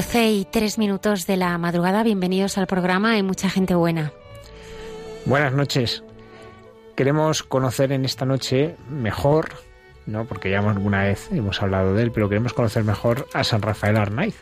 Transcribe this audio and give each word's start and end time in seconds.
Doce 0.00 0.30
y 0.30 0.46
tres 0.46 0.78
minutos 0.78 1.26
de 1.26 1.36
la 1.36 1.58
madrugada. 1.58 2.02
Bienvenidos 2.02 2.56
al 2.56 2.66
programa. 2.66 3.12
Hay 3.12 3.22
mucha 3.22 3.50
gente 3.50 3.74
buena. 3.74 4.12
Buenas 5.26 5.52
noches. 5.52 6.02
Queremos 6.96 7.42
conocer 7.42 7.92
en 7.92 8.06
esta 8.06 8.24
noche 8.24 8.76
mejor, 8.88 9.50
no 10.06 10.24
porque 10.24 10.50
ya 10.50 10.60
alguna 10.60 11.02
vez 11.02 11.28
hemos 11.32 11.60
hablado 11.60 11.92
de 11.92 12.04
él, 12.04 12.12
pero 12.12 12.30
queremos 12.30 12.54
conocer 12.54 12.82
mejor 12.82 13.28
a 13.34 13.44
San 13.44 13.60
Rafael 13.60 13.98
Arnaiz, 13.98 14.36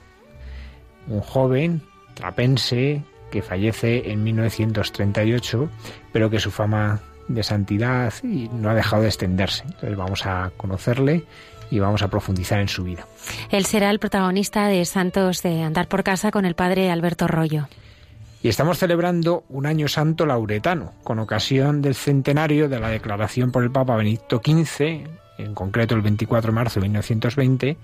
un 1.08 1.22
joven 1.22 1.82
trapense 2.14 3.02
que 3.32 3.42
fallece 3.42 4.12
en 4.12 4.22
1938, 4.22 5.68
pero 6.12 6.30
que 6.30 6.38
su 6.38 6.52
fama 6.52 7.00
de 7.26 7.42
santidad 7.42 8.14
no 8.22 8.70
ha 8.70 8.74
dejado 8.76 9.02
de 9.02 9.08
extenderse. 9.08 9.64
Entonces 9.64 9.96
vamos 9.96 10.24
a 10.24 10.52
conocerle 10.56 11.24
y 11.70 11.78
vamos 11.78 12.02
a 12.02 12.08
profundizar 12.08 12.60
en 12.60 12.68
su 12.68 12.84
vida. 12.84 13.06
Él 13.50 13.64
será 13.66 13.90
el 13.90 13.98
protagonista 13.98 14.66
de 14.66 14.84
Santos 14.84 15.42
de 15.42 15.62
Andar 15.62 15.88
por 15.88 16.02
Casa 16.02 16.30
con 16.30 16.44
el 16.44 16.54
padre 16.54 16.90
Alberto 16.90 17.26
Rollo. 17.26 17.68
Y 18.42 18.48
estamos 18.48 18.78
celebrando 18.78 19.44
un 19.48 19.66
año 19.66 19.88
santo 19.88 20.24
lauretano, 20.24 20.92
con 21.02 21.18
ocasión 21.18 21.82
del 21.82 21.96
centenario 21.96 22.68
de 22.68 22.78
la 22.78 22.88
declaración 22.88 23.50
por 23.50 23.64
el 23.64 23.72
Papa 23.72 23.96
Benedicto 23.96 24.40
XV, 24.44 25.08
en 25.38 25.54
concreto 25.54 25.94
el 25.96 26.02
24 26.02 26.52
de 26.52 26.54
marzo 26.54 26.80
de 26.80 26.84
1920, 26.84 27.76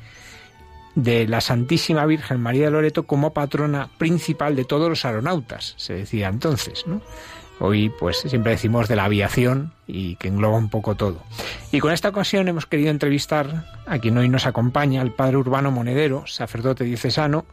de 0.94 1.26
la 1.26 1.40
Santísima 1.40 2.06
Virgen 2.06 2.40
María 2.40 2.66
de 2.66 2.70
Loreto 2.70 3.02
como 3.02 3.32
patrona 3.32 3.90
principal 3.98 4.54
de 4.54 4.64
todos 4.64 4.88
los 4.88 5.04
aeronautas, 5.04 5.74
se 5.76 5.94
decía 5.94 6.28
entonces, 6.28 6.86
¿no? 6.86 7.02
Hoy 7.60 7.88
pues 7.88 8.19
siempre 8.19 8.53
decimos 8.53 8.88
de 8.88 8.97
la 8.97 9.04
aviación 9.04 9.72
y 9.87 10.16
que 10.16 10.28
engloba 10.28 10.59
un 10.59 10.69
poco 10.69 10.94
todo. 10.97 11.22
Y 11.70 11.81
con 11.81 11.92
esta 11.92 12.09
ocasión 12.09 12.48
hemos 12.48 12.66
querido 12.66 12.91
entrevistar 12.91 13.65
a 13.87 13.98
quien 13.98 14.19
hoy 14.19 14.28
nos 14.28 14.47
acompaña, 14.47 15.00
al 15.00 15.12
padre 15.12 15.37
Urbano 15.37 15.70
Monedero, 15.70 16.26
sacerdote 16.26 16.84
diocesano, 16.84 17.47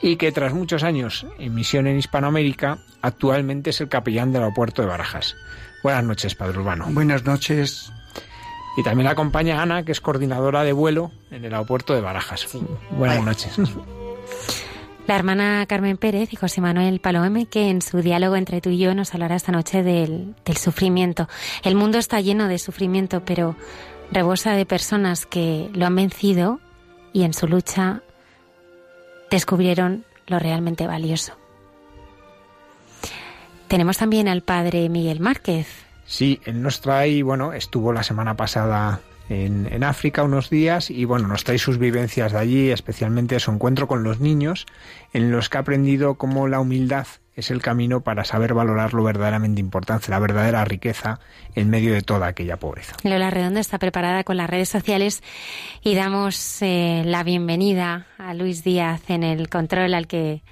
y 0.00 0.16
que 0.16 0.32
tras 0.32 0.52
muchos 0.52 0.84
años 0.84 1.26
en 1.38 1.54
misión 1.54 1.86
en 1.86 1.98
Hispanoamérica, 1.98 2.78
actualmente 3.02 3.70
es 3.70 3.80
el 3.80 3.88
capellán 3.88 4.32
del 4.32 4.42
aeropuerto 4.42 4.82
de 4.82 4.88
Barajas. 4.88 5.36
Buenas 5.82 6.04
noches, 6.04 6.34
padre 6.34 6.58
Urbano. 6.58 6.86
Buenas 6.90 7.24
noches. 7.24 7.92
Y 8.76 8.82
también 8.82 9.06
la 9.06 9.12
acompaña 9.12 9.60
Ana, 9.60 9.84
que 9.84 9.92
es 9.92 10.00
coordinadora 10.00 10.62
de 10.62 10.72
vuelo 10.72 11.10
en 11.30 11.44
el 11.44 11.52
aeropuerto 11.52 11.94
de 11.94 12.00
Barajas. 12.00 12.46
Buenas 12.90 13.24
noches. 13.24 13.58
la 15.08 15.16
hermana 15.16 15.64
Carmen 15.66 15.96
Pérez 15.96 16.34
y 16.34 16.36
José 16.36 16.60
Manuel 16.60 17.00
Palome, 17.00 17.46
que 17.46 17.70
en 17.70 17.80
su 17.80 18.02
diálogo 18.02 18.36
entre 18.36 18.60
tú 18.60 18.68
y 18.68 18.78
yo 18.78 18.94
nos 18.94 19.14
hablará 19.14 19.36
esta 19.36 19.52
noche 19.52 19.82
del, 19.82 20.34
sufrimiento. 20.54 21.28
El 21.64 21.76
mundo 21.76 21.96
está 21.96 22.20
lleno 22.20 22.46
de 22.46 22.58
sufrimiento, 22.58 23.22
pero 23.24 23.56
rebosa 24.12 24.52
de 24.52 24.66
personas 24.66 25.24
que 25.24 25.70
lo 25.72 25.86
han 25.86 25.96
vencido 25.96 26.60
y 27.14 27.22
en 27.22 27.32
su 27.32 27.48
lucha 27.48 28.02
descubrieron 29.30 30.04
lo 30.26 30.38
realmente 30.38 30.86
valioso. 30.86 31.32
Tenemos 33.66 33.96
también 33.96 34.28
al 34.28 34.42
padre 34.42 34.90
Miguel 34.90 35.20
Márquez. 35.20 35.68
Sí, 36.04 36.38
él 36.44 36.60
nos 36.60 36.82
trae, 36.82 37.22
bueno, 37.22 37.54
estuvo 37.54 37.94
la 37.94 38.02
semana 38.02 38.36
pasada 38.36 39.00
en, 39.28 39.84
África 39.84 40.22
unos 40.22 40.50
días 40.50 40.90
y 40.90 41.04
bueno, 41.04 41.28
nos 41.28 41.44
trae 41.44 41.58
sus 41.58 41.78
vivencias 41.78 42.32
de 42.32 42.38
allí, 42.38 42.70
especialmente 42.70 43.38
su 43.40 43.50
encuentro 43.50 43.86
con 43.86 44.02
los 44.02 44.20
niños, 44.20 44.66
en 45.12 45.30
los 45.30 45.48
que 45.48 45.58
ha 45.58 45.60
aprendido 45.60 46.14
cómo 46.14 46.48
la 46.48 46.60
humildad 46.60 47.06
es 47.36 47.52
el 47.52 47.62
camino 47.62 48.00
para 48.00 48.24
saber 48.24 48.52
valorar 48.52 48.94
lo 48.94 49.04
verdaderamente 49.04 49.60
importante, 49.60 50.10
la 50.10 50.18
verdadera 50.18 50.64
riqueza 50.64 51.20
en 51.54 51.70
medio 51.70 51.92
de 51.92 52.02
toda 52.02 52.26
aquella 52.26 52.56
pobreza. 52.56 52.96
Lola 53.04 53.30
Redonda 53.30 53.60
está 53.60 53.78
preparada 53.78 54.24
con 54.24 54.36
las 54.36 54.50
redes 54.50 54.68
sociales 54.68 55.22
y 55.82 55.94
damos 55.94 56.60
eh, 56.62 57.02
la 57.04 57.22
bienvenida 57.22 58.06
a 58.18 58.34
Luis 58.34 58.64
Díaz 58.64 59.08
en 59.08 59.22
el 59.22 59.48
control 59.48 59.94
al 59.94 60.08
que 60.08 60.42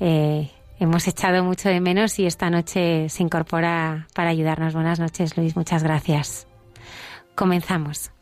eh, 0.00 0.50
hemos 0.80 1.06
echado 1.08 1.44
mucho 1.44 1.68
de 1.68 1.80
menos 1.80 2.18
y 2.18 2.26
esta 2.26 2.48
noche 2.48 3.08
se 3.10 3.22
incorpora 3.22 4.06
para 4.14 4.30
ayudarnos. 4.30 4.72
Buenas 4.72 5.00
noches, 5.00 5.36
Luis. 5.36 5.56
Muchas 5.56 5.82
gracias. 5.82 6.46
Comenzamos. 7.34 8.13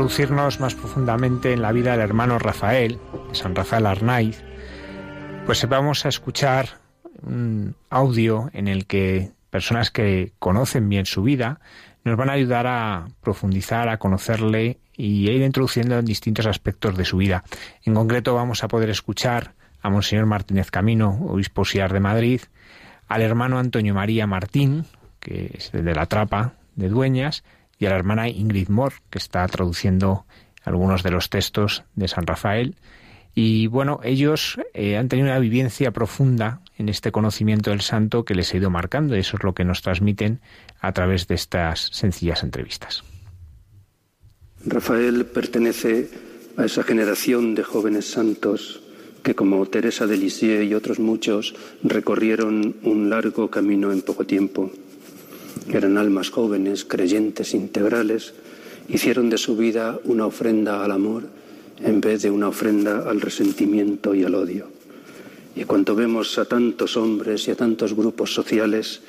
Introducirnos 0.00 0.60
más 0.60 0.74
profundamente 0.74 1.52
en 1.52 1.60
la 1.60 1.72
vida 1.72 1.90
del 1.90 2.00
hermano 2.00 2.38
Rafael, 2.38 2.98
San 3.32 3.54
Rafael 3.54 3.84
Arnaiz, 3.84 4.42
pues 5.44 5.68
vamos 5.68 6.06
a 6.06 6.08
escuchar 6.08 6.80
un 7.22 7.76
audio 7.90 8.48
en 8.54 8.66
el 8.66 8.86
que 8.86 9.32
personas 9.50 9.90
que 9.90 10.32
conocen 10.38 10.88
bien 10.88 11.04
su 11.04 11.22
vida 11.22 11.60
nos 12.02 12.16
van 12.16 12.30
a 12.30 12.32
ayudar 12.32 12.66
a 12.66 13.08
profundizar, 13.20 13.90
a 13.90 13.98
conocerle 13.98 14.78
y 14.96 15.28
a 15.28 15.32
ir 15.34 15.42
introduciendo 15.42 15.98
en 15.98 16.06
distintos 16.06 16.46
aspectos 16.46 16.96
de 16.96 17.04
su 17.04 17.18
vida. 17.18 17.44
En 17.84 17.92
concreto 17.92 18.34
vamos 18.34 18.64
a 18.64 18.68
poder 18.68 18.88
escuchar 18.88 19.52
a 19.82 19.90
Monseñor 19.90 20.24
Martínez 20.24 20.70
Camino, 20.70 21.10
obispo 21.28 21.66
siar 21.66 21.92
de 21.92 22.00
Madrid, 22.00 22.40
al 23.06 23.20
hermano 23.20 23.58
Antonio 23.58 23.92
María 23.92 24.26
Martín, 24.26 24.86
que 25.20 25.50
es 25.58 25.72
de 25.72 25.94
la 25.94 26.06
Trapa 26.06 26.54
de 26.74 26.88
Dueñas, 26.88 27.44
y 27.80 27.86
a 27.86 27.90
la 27.90 27.96
hermana 27.96 28.28
Ingrid 28.28 28.68
Moore, 28.68 28.96
que 29.10 29.18
está 29.18 29.44
traduciendo 29.48 30.26
algunos 30.62 31.02
de 31.02 31.10
los 31.10 31.30
textos 31.30 31.82
de 31.96 32.06
San 32.06 32.26
Rafael. 32.26 32.76
Y 33.34 33.68
bueno, 33.68 34.00
ellos 34.04 34.60
eh, 34.74 34.98
han 34.98 35.08
tenido 35.08 35.28
una 35.28 35.38
vivencia 35.38 35.90
profunda 35.90 36.60
en 36.76 36.90
este 36.90 37.10
conocimiento 37.10 37.70
del 37.70 37.80
santo 37.80 38.24
que 38.24 38.34
les 38.34 38.52
ha 38.52 38.58
ido 38.58 38.68
marcando, 38.70 39.16
y 39.16 39.20
eso 39.20 39.38
es 39.38 39.44
lo 39.44 39.54
que 39.54 39.64
nos 39.64 39.80
transmiten 39.80 40.40
a 40.80 40.92
través 40.92 41.26
de 41.26 41.36
estas 41.36 41.88
sencillas 41.92 42.42
entrevistas. 42.42 43.02
Rafael 44.66 45.24
pertenece 45.24 46.10
a 46.58 46.66
esa 46.66 46.82
generación 46.82 47.54
de 47.54 47.62
jóvenes 47.62 48.10
santos 48.10 48.82
que, 49.22 49.34
como 49.34 49.64
Teresa 49.66 50.06
de 50.06 50.18
Lisieux 50.18 50.68
y 50.68 50.74
otros 50.74 50.98
muchos, 50.98 51.54
recorrieron 51.82 52.76
un 52.82 53.08
largo 53.08 53.48
camino 53.48 53.90
en 53.90 54.02
poco 54.02 54.26
tiempo. 54.26 54.70
Eran 55.72 55.98
almas 55.98 56.30
jóvenes, 56.30 56.84
creyentes, 56.84 57.54
integrales, 57.54 58.34
hicieron 58.88 59.30
de 59.30 59.38
su 59.38 59.56
vida 59.56 59.98
una 60.04 60.26
ofrenda 60.26 60.84
al 60.84 60.90
amor 60.90 61.24
en 61.82 62.00
vez 62.00 62.22
de 62.22 62.30
una 62.30 62.48
ofrenda 62.48 63.08
al 63.08 63.20
resentimiento 63.20 64.14
y 64.14 64.24
al 64.24 64.34
odio. 64.34 64.66
Y 65.54 65.64
cuando 65.64 65.94
vemos 65.94 66.38
a 66.38 66.44
tantos 66.44 66.96
hombres 66.96 67.48
y 67.48 67.50
a 67.50 67.56
tantos 67.56 67.94
grupos 67.94 68.34
sociales 68.34 69.00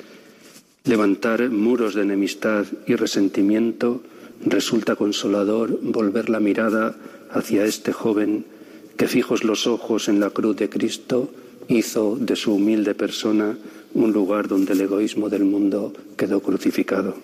levantar 0.84 1.48
muros 1.50 1.94
de 1.94 2.02
enemistad 2.02 2.66
y 2.86 2.96
resentimiento, 2.96 4.02
resulta 4.44 4.96
consolador 4.96 5.78
volver 5.82 6.28
la 6.28 6.40
mirada 6.40 6.96
hacia 7.30 7.64
este 7.64 7.92
joven 7.92 8.44
que 8.96 9.08
fijos 9.08 9.44
los 9.44 9.66
ojos 9.66 10.08
en 10.08 10.20
la 10.20 10.30
cruz 10.30 10.56
de 10.56 10.68
Cristo 10.68 11.30
hizo 11.68 12.16
de 12.20 12.36
su 12.36 12.54
humilde 12.54 12.94
persona 12.94 13.56
un 13.94 14.12
lugar 14.12 14.48
donde 14.48 14.72
el 14.72 14.80
egoísmo 14.80 15.28
del 15.28 15.44
mundo 15.44 15.92
quedó 16.16 16.40
crucificado. 16.40 17.14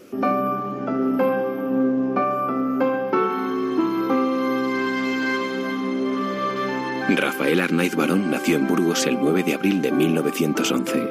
Rafael 7.09 7.61
Arnaiz 7.61 7.97
Barón 7.97 8.31
nació 8.31 8.57
en 8.57 8.67
Burgos 8.67 9.07
el 9.07 9.19
9 9.21 9.43
de 9.43 9.55
abril 9.55 9.81
de 9.81 9.91
1911. 9.93 11.09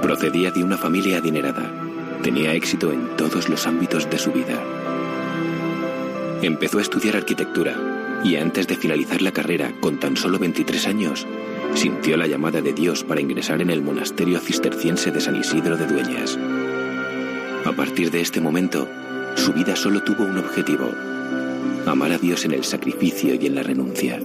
Procedía 0.00 0.50
de 0.50 0.62
una 0.62 0.78
familia 0.78 1.18
adinerada. 1.18 1.70
Tenía 2.22 2.54
éxito 2.54 2.92
en 2.92 3.16
todos 3.16 3.48
los 3.48 3.66
ámbitos 3.66 4.08
de 4.08 4.18
su 4.18 4.32
vida. 4.32 4.62
Empezó 6.42 6.78
a 6.78 6.82
estudiar 6.82 7.16
arquitectura 7.16 7.95
y 8.26 8.34
antes 8.34 8.66
de 8.66 8.74
finalizar 8.74 9.22
la 9.22 9.30
carrera, 9.30 9.72
con 9.80 10.00
tan 10.00 10.16
solo 10.16 10.40
23 10.40 10.88
años, 10.88 11.26
sintió 11.74 12.16
la 12.16 12.26
llamada 12.26 12.60
de 12.60 12.72
Dios 12.72 13.04
para 13.04 13.20
ingresar 13.20 13.62
en 13.62 13.70
el 13.70 13.82
monasterio 13.82 14.40
cisterciense 14.40 15.12
de 15.12 15.20
San 15.20 15.36
Isidro 15.36 15.76
de 15.76 15.86
Dueñas. 15.86 16.36
A 17.64 17.72
partir 17.72 18.10
de 18.10 18.20
este 18.20 18.40
momento, 18.40 18.88
su 19.36 19.52
vida 19.52 19.76
solo 19.76 20.02
tuvo 20.02 20.24
un 20.24 20.38
objetivo, 20.38 20.90
amar 21.86 22.10
a 22.10 22.18
Dios 22.18 22.44
en 22.44 22.52
el 22.52 22.64
sacrificio 22.64 23.36
y 23.36 23.46
en 23.46 23.54
la 23.54 23.62
renuncia. 23.62 24.20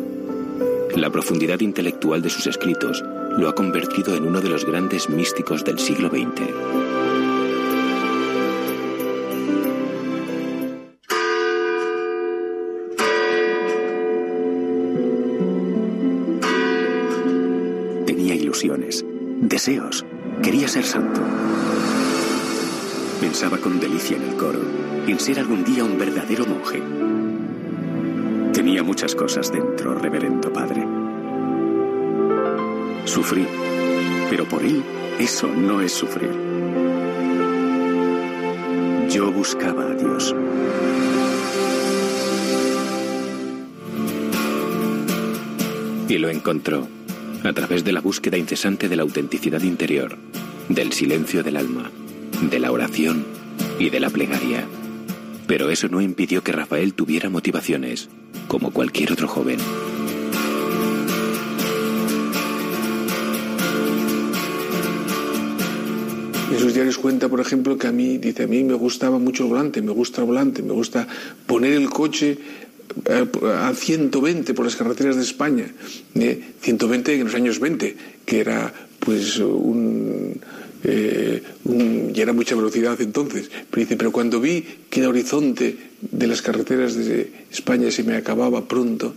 La 0.95 1.11
profundidad 1.11 1.59
intelectual 1.59 2.23
de 2.23 2.31
sus 2.31 2.47
escritos 2.47 3.03
lo 3.37 3.49
ha 3.49 3.53
convertido 3.53 4.15
en 4.15 4.25
uno 4.25 4.41
de 4.41 4.49
los 4.49 4.65
grandes 4.65 5.09
místicos 5.09 5.63
del 5.63 5.77
siglo 5.77 6.09
XX. 6.09 6.90
Quería 20.41 20.67
ser 20.67 20.83
santo. 20.83 21.21
Pensaba 23.19 23.59
con 23.59 23.79
delicia 23.79 24.17
en 24.17 24.23
el 24.23 24.35
coro, 24.35 24.59
en 25.05 25.19
ser 25.19 25.37
algún 25.37 25.63
día 25.63 25.83
un 25.83 25.99
verdadero 25.99 26.47
monje. 26.47 26.81
Tenía 28.53 28.81
muchas 28.81 29.13
cosas 29.13 29.51
dentro, 29.51 29.93
reverendo 29.93 30.51
padre. 30.51 30.83
Sufrí, 33.05 33.47
pero 34.31 34.45
por 34.45 34.63
él 34.63 34.83
eso 35.19 35.47
no 35.47 35.81
es 35.81 35.91
sufrir. 35.91 36.31
Yo 39.11 39.31
buscaba 39.31 39.83
a 39.83 39.93
Dios. 39.93 40.35
Y 46.07 46.17
lo 46.17 46.29
encontró 46.29 46.87
a 47.43 47.53
través 47.53 47.83
de 47.83 47.91
la 47.91 48.01
búsqueda 48.01 48.37
incesante 48.37 48.87
de 48.87 48.95
la 48.95 49.03
autenticidad 49.03 49.61
interior, 49.61 50.17
del 50.69 50.91
silencio 50.93 51.43
del 51.43 51.57
alma, 51.57 51.91
de 52.49 52.59
la 52.59 52.71
oración 52.71 53.25
y 53.79 53.89
de 53.89 53.99
la 53.99 54.09
plegaria. 54.09 54.65
Pero 55.47 55.69
eso 55.69 55.87
no 55.87 56.01
impidió 56.01 56.43
que 56.43 56.51
Rafael 56.51 56.93
tuviera 56.93 57.29
motivaciones, 57.29 58.09
como 58.47 58.71
cualquier 58.71 59.11
otro 59.11 59.27
joven. 59.27 59.59
En 66.51 66.59
sus 66.59 66.73
diarios 66.73 66.97
cuenta, 66.97 67.27
por 67.27 67.39
ejemplo, 67.39 67.77
que 67.77 67.87
a 67.87 67.91
mí, 67.91 68.17
dice, 68.17 68.43
a 68.43 68.47
mí 68.47 68.63
me 68.63 68.73
gustaba 68.75 69.17
mucho 69.17 69.43
el 69.43 69.49
volante, 69.49 69.81
me 69.81 69.91
gusta 69.91 70.21
el 70.21 70.27
volante, 70.27 70.61
me 70.61 70.73
gusta 70.73 71.07
poner 71.47 71.73
el 71.73 71.89
coche 71.89 72.37
a 73.43 73.73
120 73.73 74.53
por 74.53 74.65
las 74.65 74.75
carreteras 74.75 75.15
de 75.15 75.23
España, 75.23 75.65
120 76.13 77.13
en 77.13 77.23
los 77.25 77.35
años 77.35 77.59
20, 77.59 77.95
que 78.25 78.39
era 78.39 78.73
pues 78.99 79.37
un, 79.39 80.39
eh, 80.83 81.41
y 81.63 82.19
era 82.19 82.33
mucha 82.33 82.55
velocidad 82.55 82.99
entonces. 83.01 83.49
Pero 83.69 83.87
pero 83.97 84.11
cuando 84.11 84.39
vi 84.39 84.65
que 84.89 85.01
el 85.01 85.07
horizonte 85.07 85.77
de 86.01 86.27
las 86.27 86.41
carreteras 86.41 86.95
de 86.95 87.31
España 87.51 87.91
se 87.91 88.03
me 88.03 88.15
acababa 88.15 88.67
pronto, 88.67 89.13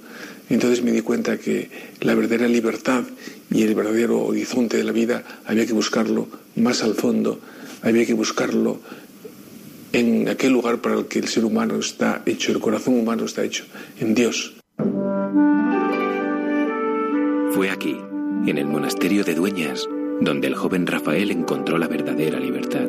entonces 0.50 0.82
me 0.82 0.92
di 0.92 1.00
cuenta 1.00 1.38
que 1.38 1.70
la 2.00 2.14
verdadera 2.14 2.48
libertad 2.48 3.04
y 3.50 3.62
el 3.62 3.74
verdadero 3.74 4.22
horizonte 4.22 4.76
de 4.76 4.84
la 4.84 4.92
vida 4.92 5.24
había 5.44 5.66
que 5.66 5.72
buscarlo 5.72 6.28
más 6.56 6.82
al 6.82 6.94
fondo, 6.94 7.40
había 7.82 8.04
que 8.04 8.14
buscarlo 8.14 8.80
en 9.94 10.28
aquel 10.28 10.52
lugar 10.52 10.78
para 10.78 10.96
el 10.96 11.06
que 11.06 11.20
el 11.20 11.28
ser 11.28 11.44
humano 11.44 11.76
está 11.76 12.22
hecho, 12.26 12.50
el 12.50 12.58
corazón 12.58 12.98
humano 12.98 13.24
está 13.24 13.44
hecho, 13.44 13.64
en 14.00 14.14
Dios. 14.14 14.54
Fue 17.52 17.70
aquí, 17.70 17.96
en 18.46 18.58
el 18.58 18.66
monasterio 18.66 19.22
de 19.22 19.36
Dueñas, 19.36 19.88
donde 20.20 20.48
el 20.48 20.56
joven 20.56 20.88
Rafael 20.88 21.30
encontró 21.30 21.78
la 21.78 21.86
verdadera 21.86 22.40
libertad. 22.40 22.88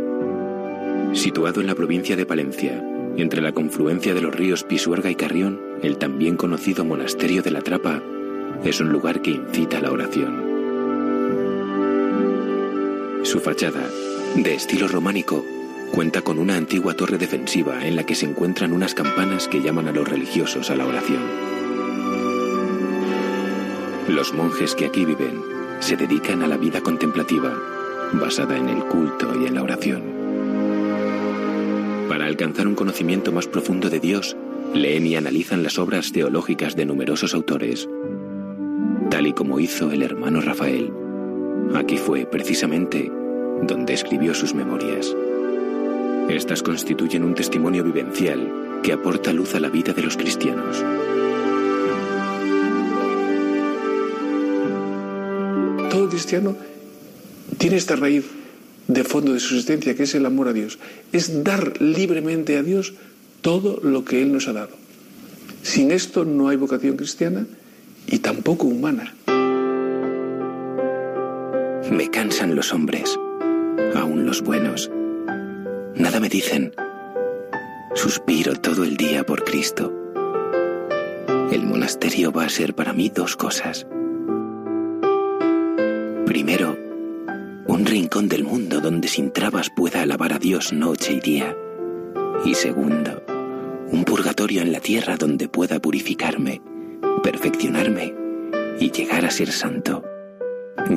Situado 1.14 1.62
en 1.62 1.68
la 1.68 1.76
provincia 1.76 2.16
de 2.16 2.26
Palencia, 2.26 2.84
entre 3.18 3.42
la 3.42 3.54
confluencia 3.54 4.16
de 4.16 4.22
los 4.22 4.36
ríos 4.36 4.64
Pisuerga 4.64 5.12
y 5.12 5.16
Carrión, 5.16 5.62
el 5.84 5.98
también 5.98 6.38
conocido 6.38 6.84
monasterio 6.86 7.44
de 7.44 7.52
la 7.52 7.62
Trapa 7.62 8.02
es 8.64 8.80
un 8.80 8.90
lugar 8.90 9.22
que 9.22 9.30
incita 9.30 9.78
a 9.78 9.82
la 9.82 9.92
oración. 9.92 10.44
Su 13.22 13.40
fachada, 13.40 13.88
de 14.36 14.56
estilo 14.56 14.88
románico, 14.88 15.46
cuenta 15.96 16.22
con 16.22 16.40
una 16.40 16.58
antigua 16.58 16.94
torre 16.94 17.18
defensiva 17.18 17.88
en 17.88 17.96
la 17.96 18.06
que 18.06 18.16
se 18.16 18.26
encuentran 18.26 18.74
unas 18.74 18.94
campanas 18.94 19.48
que 19.48 19.62
llaman 19.62 19.88
a 19.88 19.94
los 19.94 20.06
religiosos 20.06 20.70
a 20.70 20.76
la 20.76 20.86
oración. 20.86 21.24
Los 24.10 24.34
monjes 24.34 24.76
que 24.76 24.88
aquí 24.88 25.06
viven 25.06 25.42
se 25.80 25.96
dedican 25.96 26.44
a 26.44 26.48
la 26.48 26.58
vida 26.58 26.82
contemplativa, 26.82 27.58
basada 28.12 28.58
en 28.58 28.68
el 28.68 28.84
culto 28.84 29.42
y 29.42 29.46
en 29.46 29.56
la 29.56 29.64
oración. 29.64 30.04
Para 32.10 32.26
alcanzar 32.26 32.68
un 32.68 32.76
conocimiento 32.76 33.32
más 33.32 33.48
profundo 33.48 33.90
de 33.90 34.02
Dios, 34.02 34.36
leen 34.74 35.08
y 35.08 35.16
analizan 35.16 35.64
las 35.64 35.80
obras 35.80 36.12
teológicas 36.12 36.76
de 36.76 36.86
numerosos 36.86 37.34
autores, 37.34 37.88
tal 39.10 39.28
y 39.28 39.32
como 39.32 39.62
hizo 39.62 39.90
el 39.92 40.02
hermano 40.02 40.42
Rafael. 40.42 40.92
Aquí 41.74 41.98
fue, 41.98 42.26
precisamente, 42.26 43.10
donde 43.64 43.94
escribió 43.94 44.34
sus 44.34 44.54
memorias. 44.54 45.16
Estas 46.30 46.64
constituyen 46.64 47.24
un 47.24 47.36
testimonio 47.36 47.84
vivencial 47.84 48.80
que 48.82 48.94
aporta 48.94 49.32
luz 49.32 49.56
a 49.56 49.60
la 49.60 49.70
vida 49.70 49.94
de 49.94 50.02
los 50.02 50.18
cristianos. 50.18 50.84
Todo 55.90 56.10
cristiano 56.10 56.56
tiene 57.58 57.78
esta 57.78 57.96
raíz 57.96 58.26
de 58.88 59.04
fondo 59.04 59.34
de 59.34 59.40
su 59.40 59.56
existencia, 59.56 59.96
que 59.96 60.04
es 60.04 60.16
el 60.16 60.26
amor 60.26 60.48
a 60.48 60.54
Dios. 60.54 60.80
Es 61.12 61.44
dar 61.44 61.82
libremente 61.82 62.58
a 62.58 62.64
Dios 62.64 62.94
todo 63.42 63.80
lo 63.82 64.04
que 64.04 64.22
Él 64.22 64.34
nos 64.34 64.48
ha 64.48 64.54
dado. 64.54 64.76
Sin 65.62 65.92
esto 65.92 66.26
no 66.26 66.50
hay 66.50 66.58
vocación 66.58 66.98
cristiana 66.98 67.46
y 68.08 68.20
tampoco 68.20 68.68
humana. 68.68 69.16
Me 71.92 72.10
cansan 72.10 72.56
los 72.56 72.74
hombres, 72.74 73.18
aún 73.96 74.26
los 74.26 74.42
buenos. 74.42 74.90
Nada 75.96 76.20
me 76.20 76.28
dicen. 76.28 76.74
Suspiro 77.94 78.56
todo 78.56 78.84
el 78.84 78.98
día 78.98 79.26
por 79.26 79.46
Cristo. 79.46 79.94
El 81.52 81.66
monasterio 81.66 82.34
va 82.34 82.44
a 82.44 82.50
ser 82.50 82.76
para 82.76 82.92
mí 82.92 83.10
dos 83.10 83.38
cosas. 83.38 83.88
Primero, 86.26 86.78
un 87.68 87.86
rincón 87.86 88.28
del 88.28 88.44
mundo 88.44 88.82
donde 88.82 89.08
sin 89.08 89.32
trabas 89.32 89.70
pueda 89.74 90.02
alabar 90.02 90.34
a 90.34 90.40
Dios 90.40 90.74
noche 90.74 91.14
y 91.14 91.20
día. 91.22 91.56
Y 92.44 92.56
segundo, 92.56 93.24
un 93.90 94.04
purgatorio 94.04 94.62
en 94.62 94.74
la 94.74 94.82
tierra 94.82 95.16
donde 95.16 95.48
pueda 95.48 95.80
purificarme, 95.80 96.62
perfeccionarme 97.24 98.14
y 98.82 98.92
llegar 98.92 99.26
a 99.26 99.32
ser 99.32 99.52
santo. 99.52 100.04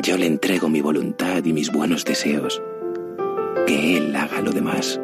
Yo 0.02 0.18
le 0.18 0.26
entrego 0.26 0.68
mi 0.68 0.80
voluntad 0.80 1.44
y 1.44 1.52
mis 1.52 1.70
buenos 1.70 2.04
deseos. 2.04 2.60
Que 3.68 3.98
Él 3.98 4.16
haga 4.16 4.40
lo 4.40 4.50
demás. 4.50 4.98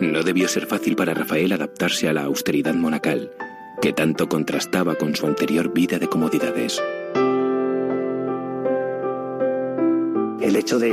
No 0.00 0.22
debió 0.22 0.46
ser 0.46 0.66
fácil 0.66 0.94
para 0.94 1.14
Rafael 1.14 1.52
adaptarse 1.52 2.06
a 2.06 2.12
la 2.12 2.24
austeridad 2.24 2.74
monacal, 2.74 3.30
que 3.80 3.94
tanto 3.94 4.28
contrastaba 4.28 4.96
con 4.96 5.16
su 5.16 5.26
anterior 5.26 5.72
vida 5.72 5.98
de 5.98 6.08
comodidades. 6.08 6.82
el 10.52 10.56
hecho 10.56 10.78
de, 10.78 10.92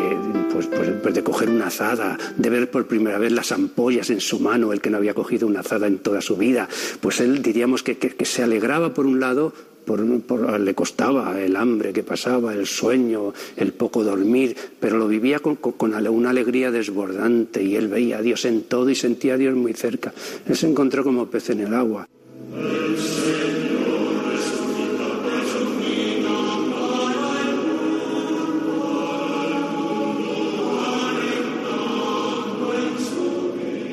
pues, 0.53 0.67
pues, 1.03 1.13
de 1.13 1.23
coger 1.23 1.49
una 1.49 1.67
azada, 1.67 2.17
de 2.37 2.49
ver 2.49 2.71
por 2.71 2.87
primera 2.87 3.17
vez 3.17 3.33
las 3.33 3.51
ampollas 3.51 4.09
en 4.09 4.21
su 4.21 4.39
mano, 4.39 4.71
el 4.71 4.79
que 4.79 4.89
no 4.89 4.97
había 4.97 5.13
cogido 5.13 5.47
una 5.47 5.59
azada 5.59 5.87
en 5.87 5.99
toda 5.99 6.21
su 6.21 6.37
vida, 6.37 6.69
pues 7.01 7.19
él 7.19 7.41
diríamos 7.41 7.83
que, 7.83 8.15
se 8.23 8.43
alegraba 8.43 8.93
por 8.93 9.05
un 9.05 9.19
lado, 9.19 9.53
le 9.97 10.73
costaba 10.73 11.39
el 11.39 11.55
hambre 11.55 11.93
que 11.93 12.03
pasaba, 12.03 12.53
el 12.53 12.65
sueño, 12.65 13.33
el 13.57 13.73
poco 13.73 14.03
dormir, 14.03 14.55
pero 14.79 14.97
lo 14.97 15.07
vivía 15.07 15.39
con, 15.39 15.57
una 15.79 16.29
alegría 16.29 16.71
desbordante 16.71 17.63
y 17.63 17.75
él 17.75 17.87
veía 17.87 18.19
a 18.19 18.21
Dios 18.21 18.45
en 18.45 18.63
todo 18.63 18.89
y 18.89 18.95
sentía 18.95 19.33
a 19.33 19.37
Dios 19.37 19.55
muy 19.55 19.73
cerca. 19.73 20.13
Él 20.47 20.55
se 20.55 20.67
encontró 20.67 21.03
como 21.03 21.27
pez 21.27 21.49
en 21.49 21.61
el 21.61 21.73
agua. 21.73 22.07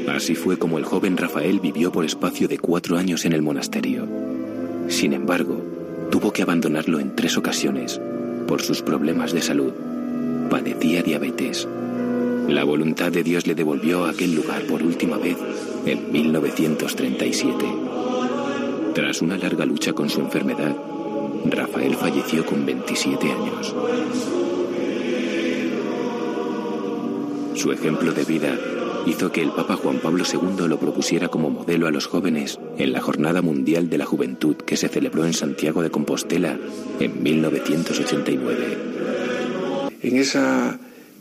Así 0.08 0.34
fue 0.34 0.58
como 0.58 0.78
el 0.78 0.84
joven 0.84 1.16
Rafael 1.16 1.60
vivió 1.60 1.92
por 1.92 2.04
espacio 2.04 2.48
de 2.48 2.58
cuatro 2.58 2.96
años 2.96 3.26
en 3.26 3.32
el 3.32 3.42
monasterio. 3.42 4.08
Sin 4.88 5.12
embargo, 5.12 5.75
tuvo 6.10 6.32
que 6.32 6.42
abandonarlo 6.42 7.00
en 7.00 7.14
tres 7.14 7.36
ocasiones 7.36 8.00
por 8.46 8.62
sus 8.62 8.82
problemas 8.82 9.32
de 9.32 9.42
salud. 9.42 9.72
Padecía 10.50 11.02
diabetes. 11.02 11.68
La 12.48 12.64
voluntad 12.64 13.10
de 13.10 13.22
Dios 13.22 13.46
le 13.46 13.54
devolvió 13.54 14.04
a 14.04 14.10
aquel 14.10 14.34
lugar 14.34 14.62
por 14.62 14.82
última 14.82 15.18
vez 15.18 15.36
en 15.84 16.12
1937. 16.12 17.64
Tras 18.94 19.20
una 19.20 19.36
larga 19.36 19.66
lucha 19.66 19.92
con 19.92 20.08
su 20.08 20.20
enfermedad, 20.20 20.76
Rafael 21.44 21.94
falleció 21.96 22.46
con 22.46 22.64
27 22.64 23.30
años. 23.30 23.74
Su 27.54 27.72
ejemplo 27.72 28.12
de 28.12 28.24
vida 28.24 28.56
hizo 29.06 29.32
que 29.32 29.42
el 29.42 29.50
Papa 29.50 29.76
Juan 29.76 29.98
Pablo 29.98 30.24
II 30.30 30.68
lo 30.68 30.78
propusiera 30.78 31.28
como 31.28 31.50
modelo 31.50 31.86
a 31.86 31.90
los 31.90 32.06
jóvenes 32.06 32.58
en 32.78 32.92
la 32.92 33.00
Jornada 33.00 33.42
Mundial 33.42 33.88
de 33.88 33.98
la 33.98 34.04
Juventud 34.04 34.56
que 34.56 34.76
se 34.76 34.88
celebró 34.88 35.24
en 35.24 35.32
Santiago 35.32 35.82
de 35.82 35.90
Compostela 35.90 36.58
en 37.00 37.22
1989. 37.22 38.78
En 40.02 40.16
esa 40.16 40.78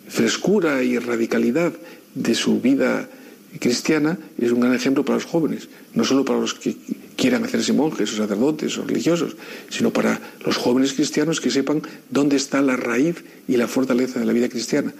frescura 0.07 0.83
y 0.83 0.99
radicalidad 0.99 1.73
de 2.13 2.35
su 2.35 2.61
vida 2.61 3.09
cristiana 3.59 4.17
es 4.37 4.51
un 4.51 4.59
gran 4.59 4.73
ejemplo 4.73 5.05
para 5.05 5.15
los 5.15 5.25
jóvenes, 5.25 5.69
no 5.93 6.03
solo 6.03 6.25
para 6.25 6.39
los 6.39 6.53
que 6.53 6.75
quieran 7.15 7.43
hacerse 7.43 7.73
monjes 7.73 8.11
o 8.13 8.17
sacerdotes 8.17 8.77
o 8.77 8.83
religiosos, 8.83 9.35
sino 9.69 9.91
para 9.91 10.19
los 10.45 10.57
jóvenes 10.57 10.93
cristianos 10.93 11.39
que 11.39 11.49
sepan 11.49 11.81
dónde 12.09 12.35
está 12.35 12.61
la 12.61 12.75
raíz 12.75 13.23
y 13.47 13.57
la 13.57 13.67
fortaleza 13.67 14.19
de 14.19 14.25
la 14.25 14.33
vida 14.33 14.49
cristiana. 14.49 14.93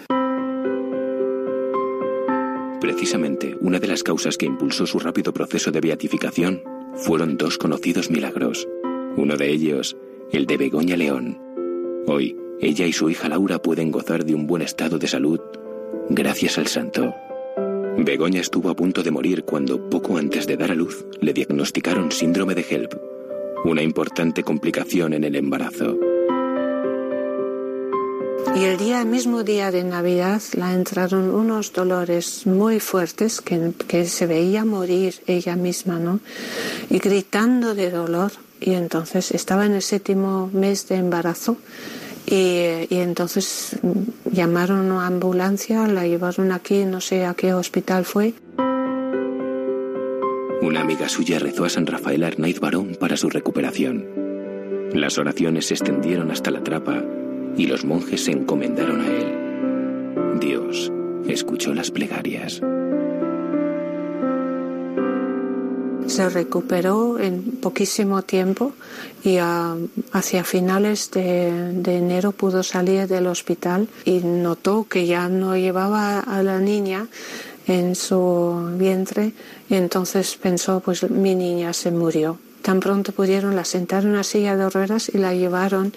Precisamente, 2.82 3.56
una 3.60 3.80
de 3.80 3.88
las 3.88 4.04
causas 4.04 4.38
que 4.38 4.46
impulsó 4.46 4.86
su 4.86 5.00
rápido 5.00 5.34
proceso 5.34 5.72
de 5.72 5.82
beatificación 5.82 6.64
fueron 6.96 7.38
dos 7.38 7.58
conocidos 7.58 8.10
milagros. 8.10 8.68
Uno 9.18 9.38
de 9.38 9.50
ellos, 9.50 9.98
el 10.32 10.46
de 10.46 10.58
Begoña 10.58 10.98
León. 10.98 11.40
Hoy, 12.08 12.38
ella 12.60 12.86
y 12.86 12.94
su 12.94 13.10
hija 13.10 13.30
Laura 13.30 13.62
pueden 13.62 13.92
gozar 13.92 14.26
de 14.26 14.36
un 14.36 14.48
buen 14.48 14.62
estado 14.62 14.98
de 14.98 15.08
salud 15.08 15.40
gracias 16.10 16.58
al 16.58 16.68
santo. 16.68 17.14
Begoña 17.98 18.42
estuvo 18.42 18.70
a 18.70 18.76
punto 18.76 19.04
de 19.04 19.12
morir 19.12 19.44
cuando, 19.44 19.90
poco 19.90 20.18
antes 20.18 20.46
de 20.48 20.58
dar 20.58 20.72
a 20.72 20.76
luz, 20.76 21.06
le 21.22 21.34
diagnosticaron 21.34 22.12
síndrome 22.12 22.54
de 22.54 22.66
HELP, 22.70 22.94
una 23.64 23.82
importante 23.82 24.44
complicación 24.44 25.14
en 25.14 25.24
el 25.24 25.36
embarazo. 25.36 25.98
Y 28.54 28.64
el 28.64 28.78
día, 28.78 29.04
mismo 29.04 29.44
día 29.44 29.72
de 29.72 29.84
Navidad, 29.84 30.42
la 30.54 30.74
entraron 30.74 31.30
unos 31.34 31.74
dolores 31.74 32.46
muy 32.46 32.80
fuertes 32.80 33.42
que, 33.42 33.74
que 33.88 34.06
se 34.06 34.28
veía 34.28 34.64
morir 34.64 35.16
ella 35.28 35.56
misma, 35.56 36.00
¿no? 36.00 36.20
Y 36.90 37.00
gritando 37.00 37.76
de 37.76 37.92
dolor. 37.92 38.32
Y 38.62 38.74
entonces 38.74 39.32
estaba 39.32 39.66
en 39.66 39.74
el 39.74 39.82
séptimo 39.82 40.50
mes 40.54 40.88
de 40.88 40.96
embarazo. 40.96 41.58
Y, 42.28 42.88
y, 42.90 43.00
entonces 43.00 43.78
llamaron 44.32 44.92
a 44.92 45.06
ambulancia, 45.06 45.86
la 45.88 46.08
llevaron 46.08 46.52
aquí, 46.52 46.86
no 46.86 47.02
sé 47.02 47.26
a 47.26 47.34
qué 47.34 47.54
hospital 47.54 48.06
fue. 48.06 48.34
Una 50.62 50.82
amiga 50.82 51.10
suya 51.10 51.40
rezó 51.40 51.66
a 51.66 51.70
San 51.70 51.86
Rafael 51.86 52.24
Arnaiz 52.24 52.60
Barón 52.60 52.96
para 53.00 53.18
su 53.18 53.30
recuperación. 53.30 54.08
Las 54.94 55.18
oraciones 55.18 55.68
se 55.68 55.74
extendieron 55.74 56.32
hasta 56.32 56.52
la 56.52 56.64
trapa 56.64 57.04
y 57.58 57.68
los 57.68 57.86
monjes 57.86 58.26
se 58.26 58.32
encomendaron 58.32 59.02
a 59.02 59.08
él. 59.08 60.40
Dios 60.40 60.92
escuchó 61.28 61.74
las 61.74 61.92
plegarias. 61.92 62.62
Se 66.08 66.30
recuperó 66.30 67.20
en 67.20 67.42
poquísimo 67.62 68.22
tiempo 68.22 68.74
y 69.24 69.38
ah, 69.38 69.76
hacia 70.12 70.44
finales 70.44 71.10
de, 71.12 71.74
enero 71.84 72.32
pudo 72.32 72.62
salir 72.62 73.08
del 73.08 73.26
hospital 73.28 73.90
y 74.06 74.20
notó 74.20 74.86
que 74.88 75.08
ya 75.08 75.30
no 75.30 75.58
llevaba 75.58 76.20
a 76.20 76.44
la 76.44 76.60
niña 76.60 77.08
en 77.66 77.96
su 77.96 78.76
vientre 78.78 79.34
y 79.68 79.76
entonces 79.76 80.38
pensó 80.40 80.80
pues 80.80 81.10
mi 81.10 81.34
niña 81.34 81.74
se 81.74 81.90
murió 81.90 82.38
Tan 82.66 82.80
pronto 82.80 83.12
pudieron, 83.12 83.56
la 83.56 83.64
sentar 83.64 84.06
en 84.06 84.10
una 84.10 84.24
silla 84.24 84.58
de 84.58 84.68
ruedas 84.72 85.12
y 85.14 85.20
la 85.20 85.36
llevaron 85.36 85.94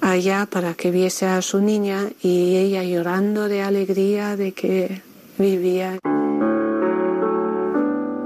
allá 0.00 0.48
para 0.50 0.74
que 0.74 0.90
viese 0.90 1.26
a 1.26 1.40
su 1.42 1.60
niña 1.60 2.08
y 2.20 2.56
ella 2.56 2.82
llorando 2.82 3.48
de 3.48 3.62
alegría 3.62 4.36
de 4.36 4.50
que 4.50 5.00
vivía. 5.38 6.00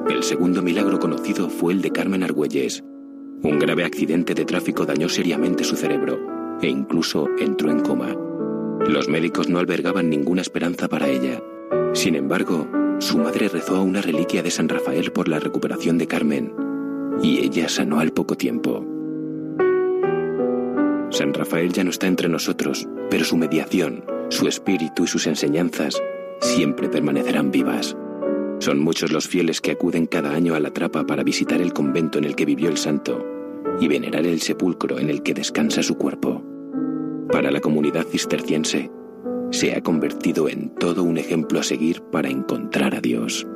El 0.09 0.23
segundo 0.23 0.63
milagro 0.63 0.99
conocido 0.99 1.51
fue 1.51 1.75
el 1.75 1.83
de 1.83 1.93
Carmen 1.93 2.23
Argüelles. 2.23 2.83
Un 3.43 3.59
grave 3.59 3.85
accidente 3.85 4.33
de 4.33 4.47
tráfico 4.47 4.87
dañó 4.87 5.11
seriamente 5.11 5.63
su 5.63 5.77
cerebro 5.77 6.59
e 6.63 6.69
incluso 6.69 7.29
entró 7.39 7.71
en 7.71 7.81
coma. 7.81 8.17
Los 8.89 9.11
médicos 9.11 9.51
no 9.51 9.59
albergaban 9.59 10.09
ninguna 10.09 10.41
esperanza 10.41 10.89
para 10.89 11.09
ella. 11.09 11.43
Sin 11.93 12.15
embargo, 12.15 12.67
su 13.01 13.19
madre 13.19 13.51
rezó 13.51 13.77
a 13.77 13.83
una 13.83 14.01
reliquia 14.01 14.43
de 14.43 14.51
San 14.51 14.71
Rafael 14.71 15.13
por 15.13 15.29
la 15.29 15.41
recuperación 15.41 15.99
de 15.99 16.07
Carmen 16.07 16.72
y 17.21 17.41
ella 17.41 17.69
sanó 17.69 18.01
al 18.01 18.13
poco 18.13 18.37
tiempo. 18.37 18.87
San 21.11 21.35
Rafael 21.35 21.73
ya 21.73 21.85
no 21.85 21.91
está 21.91 22.07
entre 22.07 22.29
nosotros, 22.29 22.89
pero 23.11 23.25
su 23.25 23.37
mediación, 23.37 24.05
su 24.31 24.49
espíritu 24.49 25.05
y 25.05 25.07
sus 25.07 25.27
enseñanzas 25.27 26.01
siempre 26.41 26.89
permanecerán 26.89 27.51
vivas. 27.51 27.97
Son 28.61 28.79
muchos 28.79 29.13
los 29.13 29.29
fieles 29.29 29.61
que 29.61 29.73
acuden 29.73 30.07
cada 30.07 30.33
año 30.33 30.55
a 30.55 30.61
la 30.61 30.73
trapa 30.73 31.05
para 31.05 31.23
visitar 31.23 31.61
el 31.61 31.73
convento 31.73 32.19
en 32.19 32.25
el 32.25 32.35
que 32.35 32.47
vivió 32.47 32.69
el 32.69 32.77
santo 32.79 33.27
y 33.81 33.89
venerar 33.89 34.27
el 34.27 34.41
sepulcro 34.41 34.99
en 34.99 35.11
el 35.11 35.23
que 35.23 35.35
descansa 35.35 35.83
su 35.83 35.97
cuerpo. 35.97 36.43
Para 37.31 37.51
la 37.51 37.61
comunidad 37.61 38.07
cisterciense, 38.07 38.91
se 39.51 39.75
ha 39.75 39.83
convertido 39.83 40.49
en 40.49 40.71
todo 40.77 41.03
un 41.03 41.19
ejemplo 41.19 41.61
a 41.61 41.63
seguir 41.63 42.03
para 42.03 42.31
encontrar 42.31 42.95
a 42.95 43.01
Dios. 43.01 43.47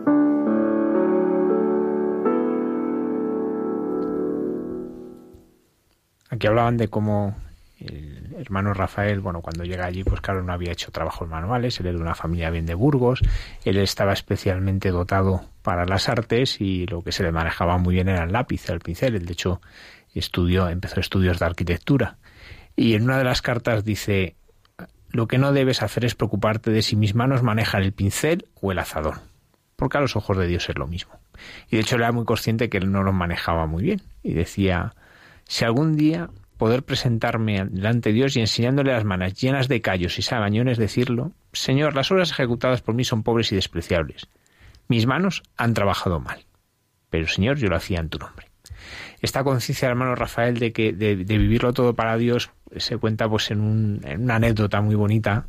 Aquí 6.36 6.48
hablaban 6.48 6.76
de 6.76 6.88
cómo 6.88 7.34
el, 7.78 8.34
hermano 8.38 8.74
Rafael, 8.74 9.20
bueno, 9.20 9.40
cuando 9.40 9.64
llega 9.64 9.86
allí, 9.86 10.04
pues 10.04 10.20
claro, 10.20 10.42
no 10.42 10.52
había 10.52 10.70
hecho 10.70 10.90
trabajos 10.90 11.26
manuales, 11.26 11.80
él 11.80 11.86
era 11.86 11.96
de 11.96 12.02
una 12.02 12.14
familia 12.14 12.50
bien 12.50 12.66
de 12.66 12.74
Burgos, 12.74 13.22
él 13.64 13.78
estaba 13.78 14.12
especialmente 14.12 14.90
dotado 14.90 15.46
para 15.62 15.86
las 15.86 16.10
artes 16.10 16.60
y 16.60 16.84
lo 16.88 17.02
que 17.02 17.10
se 17.10 17.22
le 17.22 17.32
manejaba 17.32 17.78
muy 17.78 17.94
bien 17.94 18.10
era 18.10 18.24
el 18.24 18.32
lápiz, 18.32 18.68
el 18.68 18.80
pincel, 18.80 19.14
él 19.14 19.24
de 19.24 19.32
hecho 19.32 19.62
estudió, 20.14 20.68
empezó 20.68 21.00
estudios 21.00 21.38
de 21.38 21.46
arquitectura. 21.46 22.18
Y 22.76 22.96
en 22.96 23.04
una 23.04 23.16
de 23.16 23.24
las 23.24 23.40
cartas 23.40 23.82
dice, 23.82 24.36
lo 25.08 25.28
que 25.28 25.38
no 25.38 25.54
debes 25.54 25.82
hacer 25.82 26.04
es 26.04 26.14
preocuparte 26.14 26.70
de 26.70 26.82
si 26.82 26.96
mis 26.96 27.14
manos 27.14 27.42
manejan 27.42 27.82
el 27.82 27.92
pincel 27.92 28.44
o 28.60 28.72
el 28.72 28.78
azadón, 28.78 29.20
porque 29.76 29.96
a 29.96 30.02
los 30.02 30.16
ojos 30.16 30.36
de 30.36 30.46
Dios 30.46 30.68
es 30.68 30.76
lo 30.76 30.86
mismo. 30.86 31.14
Y 31.70 31.76
de 31.76 31.82
hecho 31.82 31.96
era 31.96 32.12
muy 32.12 32.26
consciente 32.26 32.68
que 32.68 32.76
él 32.76 32.92
no 32.92 33.02
los 33.02 33.14
manejaba 33.14 33.64
muy 33.64 33.82
bien. 33.82 34.02
Y 34.22 34.34
decía, 34.34 34.94
si 35.48 35.64
algún 35.64 35.96
día 35.96 36.30
poder 36.56 36.84
presentarme 36.84 37.64
delante 37.66 38.10
de 38.10 38.14
Dios 38.14 38.36
y 38.36 38.40
enseñándole 38.40 38.92
las 38.92 39.04
manos 39.04 39.34
llenas 39.34 39.68
de 39.68 39.80
callos 39.80 40.18
y 40.18 40.22
sabañones 40.22 40.78
decirlo, 40.78 41.32
Señor, 41.52 41.94
las 41.94 42.10
obras 42.10 42.30
ejecutadas 42.30 42.82
por 42.82 42.94
mí 42.94 43.04
son 43.04 43.22
pobres 43.22 43.52
y 43.52 43.56
despreciables. 43.56 44.28
Mis 44.88 45.06
manos 45.06 45.42
han 45.56 45.74
trabajado 45.74 46.20
mal. 46.20 46.46
Pero 47.10 47.28
Señor, 47.28 47.58
yo 47.58 47.68
lo 47.68 47.76
hacía 47.76 48.00
en 48.00 48.08
tu 48.08 48.18
nombre. 48.18 48.50
Esta 49.20 49.44
conciencia, 49.44 49.88
hermano 49.88 50.14
Rafael, 50.14 50.58
de 50.58 50.72
que 50.72 50.92
de, 50.92 51.14
vivirlo 51.14 51.72
todo 51.72 51.94
para 51.94 52.16
Dios 52.16 52.50
se 52.76 52.96
cuenta 52.96 53.28
pues 53.28 53.50
en, 53.50 54.00
en 54.04 54.22
una 54.22 54.36
anécdota 54.36 54.80
muy 54.80 54.94
bonita. 54.94 55.46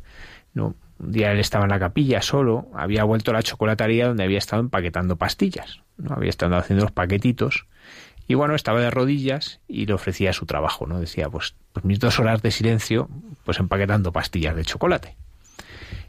¿no? 0.54 0.74
Un 0.98 1.12
día 1.12 1.32
él 1.32 1.38
estaba 1.38 1.64
en 1.64 1.70
la 1.70 1.78
capilla 1.78 2.22
solo, 2.22 2.68
había 2.74 3.04
vuelto 3.04 3.30
a 3.30 3.34
la 3.34 3.42
chocolatería 3.42 4.08
donde 4.08 4.24
había 4.24 4.38
estado 4.38 4.60
empaquetando 4.60 5.16
pastillas, 5.16 5.82
¿no? 5.96 6.14
Había 6.14 6.30
estado 6.30 6.56
haciendo 6.56 6.84
los 6.84 6.92
paquetitos 6.92 7.66
y 8.28 8.34
bueno, 8.34 8.54
estaba 8.54 8.80
de 8.80 8.90
rodillas 8.90 9.60
y 9.66 9.86
le 9.86 9.94
ofrecía 9.94 10.34
su 10.34 10.44
trabajo, 10.44 10.86
¿no? 10.86 11.00
Decía, 11.00 11.30
pues, 11.30 11.54
pues 11.72 11.86
mis 11.86 11.98
dos 11.98 12.20
horas 12.20 12.42
de 12.42 12.50
silencio, 12.50 13.08
pues 13.44 13.58
empaquetando 13.58 14.12
pastillas 14.12 14.54
de 14.54 14.66
chocolate. 14.66 15.16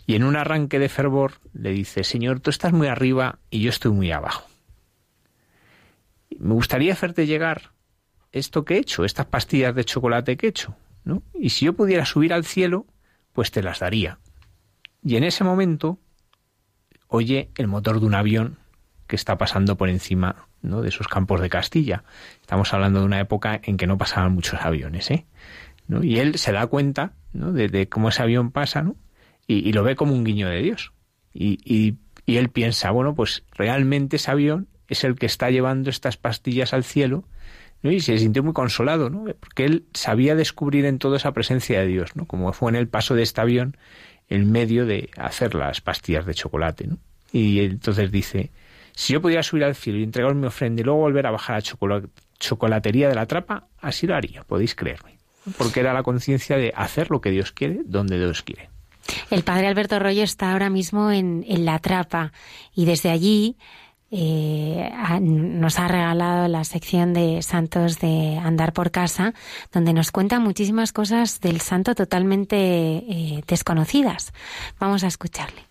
Y 0.06 0.16
en 0.16 0.24
un 0.24 0.36
arranque 0.36 0.80
de 0.80 0.90
fervor 0.90 1.36
le 1.54 1.72
dice, 1.72 2.04
Señor, 2.04 2.42
tú 2.42 2.50
estás 2.50 2.74
muy 2.74 2.88
arriba 2.88 3.40
y 3.50 3.62
yo 3.62 3.70
estoy 3.70 3.94
muy 3.94 4.12
abajo. 4.12 4.46
Me 6.38 6.54
gustaría 6.54 6.92
hacerte 6.92 7.26
llegar 7.26 7.72
esto 8.34 8.66
que 8.66 8.76
he 8.76 8.80
hecho, 8.80 9.06
estas 9.06 9.28
pastillas 9.28 9.74
de 9.74 9.86
chocolate 9.86 10.36
que 10.36 10.48
he 10.48 10.50
hecho, 10.50 10.76
¿no? 11.06 11.24
Y 11.34 11.52
si 11.52 11.66
yo 11.66 11.74
pudiera 11.74 12.06
subir 12.06 12.34
al 12.34 12.44
cielo, 12.44 12.86
pues 13.32 13.52
te 13.52 13.64
las 13.64 13.80
daría. 13.80 14.20
Y 15.02 15.16
en 15.16 15.24
ese 15.24 15.46
momento 15.46 16.00
oye 17.08 17.50
el 17.56 17.68
motor 17.68 18.02
de 18.02 18.06
un 18.06 18.14
avión 18.14 18.58
que 19.10 19.16
está 19.16 19.38
pasando 19.40 19.76
por 19.76 19.90
encima 19.90 20.48
¿no? 20.62 20.84
de 20.84 20.90
esos 20.90 21.08
campos 21.08 21.42
de 21.42 21.50
Castilla. 21.50 22.04
Estamos 22.42 22.72
hablando 22.74 23.00
de 23.00 23.06
una 23.06 23.20
época 23.20 23.60
en 23.64 23.76
que 23.76 23.88
no 23.88 23.98
pasaban 23.98 24.34
muchos 24.34 24.62
aviones, 24.62 25.10
¿eh? 25.10 25.26
¿No? 25.88 26.04
Y 26.04 26.20
él 26.20 26.38
se 26.38 26.52
da 26.52 26.68
cuenta 26.68 27.14
¿no? 27.34 27.52
de, 27.52 27.90
cómo 27.90 28.10
ese 28.10 28.22
avión 28.22 28.52
pasa, 28.52 28.84
¿no? 28.84 28.96
Y, 29.48 29.74
lo 29.74 29.82
ve 29.82 29.96
como 29.96 30.14
un 30.14 30.24
guiño 30.24 30.48
de 30.48 30.62
Dios. 30.62 30.94
Y, 31.34 31.58
y, 31.66 31.98
él 32.38 32.50
piensa, 32.50 32.92
bueno, 32.92 33.16
pues 33.16 33.44
realmente 33.58 34.18
ese 34.18 34.30
avión 34.30 34.68
es 34.88 35.04
el 35.04 35.16
que 35.16 35.26
está 35.26 35.50
llevando 35.50 35.90
estas 35.90 36.16
pastillas 36.16 36.76
al 36.76 36.84
cielo, 36.84 37.24
¿no? 37.82 37.92
Y 37.92 38.02
se 38.02 38.20
sintió 38.20 38.44
muy 38.44 38.54
consolado, 38.54 39.10
¿no? 39.10 39.26
Porque 39.40 39.66
él 39.66 39.86
sabía 39.96 40.36
descubrir 40.36 40.86
en 40.86 41.00
todo 41.00 41.16
esa 41.16 41.32
presencia 41.32 41.80
de 41.80 41.88
Dios, 41.88 42.16
¿no? 42.16 42.28
Como 42.28 42.54
fue 42.54 42.70
en 42.70 42.76
el 42.76 42.88
paso 42.88 43.16
de 43.16 43.24
este 43.24 43.42
avión 43.42 43.76
en 44.28 44.52
medio 44.52 44.86
de 44.86 45.10
hacer 45.18 45.56
las 45.56 45.82
pastillas 45.82 46.28
de 46.28 46.36
chocolate, 46.36 46.86
¿no? 46.86 47.00
Y 47.32 47.62
entonces 47.62 48.12
dice, 48.12 48.52
si 48.94 49.14
yo 49.14 49.22
pudiera 49.22 49.44
subir 49.44 49.64
al 49.64 49.76
cielo 49.76 50.00
y 50.00 50.04
entregar 50.04 50.34
mi 50.36 50.48
ofrenda 50.48 50.82
y 50.82 50.84
luego 50.84 51.00
volver 51.00 51.28
a 51.28 51.32
bajar 51.32 51.58
a 51.58 51.88
la 51.88 52.02
chocolatería 52.40 53.10
de 53.10 53.16
la 53.16 53.26
trapa, 53.26 53.68
así 53.80 54.08
lo 54.08 54.16
haría, 54.16 54.44
podéis 54.44 54.76
creerme. 54.76 55.18
Porque 55.58 55.80
era 55.80 55.94
la 55.94 56.04
conciencia 56.04 56.58
de 56.58 56.74
hacer 56.76 57.10
lo 57.10 57.22
que 57.22 57.32
Dios 57.32 57.52
quiere, 57.52 57.82
donde 57.86 58.18
Dios 58.18 58.44
quiere. 58.44 58.70
El 59.32 59.44
padre 59.44 59.68
Alberto 59.68 59.98
Rollo 59.98 60.24
está 60.24 60.52
ahora 60.52 60.70
mismo 60.70 61.12
en, 61.12 61.44
en 61.48 61.66
la 61.66 61.80
trapa 61.80 62.32
y 62.76 62.86
desde 62.86 63.10
allí 63.10 63.58
eh, 64.12 64.90
nos 65.22 65.78
ha 65.78 65.88
regalado 65.88 66.48
la 66.48 66.64
sección 66.64 67.14
de 67.14 67.42
santos 67.44 68.00
de 68.00 68.40
andar 68.42 68.74
por 68.74 68.92
casa, 68.92 69.34
donde 69.72 69.94
nos 69.94 70.12
cuenta 70.12 70.40
muchísimas 70.40 70.92
cosas 70.94 71.40
del 71.42 71.62
santo 71.62 71.94
totalmente 71.94 72.58
eh, 72.58 73.44
desconocidas. 73.48 74.34
Vamos 74.80 75.04
a 75.04 75.08
escucharle. 75.08 75.62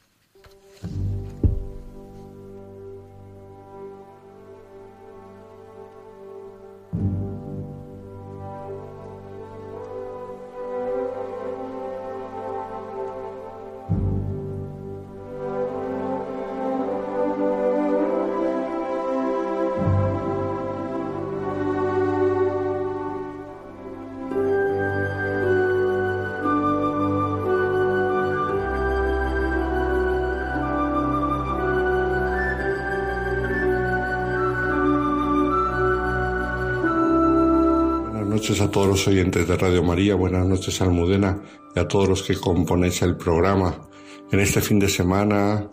noches 38.59 38.69
a 38.69 38.71
todos 38.71 38.89
los 38.89 39.09
oyentes 39.09 39.47
de 39.47 39.57
Radio 39.57 39.83
María, 39.85 40.17
buenas 40.17 40.47
noches 40.47 40.81
Almudena 40.81 41.41
y 41.77 41.79
a 41.79 41.87
todos 41.87 42.09
los 42.09 42.23
que 42.23 42.35
componéis 42.35 43.03
el 43.03 43.17
programa. 43.17 43.89
En 44.33 44.41
este 44.41 44.61
fin 44.61 44.79
de 44.81 44.89
semana, 44.89 45.69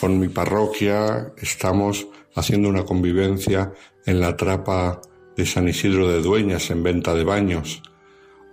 con 0.00 0.20
mi 0.20 0.28
parroquia, 0.28 1.32
estamos 1.36 2.06
haciendo 2.34 2.68
una 2.68 2.84
convivencia 2.84 3.72
en 4.06 4.20
la 4.20 4.36
trapa 4.36 5.00
de 5.36 5.46
San 5.46 5.66
Isidro 5.68 6.08
de 6.08 6.22
Dueñas, 6.22 6.70
en 6.70 6.82
venta 6.82 7.14
de 7.14 7.24
baños, 7.24 7.82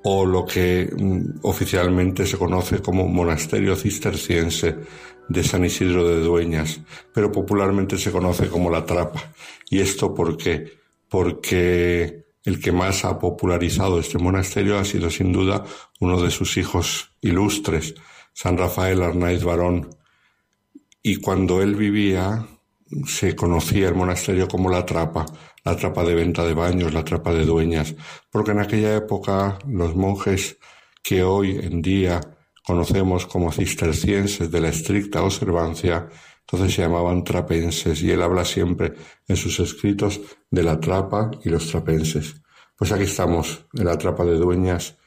o 0.04 0.26
lo 0.26 0.46
que 0.46 0.90
mm, 0.92 1.40
oficialmente 1.44 2.26
se 2.26 2.38
conoce 2.38 2.82
como 2.82 3.08
Monasterio 3.08 3.76
Cisterciense 3.76 4.78
de 5.28 5.44
San 5.44 5.64
Isidro 5.64 6.08
de 6.08 6.22
Dueñas, 6.22 6.80
pero 7.14 7.32
popularmente 7.32 7.98
se 7.98 8.12
conoce 8.12 8.48
como 8.48 8.72
la 8.72 8.86
trapa. 8.86 9.32
¿Y 9.70 9.80
esto 9.80 10.14
por 10.14 10.38
qué? 10.38 10.80
Porque 11.08 12.29
el 12.50 12.60
que 12.60 12.72
más 12.72 13.06
ha 13.06 13.20
popularizado 13.20 14.00
este 14.00 14.18
monasterio 14.18 14.80
ha 14.80 14.84
sido 14.84 15.10
sin 15.10 15.32
duda 15.32 15.64
uno 16.00 16.20
de 16.22 16.32
sus 16.32 16.58
hijos 16.58 17.12
ilustres, 17.22 17.96
San 18.34 18.58
Rafael 18.58 19.02
Arnaiz 19.04 19.44
Barón. 19.44 19.90
Y 21.04 21.18
cuando 21.18 21.62
él 21.62 21.76
vivía, 21.76 22.46
se 23.06 23.36
conocía 23.36 23.88
el 23.88 23.96
monasterio 23.96 24.48
como 24.48 24.70
la 24.70 24.86
trapa, 24.86 25.26
la 25.64 25.76
trapa 25.76 26.04
de 26.04 26.16
venta 26.16 26.44
de 26.44 26.56
baños, 26.56 26.94
la 26.94 27.04
trapa 27.04 27.34
de 27.34 27.46
dueñas, 27.46 27.96
porque 28.32 28.52
en 28.52 28.60
aquella 28.60 28.96
época 28.96 29.60
los 29.68 29.96
monjes 29.96 30.58
que 31.04 31.24
hoy 31.24 31.60
en 31.62 31.82
día 31.82 32.20
conocemos 32.66 33.28
como 33.28 33.52
cistercienses 33.52 34.50
de 34.52 34.60
la 34.60 34.70
estricta 34.70 35.22
observancia, 35.22 36.10
entonces 36.52 36.76
se 36.76 36.82
llamaban 36.82 37.24
trapenses 37.24 38.02
y 38.02 38.10
él 38.10 38.24
habla 38.24 38.44
siempre 38.44 38.94
en 39.28 39.36
sus 39.36 39.60
escritos 39.60 40.20
de 40.50 40.64
la 40.64 40.80
trapa 40.80 41.30
y 41.44 41.50
los 41.50 41.68
trapenses. 41.68 42.42
Pues 42.76 42.92
aquí 42.92 43.04
estamos, 43.04 43.68
en 43.74 43.86
la 43.86 43.98
trapa 44.00 44.26
de 44.26 44.36
dueñas, 44.36 44.98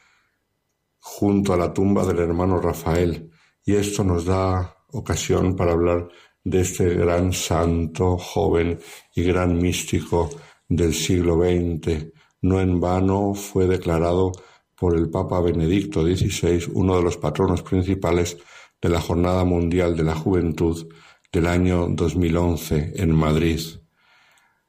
junto 1.01 1.53
a 1.53 1.57
la 1.57 1.75
tumba 1.75 2.07
del 2.07 2.21
hermano 2.21 2.61
Rafael, 2.61 3.29
y 3.65 3.75
esto 3.75 4.05
nos 4.05 4.25
da 4.25 4.77
ocasión 4.93 5.57
para 5.57 5.73
hablar 5.73 6.09
de 6.45 6.61
este 6.61 6.95
gran 6.95 7.33
santo, 7.33 8.17
joven 8.19 8.79
y 9.17 9.25
gran 9.25 9.59
místico 9.59 10.31
del 10.69 10.95
siglo 10.95 11.39
XX. 11.39 12.07
No 12.43 12.61
en 12.61 12.81
vano 12.81 13.35
fue 13.35 13.67
declarado 13.67 14.31
por 14.77 14.97
el 14.97 15.11
Papa 15.11 15.41
Benedicto 15.41 16.05
XVI 16.05 16.71
uno 16.75 16.97
de 16.99 17.03
los 17.03 17.17
patronos 17.17 17.63
principales 17.63 18.39
de 18.81 18.89
la 18.89 19.01
Jornada 19.01 19.45
Mundial 19.45 19.97
de 19.97 20.05
la 20.05 20.15
Juventud 20.15 20.87
del 21.33 21.47
año 21.47 21.89
2011 21.89 22.93
en 22.97 23.15
Madrid. 23.15 23.59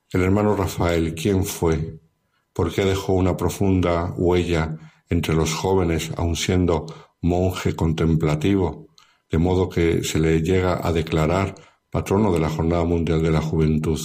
El 0.10 0.22
hermano 0.22 0.56
Rafael, 0.56 1.14
¿quién 1.14 1.44
fue? 1.44 2.00
¿Por 2.54 2.74
qué 2.74 2.86
dejó 2.86 3.14
una 3.14 3.36
profunda 3.36 4.14
huella 4.16 4.78
entre 5.10 5.36
los 5.36 5.54
jóvenes, 5.54 6.12
aun 6.16 6.38
siendo 6.38 6.86
monje 7.20 7.76
contemplativo, 7.76 8.88
de 9.30 9.38
modo 9.40 9.68
que 9.68 10.04
se 10.06 10.20
le 10.20 10.42
llega 10.42 10.80
a 10.88 10.94
declarar 10.94 11.54
patrono 11.90 12.32
de 12.32 12.40
la 12.40 12.50
Jornada 12.50 12.86
Mundial 12.86 13.22
de 13.22 13.32
la 13.32 13.42
Juventud? 13.42 14.00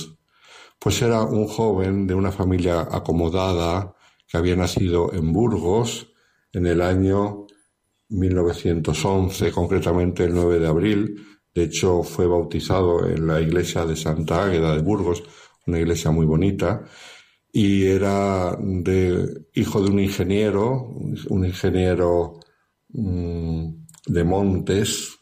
Pues 0.81 1.01
era 1.01 1.23
un 1.23 1.47
joven 1.47 2.09
de 2.09 2.15
una 2.15 2.33
familia 2.33 2.89
acomodada 2.91 3.95
que 4.27 4.37
había 4.37 4.57
nacido 4.57 5.13
en 5.13 5.33
Burgos 5.33 6.13
en 6.53 6.67
el 6.67 6.83
año 6.83 7.47
1911, 8.09 9.53
concretamente 9.53 10.25
el 10.25 10.35
9 10.35 10.59
de 10.59 10.67
abril, 10.67 11.38
de 11.59 11.65
hecho, 11.65 12.05
fue 12.05 12.29
bautizado 12.29 13.05
en 13.05 13.27
la 13.27 13.41
iglesia 13.41 13.85
de 13.85 13.97
Santa 13.97 14.45
Águeda 14.45 14.77
de 14.77 14.83
Burgos, 14.83 15.25
una 15.67 15.81
iglesia 15.81 16.13
muy 16.13 16.25
bonita, 16.25 16.85
y 17.53 17.85
era 17.87 18.57
hijo 19.55 19.83
de 19.83 19.91
un 19.91 19.99
ingeniero, 19.99 20.95
un 21.29 21.45
ingeniero 21.45 22.39
mm, 22.91 23.71
de 24.07 24.25
Montes, 24.25 25.19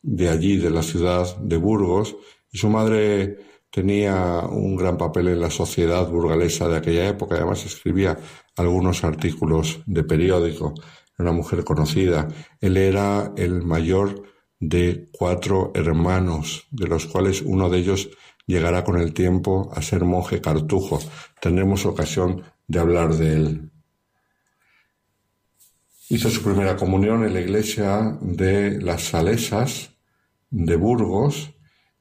de 0.00 0.28
allí, 0.28 0.56
de 0.56 0.70
la 0.70 0.84
ciudad 0.84 1.36
de 1.38 1.56
Burgos, 1.56 2.14
y 2.52 2.58
su 2.58 2.68
madre 2.68 3.38
tenía 3.68 4.46
un 4.48 4.76
gran 4.76 4.96
papel 4.96 5.28
en 5.28 5.40
la 5.40 5.50
sociedad 5.50 6.08
burgalesa 6.08 6.68
de 6.68 6.76
aquella 6.76 7.08
época, 7.08 7.34
además 7.34 7.66
escribía 7.66 8.16
algunos 8.56 9.02
artículos 9.02 9.80
de 9.86 10.04
periódico, 10.04 10.74
era 11.18 11.30
una 11.30 11.32
mujer 11.32 11.64
conocida. 11.64 12.28
Él 12.60 12.76
era 12.76 13.32
el 13.36 13.62
mayor 13.62 14.31
de 14.62 15.08
cuatro 15.10 15.72
hermanos, 15.74 16.68
de 16.70 16.86
los 16.86 17.06
cuales 17.06 17.42
uno 17.42 17.68
de 17.68 17.78
ellos 17.78 18.10
llegará 18.46 18.84
con 18.84 18.96
el 18.96 19.12
tiempo 19.12 19.68
a 19.74 19.82
ser 19.82 20.04
monje 20.04 20.40
cartujo. 20.40 21.00
Tendremos 21.40 21.84
ocasión 21.84 22.44
de 22.68 22.78
hablar 22.78 23.14
de 23.14 23.34
él. 23.34 23.70
Hizo 26.08 26.30
su 26.30 26.42
primera 26.42 26.76
comunión 26.76 27.24
en 27.24 27.34
la 27.34 27.40
iglesia 27.40 28.16
de 28.20 28.80
las 28.80 29.02
Salesas 29.02 29.90
de 30.50 30.76
Burgos 30.76 31.50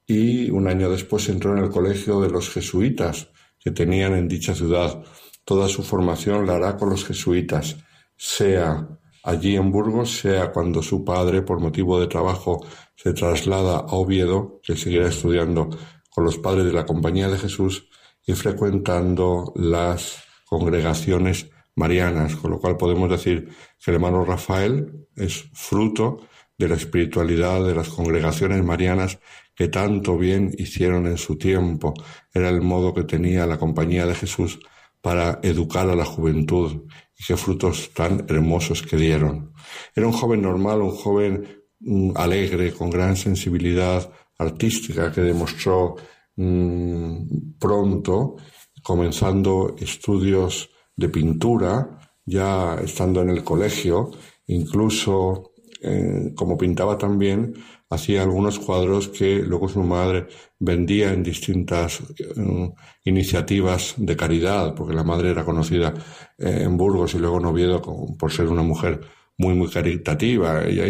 y 0.06 0.52
un 0.52 0.68
año 0.68 0.92
después 0.92 1.30
entró 1.30 1.58
en 1.58 1.64
el 1.64 1.72
colegio 1.72 2.22
de 2.22 2.30
los 2.30 2.52
jesuitas 2.52 3.30
que 3.60 3.72
tenían 3.72 4.14
en 4.14 4.28
dicha 4.28 4.54
ciudad. 4.54 5.04
Toda 5.46 5.68
su 5.68 5.82
formación 5.82 6.46
la 6.46 6.58
hará 6.58 6.78
con 6.78 6.92
los 6.92 7.06
jesuitas, 7.06 7.78
sea 8.16 8.88
allí 9.24 9.56
en 9.56 9.72
Burgos, 9.72 10.20
sea 10.20 10.52
cuando 10.52 10.82
su 10.82 11.04
padre, 11.04 11.42
por 11.42 11.60
motivo 11.60 12.00
de 12.00 12.08
trabajo, 12.08 12.66
se 12.96 13.14
traslada 13.14 13.78
a 13.78 13.96
Oviedo, 13.96 14.60
que 14.64 14.76
seguirá 14.76 15.08
estudiando 15.08 15.70
con 16.10 16.26
los 16.26 16.38
padres 16.38 16.66
de 16.66 16.74
la 16.74 16.86
Compañía 16.86 17.30
de 17.30 17.38
Jesús 17.38 17.88
y 18.26 18.34
frecuentando 18.34 19.54
las 19.56 20.24
congregaciones 20.46 21.50
marianas, 21.76 22.36
con 22.36 22.52
lo 22.52 22.60
cual 22.60 22.78
podemos 22.78 23.10
decir 23.10 23.50
que 23.84 23.92
el 23.92 23.96
hermano 23.96 24.26
Rafael 24.26 25.08
es 25.16 25.46
fruto 25.54 26.20
de 26.58 26.68
la 26.68 26.76
espiritualidad 26.76 27.66
de 27.66 27.74
las 27.74 27.90
congregaciones 27.90 28.64
marianas 28.64 29.20
que 29.56 29.68
tanto 29.68 30.18
bien 30.18 30.52
hicieron 30.58 31.08
en 31.08 31.18
su 31.18 31.38
tiempo. 31.38 31.94
Era 32.34 32.50
el 32.50 32.62
modo 32.62 32.94
que 32.94 33.04
tenía 33.04 33.48
la 33.48 33.58
Compañía 33.58 34.06
de 34.06 34.16
Jesús 34.16 34.60
para 35.02 35.40
educar 35.42 35.90
a 35.90 35.96
la 35.96 36.06
juventud 36.06 36.84
qué 37.26 37.38
frutos 37.38 37.92
tan 37.94 38.26
hermosos 38.30 38.82
que 38.82 38.98
dieron. 38.98 39.54
Era 39.96 40.08
un 40.08 40.14
joven 40.14 40.42
normal, 40.42 40.82
un 40.82 40.92
joven 40.92 41.64
mm, 41.80 42.12
alegre, 42.16 42.74
con 42.74 42.90
gran 42.90 43.16
sensibilidad 43.16 44.10
artística 44.38 45.12
que 45.12 45.22
demostró 45.22 45.96
mm, 46.36 47.58
pronto, 47.60 48.38
comenzando 48.84 49.76
estudios 49.80 50.70
de 50.96 51.10
pintura, 51.10 52.00
ya 52.26 52.76
estando 52.76 53.22
en 53.22 53.30
el 53.30 53.44
colegio, 53.44 54.12
incluso 54.48 55.52
eh, 55.82 56.34
como 56.36 56.58
pintaba 56.58 56.98
también, 56.98 57.54
hacía 57.92 58.24
algunos 58.24 58.58
cuadros 58.58 59.10
que 59.10 59.40
luego 59.40 59.68
su 59.68 59.84
madre 59.84 60.28
vendía 60.58 61.14
en 61.14 61.22
distintas 61.22 62.00
eh, 62.18 62.72
iniciativas 63.06 63.96
de 63.98 64.16
caridad, 64.16 64.74
porque 64.74 64.96
la 64.96 65.04
madre 65.04 65.30
era 65.30 65.46
conocida 65.46 65.94
eh, 66.38 66.64
en 66.64 66.78
Burgos 66.78 67.14
y 67.14 67.20
luego 67.20 67.40
en 67.40 67.46
Oviedo 67.46 67.82
por 68.18 68.32
ser 68.32 68.48
una 68.48 68.64
mujer 68.64 69.02
muy, 69.38 69.54
muy 69.54 69.70
caritativa. 69.70 70.64
Ella 70.64 70.86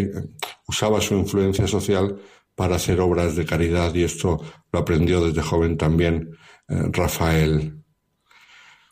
usaba 0.68 1.02
su 1.02 1.16
influencia 1.16 1.68
social 1.68 2.16
para 2.56 2.76
hacer 2.76 3.00
obras 3.00 3.36
de 3.36 3.46
caridad 3.46 3.94
y 3.96 4.04
esto 4.04 4.40
lo 4.72 4.80
aprendió 4.80 5.26
desde 5.26 5.42
joven 5.42 5.78
también 5.78 6.38
Rafael. 6.68 7.82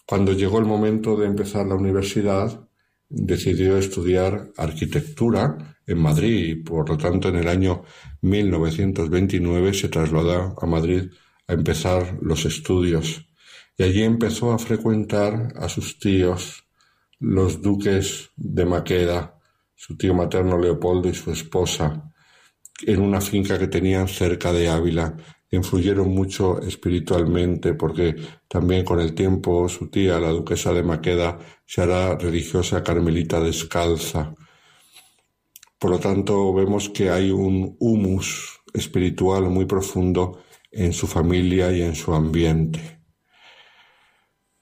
Cuando 0.05 0.33
llegó 0.33 0.57
el 0.57 0.65
momento 0.65 1.15
de 1.15 1.27
empezar 1.27 1.67
la 1.67 1.75
universidad, 1.75 2.67
decidió 3.09 3.77
estudiar 3.77 4.51
arquitectura 4.57 5.78
en 5.89 5.99
Madrid 5.99 6.47
y 6.47 6.55
por 6.55 6.89
lo 6.89 6.97
tanto 6.97 7.29
en 7.29 7.37
el 7.37 7.47
año 7.47 7.83
1929 8.21 9.73
se 9.73 9.89
trasladó 9.89 10.55
a 10.61 10.65
Madrid 10.65 11.09
a 11.47 11.53
empezar 11.53 12.17
los 12.21 12.45
estudios 12.45 13.25
y 13.77 13.83
allí 13.83 14.03
empezó 14.03 14.51
a 14.51 14.59
frecuentar 14.59 15.53
a 15.55 15.69
sus 15.69 15.97
tíos, 15.99 16.65
los 17.19 17.61
duques 17.61 18.29
de 18.35 18.65
Maqueda, 18.65 19.39
su 19.73 19.95
tío 19.95 20.13
materno 20.13 20.59
Leopoldo 20.59 21.07
y 21.07 21.13
su 21.13 21.31
esposa, 21.31 22.11
en 22.85 23.01
una 23.01 23.21
finca 23.21 23.57
que 23.57 23.67
tenían 23.67 24.09
cerca 24.09 24.51
de 24.51 24.67
Ávila, 24.67 25.15
influyeron 25.51 26.09
mucho 26.09 26.61
espiritualmente 26.61 27.73
porque 27.73 28.15
también 28.47 28.83
con 28.85 28.99
el 28.99 29.13
tiempo 29.13 29.67
su 29.69 29.87
tía, 29.87 30.19
la 30.19 30.29
duquesa 30.29 30.73
de 30.73 30.83
Maqueda, 30.83 31.39
se 31.65 31.81
hará 31.81 32.17
religiosa 32.17 32.83
carmelita 32.83 33.39
descalza. 33.39 34.35
Por 35.79 35.91
lo 35.91 35.99
tanto, 35.99 36.53
vemos 36.53 36.89
que 36.89 37.09
hay 37.09 37.31
un 37.31 37.77
humus 37.79 38.59
espiritual 38.73 39.43
muy 39.49 39.65
profundo 39.65 40.43
en 40.71 40.93
su 40.93 41.07
familia 41.07 41.71
y 41.71 41.81
en 41.81 41.95
su 41.95 42.13
ambiente. 42.13 42.99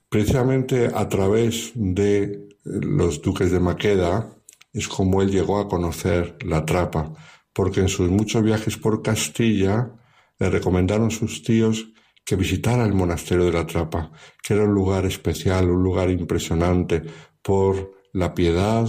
Precisamente 0.10 0.90
a 0.94 1.10
través 1.10 1.72
de 1.74 2.48
los 2.64 3.22
duques 3.22 3.52
de 3.52 3.60
Maqueda 3.60 4.30
es 4.72 4.88
como 4.88 5.22
él 5.22 5.32
llegó 5.32 5.60
a 5.60 5.68
conocer 5.68 6.38
la 6.46 6.64
trapa, 6.66 7.14
porque 7.52 7.82
en 7.82 7.90
sus 7.90 8.10
muchos 8.10 8.44
viajes 8.44 8.78
por 8.78 9.02
Castilla 9.02 9.92
le 10.40 10.50
recomendaron 10.50 11.12
sus 11.12 11.42
tíos 11.44 11.88
que 12.24 12.36
visitara 12.36 12.86
el 12.86 12.94
monasterio 12.94 13.46
de 13.46 13.54
la 13.54 13.66
Trapa, 13.66 14.12
que 14.44 14.54
era 14.54 14.66
un 14.66 14.74
lugar 14.74 15.06
especial, 15.06 15.72
un 15.72 15.82
lugar 15.82 16.10
impresionante 16.10 17.02
por 17.42 17.94
la 18.12 18.34
piedad 18.34 18.88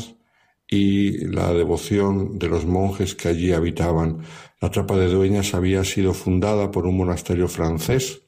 y 0.70 1.26
la 1.26 1.52
devoción 1.52 2.38
de 2.38 2.48
los 2.48 2.66
monjes 2.66 3.14
que 3.14 3.28
allí 3.28 3.52
habitaban. 3.52 4.18
La 4.60 4.70
Trapa 4.70 4.96
de 4.96 5.08
Dueñas 5.08 5.54
había 5.54 5.82
sido 5.84 6.12
fundada 6.12 6.70
por 6.70 6.86
un 6.86 6.96
monasterio 6.96 7.48
francés 7.48 8.22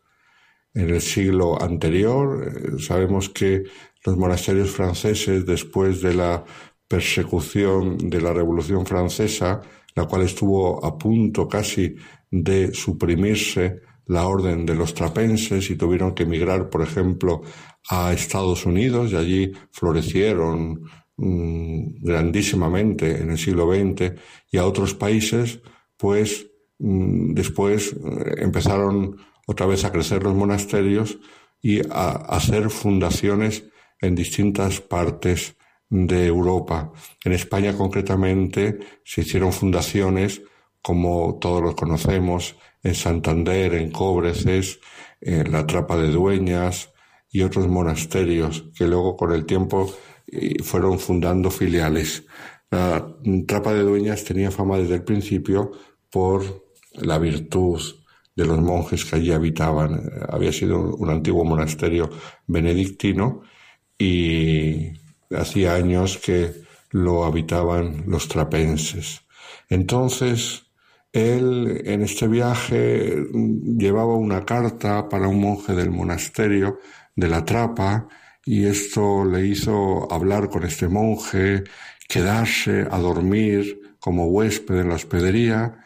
en 0.72 0.90
el 0.90 1.02
siglo 1.02 1.60
anterior. 1.60 2.46
Eh, 2.46 2.80
sabemos 2.80 3.28
que 3.28 3.64
los 4.04 4.16
monasterios 4.16 4.70
franceses, 4.70 5.44
después 5.44 6.00
de 6.00 6.14
la 6.14 6.44
persecución 6.88 7.98
de 7.98 8.20
la 8.20 8.32
Revolución 8.32 8.86
Francesa, 8.86 9.60
la 9.94 10.06
cual 10.06 10.22
estuvo 10.22 10.84
a 10.84 10.96
punto 10.96 11.46
casi 11.46 11.94
de 12.30 12.72
suprimirse 12.72 13.82
la 14.06 14.26
orden 14.26 14.66
de 14.66 14.74
los 14.74 14.94
trapenses 14.94 15.70
y 15.70 15.76
tuvieron 15.76 16.14
que 16.14 16.24
emigrar, 16.24 16.68
por 16.68 16.82
ejemplo, 16.82 17.42
a 17.88 18.12
Estados 18.12 18.66
Unidos 18.66 19.12
y 19.12 19.16
allí 19.16 19.52
florecieron 19.70 20.82
mm, 21.20 22.02
grandísimamente 22.02 23.20
en 23.20 23.30
el 23.30 23.38
siglo 23.38 23.72
XX 23.72 24.12
y 24.50 24.58
a 24.58 24.66
otros 24.66 24.94
países, 24.94 25.60
pues 25.96 26.46
mm, 26.78 27.34
después 27.34 27.92
eh, 27.92 28.34
empezaron 28.38 29.16
otra 29.46 29.66
vez 29.66 29.84
a 29.84 29.92
crecer 29.92 30.22
los 30.22 30.34
monasterios 30.34 31.18
y 31.60 31.80
a 31.90 32.10
hacer 32.10 32.70
fundaciones 32.70 33.64
en 34.00 34.14
distintas 34.14 34.80
partes 34.80 35.56
de 35.88 36.26
Europa. 36.26 36.92
En 37.24 37.32
España 37.32 37.76
concretamente 37.76 38.78
se 39.04 39.22
hicieron 39.22 39.52
fundaciones 39.52 40.42
como 40.82 41.38
todos 41.40 41.62
los 41.62 41.74
conocemos, 41.74 42.56
en 42.82 42.94
Santander, 42.94 43.74
en 43.74 43.90
Cobreces, 43.90 44.80
en 45.20 45.52
la 45.52 45.66
Trapa 45.66 45.96
de 45.98 46.08
Dueñas 46.08 46.92
y 47.30 47.42
otros 47.42 47.68
monasterios 47.68 48.64
que 48.74 48.86
luego 48.86 49.16
con 49.16 49.32
el 49.32 49.44
tiempo 49.44 49.92
eh, 50.32 50.62
fueron 50.62 50.98
fundando 50.98 51.50
filiales. 51.50 52.24
La 52.70 53.16
Trapa 53.46 53.72
de 53.74 53.82
Dueñas 53.82 54.24
tenía 54.24 54.50
fama 54.50 54.78
desde 54.78 54.94
el 54.94 55.04
principio 55.04 55.72
por 56.10 56.64
la 56.94 57.18
virtud 57.18 57.80
de 58.34 58.46
los 58.46 58.60
monjes 58.60 59.04
que 59.04 59.16
allí 59.16 59.32
habitaban. 59.32 60.00
Había 60.28 60.52
sido 60.52 60.94
un 60.96 61.10
antiguo 61.10 61.44
monasterio 61.44 62.10
benedictino 62.46 63.42
y 63.98 64.92
hacía 65.30 65.74
años 65.74 66.18
que 66.18 66.52
lo 66.90 67.24
habitaban 67.24 68.04
los 68.06 68.28
trapenses. 68.28 69.22
Entonces, 69.68 70.64
él 71.12 71.82
en 71.84 72.02
este 72.02 72.28
viaje 72.28 73.26
llevaba 73.32 74.14
una 74.14 74.44
carta 74.44 75.08
para 75.08 75.28
un 75.28 75.40
monje 75.40 75.74
del 75.74 75.90
monasterio 75.90 76.78
de 77.16 77.28
la 77.28 77.44
Trapa 77.44 78.08
y 78.50 78.66
esto 78.66 79.24
le 79.24 79.46
hizo 79.46 80.12
hablar 80.12 80.50
con 80.50 80.64
este 80.64 80.88
monje, 80.88 81.62
quedarse 82.08 82.84
a 82.90 82.98
dormir 82.98 83.94
como 84.00 84.26
huésped 84.26 84.80
en 84.80 84.88
la 84.88 84.96
hospedería 84.96 85.78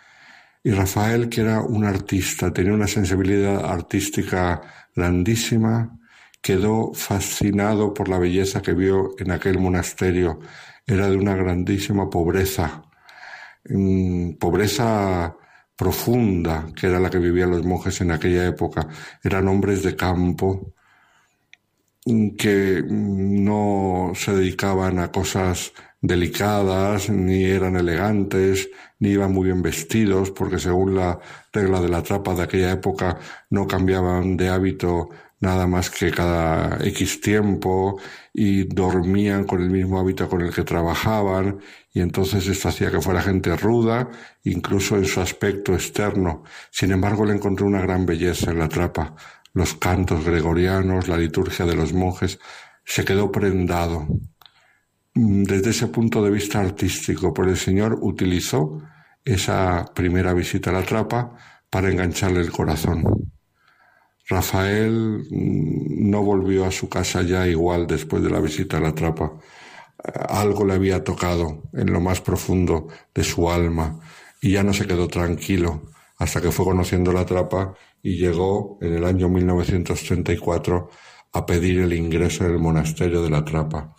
y 0.62 0.70
Rafael, 0.70 1.28
que 1.28 1.42
era 1.42 1.60
un 1.60 1.84
artista, 1.84 2.54
tenía 2.54 2.72
una 2.72 2.86
sensibilidad 2.86 3.66
artística 3.66 4.62
grandísima, 4.96 6.00
quedó 6.40 6.94
fascinado 6.94 7.92
por 7.92 8.08
la 8.08 8.18
belleza 8.18 8.62
que 8.62 8.72
vio 8.72 9.10
en 9.18 9.32
aquel 9.32 9.58
monasterio. 9.58 10.40
Era 10.86 11.10
de 11.10 11.16
una 11.18 11.34
grandísima 11.36 12.08
pobreza 12.08 12.82
pobreza 14.40 15.36
profunda, 15.76 16.66
que 16.74 16.86
era 16.86 16.98
la 16.98 17.10
que 17.10 17.18
vivían 17.18 17.50
los 17.50 17.64
monjes 17.66 18.00
en 18.00 18.10
aquella 18.10 18.46
época. 18.46 18.88
Eran 19.22 19.48
hombres 19.48 19.82
de 19.82 19.94
campo 19.96 20.73
mm, 20.73 20.73
que 22.36 22.84
no 22.86 24.12
se 24.14 24.32
dedicaban 24.32 24.98
a 24.98 25.10
cosas 25.10 25.72
delicadas, 26.00 27.08
ni 27.08 27.44
eran 27.44 27.76
elegantes, 27.76 28.68
ni 28.98 29.10
iban 29.10 29.32
muy 29.32 29.46
bien 29.46 29.62
vestidos, 29.62 30.30
porque 30.30 30.58
según 30.58 30.94
la 30.96 31.18
regla 31.52 31.80
de 31.80 31.88
la 31.88 32.02
trapa 32.02 32.34
de 32.34 32.42
aquella 32.42 32.72
época 32.72 33.18
no 33.50 33.66
cambiaban 33.66 34.36
de 34.36 34.48
hábito 34.50 35.08
nada 35.40 35.66
más 35.66 35.90
que 35.90 36.10
cada 36.10 36.78
X 36.84 37.20
tiempo 37.20 37.98
y 38.32 38.64
dormían 38.64 39.44
con 39.44 39.62
el 39.62 39.70
mismo 39.70 39.98
hábito 40.00 40.28
con 40.28 40.40
el 40.40 40.52
que 40.52 40.64
trabajaban 40.64 41.60
y 41.92 42.00
entonces 42.00 42.46
esto 42.48 42.68
hacía 42.68 42.90
que 42.90 43.00
fuera 43.00 43.22
gente 43.22 43.56
ruda, 43.56 44.10
incluso 44.42 44.96
en 44.96 45.04
su 45.04 45.20
aspecto 45.20 45.74
externo. 45.74 46.42
Sin 46.70 46.90
embargo, 46.92 47.24
le 47.24 47.34
encontré 47.34 47.64
una 47.64 47.80
gran 47.80 48.04
belleza 48.04 48.50
en 48.50 48.58
la 48.58 48.68
trapa. 48.68 49.14
Los 49.54 49.74
cantos 49.74 50.24
gregorianos, 50.24 51.08
la 51.08 51.16
liturgia 51.16 51.64
de 51.64 51.76
los 51.76 51.92
monjes, 51.92 52.40
se 52.84 53.04
quedó 53.04 53.30
prendado. 53.30 54.06
Desde 55.14 55.70
ese 55.70 55.86
punto 55.86 56.22
de 56.24 56.30
vista 56.30 56.60
artístico, 56.60 57.32
por 57.32 57.48
el 57.48 57.56
Señor 57.56 57.98
utilizó 58.02 58.82
esa 59.24 59.84
primera 59.94 60.34
visita 60.34 60.70
a 60.70 60.74
la 60.74 60.82
trapa 60.82 61.36
para 61.70 61.88
engancharle 61.88 62.40
el 62.40 62.50
corazón. 62.50 63.04
Rafael 64.28 65.24
mm, 65.30 66.10
no 66.10 66.22
volvió 66.22 66.64
a 66.64 66.72
su 66.72 66.88
casa 66.88 67.22
ya 67.22 67.46
igual 67.46 67.86
después 67.86 68.22
de 68.22 68.30
la 68.30 68.40
visita 68.40 68.78
a 68.78 68.80
la 68.80 68.94
trapa. 68.94 69.32
Algo 70.28 70.66
le 70.66 70.74
había 70.74 71.04
tocado 71.04 71.62
en 71.72 71.92
lo 71.92 72.00
más 72.00 72.20
profundo 72.20 72.88
de 73.14 73.22
su 73.22 73.48
alma 73.48 74.00
y 74.40 74.52
ya 74.52 74.62
no 74.62 74.74
se 74.74 74.86
quedó 74.86 75.08
tranquilo 75.08 75.93
hasta 76.16 76.40
que 76.40 76.52
fue 76.52 76.64
conociendo 76.64 77.12
la 77.12 77.26
trapa 77.26 77.74
y 78.02 78.16
llegó 78.16 78.78
en 78.80 78.94
el 78.94 79.04
año 79.04 79.28
1934 79.28 80.90
a 81.32 81.46
pedir 81.46 81.80
el 81.80 81.92
ingreso 81.92 82.44
en 82.44 82.52
el 82.52 82.58
monasterio 82.58 83.22
de 83.22 83.30
la 83.30 83.44
trapa. 83.44 83.94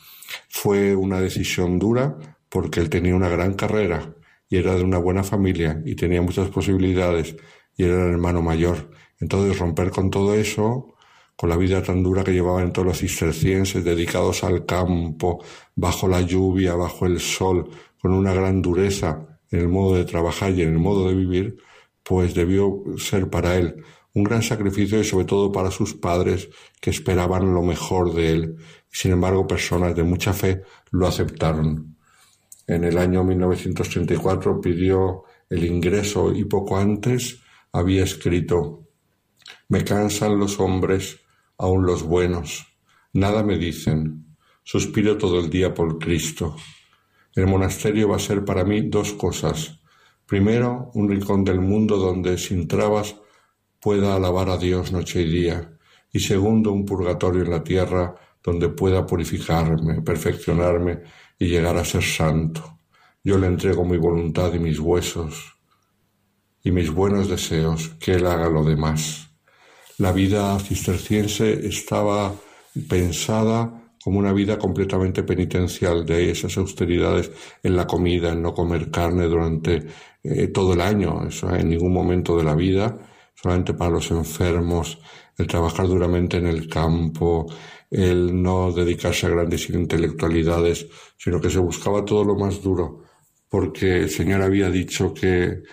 Fue 0.49 0.95
una 0.95 1.19
decisión 1.19 1.77
dura 1.77 2.17
porque 2.49 2.79
él 2.79 2.89
tenía 2.89 3.15
una 3.15 3.29
gran 3.29 3.53
carrera 3.53 4.15
y 4.49 4.57
era 4.57 4.75
de 4.75 4.83
una 4.83 4.97
buena 4.97 5.23
familia 5.23 5.81
y 5.85 5.95
tenía 5.95 6.21
muchas 6.21 6.49
posibilidades 6.49 7.35
y 7.75 7.83
era 7.83 8.05
el 8.05 8.11
hermano 8.11 8.41
mayor. 8.41 8.91
Entonces 9.19 9.59
romper 9.59 9.91
con 9.91 10.09
todo 10.09 10.33
eso, 10.35 10.95
con 11.35 11.49
la 11.49 11.57
vida 11.57 11.83
tan 11.83 12.03
dura 12.03 12.23
que 12.23 12.31
llevaban 12.31 12.71
todos 12.71 12.87
los 12.87 12.99
cistercienses 12.99 13.83
dedicados 13.83 14.43
al 14.43 14.65
campo, 14.65 15.43
bajo 15.75 16.07
la 16.07 16.21
lluvia, 16.21 16.75
bajo 16.75 17.05
el 17.05 17.19
sol, 17.19 17.69
con 18.01 18.13
una 18.13 18.33
gran 18.33 18.61
dureza 18.61 19.25
en 19.51 19.59
el 19.59 19.67
modo 19.67 19.95
de 19.95 20.05
trabajar 20.05 20.51
y 20.51 20.61
en 20.61 20.69
el 20.69 20.79
modo 20.79 21.09
de 21.09 21.15
vivir, 21.15 21.57
pues 22.07 22.35
debió 22.35 22.83
ser 22.97 23.29
para 23.29 23.57
él 23.57 23.83
un 24.15 24.23
gran 24.23 24.41
sacrificio 24.41 24.99
y 24.99 25.03
sobre 25.03 25.25
todo 25.25 25.51
para 25.51 25.71
sus 25.71 25.93
padres 25.93 26.49
que 26.79 26.89
esperaban 26.89 27.53
lo 27.53 27.61
mejor 27.61 28.13
de 28.13 28.31
él. 28.31 28.55
Sin 28.89 29.11
embargo, 29.11 29.45
personas 29.45 29.93
de 29.93 30.03
mucha 30.03 30.31
fe 30.33 30.61
lo 30.91 31.05
aceptaron. 31.05 31.97
En 32.65 32.85
el 32.85 32.97
año 32.97 33.23
1934 33.25 34.61
pidió 34.61 35.23
el 35.49 35.65
ingreso 35.65 36.33
y 36.33 36.45
poco 36.45 36.77
antes 36.77 37.41
había 37.73 38.03
escrito 38.03 38.87
Me 39.67 39.83
cansan 39.83 40.39
los 40.39 40.59
hombres, 40.61 41.19
aun 41.57 41.85
los 41.85 42.03
buenos. 42.03 42.65
Nada 43.11 43.43
me 43.43 43.57
dicen. 43.57 44.37
Suspiro 44.63 45.17
todo 45.17 45.39
el 45.41 45.49
día 45.49 45.73
por 45.73 45.99
Cristo. 45.99 46.55
El 47.35 47.47
monasterio 47.47 48.07
va 48.07 48.15
a 48.15 48.19
ser 48.19 48.45
para 48.45 48.63
mí 48.63 48.89
dos 48.89 49.11
cosas. 49.13 49.81
Primero, 50.25 50.91
un 50.95 51.09
rincón 51.09 51.43
del 51.43 51.61
mundo 51.61 51.97
donde 51.97 52.37
sin 52.37 52.67
trabas 52.67 53.15
pueda 53.79 54.15
alabar 54.15 54.49
a 54.49 54.57
Dios 54.57 54.91
noche 54.91 55.21
y 55.21 55.29
día, 55.29 55.77
y 56.11 56.19
segundo, 56.19 56.71
un 56.71 56.85
purgatorio 56.85 57.43
en 57.43 57.51
la 57.51 57.63
tierra 57.63 58.15
donde 58.41 58.69
pueda 58.69 59.05
purificarme, 59.05 60.01
perfeccionarme 60.01 61.01
y 61.37 61.47
llegar 61.47 61.77
a 61.77 61.85
ser 61.85 62.03
santo. 62.03 62.79
Yo 63.23 63.37
le 63.37 63.47
entrego 63.47 63.83
mi 63.85 63.97
voluntad 63.97 64.53
y 64.53 64.59
mis 64.59 64.79
huesos 64.79 65.55
y 66.63 66.71
mis 66.71 66.89
buenos 66.89 67.29
deseos, 67.29 67.89
que 67.99 68.13
Él 68.13 68.25
haga 68.25 68.49
lo 68.49 68.63
demás. 68.63 69.29
La 69.97 70.11
vida 70.11 70.59
cisterciense 70.59 71.67
estaba 71.67 72.33
pensada 72.89 73.84
como 74.05 74.19
una 74.19 74.33
vida 74.33 74.59
completamente 74.59 75.23
penitencial, 75.23 76.05
de 76.05 76.29
esas 76.29 76.55
austeridades 76.59 77.31
en 77.63 77.75
la 77.75 77.87
comida, 77.87 78.33
en 78.33 78.43
no 78.43 78.53
comer 78.53 78.91
carne 78.91 79.25
durante 79.25 79.83
eh, 80.21 80.47
todo 80.49 80.73
el 80.73 80.81
año, 80.81 81.27
eso 81.27 81.49
en 81.55 81.69
ningún 81.69 81.91
momento 81.91 82.37
de 82.37 82.43
la 82.43 82.53
vida, 82.53 82.95
solamente 83.33 83.73
para 83.73 83.89
los 83.89 84.11
enfermos, 84.11 84.99
el 85.35 85.47
trabajar 85.47 85.87
duramente 85.87 86.37
en 86.37 86.45
el 86.45 86.69
campo, 86.69 87.47
el 87.89 88.43
no 88.43 88.71
dedicarse 88.71 89.25
a 89.25 89.29
grandes 89.29 89.71
intelectualidades, 89.71 90.85
sino 91.17 91.41
que 91.41 91.49
se 91.49 91.57
buscaba 91.57 92.05
todo 92.05 92.23
lo 92.23 92.35
más 92.35 92.61
duro, 92.61 93.05
porque 93.49 94.01
el 94.01 94.09
Señor 94.11 94.43
había 94.43 94.69
dicho 94.69 95.15
que 95.15 95.45
eh, 95.45 95.63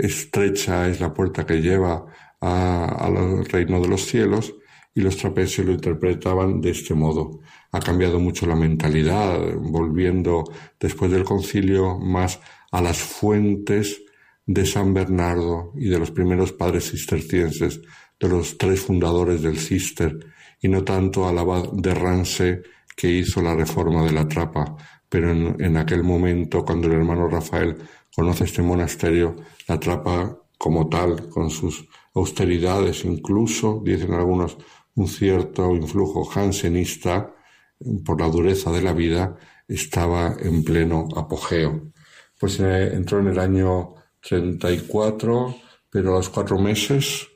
estrecha 0.00 0.90
es 0.90 1.00
la 1.00 1.14
puerta 1.14 1.46
que 1.46 1.62
lleva 1.62 2.04
al 2.38 3.46
reino 3.46 3.80
de 3.80 3.88
los 3.88 4.04
cielos, 4.04 4.52
y 4.96 5.02
los 5.02 5.18
trapezios 5.18 5.66
lo 5.66 5.72
interpretaban 5.74 6.60
de 6.60 6.70
este 6.70 6.94
modo. 6.94 7.40
Ha 7.76 7.80
cambiado 7.80 8.18
mucho 8.18 8.46
la 8.46 8.56
mentalidad, 8.56 9.38
volviendo 9.56 10.44
después 10.80 11.10
del 11.10 11.24
concilio 11.24 11.98
más 11.98 12.40
a 12.72 12.80
las 12.80 12.96
fuentes 12.96 14.02
de 14.46 14.64
San 14.64 14.94
Bernardo 14.94 15.72
y 15.76 15.90
de 15.90 15.98
los 15.98 16.10
primeros 16.10 16.52
padres 16.52 16.90
cistercienses, 16.90 17.82
de 18.18 18.28
los 18.30 18.56
tres 18.56 18.80
fundadores 18.80 19.42
del 19.42 19.58
Cister, 19.58 20.18
y 20.62 20.68
no 20.68 20.84
tanto 20.84 21.28
al 21.28 21.38
abad 21.38 21.70
de 21.70 21.94
Rance 21.94 22.62
que 22.96 23.10
hizo 23.10 23.42
la 23.42 23.54
reforma 23.54 24.02
de 24.06 24.12
la 24.12 24.26
trapa, 24.26 24.74
pero 25.06 25.30
en, 25.30 25.76
aquel 25.76 26.02
momento, 26.02 26.64
cuando 26.64 26.86
el 26.86 26.94
hermano 26.94 27.28
Rafael 27.28 27.76
conoce 28.14 28.44
este 28.44 28.62
monasterio, 28.62 29.36
la 29.68 29.78
trapa 29.78 30.34
como 30.56 30.88
tal, 30.88 31.28
con 31.28 31.50
sus 31.50 31.86
austeridades, 32.14 33.04
incluso, 33.04 33.82
dicen 33.84 34.14
algunos, 34.14 34.56
un 34.94 35.08
cierto 35.08 35.76
influjo 35.76 36.24
jansenista 36.24 37.35
por 38.04 38.20
la 38.20 38.28
dureza 38.28 38.70
de 38.70 38.82
la 38.82 38.92
vida, 38.92 39.36
estaba 39.68 40.34
en 40.40 40.64
pleno 40.64 41.08
apogeo. 41.16 41.92
Pues 42.38 42.60
eh, 42.60 42.94
entró 42.94 43.20
en 43.20 43.28
el 43.28 43.38
año 43.38 43.94
34, 44.20 45.56
pero 45.90 46.12
a 46.12 46.16
los 46.16 46.28
cuatro 46.28 46.58
meses, 46.58 47.26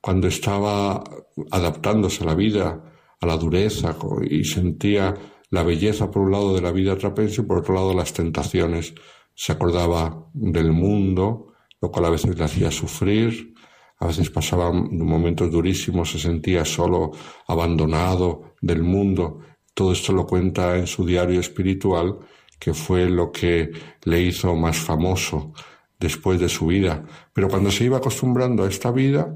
cuando 0.00 0.28
estaba 0.28 1.02
adaptándose 1.50 2.24
a 2.24 2.26
la 2.26 2.34
vida, 2.34 2.82
a 3.20 3.26
la 3.26 3.36
dureza, 3.36 3.96
y 4.28 4.44
sentía 4.44 5.14
la 5.50 5.62
belleza 5.62 6.10
por 6.10 6.22
un 6.22 6.32
lado 6.32 6.54
de 6.54 6.62
la 6.62 6.72
vida 6.72 6.96
trapense 6.96 7.42
y 7.42 7.44
por 7.44 7.58
otro 7.58 7.74
lado 7.74 7.92
las 7.92 8.12
tentaciones, 8.12 8.94
se 9.34 9.52
acordaba 9.52 10.28
del 10.32 10.72
mundo, 10.72 11.54
lo 11.80 11.90
cual 11.90 12.06
a 12.06 12.10
veces 12.10 12.38
le 12.38 12.44
hacía 12.44 12.70
sufrir, 12.70 13.54
a 13.98 14.06
veces 14.06 14.30
pasaba 14.30 14.72
momentos 14.72 15.50
durísimos, 15.50 16.10
se 16.10 16.18
sentía 16.18 16.64
solo, 16.64 17.10
abandonado 17.46 18.54
del 18.60 18.82
mundo. 18.82 19.40
Todo 19.74 19.92
esto 19.92 20.12
lo 20.12 20.26
cuenta 20.26 20.76
en 20.76 20.86
su 20.86 21.04
diario 21.04 21.40
espiritual, 21.40 22.18
que 22.58 22.74
fue 22.74 23.08
lo 23.08 23.32
que 23.32 23.72
le 24.04 24.20
hizo 24.20 24.54
más 24.54 24.78
famoso 24.78 25.52
después 25.98 26.40
de 26.40 26.48
su 26.48 26.66
vida. 26.66 27.04
Pero 27.32 27.48
cuando 27.48 27.70
se 27.70 27.84
iba 27.84 27.98
acostumbrando 27.98 28.64
a 28.64 28.68
esta 28.68 28.90
vida, 28.90 29.34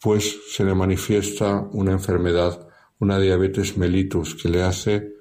pues 0.00 0.36
se 0.50 0.64
le 0.64 0.74
manifiesta 0.74 1.68
una 1.72 1.92
enfermedad, 1.92 2.68
una 2.98 3.18
diabetes 3.18 3.76
mellitus, 3.76 4.34
que 4.34 4.48
le 4.48 4.62
hace 4.62 5.12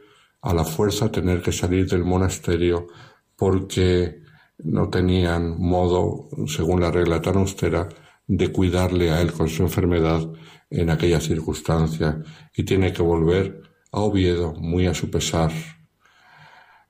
a 0.42 0.54
la 0.54 0.64
fuerza 0.64 1.12
tener 1.12 1.42
que 1.42 1.52
salir 1.52 1.88
del 1.88 2.04
monasterio 2.04 2.88
porque 3.36 4.22
no 4.64 4.90
tenían 4.90 5.60
modo, 5.60 6.30
según 6.48 6.82
la 6.82 6.92
regla 6.92 7.22
tan 7.22 7.38
austera, 7.38 7.88
de 8.28 8.52
cuidarle 8.52 9.12
a 9.12 9.22
él 9.22 9.34
con 9.34 9.50
su 9.50 9.64
enfermedad 9.64 10.22
en 10.70 10.90
aquella 10.90 11.20
circunstancia 11.20 12.22
y 12.56 12.64
tiene 12.64 12.94
que 12.94 13.02
volver 13.02 13.62
a 13.92 14.00
Oviedo 14.00 14.54
muy 14.54 14.88
a 14.88 14.94
su 14.94 15.10
pesar. 15.10 15.52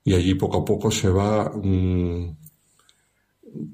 Y 0.04 0.14
allí 0.16 0.36
poco 0.36 0.60
a 0.60 0.66
poco 0.66 0.92
se 0.92 1.10
va 1.10 1.52
mm, 1.52 2.38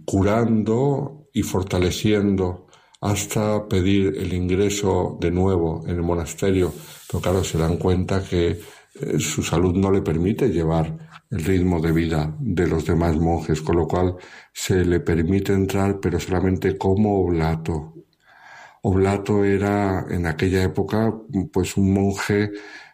curando 0.06 1.30
y 1.34 1.44
fortaleciendo 1.44 2.68
hasta 3.02 3.68
pedir 3.68 4.16
el 4.18 4.34
ingreso 4.34 5.18
de 5.22 5.32
nuevo 5.32 5.84
en 5.86 5.96
el 5.96 6.04
monasterio. 6.04 6.74
Pero 7.08 7.22
claro, 7.22 7.44
se 7.44 7.58
dan 7.58 7.78
cuenta 7.78 8.24
que 8.24 8.60
eh, 9.00 9.20
su 9.20 9.44
salud 9.44 9.76
no 9.76 9.92
le 9.92 10.02
permite 10.02 10.50
llevar 10.50 10.98
el 11.30 11.44
ritmo 11.44 11.80
de 11.80 11.92
vida 11.92 12.36
de 12.40 12.68
los 12.68 12.86
demás 12.86 13.16
monjes, 13.18 13.62
con 13.62 13.78
lo 13.78 13.88
cual 13.88 14.16
se 14.54 14.84
le 14.86 15.00
permite 15.00 15.54
entrar, 15.54 16.00
pero 16.00 16.20
solamente 16.20 16.78
como 16.78 17.20
oblato. 17.22 17.94
Oblato 18.82 19.44
era 19.44 20.06
en 20.10 20.26
aquella 20.26 20.63
época 20.63 21.13
pues 21.52 21.76
un 21.78 21.94
monje 21.94 22.52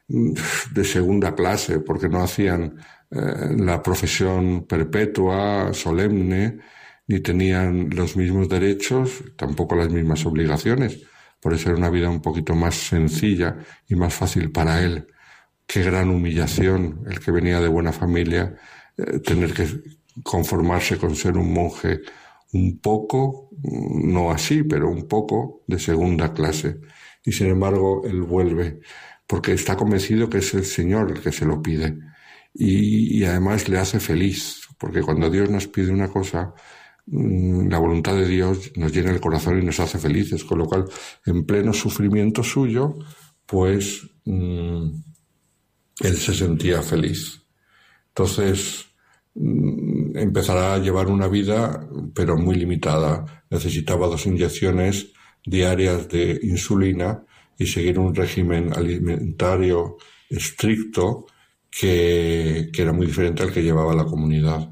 de 0.07 0.83
segunda 0.83 1.33
clase, 1.35 1.79
porque 1.79 2.09
no 2.09 2.21
hacían 2.21 2.77
eh, 3.09 3.55
la 3.57 3.81
profesión 3.81 4.65
perpetua, 4.67 5.73
solemne, 5.73 6.59
ni 7.07 7.19
tenían 7.19 7.89
los 7.89 8.15
mismos 8.15 8.49
derechos, 8.49 9.23
tampoco 9.35 9.75
las 9.75 9.89
mismas 9.89 10.25
obligaciones. 10.25 11.01
Por 11.39 11.53
eso 11.53 11.69
era 11.69 11.77
una 11.77 11.89
vida 11.89 12.09
un 12.09 12.21
poquito 12.21 12.55
más 12.55 12.75
sencilla 12.75 13.57
y 13.87 13.95
más 13.95 14.13
fácil 14.13 14.51
para 14.51 14.81
él 14.83 15.07
qué 15.67 15.83
gran 15.83 16.09
humillación 16.09 17.03
el 17.09 17.19
que 17.19 17.31
venía 17.31 17.59
de 17.59 17.67
buena 17.67 17.91
familia, 17.91 18.55
eh, 18.97 19.19
tener 19.19 19.53
que 19.53 19.67
conformarse 20.21 20.97
con 20.97 21.15
ser 21.15 21.37
un 21.37 21.51
monje 21.53 22.01
un 22.53 22.79
poco, 22.79 23.49
no 23.63 24.31
así, 24.31 24.63
pero 24.63 24.89
un 24.89 25.07
poco 25.07 25.63
de 25.67 25.79
segunda 25.79 26.33
clase. 26.33 26.79
Y 27.25 27.31
sin 27.31 27.47
embargo, 27.47 28.03
él 28.05 28.21
vuelve, 28.21 28.81
porque 29.33 29.53
está 29.53 29.75
convencido 29.75 30.29
que 30.29 30.37
es 30.37 30.53
el 30.53 30.63
Señor 30.63 31.09
el 31.09 31.19
que 31.19 31.31
se 31.31 31.43
lo 31.43 31.59
pide. 31.59 31.97
Y, 32.53 33.23
además 33.23 33.67
le 33.67 33.79
hace 33.79 33.99
feliz, 33.99 34.61
porque 34.77 35.01
cuando 35.01 35.27
Dios 35.27 35.49
nos 35.49 35.67
pide 35.67 35.91
una 35.91 36.07
cosa, 36.07 36.53
mm, 37.07 37.67
la 37.67 37.79
voluntad 37.79 38.15
de 38.15 38.27
Dios 38.27 38.71
nos 38.75 38.93
llena 38.93 39.09
el 39.09 39.19
corazón 39.19 39.59
y 39.59 39.65
nos 39.65 39.79
hace 39.79 39.97
felices, 39.97 40.43
con 40.43 40.59
lo 40.59 40.65
cual, 40.65 40.85
en 41.25 41.45
pleno 41.45 41.73
sufrimiento 41.73 42.43
suyo, 42.43 42.93
pues 43.47 44.07
mm, 44.25 44.89
él 46.01 46.17
se 46.17 46.33
sentía 46.35 46.83
feliz. 46.83 47.41
Entonces, 48.09 48.93
Mm, 49.35 50.15
empezará 50.17 50.75
a 50.75 50.77
llevar 50.77 51.07
una 51.07 51.27
vida, 51.27 51.87
pero 52.13 52.37
muy 52.37 52.55
limitada. 52.55 53.25
Necesitaba 53.49 54.07
dos 54.07 54.25
inyecciones 54.27 55.11
diarias 55.45 56.07
de 56.09 56.39
insulina 56.43 57.25
y 57.57 57.67
seguir 57.67 57.99
un 57.99 58.13
régimen 58.13 58.71
alimentario 58.73 59.97
estricto 60.29 61.25
que, 61.69 62.69
que, 62.71 62.81
era 62.81 62.93
muy 62.93 63.07
diferente 63.07 63.43
al 63.43 63.51
que 63.51 63.63
llevaba 63.63 63.95
la 63.95 64.05
comunidad. 64.05 64.69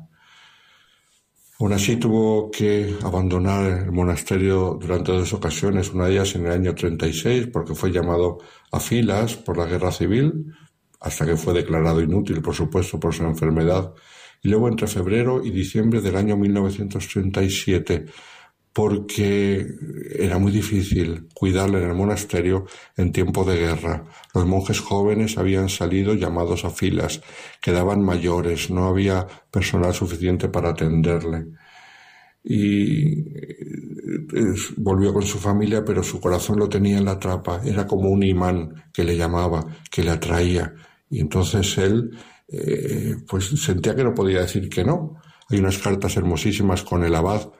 Aún 1.60 1.74
así 1.74 1.98
tuvo 1.98 2.50
que 2.50 2.96
abandonar 3.04 3.84
el 3.86 3.91
monasterio 3.91 4.78
durante 4.82 5.12
dos 5.12 5.32
ocasiones, 5.34 5.91
una 5.94 6.08
de 6.08 6.13
ellas 6.13 6.36
en 6.36 6.48
el 6.48 6.52
año 6.54 6.74
36 6.74 7.48
porque 7.54 7.76
fue 7.76 7.91
llamado 7.91 8.39
a 8.72 8.80
filas 8.80 9.36
por 9.36 9.58
la 9.58 9.65
guerra 9.65 9.91
civil, 9.91 10.54
hasta 11.00 11.26
que 11.26 11.38
fue 11.38 11.54
declarado 11.54 12.02
inútil, 12.02 12.41
por 12.41 12.56
supuesto, 12.56 13.00
por 13.00 13.13
su 13.13 13.24
enfermedad 13.24 13.94
y 14.44 14.50
luego 14.50 14.67
entre 14.67 14.88
febrero 14.88 15.44
y 15.44 15.52
diciembre 15.52 16.02
del 16.02 16.15
año 16.15 16.36
1937, 16.36 18.06
porque 18.73 19.67
era 20.15 20.38
muy 20.38 20.51
difícil 20.51 21.27
cuidarle 21.34 21.79
en 21.79 21.89
el 21.89 21.95
monasterio 21.95 22.65
en 22.95 23.12
tiempo 23.12 23.43
de 23.43 23.57
guerra. 23.57 24.05
Los 24.34 24.45
monjes 24.45 24.79
jóvenes 24.79 25.38
habían 25.38 25.67
salido 25.67 26.13
llamados 26.13 26.63
a 26.63 26.69
filas, 26.69 27.21
quedaban 27.62 28.01
mayores, 28.01 28.69
no 28.69 28.88
había 28.88 29.27
personal 29.49 29.93
suficiente 29.93 30.47
para 30.47 30.69
atenderle. 30.69 31.47
Y 32.43 33.19
eh, 33.36 34.55
volvió 34.77 35.13
con 35.13 35.23
su 35.23 35.38
familia, 35.38 35.84
pero 35.84 36.01
su 36.01 36.19
corazón 36.21 36.57
lo 36.57 36.69
tenía 36.69 36.97
en 36.97 37.05
la 37.05 37.19
trapa, 37.19 37.62
era 37.63 37.86
como 37.86 38.10
un 38.10 38.23
imán 38.23 38.86
que 38.93 39.03
le 39.03 39.17
llamaba, 39.17 39.65
que 39.91 40.03
le 40.03 40.12
atraía. 40.12 40.73
Y 41.10 41.19
entonces 41.19 41.77
él 41.77 42.17
eh, 42.47 43.17
pues 43.27 43.49
sentía 43.62 43.95
que 43.95 44.03
no 44.03 44.13
podía 44.13 44.41
decir 44.41 44.69
que 44.69 44.86
no. 44.86 45.21
Hay 45.49 45.60
unas 45.60 45.77
cartas 45.77 46.15
hermosísimas 46.15 46.84
con 46.84 47.03
el 47.03 47.13
abad 47.13 47.51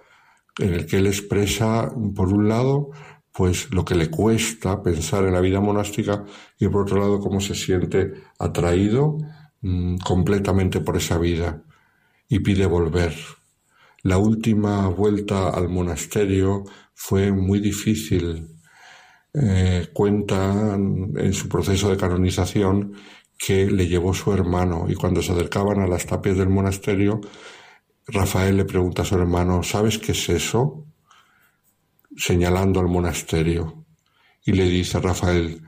en 0.60 0.74
el 0.74 0.86
que 0.86 0.98
él 0.98 1.08
expresa, 1.08 1.92
por 2.16 2.34
un 2.34 2.48
lado, 2.48 2.92
pues 3.32 3.72
lo 3.72 3.86
que 3.86 3.96
le 3.96 4.10
cuesta 4.10 4.84
pensar 4.84 5.26
en 5.26 5.34
la 5.34 5.42
vida 5.42 5.62
monástica 5.62 6.26
y 6.60 6.68
por 6.68 6.84
otro 6.84 7.00
lado 7.00 7.20
cómo 7.20 7.40
se 7.40 7.56
siente 7.56 8.14
atraído 8.38 9.18
mm, 9.62 9.98
completamente 9.98 10.82
por 10.82 10.98
esa 10.98 11.18
vida 11.18 11.64
y 12.28 12.40
pide 12.40 12.66
volver. 12.66 13.14
La 14.04 14.18
última 14.18 14.88
vuelta 14.90 15.50
al 15.50 15.70
monasterio 15.70 16.64
fue 16.94 17.32
muy 17.32 17.60
difícil. 17.60 18.48
Eh, 19.34 19.88
cuenta 19.94 20.74
en 20.76 21.34
su 21.34 21.48
proceso 21.48 21.90
de 21.90 21.96
canonización 21.96 22.94
que 23.38 23.72
le 23.72 23.88
llevó 23.88 24.14
su 24.14 24.34
hermano 24.34 24.88
y 24.90 24.96
cuando 24.96 25.22
se 25.22 25.32
acercaban 25.32 25.80
a 25.80 25.88
las 25.88 26.06
tapias 26.06 26.38
del 26.38 26.50
monasterio, 26.50 27.22
Rafael 28.12 28.58
le 28.58 28.66
pregunta 28.66 29.02
a 29.02 29.06
su 29.06 29.16
hermano, 29.16 29.64
¿sabes 29.64 29.98
qué 29.98 30.12
es 30.12 30.30
eso? 30.30 30.88
señalando 32.16 32.80
al 32.80 32.88
monasterio. 32.88 33.86
Y 34.44 34.54
le 34.54 34.66
dice 34.66 34.98
a 34.98 35.02
Rafael, 35.02 35.62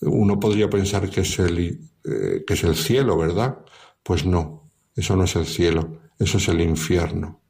uno 0.00 0.38
podría 0.38 0.68
pensar 0.68 1.08
que 1.08 1.22
es 1.22 1.38
el, 1.38 1.80
eh, 2.04 2.44
que 2.46 2.54
es 2.54 2.64
el 2.64 2.76
cielo, 2.76 3.16
¿verdad? 3.16 3.58
Pues 4.02 4.24
no, 4.24 4.70
eso 4.94 5.16
no 5.16 5.24
es 5.24 5.36
el 5.36 5.46
cielo, 5.46 6.00
eso 6.18 6.38
es 6.38 6.48
el 6.48 6.60
infierno. 6.60 7.40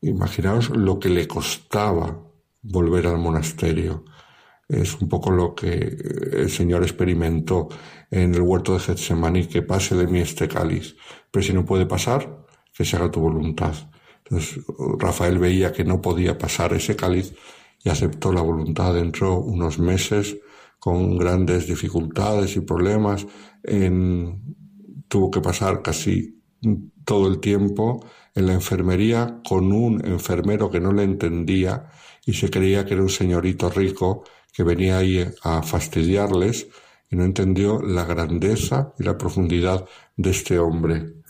Imaginaos 0.00 0.70
lo 0.70 0.98
que 0.98 1.08
le 1.08 1.26
costaba 1.26 2.22
volver 2.62 3.06
al 3.06 3.18
monasterio. 3.18 4.04
Es 4.68 4.94
un 5.00 5.08
poco 5.08 5.30
lo 5.30 5.54
que 5.54 5.96
el 6.32 6.50
Señor 6.50 6.82
experimentó 6.82 7.68
en 8.10 8.34
el 8.34 8.40
huerto 8.40 8.74
de 8.74 8.80
Getsemaní, 8.80 9.46
que 9.46 9.62
pase 9.62 9.94
de 9.94 10.06
mí 10.06 10.20
este 10.20 10.48
cáliz, 10.48 10.96
pero 11.30 11.42
si 11.44 11.52
no 11.52 11.64
puede 11.64 11.86
pasar, 11.86 12.41
que 12.72 12.84
se 12.84 12.96
haga 12.96 13.10
tu 13.10 13.20
voluntad. 13.20 13.74
Entonces 14.24 14.64
Rafael 14.98 15.38
veía 15.38 15.72
que 15.72 15.84
no 15.84 16.00
podía 16.00 16.38
pasar 16.38 16.72
ese 16.74 16.96
cáliz 16.96 17.34
y 17.82 17.88
aceptó 17.88 18.32
la 18.32 18.42
voluntad. 18.42 18.96
Entró 18.98 19.38
unos 19.38 19.78
meses 19.78 20.36
con 20.78 21.16
grandes 21.16 21.66
dificultades 21.66 22.56
y 22.56 22.60
problemas. 22.60 23.26
En, 23.62 24.56
tuvo 25.08 25.30
que 25.30 25.40
pasar 25.40 25.82
casi 25.82 26.42
todo 27.04 27.28
el 27.28 27.40
tiempo 27.40 28.04
en 28.34 28.46
la 28.46 28.54
enfermería 28.54 29.40
con 29.46 29.72
un 29.72 30.04
enfermero 30.06 30.70
que 30.70 30.80
no 30.80 30.92
le 30.92 31.02
entendía 31.02 31.90
y 32.24 32.32
se 32.34 32.50
creía 32.50 32.84
que 32.84 32.94
era 32.94 33.02
un 33.02 33.08
señorito 33.08 33.68
rico 33.68 34.24
que 34.52 34.62
venía 34.62 34.98
ahí 34.98 35.26
a 35.42 35.62
fastidiarles 35.62 36.68
y 37.10 37.16
no 37.16 37.24
entendió 37.24 37.80
la 37.82 38.04
grandeza 38.04 38.94
y 38.98 39.02
la 39.02 39.18
profundidad 39.18 39.86
de 40.16 40.30
este 40.30 40.58
hombre. 40.58 41.21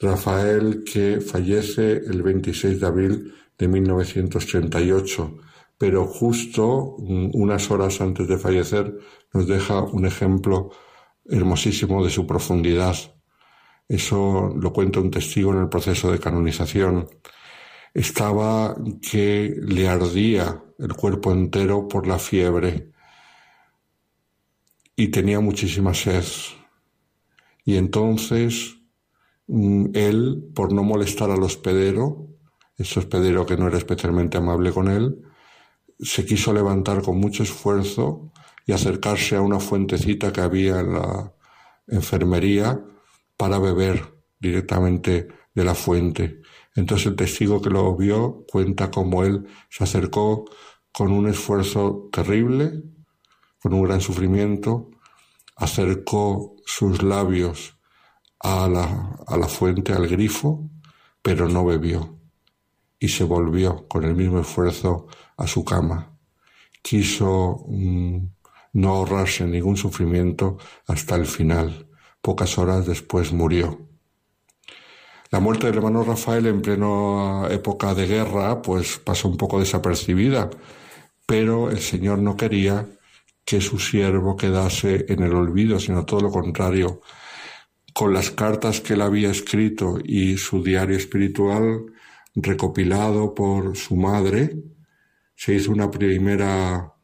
Rafael 0.00 0.84
que 0.84 1.20
fallece 1.20 1.92
el 1.92 2.22
26 2.22 2.80
de 2.80 2.86
abril 2.86 3.34
de 3.58 3.68
1938, 3.68 5.38
pero 5.76 6.06
justo 6.06 6.96
unas 6.96 7.70
horas 7.70 8.00
antes 8.00 8.28
de 8.28 8.38
fallecer 8.38 8.96
nos 9.32 9.46
deja 9.46 9.82
un 9.82 10.06
ejemplo 10.06 10.70
hermosísimo 11.24 12.04
de 12.04 12.10
su 12.10 12.26
profundidad. 12.26 12.96
Eso 13.88 14.54
lo 14.56 14.72
cuenta 14.72 15.00
un 15.00 15.10
testigo 15.10 15.52
en 15.52 15.60
el 15.60 15.68
proceso 15.68 16.12
de 16.12 16.18
canonización. 16.18 17.08
Estaba 17.94 18.76
que 19.00 19.56
le 19.60 19.88
ardía 19.88 20.62
el 20.78 20.92
cuerpo 20.94 21.32
entero 21.32 21.88
por 21.88 22.06
la 22.06 22.18
fiebre 22.18 22.92
y 24.94 25.08
tenía 25.08 25.40
muchísima 25.40 25.94
sed. 25.94 26.24
Y 27.64 27.76
entonces 27.76 28.74
mm, 28.74 28.77
él, 29.48 30.50
por 30.54 30.72
no 30.72 30.82
molestar 30.82 31.30
al 31.30 31.42
hospedero, 31.42 32.28
ese 32.76 33.00
hospedero 33.00 33.46
que 33.46 33.56
no 33.56 33.66
era 33.66 33.78
especialmente 33.78 34.36
amable 34.38 34.72
con 34.72 34.88
él, 34.88 35.22
se 35.98 36.24
quiso 36.24 36.52
levantar 36.52 37.02
con 37.02 37.18
mucho 37.18 37.42
esfuerzo 37.42 38.30
y 38.66 38.72
acercarse 38.72 39.36
a 39.36 39.40
una 39.40 39.58
fuentecita 39.58 40.32
que 40.32 40.42
había 40.42 40.80
en 40.80 40.92
la 40.92 41.32
enfermería 41.88 42.80
para 43.36 43.58
beber 43.58 44.14
directamente 44.38 45.28
de 45.54 45.64
la 45.64 45.74
fuente. 45.74 46.42
Entonces 46.76 47.06
el 47.06 47.16
testigo 47.16 47.60
que 47.60 47.70
lo 47.70 47.96
vio 47.96 48.44
cuenta 48.50 48.90
cómo 48.90 49.24
él 49.24 49.46
se 49.70 49.84
acercó 49.84 50.44
con 50.92 51.10
un 51.10 51.28
esfuerzo 51.28 52.08
terrible, 52.12 52.82
con 53.58 53.72
un 53.72 53.82
gran 53.82 54.00
sufrimiento, 54.00 54.90
acercó 55.56 56.54
sus 56.64 57.02
labios 57.02 57.77
a 58.40 58.68
la, 58.68 59.16
a 59.26 59.36
la 59.36 59.48
fuente, 59.48 59.92
al 59.92 60.08
grifo, 60.08 60.68
pero 61.22 61.48
no 61.48 61.64
bebió 61.64 62.18
y 63.00 63.08
se 63.08 63.24
volvió 63.24 63.86
con 63.88 64.04
el 64.04 64.14
mismo 64.14 64.40
esfuerzo 64.40 65.06
a 65.36 65.46
su 65.46 65.64
cama. 65.64 66.12
Quiso 66.82 67.64
mm, 67.68 68.18
no 68.74 68.88
ahorrarse 68.90 69.46
ningún 69.46 69.76
sufrimiento 69.76 70.58
hasta 70.86 71.16
el 71.16 71.26
final. 71.26 71.86
Pocas 72.20 72.58
horas 72.58 72.86
después 72.86 73.32
murió. 73.32 73.78
La 75.30 75.40
muerte 75.40 75.66
del 75.66 75.76
hermano 75.76 76.04
Rafael 76.04 76.46
en 76.46 76.62
plena 76.62 77.48
época 77.50 77.94
de 77.94 78.06
guerra 78.06 78.62
pues 78.62 78.98
pasó 78.98 79.28
un 79.28 79.36
poco 79.36 79.60
desapercibida, 79.60 80.48
pero 81.26 81.70
el 81.70 81.80
Señor 81.80 82.18
no 82.18 82.36
quería 82.36 82.88
que 83.44 83.60
su 83.60 83.78
siervo 83.78 84.36
quedase 84.36 85.06
en 85.08 85.22
el 85.22 85.34
olvido, 85.34 85.78
sino 85.78 86.04
todo 86.04 86.20
lo 86.20 86.30
contrario. 86.30 87.02
Con 87.98 88.14
las 88.14 88.30
cartas 88.30 88.80
que 88.80 88.92
él 88.92 89.02
había 89.02 89.28
escrito 89.28 89.98
y 90.04 90.36
su 90.36 90.62
diario 90.62 90.96
espiritual 90.96 91.86
recopilado 92.36 93.34
por 93.34 93.76
su 93.76 93.96
madre, 93.96 94.56
se 95.34 95.54
hizo 95.54 95.72
una 95.72 95.90
primera 95.90 96.94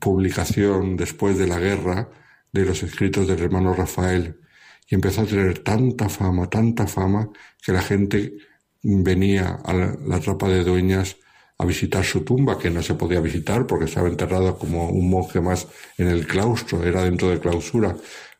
publicación 0.00 0.96
después 0.96 1.36
de 1.36 1.46
la 1.46 1.58
guerra 1.58 2.08
de 2.50 2.64
los 2.64 2.82
escritos 2.82 3.28
del 3.28 3.42
hermano 3.42 3.74
Rafael. 3.74 4.40
Y 4.88 4.94
empezó 4.94 5.20
a 5.20 5.26
tener 5.26 5.58
tanta 5.58 6.08
fama, 6.08 6.48
tanta 6.48 6.86
fama, 6.86 7.28
que 7.62 7.72
la 7.72 7.82
gente 7.82 8.38
venía 8.82 9.58
a 9.66 9.74
la, 9.74 10.18
tropa 10.20 10.48
de 10.48 10.64
dueñas 10.64 11.18
a 11.58 11.66
visitar 11.66 12.02
su 12.02 12.22
tumba, 12.22 12.58
que 12.58 12.70
no 12.70 12.82
se 12.82 12.94
podía 12.94 13.20
visitar 13.20 13.66
porque 13.66 13.84
estaba 13.84 14.08
enterrado 14.08 14.58
como 14.58 14.88
un 14.88 15.10
monje 15.10 15.42
más 15.42 15.68
en 15.98 16.08
el 16.08 16.26
claustro, 16.26 16.82
era 16.84 17.04
dentro 17.04 17.28
de 17.28 17.38
clausura, 17.38 17.94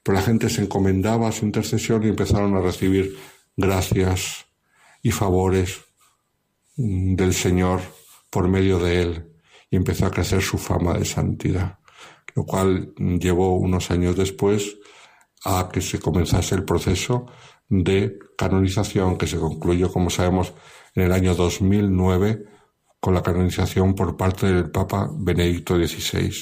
Pero 0.07 0.19
la 0.19 0.25
gente 0.25 0.49
se 0.49 0.63
encomendaba 0.63 1.27
a 1.27 1.33
su 1.33 1.45
intercesión 1.45 2.05
y 2.05 2.09
empezaron 2.09 2.55
a 2.55 2.61
recibir 2.61 3.19
gracias 3.57 4.47
y 5.03 5.11
favores 5.11 5.81
mm, 6.77 7.17
del 7.17 7.35
Señor 7.35 7.81
por 8.31 8.47
medio 8.47 8.79
de 8.79 9.03
él 9.03 9.33
y 9.69 9.75
empezó 9.75 10.07
a 10.07 10.13
crecer 10.13 10.43
su 10.43 10.59
fama 10.59 10.97
de 10.97 11.05
santidad, 11.05 11.81
lo 12.37 12.45
cual 12.45 12.95
llevó 12.97 13.57
unos 13.57 13.91
años 13.91 14.15
después 14.15 14.77
a 15.45 15.71
que 15.73 15.81
se 15.81 15.99
comenzase 15.99 16.55
el 16.55 16.65
proceso 16.65 17.27
de 17.69 18.17
canonización 18.39 19.19
que 19.19 19.27
se 19.27 19.39
concluyó, 19.39 19.91
como 19.93 20.09
sabemos, 20.09 20.55
en 20.95 21.03
el 21.03 21.11
año 21.11 21.35
2009 21.35 22.45
con 23.01 23.13
la 23.13 23.25
canonización 23.25 23.97
por 23.97 24.17
parte 24.17 24.47
del 24.47 24.71
Papa 24.71 25.11
Benedicto 25.13 25.75
XVI. 25.75 26.33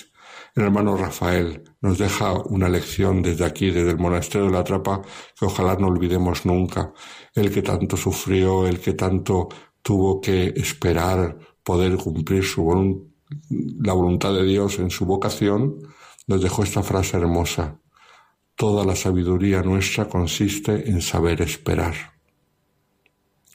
El 0.54 0.64
hermano 0.64 0.98
Rafael 0.98 1.64
nos 1.84 1.98
deja 1.98 2.32
una 2.46 2.70
lección 2.70 3.20
desde 3.20 3.44
aquí, 3.44 3.70
desde 3.70 3.90
el 3.90 3.98
monasterio 3.98 4.46
de 4.46 4.54
la 4.54 4.64
Trapa, 4.64 5.02
que 5.38 5.44
ojalá 5.44 5.76
no 5.76 5.88
olvidemos 5.88 6.46
nunca. 6.46 6.94
El 7.34 7.52
que 7.52 7.60
tanto 7.60 7.98
sufrió, 7.98 8.66
el 8.66 8.80
que 8.80 8.94
tanto 8.94 9.50
tuvo 9.82 10.18
que 10.18 10.54
esperar 10.56 11.36
poder 11.62 11.98
cumplir 11.98 12.42
su 12.42 13.12
la 13.82 13.92
voluntad 13.92 14.32
de 14.32 14.44
Dios 14.44 14.78
en 14.78 14.88
su 14.88 15.04
vocación, 15.04 15.76
nos 16.26 16.40
dejó 16.40 16.62
esta 16.62 16.82
frase 16.82 17.18
hermosa. 17.18 17.78
Toda 18.56 18.82
la 18.86 18.96
sabiduría 18.96 19.60
nuestra 19.60 20.08
consiste 20.08 20.88
en 20.88 21.02
saber 21.02 21.42
esperar. 21.42 22.14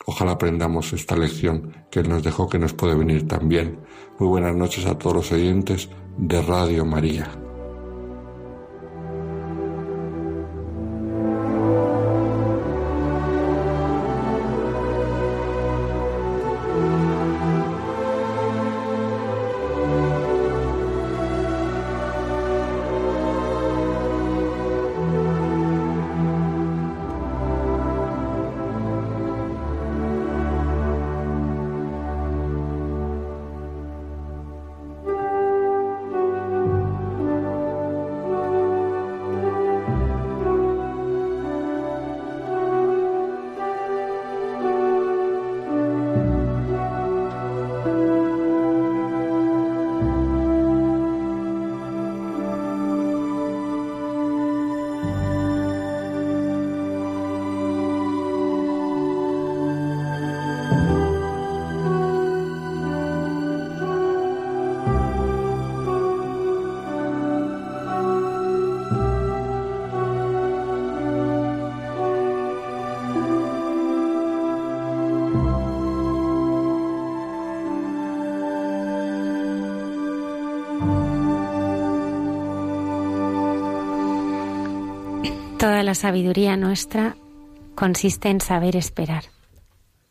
Ojalá 0.06 0.34
aprendamos 0.34 0.94
esta 0.94 1.16
lección 1.16 1.88
que 1.90 2.02
Él 2.02 2.10
nos 2.10 2.22
dejó, 2.22 2.48
que 2.48 2.60
nos 2.60 2.74
puede 2.74 2.94
venir 2.94 3.28
también. 3.28 3.80
Muy 4.20 4.30
buenas 4.30 4.56
noches 4.56 4.86
a 4.86 5.00
todos 5.00 5.16
los 5.16 5.32
oyentes 5.32 5.90
de 6.20 6.44
Radio 6.44 6.86
María. 6.86 7.49
La 85.90 85.96
sabiduría 85.96 86.56
nuestra 86.56 87.16
consiste 87.74 88.30
en 88.30 88.42
saber 88.42 88.76
esperar. 88.76 89.24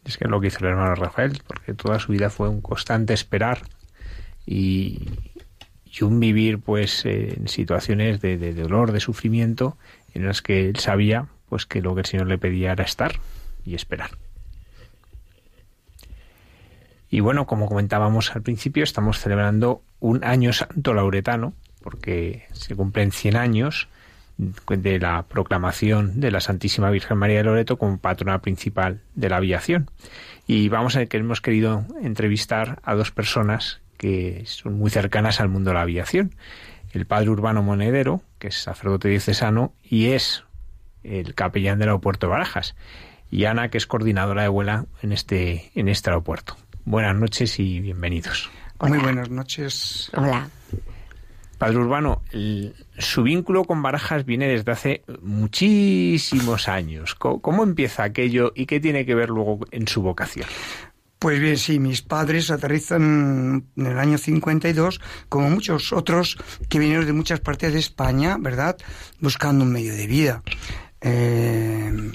Es 0.05 0.19
que 0.19 0.25
es 0.25 0.31
lo 0.31 0.41
que 0.41 0.49
hizo 0.49 0.59
el 0.59 0.73
hermano 0.73 0.97
Rafael, 0.97 1.41
porque 1.47 1.73
toda 1.73 2.01
su 2.01 2.11
vida 2.11 2.31
fue 2.31 2.49
un 2.49 2.61
constante 2.61 3.15
esperar 3.15 3.61
y, 4.45 5.09
un 6.01 6.19
vivir 6.19 6.59
pues 6.59 7.05
en 7.05 7.47
situaciones 7.47 8.21
de, 8.21 8.39
de, 8.39 8.55
dolor, 8.55 8.91
de 8.91 8.99
sufrimiento, 8.99 9.77
en 10.15 10.27
las 10.27 10.43
que 10.43 10.69
él 10.69 10.77
sabía 10.81 11.27
pues 11.49 11.65
que 11.65 11.81
lo 11.81 11.95
que 11.95 12.01
el 12.01 12.07
Señor 12.07 12.27
le 12.27 12.39
pedía 12.39 12.73
era 12.73 12.83
estar 12.83 13.13
y 13.65 13.77
esperar. 13.77 14.11
Y 17.09 17.21
bueno, 17.21 17.47
como 17.47 17.69
comentábamos 17.69 18.35
al 18.35 18.43
principio, 18.43 18.83
estamos 18.83 19.21
celebrando 19.21 19.83
un 20.01 20.25
año 20.25 20.53
santo 20.53 20.93
lauretano, 20.93 21.53
porque 21.83 22.49
se 22.51 22.75
cumplen 22.75 23.13
100 23.13 23.37
años 23.37 23.89
de 24.39 24.99
la 25.01 25.25
proclamación 25.25 26.21
de 26.21 26.31
la 26.31 26.41
Santísima 26.41 26.91
Virgen 26.91 27.19
María 27.19 27.39
de 27.39 27.45
Loreto 27.45 27.77
como 27.77 27.99
patrona 27.99 28.41
principal 28.41 29.01
de 29.15 29.29
la 29.29 29.37
aviación. 29.37 29.91
Y 30.47 30.69
vamos 30.69 30.97
a 30.97 31.05
que 31.07 31.17
hemos 31.17 31.41
querido 31.41 31.85
entrevistar 32.01 32.81
a 32.85 32.95
dos 32.95 33.11
personas 33.11 33.81
que 33.99 34.45
son 34.47 34.79
muy 34.79 34.91
cercanas 34.91 35.41
al 35.41 35.49
mundo 35.49 35.71
de 35.71 35.75
la 35.75 35.83
aviación. 35.83 36.35
El 36.93 37.05
padre 37.05 37.31
Urbano 37.31 37.63
Monedero, 37.63 38.23
que 38.39 38.49
es 38.49 38.57
sacerdote 38.63 39.09
diocesano 39.09 39.75
y 39.83 40.07
es 40.07 40.45
el 41.03 41.35
capellán 41.35 41.79
del 41.79 41.89
aeropuerto 41.89 42.27
de 42.27 42.31
Barajas, 42.31 42.77
y 43.31 43.45
Ana, 43.45 43.69
que 43.69 43.77
es 43.77 43.87
coordinadora 43.87 44.43
de 44.43 44.49
vuela 44.49 44.87
en 45.03 45.13
este, 45.13 45.71
en 45.75 45.89
este 45.89 46.11
aeropuerto. 46.11 46.57
Buenas 46.85 47.17
noches 47.17 47.59
y 47.59 47.81
bienvenidos. 47.81 48.49
Muy 48.81 48.99
buenas 48.99 49.29
noches. 49.29 50.11
Hola. 50.15 50.49
Padre 51.59 51.79
Urbano, 51.79 52.23
su 52.99 53.23
vínculo 53.25 53.65
con 53.65 53.83
Barajas 53.83 54.25
viene 54.25 54.47
desde 54.47 54.71
hace 54.71 55.03
muchísimos 55.23 56.69
años. 56.69 57.17
¿Cómo, 57.17 57.65
empieza 57.65 58.05
aquello 58.05 58.53
y 58.55 58.67
qué 58.67 58.79
tiene 58.79 59.05
que 59.05 59.17
ver 59.17 59.29
luego 59.29 59.61
en 59.73 59.89
su 59.89 60.01
vocación? 60.01 60.47
Pues 61.19 61.41
bien, 61.41 61.59
sí, 61.59 61.81
mis 61.81 62.01
padres 62.01 62.53
aterrizan 62.53 63.67
en 63.77 63.87
el 63.87 63.99
año 63.99 64.19
52, 64.19 65.01
como 65.29 65.51
muchos 65.51 65.93
otros 65.93 66.39
que 66.69 66.79
vinieron 66.79 67.07
de 67.07 67.13
muchas 67.13 67.41
partes 67.41 67.73
de 67.73 67.81
España, 67.81 68.37
¿verdad? 68.39 68.77
Buscando 69.19 69.65
un 69.65 69.73
medio 69.73 69.97
de 69.97 70.07
vida. 70.07 70.43
Eh, 71.01 72.13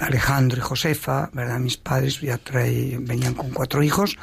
Alejandro 0.00 0.58
y 0.58 0.60
Josefa, 0.60 1.30
¿verdad? 1.32 1.58
Mis 1.58 1.76
padres 1.76 2.20
ya 2.20 2.40
venían 3.00 3.34
con 3.34 3.50
cuatro 3.50 3.82
hijos 3.82 4.18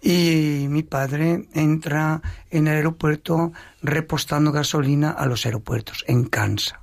y 0.00 0.66
mi 0.68 0.82
padre 0.82 1.48
entra 1.54 2.22
en 2.50 2.66
el 2.68 2.76
aeropuerto 2.76 3.52
repostando 3.82 4.52
gasolina 4.52 5.10
a 5.10 5.26
los 5.26 5.44
aeropuertos 5.46 6.04
en 6.06 6.24
Cansa. 6.24 6.80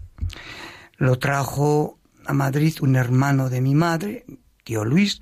Lo 0.98 1.18
trajo 1.18 2.00
a 2.26 2.34
Madrid 2.34 2.76
un 2.82 2.96
hermano 2.96 3.50
de 3.50 3.62
mi 3.62 3.76
madre, 3.76 4.26
tío 4.64 4.86
Luis, 4.86 5.22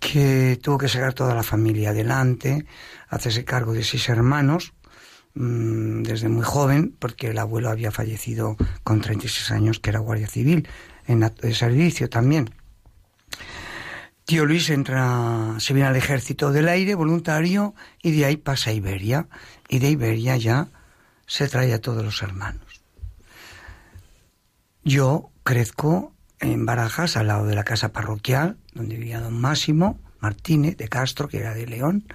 que 0.00 0.58
tuvo 0.62 0.78
que 0.78 0.88
sacar 0.88 1.14
toda 1.14 1.34
la 1.34 1.42
familia 1.42 1.90
adelante, 1.90 2.66
hacerse 3.08 3.44
cargo 3.44 3.72
de 3.72 3.84
seis 3.84 4.08
hermanos 4.08 4.74
mm, 5.34 6.02
desde 6.02 6.28
muy 6.28 6.44
joven, 6.44 6.94
porque 6.98 7.28
el 7.30 7.38
abuelo 7.38 7.70
había 7.70 7.90
fallecido 7.90 8.56
con 8.82 9.00
36 9.00 9.50
años, 9.50 9.80
que 9.80 9.90
era 9.90 10.00
guardia 10.00 10.26
civil 10.26 10.68
en 11.06 11.54
servicio 11.54 12.08
también. 12.08 12.50
Tío 14.24 14.46
Luis 14.46 14.70
entra, 14.70 15.56
se 15.58 15.74
viene 15.74 15.88
al 15.88 15.96
ejército 15.96 16.50
del 16.50 16.68
aire 16.68 16.94
voluntario 16.94 17.74
y 18.02 18.12
de 18.12 18.24
ahí 18.24 18.36
pasa 18.38 18.70
a 18.70 18.72
Iberia. 18.72 19.28
Y 19.68 19.80
de 19.80 19.90
Iberia 19.90 20.36
ya 20.38 20.68
se 21.26 21.46
trae 21.48 21.74
a 21.74 21.80
todos 21.80 22.02
los 22.02 22.22
hermanos. 22.22 22.82
Yo 24.82 25.30
crezco 25.42 26.14
en 26.40 26.64
Barajas, 26.64 27.16
al 27.16 27.26
lado 27.26 27.46
de 27.46 27.54
la 27.54 27.64
casa 27.64 27.92
parroquial, 27.92 28.56
donde 28.72 28.96
vivía 28.96 29.20
don 29.20 29.38
Máximo 29.38 29.98
Martínez 30.20 30.78
de 30.78 30.88
Castro, 30.88 31.28
que 31.28 31.38
era 31.38 31.52
de 31.54 31.66
León. 31.66 32.06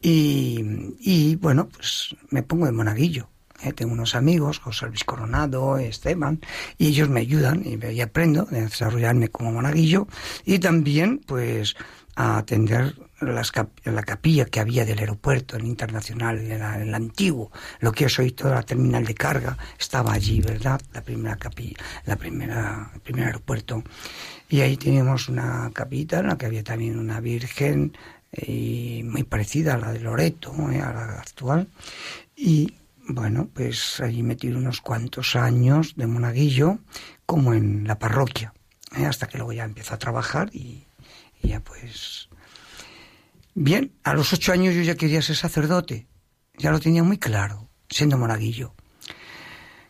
Y, 0.00 0.94
y 1.00 1.34
bueno, 1.36 1.68
pues 1.68 2.14
me 2.30 2.44
pongo 2.44 2.66
de 2.66 2.72
monaguillo. 2.72 3.28
Eh, 3.62 3.72
tengo 3.72 3.92
unos 3.92 4.14
amigos, 4.14 4.58
José 4.58 4.86
Luis 4.86 5.04
Coronado, 5.04 5.78
Esteban, 5.78 6.40
y 6.78 6.88
ellos 6.88 7.08
me 7.08 7.20
ayudan 7.20 7.62
y, 7.64 8.00
aprendo 8.00 8.46
a 8.50 8.54
desarrollarme 8.54 9.28
como 9.28 9.52
monaguillo 9.52 10.06
y 10.44 10.58
también 10.58 11.20
pues 11.26 11.76
a 12.16 12.38
atender 12.38 12.94
las 13.20 13.52
la 13.84 14.02
capilla 14.02 14.46
que 14.46 14.60
había 14.60 14.84
del 14.84 14.98
aeropuerto, 14.98 15.56
el 15.56 15.66
internacional, 15.66 16.38
el, 16.38 16.52
el, 16.52 16.94
antiguo, 16.94 17.52
lo 17.80 17.92
que 17.92 18.06
es 18.06 18.18
hoy 18.18 18.32
toda 18.32 18.54
la 18.54 18.62
terminal 18.62 19.04
de 19.04 19.14
carga, 19.14 19.58
estaba 19.78 20.12
allí, 20.14 20.40
¿verdad? 20.40 20.80
La 20.94 21.02
primera 21.02 21.36
capilla, 21.36 21.76
la 22.06 22.16
primera, 22.16 22.90
el 22.94 23.00
primer 23.00 23.26
aeropuerto. 23.26 23.82
Y 24.48 24.62
ahí 24.62 24.76
teníamos 24.76 25.28
una 25.28 25.70
capita 25.74 26.20
en 26.20 26.28
la 26.28 26.38
que 26.38 26.46
había 26.46 26.64
también 26.64 26.98
una 26.98 27.20
virgen 27.20 27.92
y 28.32 29.02
muy 29.04 29.24
parecida 29.24 29.74
a 29.74 29.78
la 29.78 29.92
de 29.92 30.00
Loreto, 30.00 30.52
¿eh? 30.70 30.80
a 30.80 30.92
la 30.92 31.20
actual. 31.20 31.68
Y 32.36 32.74
bueno, 33.08 33.48
pues 33.52 34.00
allí 34.00 34.22
metí 34.22 34.48
unos 34.48 34.80
cuantos 34.80 35.36
años 35.36 35.94
de 35.96 36.06
monaguillo, 36.06 36.78
como 37.26 37.54
en 37.54 37.86
la 37.86 37.98
parroquia, 37.98 38.52
¿eh? 38.96 39.06
hasta 39.06 39.26
que 39.26 39.38
luego 39.38 39.52
ya 39.52 39.64
empiezo 39.64 39.94
a 39.94 39.98
trabajar 39.98 40.50
y, 40.52 40.86
y, 41.42 41.48
ya 41.48 41.60
pues... 41.60 42.28
Bien, 43.54 43.92
a 44.04 44.14
los 44.14 44.32
ocho 44.32 44.52
años 44.52 44.74
yo 44.74 44.82
ya 44.82 44.94
quería 44.94 45.22
ser 45.22 45.36
sacerdote, 45.36 46.06
ya 46.56 46.70
lo 46.70 46.78
tenía 46.78 47.02
muy 47.02 47.18
claro, 47.18 47.68
siendo 47.88 48.16
monaguillo. 48.16 48.74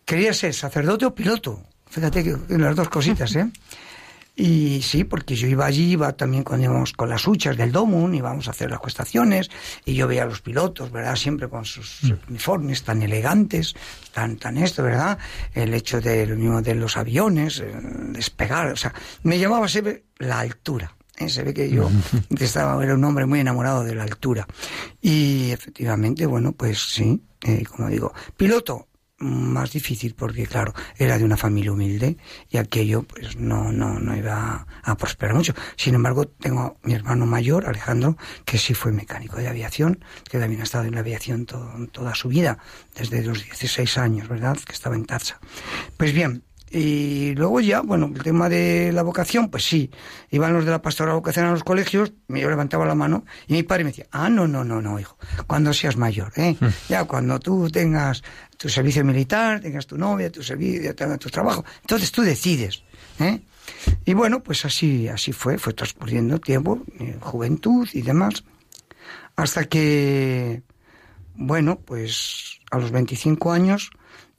Quería 0.05 0.33
ser 0.33 0.55
sacerdote 0.55 1.05
o 1.05 1.15
piloto, 1.15 1.63
fíjate 1.89 2.25
que 2.25 2.59
las 2.59 2.75
dos 2.75 2.89
cositas, 2.89 3.35
¿eh? 3.37 3.51
Y 4.41 4.81
sí, 4.81 5.05
porque 5.05 5.37
yo 5.37 5.47
iba 5.49 5.67
allí, 5.67 5.93
iba 5.93 6.15
también 6.15 6.45
cuando 6.45 6.65
íbamos 6.65 6.95
con 6.95 7.11
las 7.11 7.29
huchas 7.29 7.59
del 7.59 7.73
Domun, 7.73 8.15
íbamos 8.15 8.49
a 8.49 8.53
hacer 8.53 8.71
las 8.71 8.81
cuestaciones, 8.81 9.51
y 9.85 9.93
yo 9.93 10.09
veía 10.09 10.23
a 10.23 10.27
los 10.27 10.41
pilotos, 10.41 10.91
¿verdad? 10.91 11.15
Siempre 11.15 11.47
con 11.51 11.67
sus 11.67 12.05
mm. 12.05 12.31
uniformes 12.31 12.83
tan 12.83 13.03
elegantes, 13.03 13.75
tan, 14.15 14.39
tan 14.39 14.57
esto, 14.57 14.83
¿verdad? 14.83 15.19
El 15.53 15.75
hecho 15.75 16.01
de 16.01 16.27
lo 16.27 16.37
mismo 16.37 16.63
de 16.63 16.75
los 16.75 16.97
aviones, 16.97 17.61
eh, 17.61 17.71
despegar, 18.13 18.73
o 18.73 18.77
sea, 18.77 18.95
me 19.25 19.39
llamaba 19.39 19.69
siempre 19.69 20.05
la 20.17 20.41
altura. 20.41 20.97
¿eh? 21.19 21.29
Se 21.29 21.43
ve 21.43 21.53
que 21.53 21.69
yo 21.69 21.91
estaba, 22.41 22.83
era 22.83 22.95
un 22.95 23.05
hombre 23.05 23.27
muy 23.27 23.41
enamorado 23.41 23.85
de 23.85 23.95
la 23.95 24.05
altura. 24.05 24.47
Y 25.03 25.51
efectivamente, 25.51 26.25
bueno, 26.25 26.53
pues 26.53 26.79
sí, 26.79 27.23
eh, 27.43 27.65
como 27.67 27.91
digo, 27.91 28.15
piloto, 28.39 28.89
más 29.21 29.73
difícil 29.73 30.15
porque 30.15 30.47
claro 30.47 30.75
era 30.97 31.19
de 31.19 31.25
una 31.25 31.37
familia 31.37 31.73
humilde 31.73 32.17
y 32.49 32.57
aquello 32.57 33.03
pues 33.03 33.37
no 33.37 33.71
no 33.71 34.01
no 34.01 34.17
iba 34.17 34.67
a 34.83 34.97
prosperar 34.97 35.35
mucho. 35.37 35.55
Sin 35.77 35.95
embargo 35.95 36.27
tengo 36.27 36.79
mi 36.83 36.95
hermano 36.95 37.27
mayor 37.27 37.67
Alejandro 37.67 38.17
que 38.45 38.59
sí 38.59 38.75
fue 38.75 38.93
mecánico 38.93 39.37
de 39.37 39.49
aviación 39.49 40.05
que 40.29 40.39
también 40.39 40.63
ha 40.63 40.65
estado 40.65 40.85
en 40.85 40.95
la 40.95 41.01
aviación 41.01 41.47
toda 41.47 42.15
su 42.15 42.29
vida 42.29 42.59
desde 42.97 43.23
los 43.23 43.45
16 43.45 43.99
años 43.99 44.29
verdad 44.29 44.59
que 44.59 44.73
estaba 44.73 44.97
en 44.97 45.05
Taza. 45.05 45.39
Pues 45.97 46.13
bien 46.13 46.43
y 46.73 47.35
luego 47.35 47.61
ya, 47.61 47.81
bueno, 47.81 48.13
el 48.15 48.23
tema 48.23 48.49
de 48.49 48.93
la 48.93 49.03
vocación, 49.03 49.51
pues 49.51 49.65
sí, 49.65 49.91
iban 50.31 50.53
los 50.53 50.65
de 50.65 50.71
la 50.71 50.81
pastoral 50.81 51.17
vocación 51.17 51.47
a 51.47 51.51
los 51.51 51.65
colegios, 51.65 52.13
yo 52.29 52.49
levantaba 52.49 52.87
la 52.87 52.95
mano 52.95 53.25
y 53.49 53.55
mi 53.55 53.65
padre 53.65 53.83
me 53.83 53.91
decía, 53.91 54.07
ah, 54.13 54.29
no, 54.29 54.47
no, 54.47 54.63
no, 54.63 54.81
no, 54.81 55.01
hijo, 55.01 55.19
cuando 55.49 55.75
seas 55.75 55.97
mayor, 55.97 56.33
¿eh? 56.37 56.57
Mm. 56.61 56.67
Ya 56.89 57.05
cuando 57.05 57.41
tú 57.41 57.69
tengas 57.71 58.23
tu 58.57 58.69
servicio 58.69 59.05
militar, 59.05 59.61
tengas 59.61 59.87
tu 59.89 59.99
novia, 59.99 60.31
tu 60.31 60.45
servicio, 60.45 60.95
tengas 60.95 61.19
tu 61.19 61.29
trabajo, 61.29 61.65
entonces 61.81 62.13
tú 62.13 62.23
decides, 62.23 62.85
¿eh? 63.19 63.41
Y 64.05 64.15
bueno, 64.15 64.41
pues 64.41 64.65
así, 64.65 65.09
así 65.09 65.33
fue, 65.33 65.59
fue 65.59 65.73
transcurriendo 65.73 66.39
tiempo, 66.39 66.83
juventud 67.21 67.89
y 67.93 68.03
demás, 68.03 68.45
hasta 69.35 69.65
que, 69.65 70.63
bueno, 71.35 71.81
pues 71.81 72.61
a 72.71 72.79
los 72.79 72.93
25 72.93 73.51
años, 73.51 73.91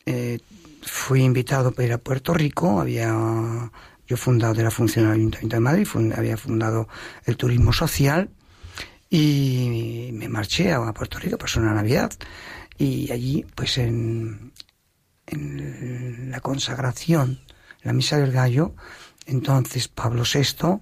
eh, 0.06 0.40
fui 0.82 1.22
invitado 1.24 1.72
para 1.72 1.88
ir 1.88 1.94
a 1.94 1.98
Puerto 1.98 2.34
Rico, 2.34 2.80
había 2.80 3.72
yo 4.08 4.18
fundado 4.18 4.54
de 4.54 4.64
la 4.64 4.72
función 4.72 5.06
del 5.06 5.14
Ayuntamiento 5.16 5.56
de 5.56 5.60
Madrid, 5.60 5.88
había 6.16 6.38
fundado 6.38 6.88
el 7.26 7.38
turismo 7.38 7.72
social 7.72 8.30
y 9.10 10.10
me 10.14 10.30
marché 10.30 10.72
a 10.74 10.94
Puerto 10.94 11.20
Rico 11.20 11.38
para 11.38 11.52
una 11.58 11.74
Navidad. 11.74 12.12
Y 12.78 13.12
allí 13.12 13.46
pues 13.56 13.78
en, 13.78 14.54
en 15.28 16.32
la 16.32 16.40
consagración, 16.40 17.40
la 17.84 17.94
misa 17.94 18.18
del 18.18 18.32
gallo, 18.32 18.76
entonces 19.26 19.88
Pablo 19.88 20.24
VI 20.24 20.82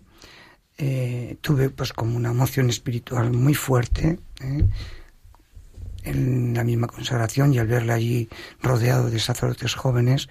eh, 0.78 1.38
tuve 1.42 1.70
pues 1.70 1.92
como 1.92 2.16
una 2.16 2.32
emoción 2.32 2.70
espiritual 2.70 3.32
muy 3.34 3.54
fuerte 3.54 4.20
eh, 4.40 4.66
en 6.10 6.54
la 6.54 6.64
misma 6.64 6.88
consagración 6.88 7.54
y 7.54 7.60
al 7.60 7.68
verle 7.68 7.94
allí 7.94 8.30
rodeado 8.62 9.10
de 9.10 9.20
sacerdotes 9.20 9.76
jóvenes, 9.76 10.28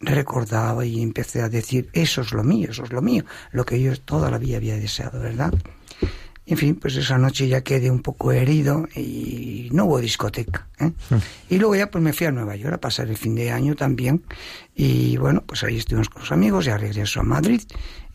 recordaba 0.00 0.84
y 0.84 1.00
empecé 1.00 1.42
a 1.42 1.48
decir, 1.48 1.88
eso 1.92 2.22
es 2.22 2.32
lo 2.32 2.42
mío, 2.42 2.70
eso 2.70 2.84
es 2.84 2.92
lo 2.92 3.02
mío, 3.02 3.24
lo 3.52 3.64
que 3.64 3.80
yo 3.80 3.96
toda 3.98 4.30
la 4.30 4.38
vida 4.38 4.56
había 4.56 4.76
deseado, 4.76 5.20
¿verdad? 5.20 5.54
En 6.44 6.58
fin, 6.58 6.74
pues 6.74 6.96
esa 6.96 7.18
noche 7.18 7.46
ya 7.46 7.62
quedé 7.62 7.88
un 7.90 8.02
poco 8.02 8.32
herido 8.32 8.88
y 8.96 9.68
no 9.72 9.84
hubo 9.84 10.00
discoteca. 10.00 10.66
¿eh? 10.80 10.86
Mm. 10.86 11.16
Y 11.50 11.58
luego 11.58 11.76
ya 11.76 11.88
pues 11.88 12.02
me 12.02 12.12
fui 12.12 12.26
a 12.26 12.32
Nueva 12.32 12.56
York 12.56 12.74
a 12.74 12.80
pasar 12.80 13.08
el 13.08 13.16
fin 13.16 13.36
de 13.36 13.52
año 13.52 13.76
también. 13.76 14.24
Y 14.74 15.16
bueno, 15.18 15.44
pues 15.46 15.62
ahí 15.62 15.76
estuvimos 15.76 16.08
con 16.08 16.22
los 16.22 16.32
amigos, 16.32 16.64
ya 16.64 16.76
regreso 16.76 17.20
a 17.20 17.22
Madrid, 17.22 17.62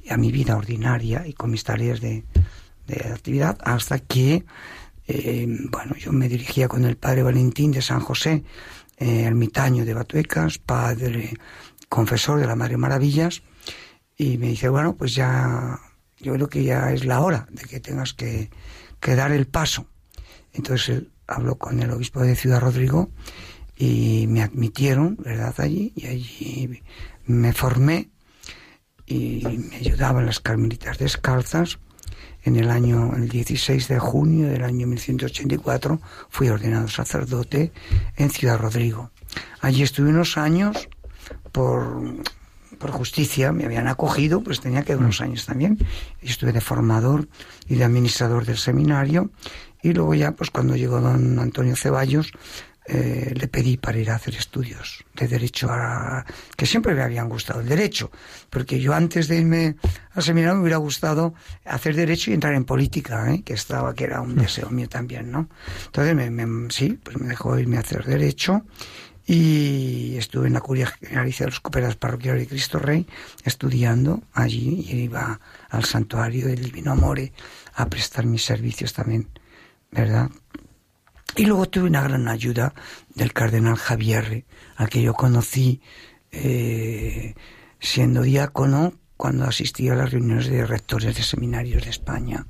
a 0.10 0.18
mi 0.18 0.34
vida 0.34 0.58
ordinaria 0.58 1.26
y 1.26 1.34
con 1.34 1.52
mis 1.52 1.64
tareas 1.64 2.02
de, 2.02 2.26
de 2.86 2.96
actividad, 3.14 3.58
hasta 3.64 4.00
que 4.00 4.44
eh, 5.08 5.48
bueno, 5.72 5.96
yo 5.96 6.12
me 6.12 6.28
dirigía 6.28 6.68
con 6.68 6.84
el 6.86 6.98
padre 6.98 7.24
Valentín 7.24 7.72
de 7.72 7.82
San 7.82 8.02
José, 8.02 8.44
eh, 8.98 9.24
ermitaño 9.24 9.86
de 9.86 9.94
Batuecas, 9.94 10.58
padre 10.58 11.34
confesor 11.88 12.40
de 12.40 12.48
la 12.48 12.56
Madre 12.56 12.76
Maravillas, 12.76 13.42
y 14.18 14.38
me 14.38 14.48
dice, 14.48 14.68
bueno, 14.68 14.96
pues 14.98 15.16
ya, 15.16 15.80
yo 16.20 16.34
creo 16.34 16.50
que 16.50 16.64
ya 16.64 16.92
es 16.92 17.06
la 17.06 17.22
hora 17.22 17.48
de 17.52 17.64
que 17.64 17.80
tengas 17.80 18.14
que, 18.14 18.50
que 19.00 19.16
dar 19.16 19.32
el 19.32 19.48
paso. 19.48 19.88
Entonces 20.54 20.90
él 20.90 21.12
habló 21.28 21.56
con 21.56 21.80
el 21.82 21.92
obispo 21.92 22.22
de 22.22 22.36
Ciudad 22.36 22.60
Rodrigo 22.60 23.10
y 23.78 24.26
me 24.28 24.42
admitieron, 24.42 25.18
¿verdad?, 25.24 25.56
allí, 25.60 25.94
y 25.96 26.08
allí 26.08 26.82
me 27.26 27.54
formé 27.54 28.10
y 29.06 29.44
me 29.70 29.78
ayudaban 29.78 30.26
las 30.26 30.42
carmelitas 30.42 30.98
descalzas 30.98 31.80
en 32.48 32.56
el 32.56 32.72
año 32.72 33.14
el 33.14 33.28
16 33.28 33.90
de 33.90 34.00
junio 34.00 34.48
del 34.48 34.64
año 34.64 34.88
1184 34.88 36.00
fui 36.30 36.48
ordenado 36.48 36.88
sacerdote 36.88 37.74
en 38.16 38.30
Ciudad 38.30 38.58
Rodrigo. 38.58 39.12
Allí 39.60 39.84
estuve 39.84 40.10
unos 40.10 40.38
años 40.38 40.88
por, 41.52 42.02
por 42.80 42.92
justicia, 42.92 43.52
me 43.52 43.66
habían 43.66 43.90
acogido, 43.90 44.42
pues 44.42 44.62
tenía 44.62 44.84
que 44.84 44.96
unos 44.96 45.20
años 45.20 45.46
también. 45.46 45.78
Estuve 46.22 46.54
de 46.54 46.62
formador 46.62 47.28
y 47.68 47.76
de 47.76 47.84
administrador 47.84 48.46
del 48.46 48.58
seminario 48.58 49.30
y 49.84 49.92
luego 49.92 50.16
ya 50.16 50.32
pues 50.32 50.50
cuando 50.50 50.78
llegó 50.78 51.02
don 51.02 51.40
Antonio 51.40 51.76
Ceballos 51.76 52.32
eh, 52.90 53.34
le 53.36 53.48
pedí 53.50 53.76
para 53.76 53.98
ir 53.98 54.10
a 54.10 54.16
hacer 54.16 54.36
estudios 54.36 55.04
de 55.14 55.28
derecho 55.28 55.68
a, 55.70 56.26
que 56.56 56.66
siempre 56.66 56.94
me 56.94 57.02
habían 57.02 57.28
gustado 57.28 57.60
el 57.60 57.68
derecho 57.68 58.12
porque 58.50 58.80
yo 58.80 58.94
antes 58.94 59.28
de 59.28 59.40
irme 59.40 59.76
al 60.14 60.24
seminario 60.24 60.56
me 60.56 60.62
hubiera 60.62 60.78
gustado 60.78 61.34
hacer 61.66 61.96
derecho 61.96 62.32
y 62.32 62.36
entrar 62.36 62.54
en 62.54 62.64
política 62.64 63.34
¿eh? 63.34 63.44
que 63.44 63.54
estaba 63.54 63.94
que 63.94 64.06
era 64.06 64.22
un 64.22 64.36
mm. 64.36 64.40
deseo 64.40 64.70
mío 64.70 64.88
también 64.88 65.30
no 65.32 65.50
entonces 65.88 66.16
me, 66.16 66.72
sí 66.72 66.98
pues 67.04 67.18
me 67.18 67.28
dejó 67.28 67.60
irme 67.60 67.76
a 67.76 67.82
hacer 67.82 68.06
derecho 68.06 68.64
y 69.26 70.16
estuve 70.16 70.48
en 70.48 70.54
la 70.54 70.62
curia 70.62 70.88
generalicia 70.88 71.46
de 71.46 71.52
los 71.52 71.60
cooperados 71.60 71.98
parroquiales 71.98 72.44
de 72.44 72.48
Cristo 72.48 72.80
Rey 72.80 73.06
estudiando 73.44 74.24
allí 74.32 74.86
y 74.90 75.02
iba 75.02 75.42
al 75.70 75.84
santuario 75.84 76.48
del 76.48 76.64
Divino 76.64 76.94
Amore 76.94 77.34
a 77.74 77.88
prestar 77.90 78.26
mis 78.26 78.46
servicios 78.46 78.94
también 78.94 79.28
verdad 79.92 80.30
y 81.38 81.46
luego 81.46 81.70
tuve 81.70 81.88
una 81.88 82.02
gran 82.02 82.28
ayuda 82.28 82.74
del 83.14 83.32
cardenal 83.32 83.76
Javier, 83.76 84.46
al 84.76 84.90
que 84.90 85.02
yo 85.02 85.14
conocí 85.14 85.82
eh, 86.32 87.36
siendo 87.80 88.24
diácono 88.24 88.94
cuando 89.16 89.46
asistía 89.46 89.94
a 89.94 89.96
las 89.96 90.12
reuniones 90.12 90.48
de 90.48 90.66
rectores 90.66 91.16
de 91.16 91.24
seminarios 91.24 91.84
de 91.84 91.92
España 91.92 92.48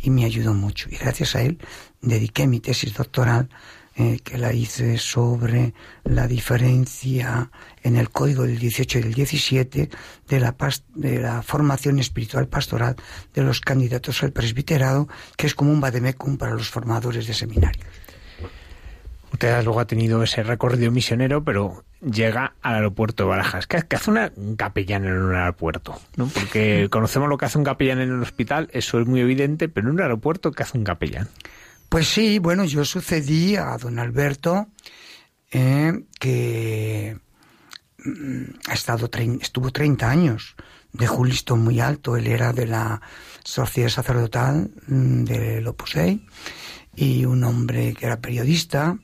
y 0.00 0.10
me 0.10 0.24
ayudó 0.24 0.52
mucho. 0.52 0.88
Y 0.90 0.96
gracias 0.96 1.36
a 1.36 1.42
él 1.42 1.58
dediqué 2.00 2.46
mi 2.46 2.60
tesis 2.60 2.94
doctoral 2.94 3.48
eh, 3.96 4.18
que 4.24 4.38
la 4.38 4.52
hice 4.52 4.98
sobre 4.98 5.72
la 6.02 6.26
diferencia 6.26 7.52
en 7.84 7.94
el 7.94 8.10
código 8.10 8.42
del 8.42 8.58
18 8.58 8.98
y 8.98 9.02
del 9.02 9.14
17 9.14 9.90
de 10.28 10.40
la, 10.40 10.56
de 10.94 11.20
la 11.20 11.42
formación 11.42 12.00
espiritual 12.00 12.48
pastoral 12.48 12.96
de 13.32 13.42
los 13.42 13.60
candidatos 13.60 14.24
al 14.24 14.32
presbiterado, 14.32 15.08
que 15.36 15.46
es 15.46 15.54
como 15.54 15.70
un 15.70 15.80
vademecum 15.80 16.36
para 16.36 16.54
los 16.54 16.68
formadores 16.68 17.28
de 17.28 17.34
seminarios. 17.34 18.03
Usted 19.34 19.64
luego 19.64 19.80
ha 19.80 19.84
tenido 19.84 20.22
ese 20.22 20.44
recorrido 20.44 20.92
misionero, 20.92 21.42
pero 21.42 21.84
llega 22.00 22.54
al 22.62 22.76
aeropuerto 22.76 23.24
de 23.24 23.30
Barajas. 23.30 23.66
¿Qué, 23.66 23.78
hace 23.78 24.08
una 24.08 24.30
capellán 24.56 25.04
en 25.06 25.20
un 25.20 25.34
aeropuerto? 25.34 26.00
¿no? 26.14 26.28
Porque 26.28 26.86
conocemos 26.88 27.28
lo 27.28 27.36
que 27.36 27.46
hace 27.46 27.58
un 27.58 27.64
capellán 27.64 27.98
en 28.00 28.10
el 28.10 28.22
hospital, 28.22 28.70
eso 28.72 29.00
es 29.00 29.08
muy 29.08 29.20
evidente, 29.20 29.68
pero 29.68 29.88
en 29.88 29.94
un 29.94 30.00
aeropuerto, 30.00 30.52
¿qué 30.52 30.62
hace 30.62 30.78
un 30.78 30.84
capellán? 30.84 31.28
Pues 31.88 32.06
sí, 32.06 32.38
bueno, 32.38 32.64
yo 32.64 32.84
sucedí 32.84 33.56
a 33.56 33.76
don 33.76 33.98
Alberto, 33.98 34.68
eh, 35.50 36.04
que 36.20 37.18
mm, 38.04 38.44
ha 38.68 38.72
estado 38.72 39.10
estuvo 39.40 39.72
30 39.72 40.08
años, 40.08 40.54
dejó 40.92 41.22
un 41.22 41.30
listón 41.30 41.64
muy 41.64 41.80
alto, 41.80 42.16
él 42.16 42.28
era 42.28 42.52
de 42.52 42.68
la 42.68 43.02
Sociedad 43.42 43.88
Sacerdotal 43.88 44.70
mm, 44.86 45.24
del 45.24 45.66
Opus 45.66 45.94
Dei, 45.94 46.24
y 46.96 47.24
un 47.24 47.44
hombre 47.44 47.94
que 47.94 48.06
era 48.06 48.20
periodista, 48.20 48.98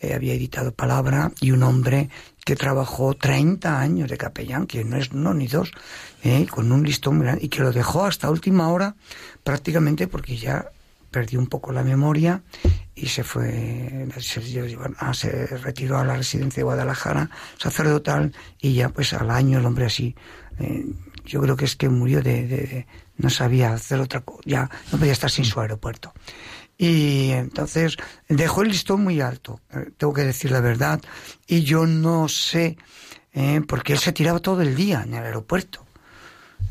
eh, 0.00 0.14
había 0.14 0.34
editado 0.34 0.72
Palabra, 0.72 1.32
y 1.40 1.52
un 1.52 1.62
hombre 1.62 2.10
que 2.44 2.54
trabajó 2.54 3.14
30 3.14 3.80
años 3.80 4.08
de 4.08 4.16
capellán, 4.16 4.66
que 4.66 4.84
no 4.84 4.96
es 4.96 5.10
uno 5.10 5.34
ni 5.34 5.48
dos, 5.48 5.72
eh, 6.22 6.46
con 6.46 6.70
un 6.70 6.84
listón 6.84 7.20
grande, 7.20 7.44
y 7.44 7.48
que 7.48 7.60
lo 7.60 7.72
dejó 7.72 8.04
hasta 8.04 8.30
última 8.30 8.68
hora 8.68 8.94
prácticamente 9.42 10.06
porque 10.06 10.36
ya 10.36 10.70
perdió 11.10 11.38
un 11.38 11.46
poco 11.46 11.72
la 11.72 11.82
memoria 11.82 12.42
y 12.94 13.06
se 13.06 13.24
fue, 13.24 14.06
se, 14.18 14.76
ah, 14.98 15.14
se 15.14 15.46
retiró 15.46 15.98
a 15.98 16.04
la 16.04 16.16
residencia 16.16 16.60
de 16.60 16.64
Guadalajara, 16.64 17.30
sacerdotal, 17.58 18.32
y 18.60 18.74
ya 18.74 18.90
pues 18.90 19.12
al 19.12 19.30
año 19.30 19.58
el 19.58 19.66
hombre 19.66 19.86
así, 19.86 20.14
eh, 20.58 20.84
yo 21.24 21.40
creo 21.40 21.56
que 21.56 21.64
es 21.64 21.74
que 21.74 21.88
murió 21.88 22.22
de, 22.22 22.86
no 23.16 23.30
sabía 23.30 23.72
hacer 23.72 24.00
otra 24.00 24.20
cosa, 24.20 24.42
ya 24.44 24.70
no 24.92 24.98
podía 24.98 25.12
estar 25.12 25.30
sin 25.30 25.44
su 25.44 25.60
aeropuerto. 25.60 26.12
Y 26.78 27.30
entonces 27.30 27.96
dejó 28.28 28.62
el 28.62 28.68
listón 28.68 29.02
muy 29.02 29.20
alto, 29.20 29.60
eh, 29.72 29.90
tengo 29.96 30.12
que 30.12 30.24
decir 30.24 30.50
la 30.50 30.60
verdad, 30.60 31.00
y 31.46 31.62
yo 31.62 31.86
no 31.86 32.28
sé, 32.28 32.76
eh, 33.32 33.62
porque 33.66 33.94
él 33.94 33.98
se 33.98 34.12
tiraba 34.12 34.40
todo 34.40 34.60
el 34.60 34.76
día 34.76 35.02
en 35.02 35.14
el 35.14 35.24
aeropuerto. 35.24 35.86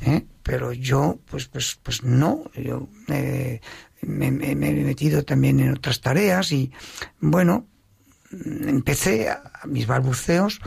¿eh? 0.01 0.25
pero 0.45 0.71
yo 0.73 1.17
pues 1.25 1.47
pues 1.47 1.79
pues 1.81 2.03
no 2.03 2.43
yo 2.55 2.87
me, 3.07 3.61
me, 4.01 4.27
he 4.27 4.55
metido 4.55 5.23
también 5.23 5.59
en 5.59 5.71
otras 5.71 6.01
tareas 6.01 6.51
y 6.51 6.71
bueno 7.19 7.65
empecé 8.31 9.29
a, 9.29 9.41
mis 9.65 9.87
balbuceos 9.87 10.61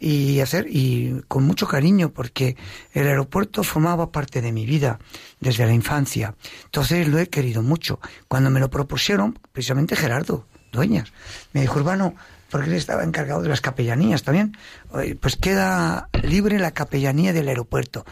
y 0.00 0.40
hacer 0.40 0.66
y 0.68 1.22
con 1.28 1.44
mucho 1.44 1.66
cariño 1.66 2.10
porque 2.10 2.56
el 2.92 3.06
aeropuerto 3.06 3.62
formaba 3.62 4.12
parte 4.12 4.40
de 4.40 4.52
mi 4.52 4.66
vida 4.66 4.98
desde 5.40 5.66
la 5.66 5.72
infancia 5.72 6.34
entonces 6.64 7.08
lo 7.08 7.18
he 7.18 7.28
querido 7.28 7.62
mucho 7.62 8.00
cuando 8.28 8.50
me 8.50 8.60
lo 8.60 8.70
propusieron 8.70 9.38
precisamente 9.52 9.96
Gerardo 9.96 10.46
Dueñas 10.72 11.12
me 11.52 11.62
dijo 11.62 11.78
Urbano 11.78 12.14
porque 12.50 12.70
él 12.70 12.76
estaba 12.76 13.04
encargado 13.04 13.42
de 13.42 13.48
las 13.48 13.60
capellanías 13.60 14.22
también 14.22 14.56
pues 15.20 15.36
queda 15.36 16.08
libre 16.22 16.58
la 16.58 16.70
capellanía 16.70 17.32
del 17.32 17.48
aeropuerto 17.48 18.04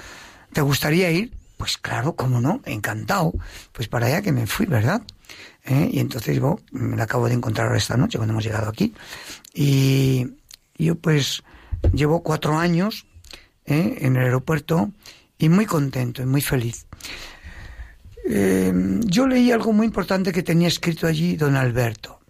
¿Te 0.57 0.63
gustaría 0.63 1.11
ir? 1.11 1.35
Pues 1.59 1.77
claro, 1.77 2.17
cómo 2.17 2.41
no, 2.41 2.63
encantado. 2.65 3.35
Pues 3.73 3.89
para 3.89 4.07
allá 4.07 4.23
que 4.23 4.33
me 4.33 4.47
fui, 4.47 4.65
¿verdad? 4.65 5.03
¿Eh? 5.67 5.91
Y 5.93 5.99
entonces 5.99 6.35
yo 6.35 6.59
me 6.71 7.03
acabo 7.03 7.29
de 7.29 7.35
encontrar 7.35 7.77
esta 7.77 7.99
noche 7.99 8.17
cuando 8.17 8.33
hemos 8.33 8.45
llegado 8.45 8.71
aquí. 8.71 8.95
Y 9.53 10.29
yo 10.79 10.95
pues 10.95 11.43
llevo 11.93 12.23
cuatro 12.23 12.59
años 12.59 13.07
¿eh? 13.65 13.99
en 14.01 14.17
el 14.17 14.25
aeropuerto 14.25 14.93
y 15.39 15.49
muy 15.49 15.67
contento 15.67 16.23
y 16.23 16.27
muy 16.27 16.41
feliz. 16.41 16.87
Eh, 18.29 18.73
yo 19.05 19.27
leí 19.27 19.53
algo 19.53 19.73
muy 19.73 19.87
importante 19.87 20.33
que 20.33 20.43
tenía 20.43 20.69
escrito 20.69 21.07
allí 21.07 21.37
don 21.37 21.57
Alberto. 21.57 22.21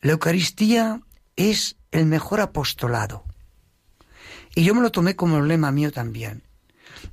La 0.00 0.12
Eucaristía 0.12 1.00
es 1.36 1.76
el 1.90 2.06
mejor 2.06 2.40
apostolado. 2.40 3.24
Y 4.54 4.64
yo 4.64 4.74
me 4.74 4.82
lo 4.82 4.90
tomé 4.92 5.16
como 5.16 5.40
lema 5.40 5.72
mío 5.72 5.92
también. 5.92 6.42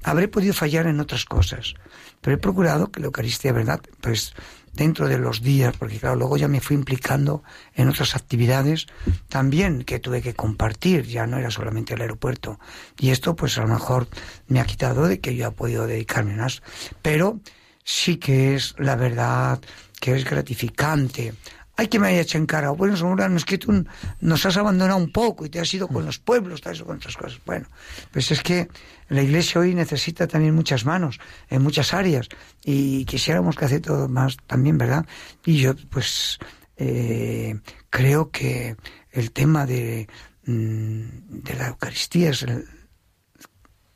Habré 0.04 0.28
podido 0.28 0.54
fallar 0.54 0.88
en 0.88 1.00
otras 1.00 1.26
cosas, 1.26 1.74
pero 2.22 2.36
he 2.36 2.40
procurado 2.40 2.92
que 2.92 3.00
la 3.00 3.08
Eucaristía, 3.08 3.52
¿verdad? 3.52 3.82
Pues 4.00 4.34
dentro 4.74 5.08
de 5.08 5.18
los 5.18 5.42
días, 5.42 5.76
porque 5.78 6.00
claro, 6.00 6.16
luego 6.16 6.38
ya 6.38 6.48
me 6.48 6.62
fui 6.62 6.76
implicando 6.76 7.44
en 7.76 7.90
otras 7.90 8.16
actividades 8.16 8.88
también 9.28 9.84
que 9.84 10.00
tuve 10.00 10.22
que 10.22 10.34
compartir, 10.34 11.06
ya 11.06 11.28
no 11.28 11.38
era 11.38 11.52
solamente 11.52 11.94
el 11.94 12.02
aeropuerto. 12.02 12.60
Y 13.00 13.10
esto 13.10 13.36
pues 13.36 13.58
a 13.58 13.62
lo 13.62 13.68
mejor 13.68 14.08
me 14.48 14.60
ha 14.60 14.66
quitado 14.66 15.08
de 15.08 15.20
que 15.20 15.36
yo 15.36 15.48
he 15.48 15.52
podido 15.52 15.88
dedicarme 15.88 16.36
más. 16.36 16.62
Pero 17.02 17.40
sí 17.84 18.18
que 18.18 18.56
es 18.56 18.76
la 18.78 18.96
verdad 18.96 19.60
que 20.00 20.16
es 20.16 20.26
gratificante 20.26 21.34
hay 21.82 21.88
que 21.88 21.98
me 21.98 22.10
haya 22.10 22.22
hecho 22.22 22.38
en 22.38 22.46
cara, 22.46 22.70
bueno, 22.70 22.96
no 22.96 23.38
es 23.38 23.44
que 23.44 23.58
tú 23.58 23.84
nos 24.20 24.46
has 24.46 24.56
abandonado 24.56 25.00
un 25.00 25.12
poco 25.12 25.48
y 25.48 25.50
te 25.50 25.60
has 25.60 25.74
ido 25.74 25.88
con 25.88 26.06
los 26.06 26.20
pueblos, 26.20 26.62
tal, 26.62 26.74
eso, 26.74 26.86
con 26.86 26.98
otras 26.98 27.18
cosas. 27.18 27.42
Bueno, 27.44 27.66
pues 28.12 28.30
es 28.30 28.44
que 28.44 28.68
la 29.10 29.24
iglesia 29.24 29.62
hoy 29.62 29.74
necesita 29.74 30.28
también 30.28 30.54
muchas 30.54 30.86
manos 30.86 31.20
en 31.50 31.64
muchas 31.64 31.96
áreas 31.96 32.30
y 32.64 33.04
quisiéramos 33.06 33.56
que 33.56 33.66
hace 33.66 33.80
todo 33.80 34.08
más 34.08 34.38
también, 34.46 34.78
¿verdad? 34.78 35.08
Y 35.44 35.58
yo, 35.58 35.74
pues, 35.90 36.38
eh, 36.78 37.60
creo 37.90 38.30
que 38.30 38.76
el 39.10 39.32
tema 39.32 39.66
de, 39.66 40.08
mm, 40.46 41.02
de 41.42 41.56
la 41.56 41.70
Eucaristía 41.70 42.30
es 42.30 42.46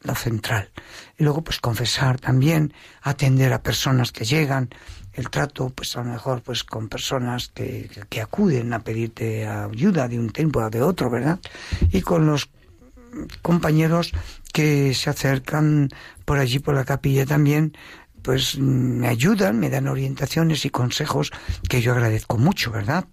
lo 0.02 0.16
central. 0.16 0.72
Y 1.20 1.24
luego, 1.24 1.44
pues, 1.44 1.60
confesar 1.60 2.20
también, 2.20 2.74
atender 3.04 3.54
a 3.54 3.62
personas 3.62 4.12
que 4.12 4.26
llegan, 4.26 4.70
el 5.16 5.30
trato, 5.30 5.70
pues 5.70 5.96
a 5.96 6.04
lo 6.04 6.12
mejor, 6.12 6.42
pues 6.42 6.64
con 6.64 6.90
personas 6.90 7.48
que, 7.48 7.90
que 8.10 8.22
acuden 8.22 8.74
a 8.74 8.80
pedirte 8.80 9.48
ayuda 9.48 10.08
de 10.08 10.20
un 10.20 10.30
tiempo 10.30 10.60
a 10.60 10.70
de 10.70 10.82
otro, 10.82 11.10
¿verdad? 11.10 11.40
Y 11.92 12.02
con 12.02 12.26
los 12.26 12.50
compañeros 13.42 14.12
que 14.52 14.94
se 14.94 15.10
acercan 15.10 15.90
por 16.26 16.38
allí, 16.38 16.60
por 16.60 16.76
la 16.76 16.84
capilla 16.84 17.26
también, 17.26 17.74
pues 18.22 18.58
me 18.58 19.08
ayudan, 19.08 19.60
me 19.60 19.70
dan 19.70 19.88
orientaciones 19.88 20.66
y 20.66 20.70
consejos 20.70 21.32
que 21.70 21.82
yo 21.82 21.94
agradezco 21.94 22.38
mucho, 22.38 22.72
¿verdad? 22.72 23.06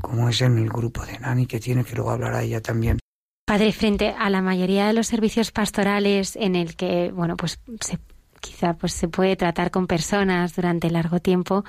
Como 0.00 0.28
es 0.28 0.40
en 0.40 0.58
el 0.58 0.68
grupo 0.68 1.04
de 1.04 1.18
Nani, 1.18 1.46
que 1.46 1.60
tiene 1.60 1.84
que 1.84 1.94
luego 1.94 2.10
hablar 2.10 2.34
a 2.34 2.42
ella 2.42 2.60
también. 2.60 2.98
Padre, 3.46 3.72
frente 3.72 4.14
a 4.16 4.30
la 4.30 4.40
mayoría 4.40 4.86
de 4.86 4.94
los 4.94 5.08
servicios 5.08 5.50
pastorales 5.50 6.36
en 6.36 6.56
el 6.56 6.76
que, 6.76 7.10
bueno, 7.12 7.36
pues 7.36 7.60
se 7.80 7.98
quizá 8.44 8.74
pues 8.74 8.92
se 8.92 9.08
puede 9.08 9.36
tratar 9.36 9.70
con 9.70 9.86
personas 9.86 10.54
durante 10.54 10.90
largo 10.90 11.18
tiempo. 11.18 11.64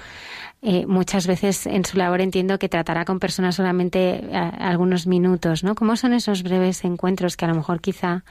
Eh, 0.62 0.86
muchas 0.86 1.26
veces 1.26 1.68
en 1.68 1.86
su 1.86 1.98
labor 1.98 2.20
entiendo 2.20 2.60
que 2.60 2.68
tratará 2.68 3.06
con 3.06 3.20
personas 3.20 3.56
solamente 3.56 4.28
algunos 4.34 5.08
minutos, 5.08 5.64
¿no? 5.64 5.76
¿Cómo 5.76 5.96
son 5.96 6.14
esos 6.14 6.44
breves 6.44 6.84
encuentros 6.84 7.38
que 7.38 7.46
a 7.46 7.48
lo 7.48 7.56
mejor 7.56 7.80
quizá... 7.80 8.24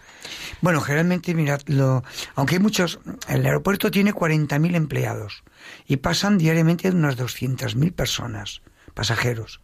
Bueno, 0.61 0.81
generalmente, 0.81 1.35
mirad, 1.35 1.61
lo, 1.67 2.03
aunque 2.35 2.57
hay 2.57 2.61
muchos, 2.61 2.99
el 3.29 3.47
aeropuerto 3.47 3.91
tiene 3.91 4.13
40.000 4.13 4.75
empleados 4.75 5.45
y 5.87 5.97
pasan 5.97 6.37
diariamente 6.37 6.91
unas 6.91 7.17
200.000 7.17 7.93
personas, 7.93 8.61
pasajeros. 8.95 9.61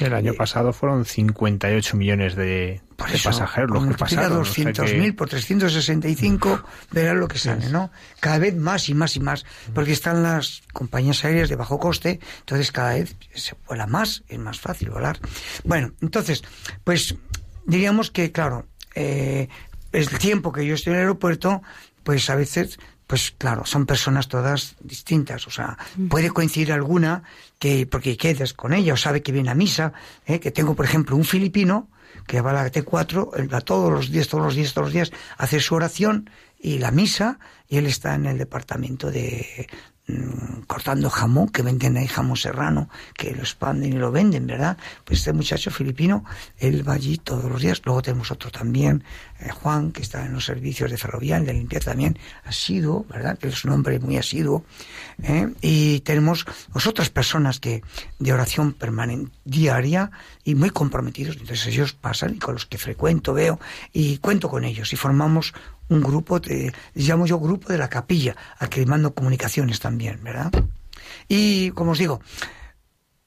el 0.00 0.12
año 0.12 0.32
eh, 0.32 0.36
pasado 0.36 0.72
fueron 0.72 1.04
58 1.04 1.96
millones 1.96 2.34
de, 2.34 2.44
de 2.44 3.18
pasajeros 3.22 3.70
los 3.70 3.86
que 3.86 3.94
pasaron. 3.94 4.44
200.000 4.44 5.14
por 5.14 5.28
365, 5.28 6.64
verán 6.90 7.20
lo 7.20 7.28
que 7.28 7.38
sale, 7.38 7.68
¿no? 7.70 7.90
Cada 8.20 8.38
vez 8.38 8.56
más 8.56 8.88
y 8.88 8.94
más 8.94 9.16
y 9.16 9.20
más, 9.20 9.46
porque 9.72 9.92
están 9.92 10.22
las 10.22 10.62
compañías 10.72 11.24
aéreas 11.24 11.48
de 11.48 11.56
bajo 11.56 11.78
coste, 11.78 12.20
entonces 12.40 12.72
cada 12.72 12.94
vez 12.94 13.16
se 13.34 13.54
vuela 13.66 13.86
más, 13.86 14.24
es 14.28 14.38
más 14.38 14.60
fácil 14.60 14.90
volar. 14.90 15.18
Bueno, 15.64 15.92
entonces, 16.02 16.42
pues 16.84 17.14
diríamos 17.64 18.10
que, 18.10 18.32
claro, 18.32 18.66
eh, 18.94 19.48
el 19.92 20.08
tiempo 20.18 20.52
que 20.52 20.66
yo 20.66 20.74
estoy 20.74 20.92
en 20.92 20.98
el 20.98 21.02
aeropuerto, 21.02 21.62
pues 22.02 22.28
a 22.30 22.34
veces 22.34 22.78
pues 23.12 23.34
claro, 23.36 23.66
son 23.66 23.84
personas 23.84 24.26
todas 24.26 24.74
distintas. 24.80 25.46
O 25.46 25.50
sea, 25.50 25.76
puede 26.08 26.30
coincidir 26.30 26.72
alguna 26.72 27.24
que, 27.58 27.86
porque 27.86 28.16
quedas 28.16 28.54
con 28.54 28.72
ella 28.72 28.94
o 28.94 28.96
sabe 28.96 29.22
que 29.22 29.32
viene 29.32 29.50
a 29.50 29.54
misa, 29.54 29.92
¿eh? 30.24 30.40
que 30.40 30.50
tengo, 30.50 30.74
por 30.74 30.86
ejemplo, 30.86 31.14
un 31.14 31.26
filipino 31.26 31.90
que 32.26 32.40
va 32.40 32.52
a 32.52 32.64
la 32.64 32.72
T4, 32.72 33.52
va 33.52 33.60
todos 33.60 33.92
los 33.92 34.10
días, 34.10 34.28
todos 34.28 34.44
los 34.44 34.54
días, 34.54 34.72
todos 34.72 34.86
los 34.86 34.94
días, 34.94 35.12
a 35.36 35.44
hacer 35.44 35.60
su 35.60 35.74
oración 35.74 36.30
y 36.58 36.78
la 36.78 36.90
misa, 36.90 37.38
y 37.68 37.76
él 37.76 37.84
está 37.84 38.14
en 38.14 38.24
el 38.24 38.38
departamento 38.38 39.10
de, 39.10 39.66
Mm, 40.08 40.62
cortando 40.66 41.08
jamón, 41.08 41.48
que 41.48 41.62
venden 41.62 41.96
ahí 41.96 42.08
jamón 42.08 42.36
serrano, 42.36 42.88
que 43.14 43.30
lo 43.36 43.42
expanden 43.42 43.92
y 43.92 43.96
lo 43.96 44.10
venden, 44.10 44.48
¿verdad? 44.48 44.76
Pues 45.04 45.20
este 45.20 45.32
muchacho 45.32 45.70
filipino, 45.70 46.24
él 46.58 46.86
va 46.86 46.94
allí 46.94 47.18
todos 47.18 47.44
los 47.44 47.62
días. 47.62 47.80
Luego 47.84 48.02
tenemos 48.02 48.32
otro 48.32 48.50
también, 48.50 49.04
eh, 49.44 49.50
Juan, 49.50 49.92
que 49.92 50.02
está 50.02 50.24
en 50.24 50.32
los 50.32 50.44
servicios 50.44 50.90
de 50.90 50.96
ferrovial, 50.96 51.44
de 51.44 51.52
limpieza 51.52 51.90
también, 51.90 52.18
asiduo, 52.44 53.04
¿verdad? 53.08 53.38
Que 53.38 53.48
es 53.48 53.64
un 53.64 53.72
hombre 53.72 53.98
muy 53.98 54.16
asiduo. 54.16 54.64
¿eh? 55.22 55.48
Y 55.60 56.00
tenemos 56.00 56.46
otras 56.86 57.10
personas 57.10 57.58
que 57.58 57.82
de 58.18 58.32
oración 58.32 58.72
permanente, 58.72 59.32
diaria, 59.44 60.10
y 60.44 60.54
muy 60.54 60.70
comprometidos. 60.70 61.36
Entonces 61.36 61.66
ellos 61.66 61.92
pasan 61.92 62.34
y 62.34 62.38
con 62.38 62.54
los 62.54 62.66
que 62.66 62.78
frecuento, 62.78 63.34
veo, 63.34 63.58
y 63.92 64.18
cuento 64.18 64.48
con 64.48 64.64
ellos 64.64 64.92
y 64.92 64.96
formamos 64.96 65.54
un 65.88 66.00
grupo, 66.00 66.40
de, 66.40 66.72
llamo 66.94 67.26
yo 67.26 67.38
grupo 67.38 67.68
de 67.68 67.78
la 67.78 67.88
capilla, 67.88 68.36
al 68.58 68.68
que 68.68 68.86
mando 68.86 69.14
comunicaciones 69.14 69.80
también, 69.80 70.22
¿verdad? 70.22 70.52
Y 71.28 71.70
como 71.72 71.92
os 71.92 71.98
digo, 71.98 72.20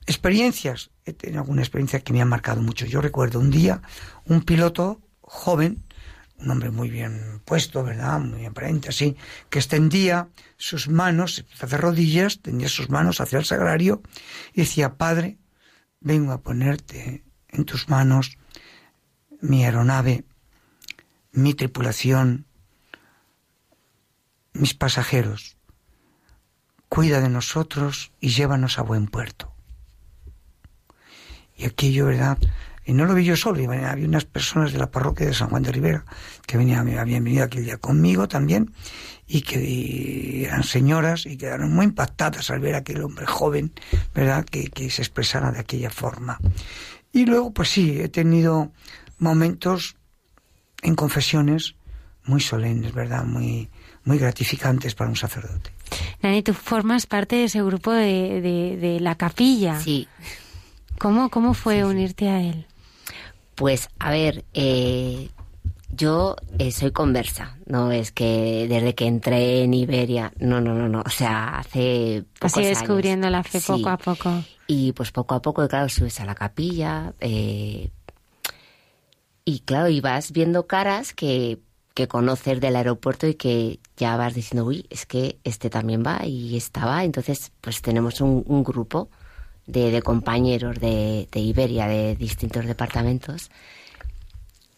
experiencias, 0.06 0.92
he 1.06 1.14
tenido 1.14 1.42
alguna 1.42 1.62
experiencia 1.62 2.00
que 2.00 2.14
me 2.14 2.22
ha 2.22 2.26
marcado 2.26 2.62
mucho. 2.62 2.86
Yo 2.86 3.02
recuerdo 3.02 3.40
un 3.40 3.52
día 3.52 3.82
un 4.26 4.42
piloto 4.42 5.02
joven, 5.22 5.84
un 6.38 6.52
hombre 6.52 6.70
muy 6.70 6.90
bien 6.90 7.42
puesto, 7.46 7.84
¿verdad? 7.84 8.20
Muy 8.20 8.46
aparente, 8.46 8.90
así, 8.90 9.16
que 9.50 9.60
extendía 9.60 10.30
sus 10.58 10.90
manos, 10.90 11.46
de 11.60 11.78
rodillas, 11.78 12.42
tendía 12.42 12.68
sus 12.68 12.90
manos 12.90 13.22
hacia 13.22 13.40
el 13.40 13.46
sagrario 13.46 14.02
y 14.54 14.62
decía, 14.62 14.98
Padre, 14.98 15.38
vengo 16.00 16.34
a 16.34 16.42
ponerte 16.42 17.24
en 17.50 17.66
tus 17.66 17.90
manos 17.90 18.38
mi 19.42 19.64
aeronave, 19.64 20.26
mi 21.32 21.54
tripulación, 21.54 22.46
mis 24.54 24.74
pasajeros, 24.74 25.58
cuida 26.90 27.22
de 27.22 27.30
nosotros 27.30 28.12
y 28.20 28.30
llévanos 28.30 28.80
a 28.80 28.84
buen 28.84 29.08
puerto. 29.08 29.54
Y 31.58 31.66
aquello, 31.66 32.08
¿verdad? 32.08 32.38
Y 32.86 32.94
no 32.94 33.06
lo 33.06 33.16
vi 33.16 33.24
yo 33.24 33.36
solo, 33.36 33.64
había 33.72 34.08
unas 34.08 34.26
personas 34.26 34.72
de 34.72 34.78
la 34.78 34.92
parroquia 34.92 35.26
de 35.26 35.34
San 35.34 35.50
Juan 35.50 35.64
de 35.64 35.72
Rivera 35.72 36.06
que 36.46 36.58
venían, 36.58 36.88
habían 36.98 37.24
venido 37.24 37.44
aquel 37.44 37.66
día 37.66 37.78
conmigo 37.78 38.28
también 38.28 38.72
y 39.28 39.42
que 39.42 40.46
eran 40.46 40.64
señoras 40.64 41.26
y 41.26 41.38
quedaron 41.38 41.74
muy 41.74 41.86
impactadas 41.86 42.52
al 42.52 42.60
ver 42.60 42.76
a 42.76 42.80
aquel 42.80 43.02
hombre 43.04 43.26
joven, 43.26 43.74
¿verdad?, 44.14 44.46
que, 44.46 44.70
que 44.70 44.90
se 44.90 45.02
expresara 45.02 45.52
de 45.52 45.60
aquella 45.60 45.90
forma. 45.90 46.40
Y 47.12 47.26
luego, 47.26 47.52
pues 47.52 47.70
sí, 47.70 48.00
he 48.00 48.10
tenido 48.10 48.72
momentos 49.18 49.96
en 50.84 50.96
confesiones 50.96 51.76
muy 52.26 52.42
solemnes, 52.42 52.94
¿verdad?, 52.94 53.24
muy, 53.24 53.70
muy 54.04 54.20
gratificantes 54.20 54.94
para 54.94 55.10
un 55.10 55.16
sacerdote. 55.16 55.72
Nani, 56.22 56.44
tú 56.44 56.54
formas 56.54 57.08
parte 57.08 57.36
de 57.36 57.46
ese 57.46 57.62
grupo 57.62 57.92
de, 57.92 58.78
de, 58.80 59.00
la 59.00 59.16
capilla. 59.16 59.80
Sí. 59.80 60.08
¿Cómo, 60.98 61.30
cómo 61.30 61.54
fue 61.54 61.84
unirte 61.84 62.30
a 62.30 62.42
él? 62.42 62.68
Pues, 63.56 63.90
a 64.00 64.12
ver, 64.12 64.46
eh, 64.54 65.30
yo 65.90 66.36
eh, 66.60 66.72
soy 66.72 66.92
conversa, 66.92 67.58
no 67.66 67.92
es 67.92 68.12
que 68.12 68.68
desde 68.68 68.96
que 68.96 69.08
entré 69.08 69.64
en 69.64 69.74
Iberia, 69.74 70.34
no, 70.38 70.60
no, 70.62 70.74
no, 70.74 70.90
no, 70.90 71.04
o 71.06 71.10
sea, 71.10 71.60
hace 71.60 72.26
pocos 72.40 72.58
Así 72.58 72.66
descubriendo 72.66 73.30
la 73.30 73.44
fe 73.44 73.62
poco 73.62 73.90
a 73.90 73.98
poco. 73.98 74.44
Y 74.68 74.92
pues 74.92 75.12
poco 75.12 75.36
a 75.36 75.42
poco, 75.42 75.68
claro, 75.68 75.88
subes 75.90 76.20
a 76.20 76.26
la 76.26 76.36
capilla, 76.36 77.14
eh, 77.22 77.90
y 79.46 79.60
claro, 79.60 79.90
y 79.90 80.02
vas 80.02 80.32
viendo 80.32 80.66
caras 80.66 81.14
que, 81.14 81.60
que 81.94 82.08
conoces 82.08 82.60
del 82.60 82.76
aeropuerto 82.76 83.28
y 83.28 83.36
que 83.36 83.80
ya 83.96 84.18
vas 84.18 84.34
diciendo, 84.34 84.66
uy, 84.66 84.86
es 84.90 85.06
que 85.06 85.40
este 85.44 85.70
también 85.70 86.04
va 86.06 86.26
y 86.26 86.58
esta 86.58 86.86
va. 86.86 87.04
Entonces, 87.04 87.52
pues 87.62 87.82
tenemos 87.82 88.20
un, 88.22 88.64
grupo 88.64 89.10
de, 89.68 89.92
de 89.92 90.02
compañeros 90.02 90.80
de, 90.80 91.28
de, 91.32 91.40
Iberia, 91.40 91.88
de 91.88 92.16
distintos 92.16 92.66
departamentos, 92.66 93.50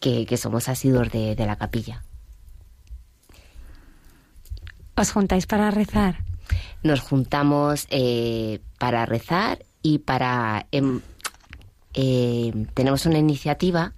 que, 0.00 0.26
que 0.26 0.36
somos 0.36 0.68
asiduos 0.68 1.10
de, 1.10 1.34
de, 1.34 1.46
la 1.46 1.56
capilla. 1.56 2.02
¿Os 4.96 5.10
juntáis 5.10 5.46
para 5.46 5.70
rezar? 5.70 6.24
Nos 6.82 7.00
juntamos 7.00 7.86
eh, 7.90 8.60
para 8.78 9.06
rezar 9.06 9.64
y 9.82 9.98
para... 9.98 10.66
Em, 10.72 11.00
eh, 11.94 12.52
tenemos 12.74 13.06
una 13.06 13.18
iniciativa 13.18 13.94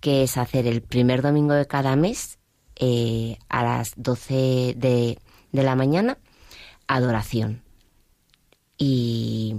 que 0.00 0.22
es 0.22 0.36
hacer 0.36 0.66
el 0.66 0.82
primer 0.82 1.22
domingo 1.22 1.54
de 1.54 1.66
cada 1.66 1.96
mes 1.96 2.38
eh, 2.76 3.38
a 3.48 3.62
las 3.62 3.92
12 3.96 4.74
de, 4.76 5.18
de 5.52 5.62
la 5.62 5.76
mañana 5.76 6.18
adoración. 6.86 7.62
Y 8.76 9.56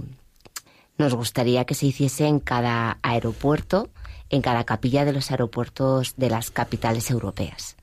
nos 0.98 1.14
gustaría 1.14 1.64
que 1.64 1.74
se 1.74 1.86
hiciese 1.86 2.26
en 2.26 2.40
cada 2.40 2.98
aeropuerto 3.02 3.90
en 4.30 4.42
cada 4.42 4.64
capilla 4.64 5.04
de 5.04 5.12
los 5.12 5.30
aeropuertos 5.30 6.14
de 6.16 6.30
las 6.30 6.50
capitales 6.50 7.10
europeas. 7.10 7.76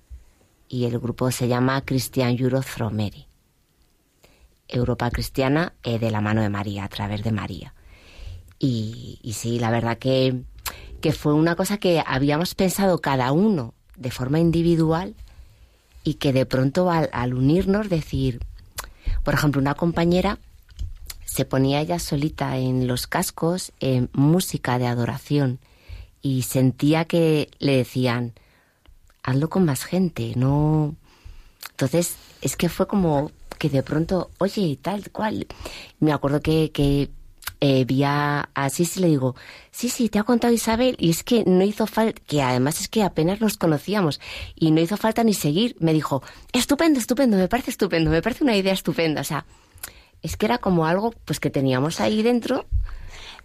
Y 0.68 0.86
el 0.86 1.00
grupo 1.00 1.32
se 1.32 1.48
llama 1.48 1.84
Christian 1.86 2.38
Europe 2.38 2.66
from 2.66 2.96
Mary. 2.96 3.28
Europa 4.68 5.10
cristiana 5.12 5.74
eh, 5.84 6.00
de 6.00 6.12
la 6.12 6.22
mano 6.22 6.42
de 6.42 6.50
María, 6.50 6.84
a 6.84 6.90
través 6.90 7.24
de 7.24 7.32
María. 7.32 7.74
Y, 8.60 9.20
sí, 9.36 9.60
la 9.60 9.72
verdad 9.72 9.98
que, 9.98 10.44
que 11.02 11.12
fue 11.12 11.34
una 11.34 11.56
cosa 11.56 11.78
que 11.78 12.02
habíamos 12.06 12.56
pensado 12.56 13.02
cada 13.02 13.32
uno 13.34 13.74
de 13.98 14.10
forma 14.10 14.40
individual 14.40 15.16
y 16.04 16.16
que 16.16 16.32
de 16.32 16.46
pronto 16.46 16.90
al, 16.90 17.10
al, 17.12 17.34
unirnos 17.34 17.90
decir, 17.90 18.40
por 19.24 19.34
ejemplo, 19.34 19.60
una 19.60 19.76
compañera 19.76 20.40
se 21.34 21.46
ponía 21.46 21.82
ella 21.82 21.98
solita 21.98 22.58
en 22.58 22.86
los 22.86 23.08
cascos 23.08 23.72
en 23.80 24.08
música 24.14 24.78
de 24.78 24.86
adoración 24.86 25.60
y 26.22 26.44
sentía 26.44 27.06
que 27.06 27.50
le 27.58 27.76
decían, 27.76 28.34
hazlo 29.24 29.50
con 29.50 29.66
más 29.66 29.84
gente, 29.84 30.34
no... 30.36 30.96
Entonces, 31.72 32.18
es 32.42 32.56
que 32.56 32.70
fue 32.70 32.86
como 32.86 33.32
que 33.58 33.70
de 33.70 33.82
pronto, 33.82 34.30
oye, 34.38 34.78
tal 34.80 35.10
cual. 35.10 35.48
Me 36.00 36.14
acuerdo 36.14 36.40
que, 36.40 36.72
que 36.72 37.10
eh, 37.62 37.84
vi 37.86 38.04
a, 38.04 38.48
sí 38.70 38.88
le 39.00 39.08
digo, 39.08 39.36
sí, 39.72 39.90
sí, 39.90 40.10
te 40.10 40.20
ha 40.20 40.24
contado 40.24 40.54
Isabel, 40.54 40.96
y 41.00 41.10
es 41.10 41.24
que 41.24 41.46
no 41.46 41.64
hizo 41.64 41.88
falta, 41.88 42.22
que 42.28 42.44
además 42.44 42.80
es 42.80 42.90
que 42.90 43.02
apenas 43.02 43.42
nos 43.42 43.58
conocíamos, 43.58 44.22
y 44.56 44.70
no 44.70 44.82
hizo 44.82 44.98
falta 44.98 45.24
ni 45.24 45.34
seguir. 45.34 45.76
Me 45.80 45.94
dijo, 45.94 46.22
estupendo, 46.52 47.00
estupendo, 47.00 47.38
me 47.38 47.48
parece 47.48 47.72
estupendo, 47.72 48.12
me 48.12 48.22
parece 48.22 48.44
una 48.44 48.56
idea 48.56 48.74
estupenda. 48.74 49.22
O 49.22 49.24
sea, 49.24 49.48
es 50.24 50.36
que 50.38 50.48
era 50.48 50.58
como 50.58 50.88
algo 50.88 51.14
pues 51.26 51.40
que 51.40 51.52
teníamos 51.52 52.00
ahí 52.00 52.24
dentro 52.24 52.66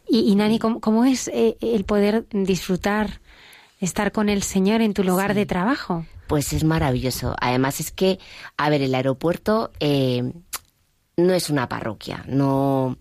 y, 0.09 0.35
Nani, 0.35 0.59
¿cómo, 0.59 1.05
es 1.05 1.29
eh, 1.29 1.59
el 1.61 1.85
poder 1.85 2.27
disfrutar, 2.31 3.21
estar 3.79 4.11
con 4.11 4.31
el 4.31 4.43
Señor 4.43 4.81
en 4.81 4.95
tu 4.95 5.05
lugar 5.05 5.35
de 5.35 5.45
trabajo? 5.45 6.07
Pues 6.29 6.55
es 6.55 6.65
maravilloso. 6.65 7.37
Además 7.39 7.79
es 7.81 7.93
que, 7.93 8.19
a 8.57 8.71
ver, 8.71 8.81
el 8.81 8.95
aeropuerto 8.95 9.71
eh, 9.81 10.33
no 11.19 11.35
es 11.35 11.51
una 11.51 11.69
parroquia, 11.69 12.25
no. 12.27 12.97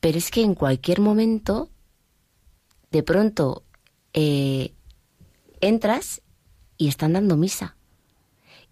Pero 0.00 0.16
es 0.16 0.30
que 0.30 0.40
en 0.40 0.54
cualquier 0.54 1.00
momento, 1.00 1.68
de 2.90 3.02
pronto, 3.02 3.62
eh, 4.14 4.72
entras 5.60 6.22
y 6.78 6.88
están 6.88 7.12
dando 7.12 7.36
misa. 7.36 7.76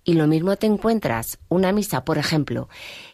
Y 0.04 0.14
lo 0.14 0.26
mismo 0.26 0.56
te 0.56 0.66
encuentras 0.66 1.38
una 1.48 1.70
misa, 1.70 2.04
por 2.04 2.16
ejemplo, 2.16 2.68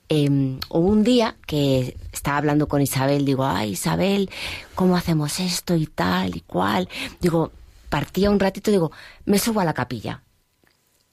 eh, 0.09 0.59
un 0.71 1.05
día 1.05 1.37
que 1.47 1.97
estaba 2.13 2.39
hablando 2.39 2.69
con 2.69 2.81
Isabel, 2.81 3.25
digo, 3.25 3.45
ay 3.45 3.73
Isabel, 3.73 4.31
¿cómo 4.75 4.97
hacemos 4.97 5.39
esto 5.41 5.77
y 5.77 5.87
tal 5.87 6.37
y 6.37 6.41
cual? 6.41 6.89
Digo, 7.21 7.53
partía 7.89 8.31
un 8.31 8.41
ratito, 8.41 8.71
digo, 8.71 8.91
me 9.25 9.39
subo 9.39 9.61
a 9.61 9.65
la 9.65 9.75
capilla. 9.75 10.23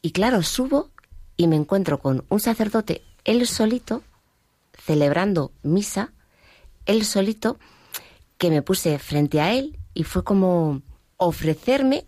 Y 0.01 0.11
claro, 0.11 0.43
subo 0.43 0.91
y 1.37 1.47
me 1.47 1.55
encuentro 1.55 1.99
con 1.99 2.23
un 2.29 2.39
sacerdote, 2.39 3.01
él 3.25 3.45
solito, 3.47 4.03
celebrando 4.85 5.51
misa, 5.63 6.13
él 6.85 7.05
solito, 7.05 7.57
que 8.37 8.49
me 8.49 8.61
puse 8.61 8.99
frente 8.99 9.41
a 9.41 9.53
él 9.53 9.79
y 9.93 10.03
fue 10.03 10.23
como 10.23 10.81
ofrecerme, 11.17 12.05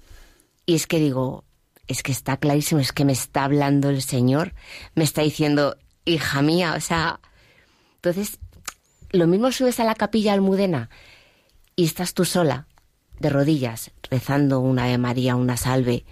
y 0.65 0.75
es 0.75 0.87
que 0.87 0.99
digo, 0.99 1.43
es 1.87 2.03
que 2.03 2.11
está 2.11 2.37
clarísimo, 2.37 2.81
es 2.81 2.91
que 2.91 3.05
me 3.05 3.13
está 3.13 3.45
hablando 3.45 3.89
el 3.89 4.01
Señor, 4.01 4.53
me 4.93 5.03
está 5.03 5.21
diciendo, 5.21 5.77
hija 6.07 6.41
mía, 6.41 6.73
o 6.75 6.81
sea, 6.81 7.19
entonces, 7.95 8.39
lo 9.11 9.27
mismo 9.27 9.51
subes 9.51 9.79
a 9.79 9.83
la 9.83 9.95
capilla 9.95 10.33
almudena 10.33 10.89
y 11.75 11.85
estás 11.85 12.13
tú 12.13 12.25
sola, 12.25 12.67
de 13.19 13.29
rodillas, 13.29 13.91
rezando 14.09 14.59
una 14.59 14.85
de 14.85 14.97
María, 14.97 15.35
una 15.35 15.57
salve, 15.57 16.05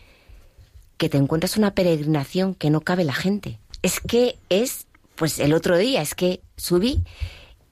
que 0.98 1.10
te 1.10 1.18
encuentras 1.18 1.58
una 1.58 1.74
peregrinación 1.74 2.56
que 2.56 2.70
no 2.70 2.82
cabe 2.82 3.04
la 3.04 3.14
gente. 3.14 3.60
Es 3.82 4.00
que 4.00 4.38
es, 4.50 4.88
pues 5.16 5.40
el 5.40 5.54
otro 5.54 5.78
día, 5.78 6.02
es 6.02 6.16
que 6.16 6.42
subí 6.58 7.04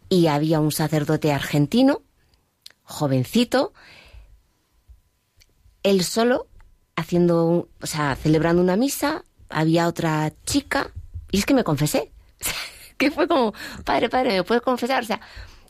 y 0.09 0.27
había 0.27 0.59
un 0.59 0.71
sacerdote 0.71 1.31
argentino, 1.31 2.01
jovencito, 2.83 3.73
él 5.83 6.03
solo, 6.03 6.47
haciendo, 6.95 7.67
o 7.81 7.87
sea, 7.87 8.15
celebrando 8.15 8.61
una 8.61 8.75
misa, 8.75 9.25
había 9.49 9.87
otra 9.87 10.31
chica, 10.45 10.91
y 11.33 11.39
es 11.39 11.45
que 11.45 11.55
me 11.55 11.63
confesé. 11.65 12.11
que 12.97 13.11
fue 13.11 13.27
como, 13.27 13.53
padre, 13.83 14.07
padre, 14.07 14.33
¿me 14.33 14.43
puedes 14.43 14.61
confesar? 14.61 15.03
O 15.03 15.05
sea, 15.05 15.19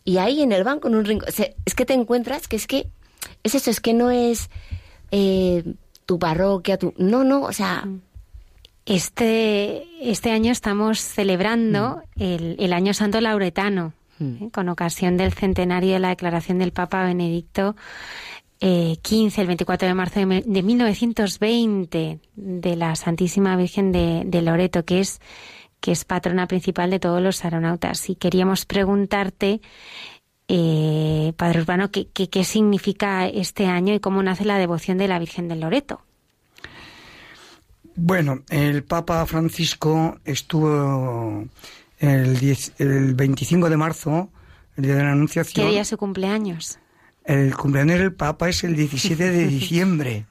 y 0.03 0.18
ahí 0.18 0.41
en 0.41 0.51
el 0.51 0.64
banco, 0.64 0.89
en 0.89 0.95
un 0.95 1.05
rincón, 1.05 1.30
es 1.30 1.74
que 1.74 1.86
te 1.86 1.93
encuentras 1.93 2.47
que 2.47 2.57
es 2.57 2.68
que, 2.68 2.89
es 3.43 3.55
eso, 3.55 3.72
es 3.72 3.80
que 3.80 3.93
no 3.93 4.11
es 4.11 4.49
eh, 5.11 5.64
tu 6.05 6.20
parroquia, 6.20 6.78
tu... 6.78 6.93
No, 6.97 7.24
no, 7.24 7.41
o 7.43 7.53
sea... 7.53 7.88
Este, 8.86 9.88
este 10.01 10.32
año 10.32 10.51
estamos 10.51 10.99
celebrando 10.99 12.01
mm. 12.18 12.22
el, 12.22 12.55
el, 12.59 12.74
Año 12.74 12.93
Santo 12.93 13.22
Lauretano, 13.22 13.93
mm. 14.20 14.43
¿eh? 14.43 14.49
con 14.51 14.68
ocasión 14.68 15.16
del 15.16 15.32
centenario 15.32 15.93
de 15.93 15.99
la 15.99 16.09
declaración 16.09 16.59
del 16.59 16.74
Papa 16.74 17.05
Benedicto 17.05 17.78
eh, 18.66 18.95
15, 19.01 19.41
el 19.41 19.47
24 19.47 19.89
de 19.89 19.93
marzo 19.93 20.22
de, 20.22 20.64
1920, 20.64 22.20
de 22.36 22.76
la 22.78 22.95
Santísima 22.95 23.57
Virgen 23.57 23.91
de, 23.91 24.24
de 24.26 24.41
Loreto, 24.41 24.86
que 24.86 25.01
es 25.01 25.20
que 25.82 25.91
es 25.91 26.05
patrona 26.05 26.47
principal 26.47 26.89
de 26.89 26.97
todos 26.97 27.22
los 27.22 27.43
aeronautas. 27.43 28.09
Y 28.09 28.16
queríamos 28.16 28.66
preguntarte, 28.66 29.59
eh, 30.47 31.34
Padre 31.36 31.59
Urbano, 31.59 31.91
¿qué, 31.91 32.07
¿qué, 32.07 32.43
significa 32.45 33.28
este 33.28 33.66
año 33.66 33.93
y 33.93 33.99
cómo 33.99 34.24
nace 34.24 34.45
la 34.45 34.57
devoción 34.57 34.97
de 34.97 35.09
la 35.09 35.20
Virgen 35.20 35.49
del 35.49 35.59
Loreto. 35.59 35.99
Bueno, 37.97 38.43
el 38.49 38.86
Papa 38.86 39.26
Francisco 39.26 40.20
estuvo 40.24 41.43
el, 41.99 42.57
el 42.78 43.14
25 43.14 43.70
de 43.70 43.76
marzo, 43.76 44.30
el 44.78 44.86
día 44.86 44.95
de 44.95 45.03
la 45.03 45.11
Anunciación. 45.11 45.66
¿Qué 45.66 45.74
día 45.74 45.84
su 45.84 45.97
cumpleaños? 45.97 46.80
El 47.26 47.55
cumpleaños 47.55 47.99
del 47.99 48.13
Papa 48.13 48.49
es 48.49 48.63
el 48.63 48.76
17 48.76 49.32
de 49.32 49.47
diciembre 49.47 50.26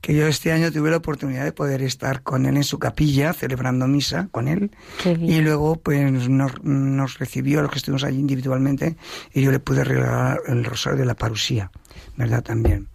que 0.00 0.14
yo 0.14 0.26
este 0.26 0.52
año 0.52 0.70
tuve 0.72 0.90
la 0.90 0.98
oportunidad 0.98 1.44
de 1.44 1.52
poder 1.52 1.82
estar 1.82 2.22
con 2.22 2.46
él 2.46 2.56
en 2.56 2.64
su 2.64 2.78
capilla, 2.78 3.32
celebrando 3.32 3.86
misa 3.86 4.28
con 4.30 4.48
él. 4.48 4.70
Y 5.04 5.40
luego, 5.40 5.76
pues, 5.76 6.28
nos, 6.28 6.62
nos, 6.62 7.18
recibió 7.18 7.60
a 7.60 7.62
los 7.62 7.70
que 7.70 7.78
estuvimos 7.78 8.04
allí 8.04 8.18
individualmente 8.18 8.96
y 9.32 9.42
yo 9.42 9.50
le 9.50 9.60
pude 9.60 9.84
regalar 9.84 10.40
el 10.46 10.64
rosario 10.64 10.98
de 10.98 11.06
la 11.06 11.14
parusía, 11.14 11.70
¿verdad? 12.16 12.42
También. 12.42 12.88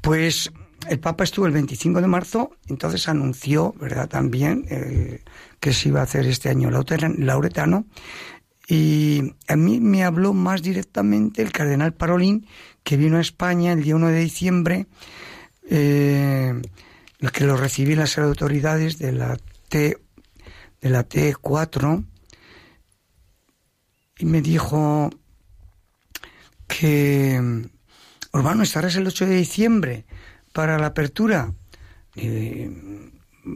Pues 0.00 0.52
el 0.88 1.00
Papa 1.00 1.24
estuvo 1.24 1.46
el 1.46 1.52
25 1.52 2.00
de 2.00 2.06
marzo, 2.06 2.50
entonces 2.68 3.08
anunció, 3.08 3.74
¿verdad?, 3.80 4.08
también 4.08 4.64
eh, 4.70 5.22
que 5.60 5.72
se 5.72 5.88
iba 5.88 6.00
a 6.00 6.04
hacer 6.04 6.26
este 6.26 6.48
año 6.48 6.70
lauretano. 6.70 7.86
Y 8.68 9.34
a 9.48 9.56
mí 9.56 9.80
me 9.80 10.04
habló 10.04 10.34
más 10.34 10.62
directamente 10.62 11.40
el 11.42 11.52
cardenal 11.52 11.94
Parolín, 11.94 12.46
que 12.84 12.98
vino 12.98 13.16
a 13.16 13.22
España 13.22 13.72
el 13.72 13.82
día 13.82 13.96
1 13.96 14.08
de 14.08 14.20
diciembre, 14.20 14.86
eh, 15.70 16.60
que 17.32 17.44
lo 17.44 17.56
recibí 17.56 17.94
las 17.94 18.18
autoridades 18.18 18.98
de 18.98 19.12
la 19.12 19.38
T 19.68 19.96
de 20.80 20.90
la 20.90 21.08
T4 21.08 22.04
y 24.18 24.24
me 24.24 24.42
dijo 24.42 25.10
que 26.66 27.68
Urbano 28.32 28.62
estarás 28.62 28.96
el 28.96 29.06
8 29.06 29.26
de 29.26 29.36
diciembre 29.36 30.04
para 30.52 30.78
la 30.78 30.88
apertura. 30.88 31.52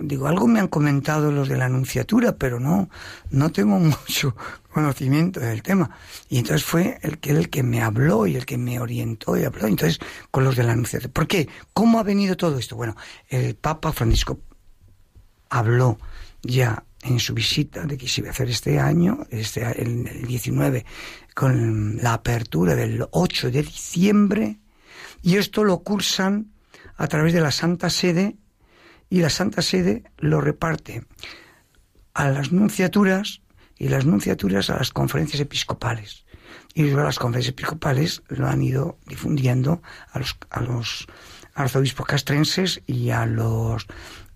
Digo, 0.01 0.27
algo 0.27 0.47
me 0.47 0.61
han 0.61 0.69
comentado 0.69 1.31
los 1.31 1.49
de 1.49 1.57
la 1.57 1.67
anunciatura, 1.67 2.37
pero 2.37 2.59
no, 2.61 2.89
no 3.31 3.51
tengo 3.51 3.79
mucho 3.79 4.37
conocimiento 4.73 5.41
del 5.41 5.63
tema. 5.63 5.91
Y 6.29 6.39
entonces 6.39 6.65
fue 6.65 6.99
el 7.03 7.19
que, 7.19 7.31
el 7.31 7.51
que 7.51 7.63
me 7.63 7.83
habló 7.83 8.27
y 8.27 8.37
el 8.37 8.47
que 8.47 8.59
me 8.59 8.81
orientó 8.81 9.37
y 9.37 9.45
habló. 9.45 9.67
Entonces, 9.67 9.99
con 10.31 10.45
los 10.45 10.57
de 10.57 10.63
la 10.63 10.73
anunciatura. 10.73 11.13
¿Por 11.13 11.27
qué? 11.27 11.49
¿Cómo 11.73 11.99
ha 11.99 12.03
venido 12.03 12.37
todo 12.37 12.59
esto? 12.59 12.77
Bueno, 12.77 12.97
el 13.29 13.55
Papa 13.55 13.93
Francisco 13.93 14.41
habló 15.51 15.99
ya 16.43 16.85
en 17.03 17.19
su 17.19 17.35
visita 17.35 17.85
de 17.85 17.99
que 17.99 18.09
se 18.09 18.21
iba 18.21 18.29
a 18.29 18.33
hacer 18.33 18.49
este 18.49 18.79
año, 18.79 19.27
este, 19.31 19.83
el 19.83 20.27
19, 20.27 20.85
con 21.35 21.97
la 22.03 22.15
apertura 22.15 22.75
del 22.75 23.07
8 23.11 23.51
de 23.51 23.63
diciembre, 23.63 24.61
y 25.23 25.37
esto 25.37 25.65
lo 25.65 25.83
cursan 25.83 26.53
a 26.97 27.07
través 27.09 27.33
de 27.33 27.41
la 27.41 27.51
Santa 27.51 27.91
Sede, 27.91 28.37
y 29.13 29.21
la 29.21 29.29
Santa 29.29 29.61
Sede 29.61 30.05
lo 30.17 30.41
reparte 30.41 31.05
a 32.15 32.31
las 32.31 32.51
nunciaturas 32.51 33.43
y 33.77 33.89
las 33.89 34.07
nunciaturas 34.07 34.71
a 34.71 34.79
las 34.79 34.91
conferencias 34.91 35.39
episcopales. 35.39 36.25
Y 36.73 36.85
las 36.85 37.19
conferencias 37.19 37.53
episcopales 37.53 38.23
lo 38.29 38.49
han 38.49 38.63
ido 38.63 38.97
difundiendo 39.07 39.83
a 40.13 40.19
los, 40.19 40.39
a 40.49 40.63
los 40.63 41.07
arzobispos 41.53 42.07
castrenses 42.07 42.81
y 42.87 43.11
a 43.11 43.27
los 43.27 43.87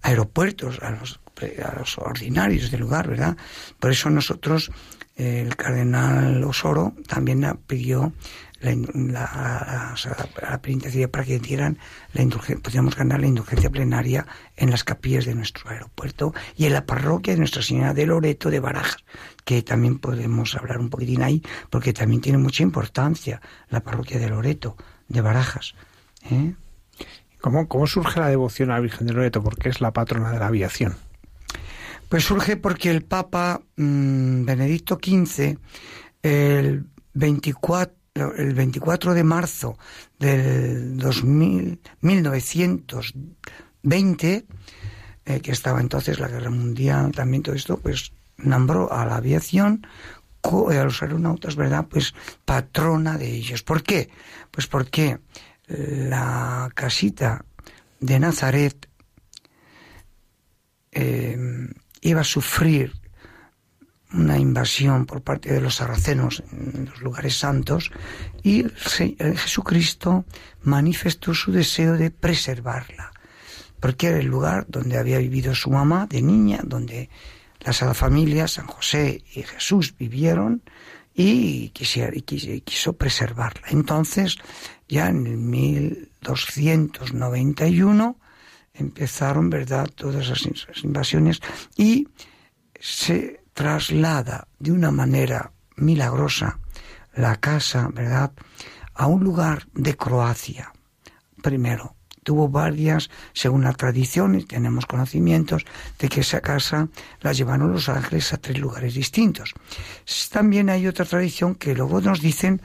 aeropuertos, 0.03 0.79
a 0.83 0.91
los 0.91 1.21
a 1.63 1.79
los 1.79 1.99
ordinarios 1.99 2.71
del 2.71 2.81
lugar, 2.81 3.09
¿verdad? 3.09 3.37
Por 3.79 3.91
eso 3.91 4.09
nosotros, 4.09 4.71
el 5.17 5.55
cardenal 5.57 6.43
Osoro 6.45 6.95
también 7.07 7.59
pidió 7.67 8.13
la, 8.61 8.75
la, 8.75 9.95
la, 10.43 10.63
penitencia 10.63 11.11
para 11.11 11.25
que 11.25 11.39
dieran 11.39 11.79
la 12.13 12.23
indulgencia, 12.23 12.63
podríamos 12.63 12.97
ganar 12.97 13.21
la 13.21 13.27
indulgencia 13.27 13.71
plenaria 13.71 14.27
en 14.57 14.71
las 14.71 14.85
capillas 14.85 15.27
de 15.27 15.35
nuestro 15.35 15.71
aeropuerto 15.71 16.33
y 16.57 16.67
en 16.67 16.73
la 16.73 16.87
parroquia 16.87 17.35
de 17.35 17.39
Nuestra 17.39 17.63
Señora 17.63 17.95
de 17.95 18.07
Loreto 18.07 18.51
de 18.51 18.61
Barajas, 18.61 19.05
que 19.45 19.63
también 19.63 19.99
podemos 19.99 20.55
hablar 20.55 20.79
un 20.79 20.91
poquitín 20.91 21.23
ahí, 21.23 21.43
porque 21.71 21.93
también 21.93 22.21
tiene 22.21 22.39
mucha 22.39 22.63
importancia 22.63 23.41
la 23.69 23.81
parroquia 23.81 24.19
de 24.19 24.29
Loreto 24.29 24.77
de 25.09 25.21
Barajas. 25.21 25.75
¿eh? 26.31 26.55
¿Cómo, 27.41 27.69
¿Cómo 27.69 27.87
surge 27.87 28.21
la 28.21 28.29
devoción 28.29 28.71
a 28.71 28.75
la 28.75 28.81
Virgen 28.81 29.07
de 29.07 29.13
Loreto? 29.13 29.43
Porque 29.43 29.69
es 29.69 29.81
la 29.81 29.93
patrona 29.93 30.33
de 30.33 30.39
la 30.39 30.47
aviación. 30.47 30.97
Pues 32.09 32.25
surge 32.25 32.57
porque 32.57 32.91
el 32.91 33.03
Papa 33.03 33.61
mm, 33.77 34.45
Benedicto 34.45 34.99
XV, 35.03 35.59
el 36.23 36.87
24, 37.15 37.96
el 38.37 38.55
24 38.55 39.15
de 39.15 39.25
marzo 39.25 39.79
del 40.19 40.97
2000, 40.97 41.81
1920, 42.01 44.47
eh, 45.25 45.41
que 45.41 45.53
estaba 45.53 45.81
entonces 45.81 46.19
la 46.19 46.29
Guerra 46.29 46.51
Mundial, 46.51 47.13
también 47.13 47.43
todo 47.43 47.55
esto, 47.55 47.79
pues 47.79 48.13
nombró 48.37 48.93
a 48.93 49.07
la 49.07 49.17
aviación, 49.17 49.87
a 50.43 50.85
los 50.85 51.03
aeronautas, 51.03 51.57
¿verdad? 51.57 51.87
Pues 51.91 52.15
patrona 52.45 53.19
de 53.19 53.29
ellos. 53.29 53.63
¿Por 53.63 53.83
qué? 53.83 54.11
Pues 54.53 54.69
porque 54.69 55.19
la 55.67 56.71
casita 56.75 57.45
de 57.99 58.21
Nazaret 58.21 58.89
eh, 60.93 61.37
iba 62.01 62.21
a 62.21 62.25
sufrir 62.25 62.93
una 64.17 64.39
invasión 64.39 65.07
por 65.07 65.23
parte 65.23 65.53
de 65.53 65.61
los 65.61 65.77
sarracenos 65.77 66.43
en 66.53 66.87
los 66.87 67.01
lugares 67.03 67.39
santos 67.39 67.93
y 68.43 68.65
Jesucristo 68.69 70.25
manifestó 70.63 71.33
su 71.35 71.53
deseo 71.53 71.93
de 71.95 72.11
preservarla, 72.11 73.13
porque 73.81 74.09
era 74.09 74.19
el 74.19 74.27
lugar 74.27 74.67
donde 74.69 74.99
había 74.99 75.19
vivido 75.19 75.55
su 75.55 75.71
mamá 75.71 76.07
de 76.07 76.21
niña, 76.23 76.61
donde 76.65 77.09
la 77.61 77.73
Sagrada 77.73 77.95
Familia, 77.95 78.49
San 78.49 78.67
José 78.67 79.23
y 79.35 79.43
Jesús 79.43 79.95
vivieron 79.97 80.63
y, 81.15 81.73
y 81.75 82.23
quiso 82.61 82.93
preservarla. 82.95 83.69
Entonces, 83.71 84.37
ya 84.89 85.09
en 85.09 85.27
el 85.27 85.37
1291, 85.37 88.19
empezaron, 88.75 89.51
¿verdad?, 89.51 89.89
todas 89.95 90.29
esas 90.29 90.85
invasiones 90.85 91.41
y 91.77 92.09
se 92.79 93.46
traslada 93.57 94.49
de 94.59 94.71
una 94.71 94.91
manera 94.91 95.51
milagrosa 95.77 96.59
la 97.15 97.37
casa, 97.37 97.89
¿verdad?, 97.91 98.31
a 98.95 99.07
un 99.07 99.25
lugar 99.25 99.67
de 99.73 99.97
Croacia. 99.97 100.75
Primero, 101.43 101.97
tuvo 102.23 102.51
varias, 102.51 103.09
según 103.33 103.65
la 103.65 103.73
tradición, 103.73 104.35
y 104.35 104.45
tenemos 104.45 104.85
conocimientos 104.85 105.65
de 105.99 106.09
que 106.11 106.21
esa 106.21 106.43
casa 106.43 106.89
la 107.23 107.33
llevaron 107.33 107.73
los 107.73 107.89
ángeles 107.89 108.31
a 108.35 108.37
tres 108.37 108.59
lugares 108.59 108.93
distintos. 108.93 109.55
También 110.31 110.69
hay 110.69 110.87
otra 110.87 111.07
tradición 111.07 111.55
que 111.55 111.75
luego 111.75 112.03
nos 112.03 112.21
dicen 112.21 112.61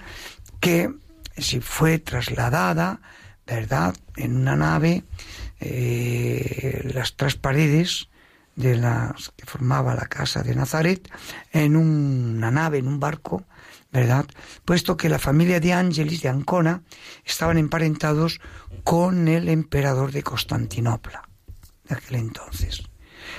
que 0.60 0.94
si 1.38 1.62
fue 1.62 2.00
trasladada, 2.00 3.00
¿verdad?, 3.48 3.96
en 4.18 4.36
una 4.36 4.58
nave 4.58 5.06
eh, 5.62 6.92
las 6.94 7.16
tres 7.16 7.36
paredes 7.36 8.10
de 8.56 8.76
las 8.76 9.32
que 9.36 9.46
formaba 9.46 9.96
la 9.96 10.08
casa 10.08 10.44
de 10.44 10.56
Nazaret 10.56 11.10
en 11.52 11.76
una 11.76 12.52
nave, 12.52 12.80
en 12.80 12.88
un 12.88 13.00
barco, 13.00 13.46
¿verdad? 13.92 14.26
Puesto 14.66 14.98
que 14.98 15.10
la 15.10 15.20
familia 15.20 15.60
de 15.60 15.74
Ángelis 15.74 16.22
de 16.22 16.30
Ancona 16.30 16.84
estaban 17.26 17.58
emparentados 17.58 18.40
con 18.84 19.28
el 19.28 19.50
emperador 19.50 20.12
de 20.12 20.24
Constantinopla 20.24 21.28
de 21.86 21.96
aquel 21.96 22.16
entonces. 22.18 22.84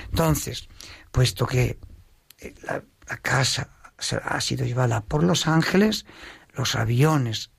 Entonces, 0.09 0.67
puesto 1.11 1.45
que 1.45 1.79
eh, 2.39 2.53
la 2.63 3.17
casa 3.17 3.69
ha 4.23 4.41
sido 4.41 4.65
llevada 4.65 5.01
por 5.01 5.23
los 5.23 5.47
ángeles, 5.47 6.05
los 6.53 6.75
aviones 6.75 7.52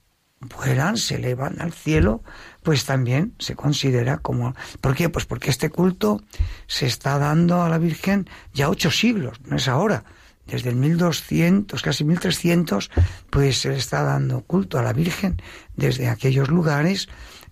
vuelan, 0.44 0.96
se 0.96 1.16
elevan 1.16 1.60
al 1.60 1.72
cielo, 1.72 2.22
pues 2.62 2.84
también 2.84 3.34
se 3.38 3.54
considera 3.54 4.18
como... 4.18 4.54
¿Por 4.80 4.94
qué? 4.94 5.08
Pues 5.08 5.26
porque 5.26 5.50
este 5.50 5.70
culto 5.70 6.20
se 6.66 6.86
está 6.86 7.18
dando 7.18 7.62
a 7.62 7.68
la 7.68 7.78
Virgen 7.78 8.28
ya 8.52 8.68
ocho 8.68 8.90
siglos, 8.90 9.40
no 9.46 9.56
es 9.56 9.68
ahora. 9.68 10.04
Desde 10.46 10.70
el 10.70 10.76
1200, 10.76 11.80
casi 11.82 12.04
1300, 12.04 12.90
pues 13.30 13.58
se 13.60 13.70
le 13.70 13.76
está 13.76 14.02
dando 14.02 14.42
culto 14.42 14.78
a 14.78 14.82
la 14.82 14.92
Virgen 14.92 15.40
desde 15.76 16.08
aquellos 16.08 16.48
lugares. 16.48 17.08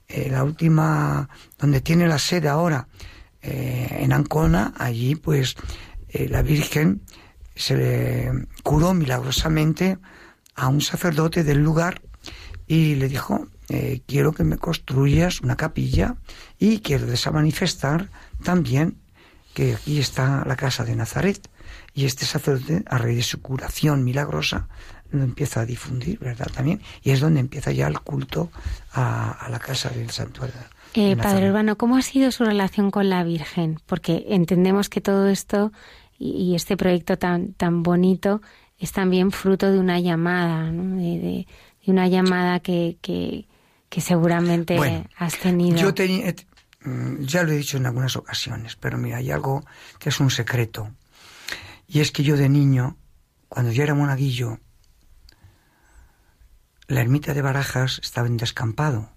Eh, 0.09 0.29
la 0.31 0.45
última, 0.45 1.29
donde 1.59 1.81
tiene 1.81 2.07
la 2.07 2.19
sede 2.19 2.49
ahora, 2.49 2.89
eh, 3.41 3.99
en 4.01 4.13
Ancona, 4.13 4.75
allí 4.77 5.15
pues 5.15 5.57
eh, 6.09 6.29
la 6.29 6.43
Virgen 6.43 7.03
se 7.55 7.77
le 7.77 8.47
curó 8.63 8.95
milagrosamente 8.95 9.99
a 10.55 10.69
un 10.69 10.81
sacerdote 10.81 11.45
del 11.45 11.59
lugar 11.59 12.03
y 12.73 12.95
le 12.95 13.07
dijo, 13.07 13.49
eh, 13.69 14.01
quiero 14.07 14.33
que 14.33 14.45
me 14.45 14.57
construyas 14.57 15.43
una 15.43 15.57
capilla 15.57 16.17
y 16.59 16.79
quiero 16.79 17.07
manifestar 17.31 18.09
también 18.43 18.97
que 19.53 19.75
aquí 19.75 19.99
está 19.99 20.43
la 20.47 20.57
casa 20.57 20.83
de 20.83 20.97
Nazaret. 20.97 21.51
Y 21.93 22.07
este 22.07 22.25
sacerdote, 22.25 22.83
a 22.87 22.97
raíz 22.97 23.17
de 23.19 23.23
su 23.25 23.43
curación 23.43 24.05
milagrosa, 24.05 24.69
lo 25.11 25.23
empieza 25.23 25.61
a 25.61 25.67
difundir, 25.67 26.19
¿verdad? 26.19 26.51
También. 26.51 26.81
Y 27.03 27.11
es 27.11 27.21
donde 27.21 27.41
empieza 27.41 27.73
ya 27.73 27.89
el 27.89 28.01
culto 28.01 28.51
a, 28.95 29.47
la 29.51 29.59
casa 29.59 29.91
del 29.91 30.09
santuario. 30.09 30.55
Eh, 30.95 31.15
padre 31.17 31.51
Urbano, 31.51 31.77
¿cómo 31.77 31.99
ha 31.99 32.03
sido 32.03 32.31
su 32.31 32.47
relación 32.47 32.91
con 32.91 33.11
la 33.11 33.23
Virgen? 33.23 33.81
Porque 33.85 34.25
entendemos 34.31 34.89
que 34.89 35.03
todo 35.03 35.29
esto 35.29 35.73
y, 36.19 36.55
este 36.55 36.79
proyecto 36.79 37.19
tan, 37.19 37.53
tan 37.53 37.83
bonito 37.83 38.41
es 38.79 38.93
también 38.93 39.31
fruto 39.31 39.71
de 39.71 39.79
una 39.79 40.01
llamada, 40.01 40.71
¿no? 40.73 40.97
de, 40.97 41.47
y 41.83 41.91
una 41.91 42.09
llamada 42.09 42.61
que, 42.61 42.97
que, 43.03 44.01
seguramente 44.01 44.79
has 45.17 45.39
tenido. 45.39 45.77
Yo 45.77 45.93
tenía, 45.93 46.35
mm, 46.85 47.25
ya 47.25 47.43
lo 47.43 47.53
he 47.53 47.57
dicho 47.57 47.77
en 47.77 47.87
algunas 47.87 48.17
ocasiones, 48.17 48.77
pero 48.77 48.99
mira, 48.99 49.19
hay 49.19 49.31
algo 49.31 49.65
que 49.99 50.09
es 50.09 50.21
un 50.21 50.31
secreto. 50.31 50.91
Y 51.89 52.01
es 52.01 52.13
que 52.13 52.23
yo 52.23 52.37
de 52.37 52.49
niño, 52.49 52.97
cuando 53.49 53.73
yo 53.73 53.83
era 53.83 53.95
monaguillo, 53.95 54.61
la 56.87 57.01
ermita 57.01 57.35
de 57.35 57.43
Barajas 57.43 58.01
estaba 58.03 58.29
en 58.29 58.37
descampado. 58.37 59.11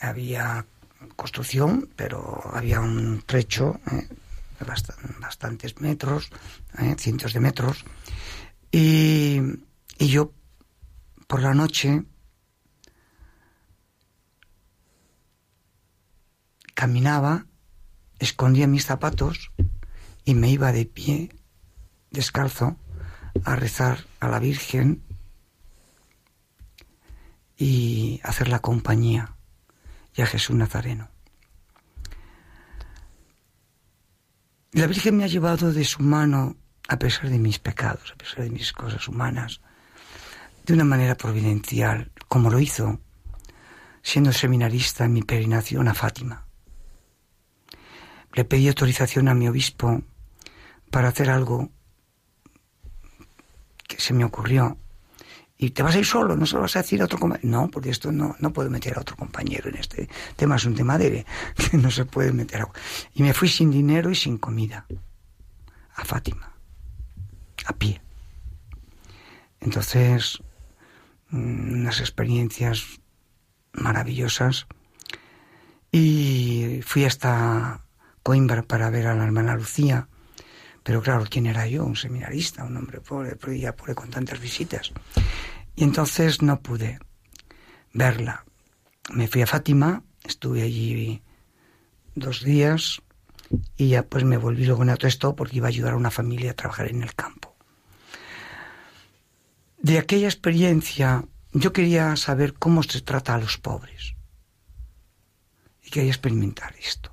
había 0.00 0.66
construcción, 1.14 1.90
pero 1.96 2.42
había 2.54 2.80
un 2.80 3.22
trecho 3.24 3.80
¿eh? 3.92 4.08
bastantes 5.20 5.80
metros, 5.80 6.30
¿eh? 6.78 6.96
cientos 6.98 7.32
de 7.32 7.40
metros, 7.40 7.84
y, 8.72 9.40
y 9.98 10.08
yo 10.08 10.32
por 11.28 11.42
la 11.42 11.54
noche 11.54 12.04
caminaba, 16.74 17.46
escondía 18.18 18.66
mis 18.66 18.86
zapatos 18.86 19.52
y 20.24 20.34
me 20.34 20.50
iba 20.50 20.72
de 20.72 20.86
pie, 20.86 21.36
descalzo, 22.10 22.78
a 23.44 23.56
rezar 23.56 24.06
a 24.20 24.28
la 24.28 24.38
Virgen 24.40 25.02
y 27.56 28.20
hacer 28.24 28.48
la 28.48 28.60
compañía 28.60 29.36
y 30.14 30.22
a 30.22 30.26
Jesús 30.26 30.56
Nazareno. 30.56 31.10
La 34.72 34.86
Virgen 34.86 35.18
me 35.18 35.24
ha 35.24 35.28
llevado 35.28 35.72
de 35.72 35.84
su 35.84 36.02
mano, 36.02 36.56
a 36.88 36.98
pesar 36.98 37.28
de 37.28 37.38
mis 37.38 37.58
pecados, 37.58 38.12
a 38.12 38.16
pesar 38.16 38.44
de 38.44 38.50
mis 38.50 38.72
cosas 38.72 39.06
humanas, 39.08 39.60
de 40.68 40.74
una 40.74 40.84
manera 40.84 41.16
providencial, 41.16 42.12
como 42.28 42.50
lo 42.50 42.60
hizo 42.60 43.00
siendo 44.02 44.32
seminarista 44.32 45.06
en 45.06 45.14
mi 45.14 45.22
peregrinación 45.22 45.88
a 45.88 45.94
Fátima. 45.94 46.46
Le 48.34 48.44
pedí 48.44 48.68
autorización 48.68 49.28
a 49.28 49.34
mi 49.34 49.48
obispo 49.48 50.02
para 50.90 51.08
hacer 51.08 51.30
algo 51.30 51.70
que 53.86 53.98
se 53.98 54.12
me 54.12 54.24
ocurrió. 54.24 54.76
Y 55.56 55.70
te 55.70 55.82
vas 55.82 55.94
a 55.94 56.00
ir 56.00 56.04
solo, 56.04 56.36
no 56.36 56.44
se 56.44 56.56
lo 56.56 56.60
vas 56.60 56.76
a 56.76 56.82
decir 56.82 57.00
a 57.00 57.06
otro 57.06 57.18
compañero. 57.18 57.48
No, 57.48 57.70
porque 57.70 57.88
esto 57.88 58.12
no, 58.12 58.36
no 58.38 58.52
puedo 58.52 58.68
meter 58.68 58.98
a 58.98 59.00
otro 59.00 59.16
compañero 59.16 59.70
en 59.70 59.76
este 59.76 60.06
tema, 60.36 60.56
es 60.56 60.66
un 60.66 60.74
tema 60.74 60.98
de 60.98 61.24
que 61.56 61.78
no 61.78 61.90
se 61.90 62.04
puede 62.04 62.30
meter 62.32 62.60
a... 62.60 62.68
Y 63.14 63.22
me 63.22 63.32
fui 63.32 63.48
sin 63.48 63.70
dinero 63.70 64.10
y 64.10 64.14
sin 64.14 64.36
comida 64.36 64.86
a 65.94 66.04
Fátima, 66.04 66.52
a 67.64 67.72
pie. 67.72 68.02
Entonces, 69.60 70.42
unas 71.32 72.00
experiencias 72.00 73.00
maravillosas. 73.72 74.66
Y 75.90 76.80
fui 76.84 77.04
hasta 77.04 77.82
Coimbra 78.22 78.62
para 78.62 78.90
ver 78.90 79.06
a 79.06 79.14
la 79.14 79.24
hermana 79.24 79.54
Lucía 79.54 80.08
pero 80.88 81.02
claro, 81.02 81.26
¿quién 81.28 81.44
era 81.44 81.66
yo? 81.66 81.84
Un 81.84 81.96
seminarista, 81.96 82.64
un 82.64 82.74
hombre 82.74 83.02
pobre, 83.02 83.36
ya 83.58 83.76
pobre 83.76 83.94
con 83.94 84.08
tantas 84.08 84.40
visitas. 84.40 84.90
Y 85.76 85.84
entonces 85.84 86.40
no 86.40 86.62
pude 86.62 86.98
verla. 87.92 88.46
Me 89.12 89.28
fui 89.28 89.42
a 89.42 89.46
Fátima, 89.46 90.02
estuve 90.24 90.62
allí 90.62 91.22
dos 92.14 92.42
días 92.42 93.02
y 93.76 93.88
ya 93.88 94.02
pues 94.02 94.24
me 94.24 94.38
volví 94.38 94.64
luego 94.64 94.82
en 94.82 94.96
esto 95.02 95.36
porque 95.36 95.58
iba 95.58 95.66
a 95.66 95.68
ayudar 95.68 95.92
a 95.92 95.96
una 95.98 96.10
familia 96.10 96.52
a 96.52 96.54
trabajar 96.54 96.88
en 96.88 97.02
el 97.02 97.14
campo. 97.14 97.47
De 99.80 99.98
aquella 99.98 100.26
experiencia 100.26 101.24
yo 101.52 101.72
quería 101.72 102.16
saber 102.16 102.54
cómo 102.54 102.82
se 102.82 103.00
trata 103.00 103.34
a 103.34 103.38
los 103.38 103.58
pobres 103.58 104.14
y 105.82 105.90
quería 105.90 106.10
experimentar 106.10 106.74
esto. 106.76 107.10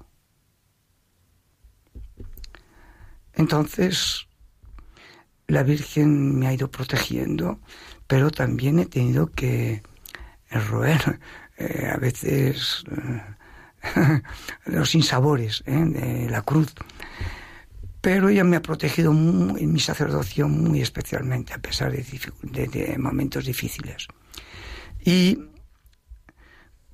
Entonces, 3.34 4.28
la 5.48 5.64
Virgen 5.64 6.40
me 6.40 6.48
ha 6.48 6.54
ido 6.54 6.72
protegiendo, 6.72 7.60
pero 8.08 8.32
también 8.32 8.80
he 8.80 8.86
tenido 8.86 9.28
que 9.28 9.84
roer 10.50 11.20
eh, 11.58 11.92
a 11.94 11.98
veces 11.98 12.84
eh, 13.96 14.22
los 14.66 14.90
sinsabores 14.90 15.64
eh, 15.66 15.72
de 15.72 16.30
la 16.30 16.42
cruz. 16.42 16.74
Pero 18.06 18.30
ella 18.30 18.44
me 18.44 18.56
ha 18.56 18.62
protegido 18.62 19.10
en 19.10 19.74
mi 19.74 19.80
sacerdocio 19.80 20.48
muy 20.48 20.80
especialmente, 20.80 21.56
a 21.56 21.58
pesar 21.58 21.92
de, 21.92 22.96
momentos 23.00 23.46
difíciles. 23.46 24.08
Y 25.04 25.40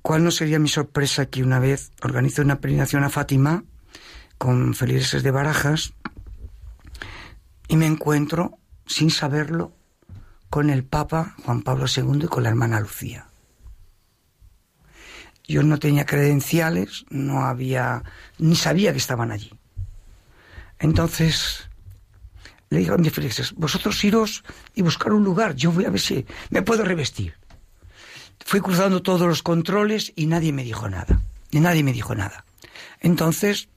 cuál 0.00 0.24
no 0.24 0.30
sería 0.30 0.58
mi 0.58 0.70
sorpresa 0.70 1.26
que 1.26 1.42
una 1.42 1.58
vez 1.58 1.92
organizo 2.00 2.40
una 2.40 2.62
peregrinación 2.62 3.04
a 3.04 3.10
Fátima 3.10 3.62
con 4.38 4.72
feligreses 4.72 5.22
de 5.22 5.30
Barajas 5.30 5.92
y 7.68 7.76
me 7.76 7.84
encuentro, 7.84 8.58
sin 8.86 9.10
saberlo, 9.10 9.76
con 10.48 10.70
el 10.70 10.82
Papa 10.82 11.36
Juan 11.44 11.60
Pablo 11.60 11.84
II 11.94 12.22
y 12.24 12.28
con 12.28 12.42
la 12.42 12.48
hermana 12.48 12.80
Lucía. 12.80 13.26
Yo 15.46 15.62
no 15.62 15.78
tenía 15.78 16.06
credenciales, 16.06 17.04
no 17.10 17.44
había, 17.44 18.02
ni 18.38 18.56
sabía 18.56 18.92
que 18.92 18.98
estaban 18.98 19.30
allí. 19.30 19.50
Entonces 20.82 21.68
le 22.68 22.78
dijeron 22.78 23.00
a 23.00 23.02
mis 23.04 23.52
vosotros 23.54 24.02
iros 24.04 24.42
y 24.74 24.82
buscar 24.82 25.12
un 25.12 25.22
lugar, 25.22 25.54
yo 25.54 25.70
voy 25.70 25.84
a 25.84 25.90
ver 25.90 26.00
si 26.00 26.26
me 26.50 26.62
puedo 26.62 26.84
revestir. 26.84 27.34
Fui 28.44 28.60
cruzando 28.60 29.00
todos 29.00 29.28
los 29.28 29.44
controles 29.44 30.12
y 30.16 30.26
nadie 30.26 30.52
me 30.52 30.64
dijo 30.64 30.88
nada, 30.88 31.22
ni 31.52 31.60
nadie 31.60 31.84
me 31.84 31.92
dijo 31.92 32.16
nada. 32.16 32.44
Entonces, 32.98 33.68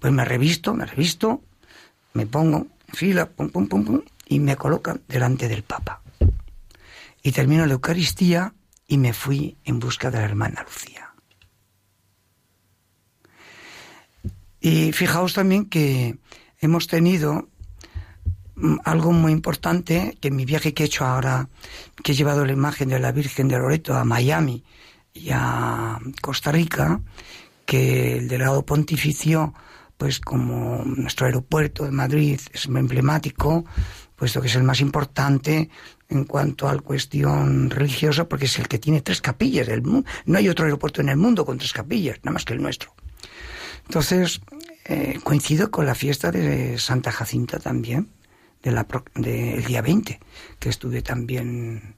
pues 0.00 0.12
me 0.12 0.24
revisto, 0.24 0.74
me 0.74 0.86
revisto, 0.86 1.44
me 2.14 2.26
pongo 2.26 2.66
fila, 2.92 3.30
pum, 3.30 3.50
pum, 3.50 3.68
pum, 3.68 3.84
pum, 3.84 4.02
y 4.26 4.40
me 4.40 4.56
colocan 4.56 5.02
delante 5.06 5.46
del 5.46 5.62
Papa. 5.62 6.02
Y 7.22 7.30
termino 7.30 7.64
la 7.64 7.74
Eucaristía 7.74 8.54
y 8.88 8.98
me 8.98 9.12
fui 9.12 9.56
en 9.64 9.78
busca 9.78 10.10
de 10.10 10.18
la 10.18 10.24
hermana 10.24 10.64
Lucía. 10.64 11.14
Y 14.60 14.92
fijaos 14.92 15.32
también 15.32 15.66
que 15.66 16.18
hemos 16.60 16.86
tenido 16.86 17.48
mm, 18.54 18.76
algo 18.84 19.12
muy 19.12 19.32
importante, 19.32 20.16
que 20.20 20.28
en 20.28 20.36
mi 20.36 20.44
viaje 20.44 20.74
que 20.74 20.84
he 20.84 20.86
hecho 20.86 21.04
ahora, 21.04 21.48
que 22.02 22.12
he 22.12 22.14
llevado 22.14 22.44
la 22.44 22.52
imagen 22.52 22.88
de 22.88 22.98
la 22.98 23.12
Virgen 23.12 23.48
de 23.48 23.58
Loreto 23.58 23.94
a 23.94 24.04
Miami 24.04 24.62
y 25.12 25.30
a 25.32 25.98
Costa 26.20 26.52
Rica, 26.52 27.00
que 27.66 28.18
el 28.18 28.28
delegado 28.28 28.64
pontificio 28.64 29.54
pues 29.96 30.18
como 30.18 30.82
nuestro 30.84 31.26
aeropuerto 31.26 31.84
de 31.84 31.90
Madrid 31.90 32.40
es 32.54 32.64
emblemático, 32.64 33.66
puesto 34.16 34.40
que 34.40 34.46
es 34.46 34.54
el 34.56 34.62
más 34.62 34.80
importante 34.80 35.68
en 36.08 36.24
cuanto 36.24 36.68
a 36.68 36.74
la 36.74 36.80
cuestión 36.80 37.68
religiosa, 37.68 38.26
porque 38.26 38.46
es 38.46 38.58
el 38.58 38.66
que 38.66 38.78
tiene 38.78 39.02
tres 39.02 39.20
capillas 39.20 39.66
del 39.66 39.82
mundo. 39.82 40.08
No 40.24 40.38
hay 40.38 40.48
otro 40.48 40.64
aeropuerto 40.64 41.02
en 41.02 41.10
el 41.10 41.18
mundo 41.18 41.44
con 41.44 41.58
tres 41.58 41.74
capillas, 41.74 42.18
nada 42.22 42.32
más 42.32 42.46
que 42.46 42.54
el 42.54 42.62
nuestro. 42.62 42.94
Entonces, 43.84 44.40
eh, 44.84 45.18
coincido 45.22 45.70
con 45.70 45.86
la 45.86 45.94
fiesta 45.94 46.30
de 46.30 46.78
Santa 46.78 47.12
Jacinta 47.12 47.58
también, 47.58 48.08
del 48.62 48.78
de 49.14 49.62
día 49.66 49.82
20, 49.82 50.20
que 50.58 50.68
estuve 50.68 51.02
también 51.02 51.96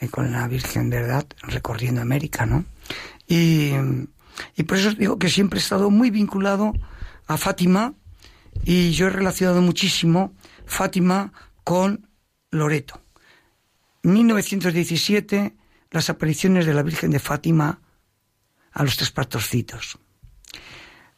eh, 0.00 0.08
con 0.08 0.32
la 0.32 0.46
Virgen, 0.48 0.90
¿verdad?, 0.90 1.26
recorriendo 1.42 2.00
América, 2.00 2.46
¿no? 2.46 2.64
Y, 3.26 3.72
y 4.56 4.62
por 4.64 4.78
eso 4.78 4.92
digo 4.92 5.18
que 5.18 5.30
siempre 5.30 5.58
he 5.58 5.62
estado 5.62 5.90
muy 5.90 6.10
vinculado 6.10 6.72
a 7.26 7.36
Fátima 7.36 7.94
y 8.64 8.92
yo 8.92 9.06
he 9.06 9.10
relacionado 9.10 9.62
muchísimo 9.62 10.34
Fátima 10.66 11.32
con 11.64 12.08
Loreto. 12.50 13.00
1917, 14.02 15.56
las 15.90 16.10
apariciones 16.10 16.66
de 16.66 16.74
la 16.74 16.82
Virgen 16.82 17.10
de 17.10 17.18
Fátima 17.18 17.80
a 18.72 18.82
los 18.82 18.96
tres 18.96 19.10
pastorcitos. 19.10 19.98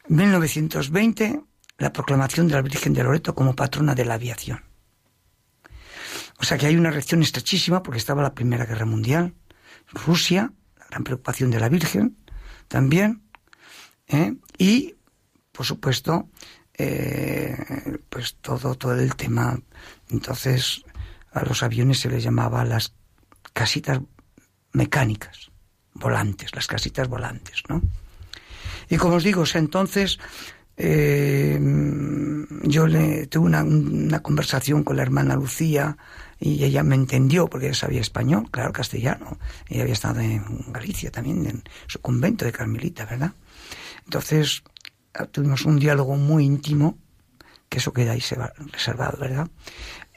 1920, 0.08 1.42
la 1.78 1.92
proclamación 1.92 2.48
de 2.48 2.54
la 2.54 2.62
Virgen 2.62 2.92
de 2.92 3.02
Loreto 3.02 3.34
como 3.34 3.54
patrona 3.54 3.94
de 3.94 4.04
la 4.04 4.14
aviación. 4.14 4.64
O 6.38 6.44
sea 6.44 6.58
que 6.58 6.66
hay 6.66 6.76
una 6.76 6.90
reacción 6.90 7.22
estrechísima 7.22 7.82
porque 7.82 7.98
estaba 7.98 8.22
la 8.22 8.34
Primera 8.34 8.66
Guerra 8.66 8.86
Mundial, 8.86 9.34
Rusia, 9.88 10.52
la 10.78 10.86
gran 10.90 11.04
preocupación 11.04 11.50
de 11.50 11.60
la 11.60 11.68
Virgen 11.68 12.16
también, 12.68 13.22
¿eh? 14.08 14.34
y 14.58 14.96
por 15.52 15.64
supuesto, 15.64 16.28
eh, 16.76 17.56
pues 18.10 18.36
todo, 18.42 18.74
todo 18.74 18.94
el 18.94 19.16
tema. 19.16 19.58
Entonces, 20.10 20.84
a 21.32 21.42
los 21.44 21.62
aviones 21.62 22.00
se 22.00 22.10
les 22.10 22.22
llamaba 22.22 22.64
las 22.64 22.94
casitas 23.54 24.00
mecánicas, 24.72 25.50
volantes, 25.94 26.54
las 26.54 26.66
casitas 26.66 27.08
volantes, 27.08 27.62
¿no? 27.70 27.80
Y 28.88 28.96
como 28.96 29.16
os 29.16 29.24
digo, 29.24 29.44
entonces 29.54 30.18
eh, 30.76 31.58
yo 32.62 32.86
le 32.86 33.26
tuve 33.26 33.46
una, 33.46 33.64
una, 33.64 34.20
conversación 34.20 34.84
con 34.84 34.96
la 34.96 35.02
hermana 35.02 35.34
Lucía 35.34 35.96
y 36.38 36.62
ella 36.64 36.82
me 36.82 36.94
entendió 36.94 37.48
porque 37.48 37.66
ella 37.66 37.74
sabía 37.74 38.00
español, 38.00 38.50
claro, 38.50 38.72
castellano. 38.72 39.38
Ella 39.68 39.82
había 39.82 39.94
estado 39.94 40.20
en 40.20 40.44
Galicia 40.72 41.10
también, 41.10 41.46
en 41.46 41.62
su 41.86 42.00
convento 42.00 42.44
de 42.44 42.52
Carmelita, 42.52 43.06
¿verdad? 43.06 43.32
Entonces, 44.04 44.62
tuvimos 45.32 45.64
un 45.64 45.78
diálogo 45.78 46.16
muy 46.16 46.44
íntimo, 46.44 46.98
que 47.68 47.78
eso 47.78 47.92
queda 47.92 48.12
ahí 48.12 48.22
reservado, 48.72 49.18
¿verdad? 49.18 49.48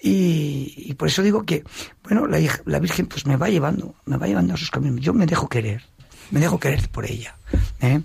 Y, 0.01 0.93
por 0.95 1.07
eso 1.07 1.24
digo 1.24 1.45
que, 1.45 1.63
bueno, 2.03 2.28
la, 2.28 2.39
la, 2.65 2.80
Virgen 2.80 3.07
pues 3.07 3.26
me 3.26 3.36
va 3.36 3.49
llevando, 3.49 3.95
me 4.05 4.17
va 4.17 4.28
llevando 4.28 4.53
a 4.53 4.57
sus 4.57 4.72
caminos. 4.72 5.01
Yo 5.01 5.13
me 5.13 5.26
dejo 5.26 5.49
querer, 5.49 5.84
me 6.32 6.39
dejo 6.39 6.59
querer 6.59 6.89
por 6.89 7.05
ella. 7.05 7.38
¿eh? 7.82 8.01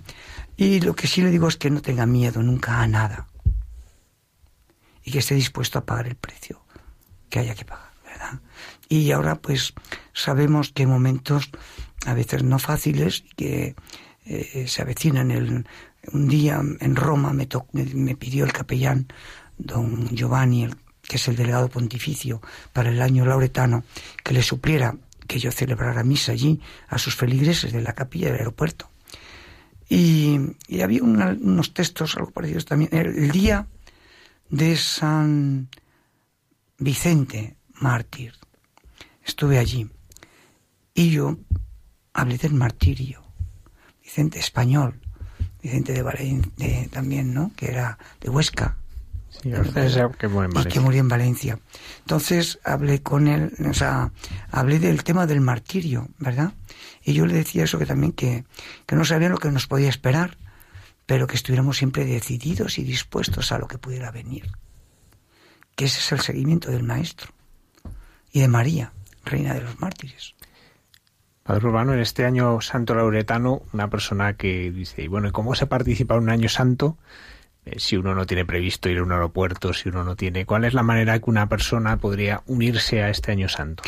Y 0.57 0.79
lo 0.79 0.95
que 0.95 1.07
sí 1.07 1.21
le 1.21 1.31
digo 1.31 1.47
es 1.47 1.57
que 1.57 1.69
no 1.69 1.81
tenga 1.81 2.05
miedo 2.05 2.41
nunca 2.41 2.81
a 2.81 2.87
nada 2.87 3.27
y 5.03 5.11
que 5.11 5.19
esté 5.19 5.35
dispuesto 5.35 5.79
a 5.79 5.85
pagar 5.85 6.07
el 6.07 6.15
precio 6.15 6.61
que 7.29 7.39
haya 7.39 7.55
que 7.55 7.65
pagar, 7.65 7.91
¿verdad? 8.05 8.39
Y 8.89 9.11
ahora 9.11 9.35
pues 9.35 9.73
sabemos 10.13 10.71
que 10.71 10.87
momentos 10.87 11.49
a 12.05 12.13
veces 12.13 12.43
no 12.43 12.59
fáciles 12.59 13.23
que 13.35 13.75
eh, 14.25 14.65
se 14.67 14.81
avecinan. 14.81 15.31
El, 15.31 15.67
un 16.11 16.27
día 16.27 16.61
en 16.79 16.95
Roma 16.95 17.33
me, 17.33 17.47
me, 17.73 18.15
pidió 18.15 18.45
el 18.45 18.53
capellán 18.53 19.07
don 19.57 20.09
Giovanni, 20.09 20.69
que 21.01 21.15
es 21.17 21.27
el 21.27 21.35
delegado 21.35 21.69
pontificio 21.69 22.41
para 22.73 22.89
el 22.89 23.01
año 23.01 23.25
lauretano, 23.25 23.83
que 24.23 24.33
le 24.33 24.41
supliera 24.41 24.95
que 25.27 25.39
yo 25.39 25.51
celebrara 25.51 26.03
misa 26.03 26.31
allí 26.31 26.61
a 26.87 26.97
sus 26.97 27.15
feligreses 27.15 27.73
de 27.73 27.81
la 27.81 27.93
capilla 27.93 28.27
del 28.27 28.39
aeropuerto. 28.39 28.89
Y, 29.87 30.39
había 30.81 31.03
unos 31.03 31.73
textos, 31.73 32.15
algo 32.17 32.31
parecidos 32.31 32.65
también. 32.65 32.89
El, 32.91 33.31
día 33.31 33.67
de 34.49 34.75
San 34.77 35.69
Vicente, 36.77 37.55
mártir, 37.75 38.33
estuve 39.23 39.59
allí. 39.59 39.89
Y 40.93 41.11
yo 41.11 41.37
hablé 42.13 42.37
del 42.37 42.53
martirio. 42.53 43.23
Vicente 44.03 44.39
español, 44.39 44.99
Vicente 45.61 45.93
de 45.93 46.01
Valencia 46.01 46.89
también, 46.91 47.33
¿no? 47.33 47.51
Que 47.55 47.67
era 47.67 47.97
de 48.21 48.29
Huesca. 48.29 48.77
Sí, 49.41 49.51
que 50.17 50.27
murió 50.27 50.45
en 50.45 50.51
Valencia. 50.51 50.69
Y 50.69 50.73
que 50.73 50.79
murió 50.79 50.99
en 51.01 51.07
Valencia. 51.07 51.59
Entonces 51.99 52.59
hablé 52.63 53.01
con 53.01 53.27
él, 53.27 53.53
o 53.69 53.73
sea, 53.73 54.11
hablé 54.51 54.79
del 54.79 55.03
tema 55.03 55.27
del 55.27 55.41
martirio, 55.41 56.07
¿verdad? 56.17 56.53
Y 57.03 57.13
yo 57.13 57.25
le 57.25 57.33
decía 57.35 57.63
eso 57.63 57.77
que 57.77 57.85
también 57.85 58.11
que, 58.11 58.45
que 58.85 58.95
no 58.95 59.05
sabía 59.05 59.29
lo 59.29 59.37
que 59.37 59.51
nos 59.51 59.67
podía 59.67 59.89
esperar, 59.89 60.37
pero 61.05 61.27
que 61.27 61.35
estuviéramos 61.35 61.77
siempre 61.77 62.05
decididos 62.05 62.79
y 62.79 62.83
dispuestos 62.83 63.51
a 63.51 63.59
lo 63.59 63.67
que 63.67 63.77
pudiera 63.77 64.11
venir. 64.11 64.51
Que 65.75 65.85
ese 65.85 65.99
es 65.99 66.11
el 66.11 66.21
seguimiento 66.21 66.71
del 66.71 66.83
Maestro 66.83 67.31
y 68.31 68.39
de 68.39 68.47
María, 68.47 68.93
Reina 69.23 69.53
de 69.53 69.61
los 69.61 69.79
Mártires. 69.79 70.35
Padre 71.43 71.67
Urbano, 71.67 71.93
en 71.93 71.99
este 71.99 72.25
año 72.25 72.59
santo 72.59 72.95
lauretano, 72.95 73.61
una 73.71 73.87
persona 73.87 74.33
que 74.33 74.71
dice, 74.71 75.03
y 75.03 75.07
bueno, 75.07 75.31
¿cómo 75.31 75.53
se 75.53 75.67
participa 75.67 76.15
en 76.15 76.23
un 76.23 76.29
año 76.31 76.49
santo 76.49 76.97
eh, 76.97 77.03
si 77.77 77.97
uno 77.97 78.15
no 78.15 78.25
tiene 78.25 78.45
previsto 78.45 78.89
ir 78.89 78.99
a 78.99 79.03
un 79.03 79.11
aeropuerto, 79.11 79.73
si 79.73 79.89
uno 79.89 80.03
no 80.03 80.15
tiene... 80.15 80.45
¿Cuál 80.45 80.65
es 80.65 80.73
la 80.73 80.83
manera 80.83 81.19
que 81.19 81.29
una 81.29 81.47
persona 81.49 81.97
podría 81.97 82.43
unirse 82.45 83.01
a 83.01 83.09
este 83.09 83.31
año 83.31 83.49
santo? 83.49 83.83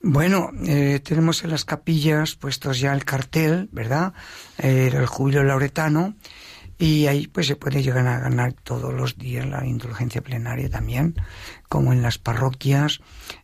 Bueno, 0.00 0.50
eh, 0.66 1.00
tenemos 1.02 1.44
en 1.44 1.50
las 1.50 1.64
capillas 1.64 2.36
puestos 2.36 2.80
ya 2.80 2.92
el 2.92 3.04
cartel, 3.04 3.68
¿verdad? 3.72 4.12
Eh, 4.58 4.90
el 4.94 5.06
júbilo 5.06 5.42
lauretano 5.42 6.14
y 6.78 7.06
ahí 7.06 7.26
pues 7.26 7.48
se 7.48 7.56
puede 7.56 7.82
llegar 7.82 8.06
a 8.06 8.20
ganar 8.20 8.52
todos 8.52 8.94
los 8.94 9.18
días 9.18 9.46
la 9.46 9.66
indulgencia 9.66 10.22
plenaria 10.22 10.70
también, 10.70 11.16
como 11.68 11.92
en 11.92 12.02
las 12.02 12.18
parroquias 12.18 13.00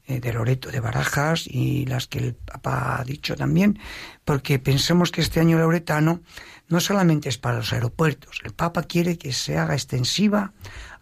eh, 0.07 0.20
de 0.20 0.33
Loreto 0.33 0.70
de 0.70 0.81
Barajas 0.81 1.47
y 1.47 1.87
las 1.87 2.07
que 2.07 2.18
el 2.18 2.35
Papa 2.35 2.99
ha 2.99 3.05
dicho 3.05 3.37
también, 3.37 3.79
porque 4.25 4.59
pensemos 4.59 5.11
que 5.11 5.20
este 5.20 5.41
año 5.41 5.59
lauretano 5.59 6.20
no 6.68 6.81
solamente 6.81 7.29
es 7.29 7.39
para 7.39 7.59
los 7.59 7.72
aeropuertos, 7.72 8.41
el 8.45 8.53
Papa 8.53 8.85
quiere 8.85 9.18
que 9.18 9.33
se 9.33 9.59
haga 9.59 9.75
extensiva 9.75 10.53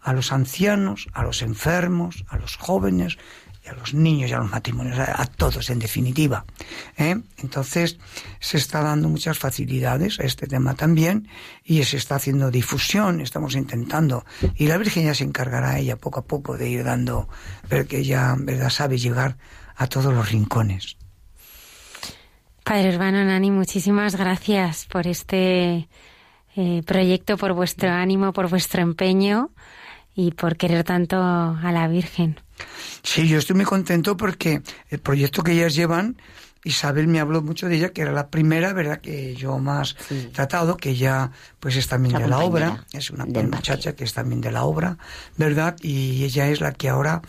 a 0.01 0.13
los 0.13 0.33
ancianos, 0.33 1.07
a 1.13 1.23
los 1.23 1.41
enfermos, 1.41 2.25
a 2.27 2.37
los 2.37 2.57
jóvenes, 2.57 3.17
a 3.69 3.73
los 3.73 3.93
niños 3.93 4.29
y 4.29 4.33
a 4.33 4.39
los 4.39 4.49
matrimonios, 4.49 4.97
a, 4.99 5.25
todos 5.25 5.69
en 5.69 5.79
definitiva. 5.79 6.45
¿eh? 6.97 7.15
Entonces 7.37 7.97
se 8.39 8.57
está 8.57 8.81
dando 8.81 9.09
muchas 9.09 9.37
facilidades 9.37 10.19
a 10.19 10.23
este 10.23 10.47
tema 10.47 10.73
también 10.75 11.27
y 11.63 11.83
se 11.83 11.97
está 11.97 12.15
haciendo 12.15 12.51
difusión, 12.51 13.21
estamos 13.21 13.55
intentando 13.55 14.25
y 14.55 14.67
la 14.67 14.77
Virgen 14.77 15.05
ya 15.05 15.15
se 15.15 15.23
encargará 15.23 15.79
ella 15.79 15.97
poco 15.97 16.19
a 16.19 16.25
poco 16.25 16.57
de 16.57 16.69
ir 16.69 16.83
dando, 16.83 17.29
ver 17.69 17.87
que 17.87 17.99
ella 17.99 18.35
verdad 18.37 18.69
sabe 18.69 18.97
llegar 18.97 19.37
a 19.75 19.87
todos 19.87 20.13
los 20.13 20.29
rincones. 20.31 20.97
Padre 22.63 22.95
Urbano 22.95 23.23
Nani, 23.25 23.51
muchísimas 23.51 24.15
gracias 24.15 24.85
por 24.85 25.07
este 25.07 25.89
eh, 26.55 26.83
proyecto, 26.85 27.37
por 27.37 27.53
vuestro 27.53 27.89
ánimo, 27.89 28.31
por 28.31 28.49
vuestro 28.49 28.81
empeño 28.81 29.52
y 30.15 30.31
por 30.31 30.57
querer 30.57 30.83
tanto 30.83 31.17
a 31.17 31.71
la 31.71 31.87
Virgen. 31.87 32.39
Sí, 33.01 33.27
yo 33.27 33.37
estoy 33.37 33.55
muy 33.55 33.65
contento 33.65 34.15
porque 34.15 34.61
el 34.89 34.99
proyecto 34.99 35.43
que 35.43 35.53
ellas 35.53 35.75
llevan, 35.75 36.17
Isabel 36.63 37.07
me 37.07 37.19
habló 37.19 37.41
mucho 37.41 37.67
de 37.67 37.75
ella, 37.75 37.89
que 37.89 38.01
era 38.01 38.11
la 38.11 38.29
primera, 38.29 38.73
¿verdad?, 38.73 39.01
que 39.01 39.35
yo 39.35 39.59
más 39.59 39.95
tratado, 40.31 40.77
que 40.77 40.91
ella 40.91 41.31
pues 41.59 41.75
es 41.75 41.87
también 41.87 42.17
de 42.17 42.27
la 42.27 42.39
obra, 42.39 42.85
es 42.93 43.09
una 43.11 43.25
muchacha 43.25 43.95
que 43.95 44.03
es 44.03 44.13
también 44.13 44.39
de 44.39 44.51
la 44.51 44.63
obra, 44.63 44.97
¿verdad? 45.35 45.75
Y 45.81 46.23
ella 46.23 46.47
es 46.49 46.61
la 46.61 46.73
que 46.73 46.89
ahora, 46.89 47.21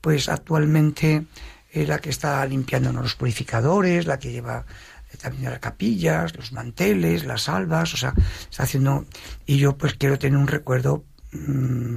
pues 0.00 0.28
actualmente, 0.28 1.24
es 1.70 1.88
la 1.88 2.00
que 2.00 2.10
está 2.10 2.44
limpiando 2.44 2.92
los 2.92 3.14
purificadores, 3.14 4.06
la 4.06 4.18
que 4.18 4.30
lleva 4.30 4.66
eh, 5.10 5.16
también 5.16 5.50
las 5.50 5.58
capillas, 5.58 6.36
los 6.36 6.52
manteles, 6.52 7.24
las 7.24 7.48
albas, 7.48 7.94
o 7.94 7.96
sea, 7.96 8.12
está 8.50 8.64
haciendo... 8.64 9.06
Y 9.46 9.56
yo 9.56 9.78
pues 9.78 9.94
quiero 9.94 10.18
tener 10.18 10.38
un 10.38 10.48
recuerdo 10.48 11.04
mm, 11.32 11.96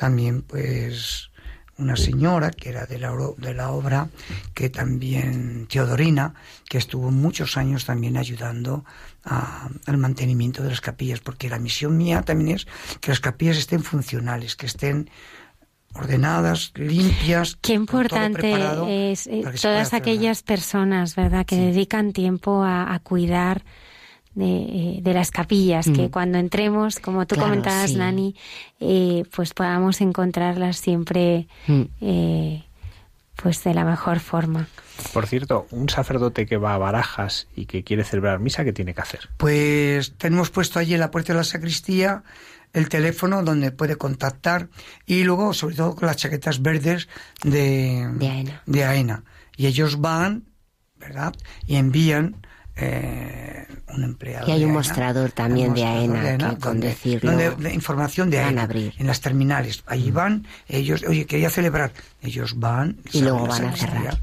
también 0.00 0.40
pues 0.40 1.30
una 1.76 1.94
señora 1.94 2.50
que 2.50 2.70
era 2.70 2.86
de 2.86 2.98
la, 2.98 3.14
de 3.36 3.52
la 3.52 3.70
obra, 3.70 4.08
que 4.54 4.70
también, 4.70 5.66
Teodorina, 5.66 6.32
que 6.70 6.78
estuvo 6.78 7.10
muchos 7.10 7.58
años 7.58 7.84
también 7.84 8.16
ayudando 8.16 8.86
al 9.24 9.98
mantenimiento 9.98 10.62
de 10.62 10.70
las 10.70 10.80
capillas, 10.80 11.20
porque 11.20 11.50
la 11.50 11.58
misión 11.58 11.98
mía 11.98 12.22
también 12.22 12.56
es 12.56 12.66
que 13.00 13.10
las 13.10 13.20
capillas 13.20 13.58
estén 13.58 13.82
funcionales, 13.82 14.56
que 14.56 14.64
estén 14.64 15.10
ordenadas, 15.92 16.72
limpias. 16.76 17.58
Qué 17.60 17.74
importante 17.74 19.12
es 19.12 19.26
eh, 19.26 19.44
todas 19.60 19.92
aquellas 19.92 20.42
personas, 20.42 21.14
¿verdad?, 21.14 21.44
que 21.44 21.56
dedican 21.56 22.14
tiempo 22.14 22.62
a, 22.62 22.94
a 22.94 23.00
cuidar 23.00 23.64
de, 24.34 24.44
eh, 24.44 24.98
de 25.02 25.14
las 25.14 25.30
capillas, 25.30 25.86
que 25.86 26.08
mm. 26.08 26.10
cuando 26.10 26.38
entremos, 26.38 26.98
como 26.98 27.26
tú 27.26 27.36
comentabas, 27.36 27.94
Nani, 27.94 28.36
eh, 28.78 29.24
pues 29.34 29.54
podamos 29.54 30.00
encontrarlas 30.00 30.76
siempre 30.76 31.48
mm. 31.66 31.82
eh, 32.00 32.64
pues 33.42 33.64
de 33.64 33.74
la 33.74 33.84
mejor 33.84 34.20
forma. 34.20 34.68
Por 35.12 35.26
cierto, 35.26 35.66
un 35.70 35.88
sacerdote 35.88 36.46
que 36.46 36.58
va 36.58 36.74
a 36.74 36.78
Barajas 36.78 37.48
y 37.56 37.66
que 37.66 37.82
quiere 37.82 38.04
celebrar 38.04 38.38
misa, 38.38 38.64
¿qué 38.64 38.72
tiene 38.72 38.94
que 38.94 39.00
hacer? 39.00 39.30
Pues 39.36 40.14
tenemos 40.18 40.50
puesto 40.50 40.78
allí 40.78 40.94
en 40.94 41.00
la 41.00 41.10
puerta 41.10 41.32
de 41.32 41.38
la 41.38 41.44
sacristía 41.44 42.22
el 42.72 42.88
teléfono 42.88 43.42
donde 43.42 43.72
puede 43.72 43.96
contactar 43.96 44.68
y 45.06 45.24
luego, 45.24 45.54
sobre 45.54 45.74
todo, 45.74 45.96
con 45.96 46.06
las 46.06 46.16
chaquetas 46.16 46.62
verdes 46.62 47.08
de, 47.42 48.08
de 48.66 48.84
AENA. 48.84 49.24
Y 49.56 49.66
ellos 49.66 50.00
van, 50.00 50.44
¿verdad? 50.98 51.34
Y 51.66 51.76
envían 51.76 52.46
eh, 52.76 53.66
un 53.94 54.04
empleado. 54.04 54.48
Y 54.48 54.52
hay 54.52 54.64
un 54.64 54.72
mostrador 54.72 55.32
también 55.32 55.74
de 55.74 55.84
AENA, 55.84 56.56
con 56.58 56.80
decirlo. 56.80 57.36
de 57.36 57.74
información 57.74 58.30
de 58.30 58.40
AENA, 58.40 58.68
en 58.98 59.06
las 59.06 59.20
terminales. 59.20 59.82
Allí 59.86 60.10
mm. 60.10 60.14
van, 60.14 60.46
ellos, 60.68 61.04
oye, 61.06 61.26
quería 61.26 61.50
celebrar. 61.50 61.92
Ellos 62.22 62.58
van. 62.58 62.96
Y 63.12 63.22
luego 63.22 63.46
van 63.46 63.66
a 63.66 63.76
cerrar. 63.76 64.18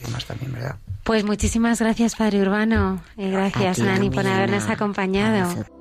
Y 0.00 0.04
demás 0.04 0.24
también, 0.24 0.52
¿verdad? 0.52 0.76
Pues 1.04 1.24
muchísimas 1.24 1.80
gracias, 1.80 2.16
Padre 2.16 2.42
Urbano. 2.42 3.02
Y 3.16 3.30
gracias, 3.30 3.78
Nani, 3.78 4.10
por 4.10 4.26
habernos 4.26 4.68
acompañado. 4.68 5.77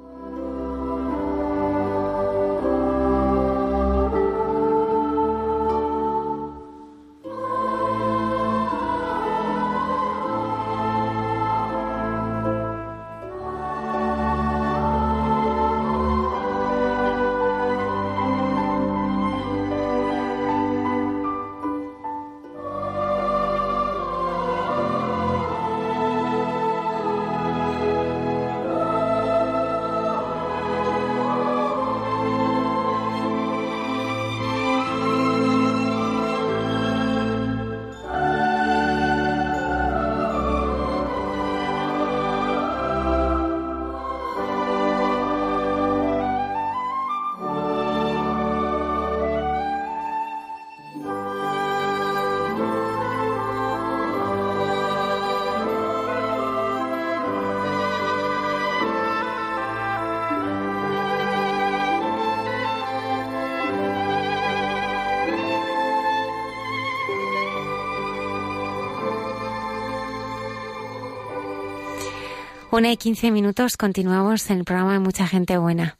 Una 72.77 72.91
y 72.91 72.97
quince 72.97 73.31
minutos 73.31 73.75
continuamos 73.75 74.51
en 74.51 74.59
el 74.59 74.63
programa 74.63 74.93
de 74.93 74.99
Mucha 74.99 75.25
Gente 75.25 75.57
Buena. 75.57 75.97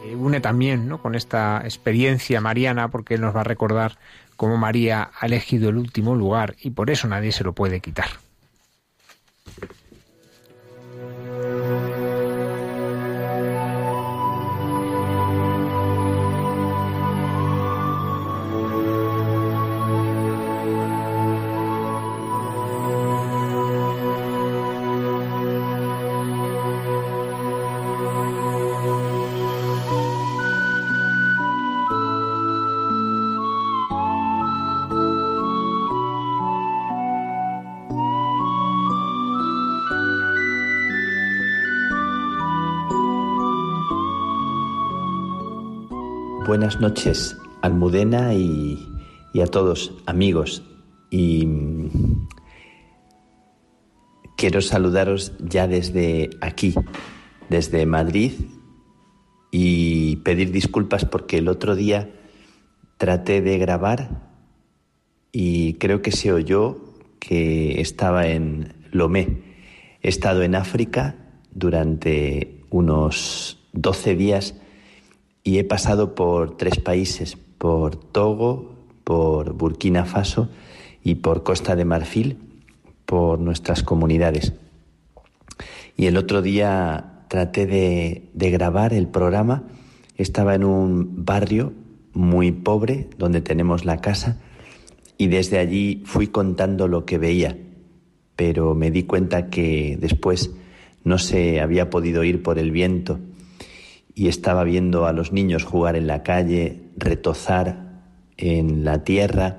Que 0.00 0.14
une 0.14 0.40
también 0.40 0.86
¿no? 0.86 1.02
con 1.02 1.16
esta 1.16 1.60
experiencia 1.64 2.40
mariana, 2.40 2.86
porque 2.86 3.18
nos 3.18 3.34
va 3.34 3.40
a 3.40 3.44
recordar 3.44 3.98
cómo 4.36 4.58
María 4.58 5.10
ha 5.18 5.26
elegido 5.26 5.70
el 5.70 5.76
último 5.76 6.14
lugar 6.14 6.54
y 6.62 6.70
por 6.70 6.88
eso 6.88 7.08
nadie 7.08 7.32
se 7.32 7.42
lo 7.42 7.52
puede 7.52 7.80
quitar. 7.80 8.10
Buenas 46.72 46.80
noches, 46.80 47.36
Almudena 47.60 48.32
y, 48.34 48.78
a 49.42 49.46
todos, 49.46 49.92
amigos. 50.06 50.62
Y 51.10 51.44
mm, 51.44 52.28
quiero 54.36 54.62
saludaros 54.62 55.32
ya 55.38 55.66
desde 55.66 56.30
aquí, 56.40 56.74
desde 57.50 57.84
Madrid, 57.84 58.32
y 59.50 60.16
pedir 60.16 60.50
disculpas 60.50 61.04
porque 61.04 61.38
el 61.38 61.48
otro 61.48 61.76
día 61.76 62.10
traté 62.96 63.42
de 63.42 63.58
grabar 63.58 64.32
y 65.30 65.74
creo 65.74 66.00
que 66.00 66.12
se 66.12 66.32
oyó 66.32 66.78
que 67.18 67.82
estaba 67.82 68.28
en 68.28 68.88
Lomé. 68.92 69.42
He 70.00 70.08
estado 70.08 70.42
en 70.42 70.54
África 70.54 71.16
durante 71.50 72.64
unos 72.70 73.58
12 73.74 74.16
días 74.16 74.54
y 75.44 75.58
he 75.58 75.64
pasado 75.64 76.14
por 76.14 76.56
tres 76.56 76.78
países, 76.78 77.36
por 77.58 77.96
Togo, 77.96 78.76
por 79.04 79.52
Burkina 79.54 80.04
Faso 80.04 80.48
y 81.02 81.16
por 81.16 81.42
Costa 81.42 81.76
de 81.76 81.84
Marfil, 81.84 82.38
por 83.06 83.38
nuestras 83.38 83.82
comunidades. 83.82 84.52
Y 85.96 86.06
el 86.06 86.16
otro 86.16 86.42
día 86.42 87.24
traté 87.28 87.66
de, 87.66 88.50
grabar 88.50 88.92
el 88.92 89.08
programa, 89.08 89.64
estaba 90.16 90.54
en 90.54 90.64
un 90.64 91.24
barrio 91.24 91.72
muy 92.12 92.52
pobre 92.52 93.08
donde 93.18 93.40
tenemos 93.40 93.84
la 93.84 94.00
casa 94.00 94.38
y 95.16 95.28
desde 95.28 95.58
allí 95.58 96.02
fui 96.04 96.26
contando 96.26 96.88
lo 96.88 97.04
que 97.04 97.18
veía, 97.18 97.56
pero 98.36 98.74
me 98.74 98.90
di 98.90 99.04
cuenta 99.04 99.48
que 99.48 99.96
después 100.00 100.50
no 101.04 101.18
se 101.18 101.60
había 101.60 101.90
podido 101.90 102.22
ir 102.22 102.42
por 102.42 102.58
el 102.58 102.70
viento 102.70 103.18
y 104.14 104.28
estaba 104.28 104.64
viendo 104.64 105.06
a 105.06 105.12
los 105.12 105.32
niños 105.32 105.64
jugar 105.64 105.96
en 105.96 106.06
la 106.06 106.22
calle, 106.22 106.82
retozar 106.96 108.02
en 108.36 108.84
la 108.84 109.04
tierra, 109.04 109.58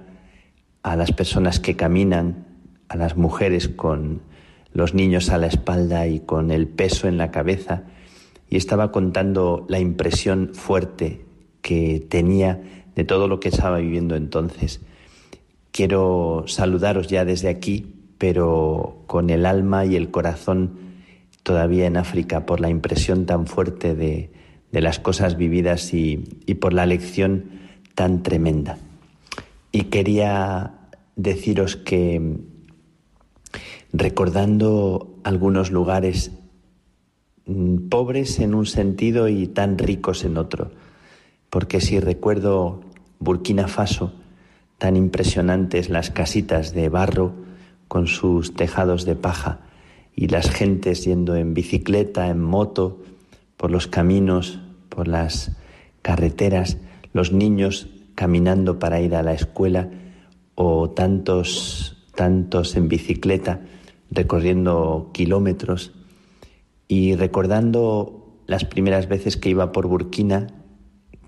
a 0.84 0.96
las 0.96 1.12
personas 1.12 1.60
que 1.60 1.76
caminan, 1.76 2.46
a 2.90 2.98
las 2.98 3.16
mujeres 3.18 3.70
con 3.70 4.22
los 4.74 4.94
niños 4.94 5.30
a 5.30 5.38
la 5.38 5.48
espalda 5.48 6.08
y 6.08 6.20
con 6.20 6.52
el 6.52 6.68
peso 6.68 7.08
en 7.08 7.18
la 7.18 7.32
cabeza, 7.32 7.84
y 8.50 8.58
estaba 8.58 8.92
contando 8.92 9.66
la 9.70 9.80
impresión 9.80 10.52
fuerte 10.54 11.26
que 11.62 12.06
tenía 12.10 12.62
de 12.96 13.04
todo 13.04 13.28
lo 13.28 13.40
que 13.40 13.50
estaba 13.50 13.78
viviendo 13.78 14.16
entonces. 14.16 14.82
Quiero 15.72 16.44
saludaros 16.48 17.08
ya 17.08 17.26
desde 17.26 17.50
aquí, 17.50 17.96
pero 18.18 19.04
con 19.08 19.30
el 19.30 19.46
alma 19.46 19.86
y 19.86 19.96
el 19.96 20.12
corazón 20.12 20.74
todavía 21.42 21.88
en 21.88 21.98
África 21.98 22.46
por 22.46 22.60
la 22.60 22.70
impresión 22.70 23.26
tan 23.26 23.48
fuerte 23.48 23.96
de, 23.96 24.33
de 24.74 24.82
las 24.82 25.00
cosas 25.00 25.38
vividas 25.38 25.94
y, 25.94 26.18
por 26.60 26.74
la 26.74 26.88
lección 26.88 27.46
tan 27.94 28.24
tremenda. 28.24 28.80
Y 29.72 29.84
quería 29.84 30.74
deciros 31.16 31.78
que 31.78 32.40
recordando 33.94 35.16
algunos 35.24 35.72
lugares 35.72 36.32
mm, 37.46 37.88
pobres 37.90 38.40
en 38.40 38.56
un 38.56 38.66
sentido 38.66 39.30
y 39.30 39.46
tan 39.46 39.78
ricos 39.78 40.26
en 40.26 40.38
otro, 40.38 40.72
porque 41.52 41.80
si 41.80 42.00
recuerdo 42.00 42.82
Burkina 43.20 43.68
Faso, 43.68 44.14
tan 44.80 44.96
impresionantes 44.98 45.90
las 45.90 46.10
casitas 46.10 46.74
de 46.74 46.90
barro 46.90 47.32
con 47.88 48.08
sus 48.08 48.56
tejados 48.56 49.06
de 49.06 49.16
paja 49.16 49.60
y 50.16 50.30
las 50.30 50.50
gentes 50.50 51.06
yendo 51.06 51.36
en 51.36 51.54
bicicleta, 51.54 52.28
en 52.28 52.42
moto, 52.42 53.00
por 53.64 53.72
los 53.72 53.88
caminos, 53.88 54.60
por 54.90 55.08
las 55.08 55.54
carreteras, 56.02 56.80
los 57.14 57.32
niños 57.32 57.88
caminando 58.14 58.78
para 58.78 59.00
ir 59.00 59.16
a 59.16 59.24
la 59.24 59.32
escuela 59.32 59.90
o 60.54 60.90
tantos, 60.90 62.06
tantos 62.14 62.76
en 62.76 62.90
bicicleta 62.90 63.62
recorriendo 64.12 65.12
kilómetros 65.14 65.94
y 66.90 67.16
recordando 67.16 68.36
las 68.48 68.66
primeras 68.66 69.08
veces 69.08 69.38
que 69.38 69.52
iba 69.52 69.72
por 69.72 69.88
Burkina, 69.88 70.48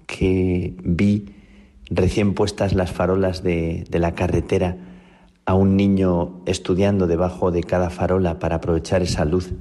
que 0.06 0.76
vi 0.84 1.28
recién 1.90 2.34
puestas 2.34 2.74
las 2.74 2.92
farolas 2.92 3.44
de, 3.44 3.86
de 3.90 4.00
la 4.00 4.14
carretera 4.14 4.76
a 5.46 5.54
un 5.54 5.78
niño 5.78 6.42
estudiando 6.48 7.08
debajo 7.08 7.52
de 7.52 7.64
cada 7.64 7.90
farola 7.90 8.40
para 8.40 8.58
aprovechar 8.58 9.02
esa 9.02 9.24
luz 9.24 9.54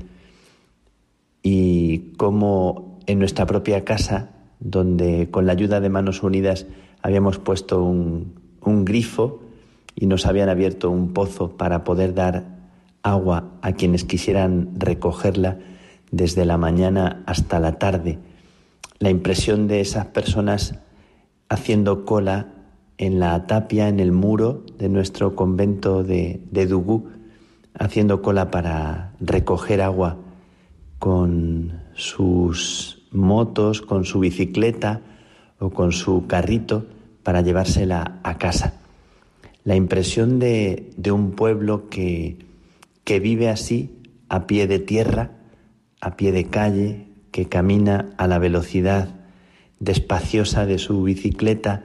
y 1.45 2.15
cómo 2.17 2.99
en 3.07 3.21
nuestra 3.21 3.47
propia 3.47 3.85
casa, 3.85 4.31
donde 4.59 5.29
con 5.31 5.47
la 5.47 5.53
ayuda 5.53 5.79
de 5.79 5.91
Manos 5.91 6.23
Unidas 6.23 6.67
habíamos 7.03 7.39
puesto 7.39 7.85
un, 7.85 8.43
grifo 8.85 9.43
y 9.95 10.07
nos 10.07 10.25
habían 10.25 10.49
abierto 10.49 10.91
un 10.91 11.13
pozo 11.13 11.57
para 11.59 11.85
poder 11.85 12.15
dar 12.15 12.47
agua 13.03 13.53
a 13.61 13.73
quienes 13.73 14.05
quisieran 14.05 14.71
recogerla 14.79 15.59
desde 16.11 16.47
la 16.47 16.57
mañana 16.57 17.23
hasta 17.27 17.61
la 17.61 17.79
tarde. 17.79 18.19
La 18.99 19.11
impresión 19.11 19.69
de 19.69 19.83
esas 19.83 20.07
personas 20.07 20.79
haciendo 21.51 22.07
cola 22.07 22.49
en 22.97 23.21
la 23.21 23.47
tapia, 23.47 23.89
en 23.89 24.01
el 24.01 24.13
muro 24.13 24.65
de 24.79 24.89
nuestro 24.89 25.37
convento 25.37 26.05
de, 26.05 26.41
de 26.51 26.67
Dugú, 26.67 27.11
haciendo 27.79 28.23
cola 28.23 28.51
para 28.51 29.13
recoger 29.21 29.83
agua 29.83 30.24
con 31.05 31.83
sus 31.93 33.03
motos, 33.11 33.83
con 33.83 34.07
su 34.07 34.21
bicicleta 34.21 35.03
o 35.59 35.69
con 35.69 35.93
su 35.93 36.27
carrito 36.27 36.87
para 37.23 37.43
llevársela 37.43 38.21
a 38.23 38.39
casa. 38.39 38.81
La 39.65 39.77
impresión 39.77 40.39
de, 40.39 40.95
un 41.13 41.33
pueblo 41.33 41.91
que, 41.91 42.39
que 43.05 43.21
vive 43.21 43.51
así, 43.51 44.01
a 44.31 44.47
pie 44.47 44.67
de 44.67 44.79
tierra, 44.79 45.33
a 46.01 46.17
pie 46.17 46.33
de 46.33 46.47
calle, 46.47 47.09
que 47.33 47.51
camina 47.51 48.15
a 48.17 48.27
la 48.27 48.39
velocidad 48.39 49.15
despaciosa 49.81 50.65
de 50.65 50.79
su 50.79 51.03
bicicleta 51.03 51.85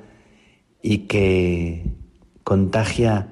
y 0.82 1.00
que 1.00 1.92
contagia 2.46 3.28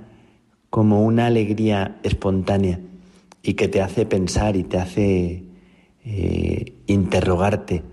como 0.70 1.06
una 1.06 1.28
alegría 1.28 1.98
espontánea 2.04 2.82
y 3.42 3.54
que 3.54 3.70
te 3.70 3.82
hace 3.82 4.06
pensar 4.06 4.58
y 4.58 4.66
te 4.66 4.80
hace 4.80 5.47
eh, 6.10 6.74
interrogarte 6.88 7.84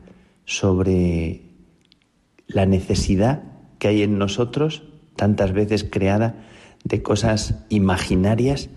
sobre 0.45 1.43
la 2.47 2.65
necesidad 2.65 3.43
que 3.81 3.89
hay 3.89 4.03
en 4.05 4.19
nosotros, 4.19 4.85
tantas 5.17 5.53
veces 5.53 5.83
creada, 5.83 6.47
de 6.85 7.03
cosas 7.03 7.65
imaginarias, 7.71 8.71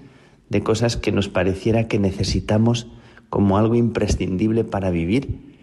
de 0.50 0.64
cosas 0.64 0.98
que 0.98 1.12
nos 1.12 1.30
pareciera 1.30 1.88
que 1.88 2.00
necesitamos 2.00 2.88
como 3.30 3.60
algo 3.60 3.76
imprescindible 3.76 4.64
para 4.64 4.90
vivir 4.90 5.56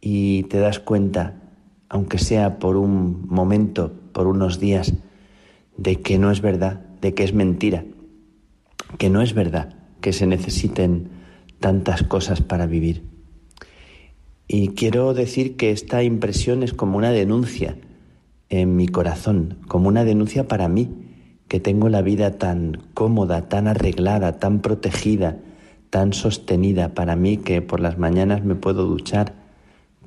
y 0.00 0.44
te 0.44 0.58
das 0.58 0.78
cuenta, 0.78 1.42
aunque 1.90 2.16
sea 2.16 2.58
por 2.58 2.78
un 2.78 3.26
momento, 3.28 3.92
por 4.12 4.26
unos 4.26 4.58
días, 4.58 4.94
de 5.76 6.00
que 6.00 6.18
no 6.18 6.30
es 6.30 6.40
verdad, 6.40 6.80
de 7.02 7.12
que 7.12 7.24
es 7.24 7.34
mentira, 7.34 7.84
que 8.96 9.10
no 9.10 9.20
es 9.20 9.34
verdad 9.34 9.76
que 10.00 10.14
se 10.14 10.26
necesiten 10.26 11.10
tantas 11.62 12.02
cosas 12.02 12.42
para 12.42 12.66
vivir. 12.66 13.04
Y 14.46 14.68
quiero 14.68 15.14
decir 15.14 15.56
que 15.56 15.70
esta 15.70 16.02
impresión 16.02 16.62
es 16.62 16.74
como 16.74 16.98
una 16.98 17.10
denuncia 17.10 17.78
en 18.50 18.76
mi 18.76 18.86
corazón, 18.86 19.56
como 19.66 19.88
una 19.88 20.04
denuncia 20.04 20.46
para 20.46 20.68
mí, 20.68 20.90
que 21.48 21.58
tengo 21.58 21.88
la 21.88 22.02
vida 22.02 22.36
tan 22.36 22.82
cómoda, 22.92 23.48
tan 23.48 23.66
arreglada, 23.66 24.38
tan 24.38 24.60
protegida, 24.60 25.38
tan 25.88 26.12
sostenida 26.12 26.92
para 26.92 27.16
mí 27.16 27.38
que 27.38 27.62
por 27.62 27.80
las 27.80 27.96
mañanas 27.96 28.44
me 28.44 28.54
puedo 28.54 28.84
duchar 28.84 29.34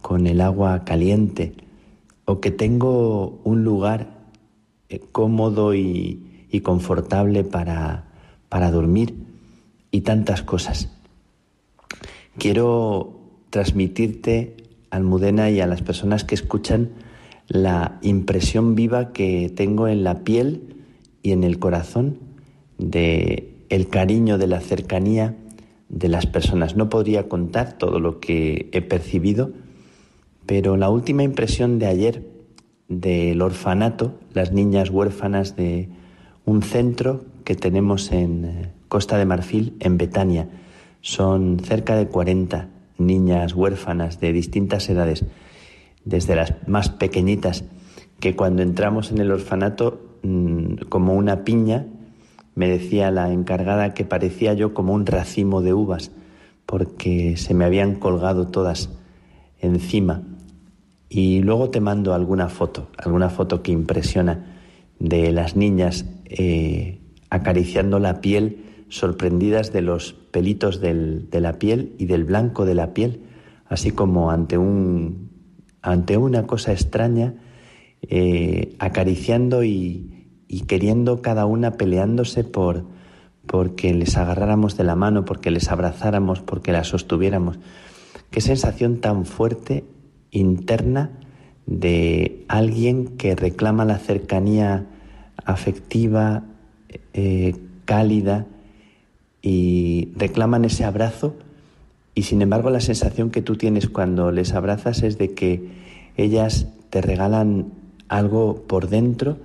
con 0.02 0.27
el 0.27 0.41
agua 0.41 0.86
caliente 0.86 1.53
o 2.26 2.40
que 2.40 2.52
tengo 2.52 3.40
un 3.44 3.64
lugar 3.64 4.10
eh, 4.90 4.99
cómodo 5.11 5.73
y, 5.73 6.22
confortable 6.64 7.44
para, 7.44 8.06
para 8.48 8.72
dormir 8.72 9.14
y 9.91 10.02
tantas 10.02 10.41
cosas. 10.41 10.94
Quiero 12.38 13.20
transmitirte, 13.49 14.57
Almudena, 14.90 15.49
y 15.49 15.62
a 15.62 15.68
las 15.68 15.82
personas 15.82 16.24
que 16.24 16.36
escuchan 16.36 16.90
la 17.48 17.99
impresión 18.02 18.76
viva 18.76 19.14
que 19.14 19.52
tengo 19.56 19.88
en 19.88 20.03
la 20.03 20.24
piel 20.24 20.76
y 21.22 21.32
en 21.32 21.44
el 21.44 21.60
corazón 21.60 22.18
de 22.78 23.52
el 23.70 23.88
cariño, 23.88 24.38
de 24.38 24.48
la 24.48 24.60
cercanía 24.60 25.36
de 25.90 26.10
las 26.10 26.26
personas. 26.26 26.76
No 26.76 26.90
podría 26.90 27.28
contar 27.28 27.78
todo 27.78 27.99
lo 27.99 28.20
que 28.20 28.70
he 28.72 28.82
percibido, 28.82 29.52
pero 30.45 30.78
la 30.78 30.90
última 30.90 31.24
impresión 31.24 31.80
de 31.80 31.88
ayer 31.88 32.24
del 32.88 33.41
orfanato, 33.41 34.20
las 34.34 34.52
niñas 34.52 34.90
huérfanas 34.90 35.56
de 35.56 35.90
un 36.45 36.62
centro 36.62 37.26
que 37.44 37.56
tenemos 37.56 38.12
en 38.12 38.45
eh, 38.45 38.72
Costa 38.88 39.18
de 39.18 39.26
Marfil, 39.26 39.76
en 39.80 39.98
Betania. 39.98 40.48
Son 41.06 41.60
cerca 41.60 41.95
de 41.95 42.07
40 42.07 42.68
niñas 42.98 43.53
huérfanas 43.53 44.19
de 44.19 44.34
distintas 44.34 44.90
edades, 44.90 45.23
desde 46.03 46.36
las 46.36 46.68
más 46.68 46.90
pequeñitas, 46.90 47.64
que 48.19 48.36
cuando 48.36 48.64
entramos 48.64 49.11
en 49.11 49.19
el 49.19 49.30
orfanato, 49.30 50.02
mm, 50.23 50.88
como 50.90 51.14
una 51.14 51.44
piña, 51.44 51.86
me 52.56 52.68
decía 52.68 53.11
la 53.11 53.32
encargada 53.32 53.94
que 53.94 54.03
parecía 54.03 54.56
yo 54.56 54.73
como 54.73 54.94
un 54.94 55.06
racimo 55.06 55.61
de 55.61 55.76
uvas, 55.76 56.10
porque 56.65 57.38
se 57.38 57.53
me 57.53 57.65
habían 57.65 57.99
colgado 57.99 58.48
todas 58.48 58.90
encima. 59.60 60.23
Y 61.07 61.44
luego 61.44 61.69
te 61.69 61.82
mando 61.82 62.15
alguna 62.15 62.49
foto, 62.49 62.90
alguna 62.98 63.30
foto 63.30 63.61
que 63.61 63.72
impresiona 63.72 64.57
de 64.98 65.32
las 65.32 65.56
niñas 65.56 66.07
eh, 66.26 66.98
acariciando 67.30 67.99
la 67.99 68.22
piel, 68.22 68.65
sorprendidas 68.90 69.74
de 69.74 69.82
los 69.82 70.14
pelitos 70.14 70.80
de 70.82 71.28
la 71.32 71.53
piel 71.53 71.95
y 71.98 72.06
del 72.06 72.24
blanco 72.24 72.66
de 72.66 72.76
la 72.76 72.94
piel, 72.94 73.22
así 73.68 73.91
como 73.91 74.32
ante, 74.32 74.57
un, 74.57 75.30
ante 75.82 76.18
una 76.18 76.45
cosa 76.45 76.72
extraña, 76.72 77.36
eh, 78.02 78.76
acariciando 78.80 79.64
y, 79.64 80.12
queriendo 80.68 81.22
cada 81.22 81.45
una 81.45 81.72
peleándose 81.72 82.44
por 82.44 82.86
porque 83.45 83.94
les 83.94 84.18
agarráramos 84.18 84.78
de 84.78 84.84
la 84.84 84.95
mano, 84.95 85.26
porque 85.26 85.52
les 85.52 85.70
abrazáramos, 85.70 86.40
porque 86.40 86.72
las 86.72 86.88
sostuviéramos. 86.88 87.60
Qué 88.32 88.41
sensación 88.41 89.02
tan 89.02 89.26
fuerte 89.26 89.84
interna 90.32 91.12
de 91.68 92.44
alguien 92.48 93.18
que 93.18 93.36
reclama 93.36 93.86
la 93.86 93.99
cercanía 93.99 94.88
afectiva, 95.44 96.44
eh, 97.14 97.56
cálida, 97.86 98.48
y 99.45 100.09
reclaman 100.15 100.65
ese 100.65 100.85
abrazo 100.85 101.35
y 102.15 102.23
sin 102.23 102.41
embargo 102.41 102.72
la 102.72 102.80
sensación 102.80 103.30
que 103.30 103.43
tú 103.43 103.57
tienes 103.57 103.88
cuando 103.88 104.31
les 104.31 104.53
abrazas 104.53 105.03
es 105.03 105.19
de 105.19 105.35
que 105.35 105.69
ellas 106.17 106.65
te 106.89 106.99
regalan 106.99 107.67
algo 108.07 108.63
por 108.67 108.89
dentro 108.89 109.38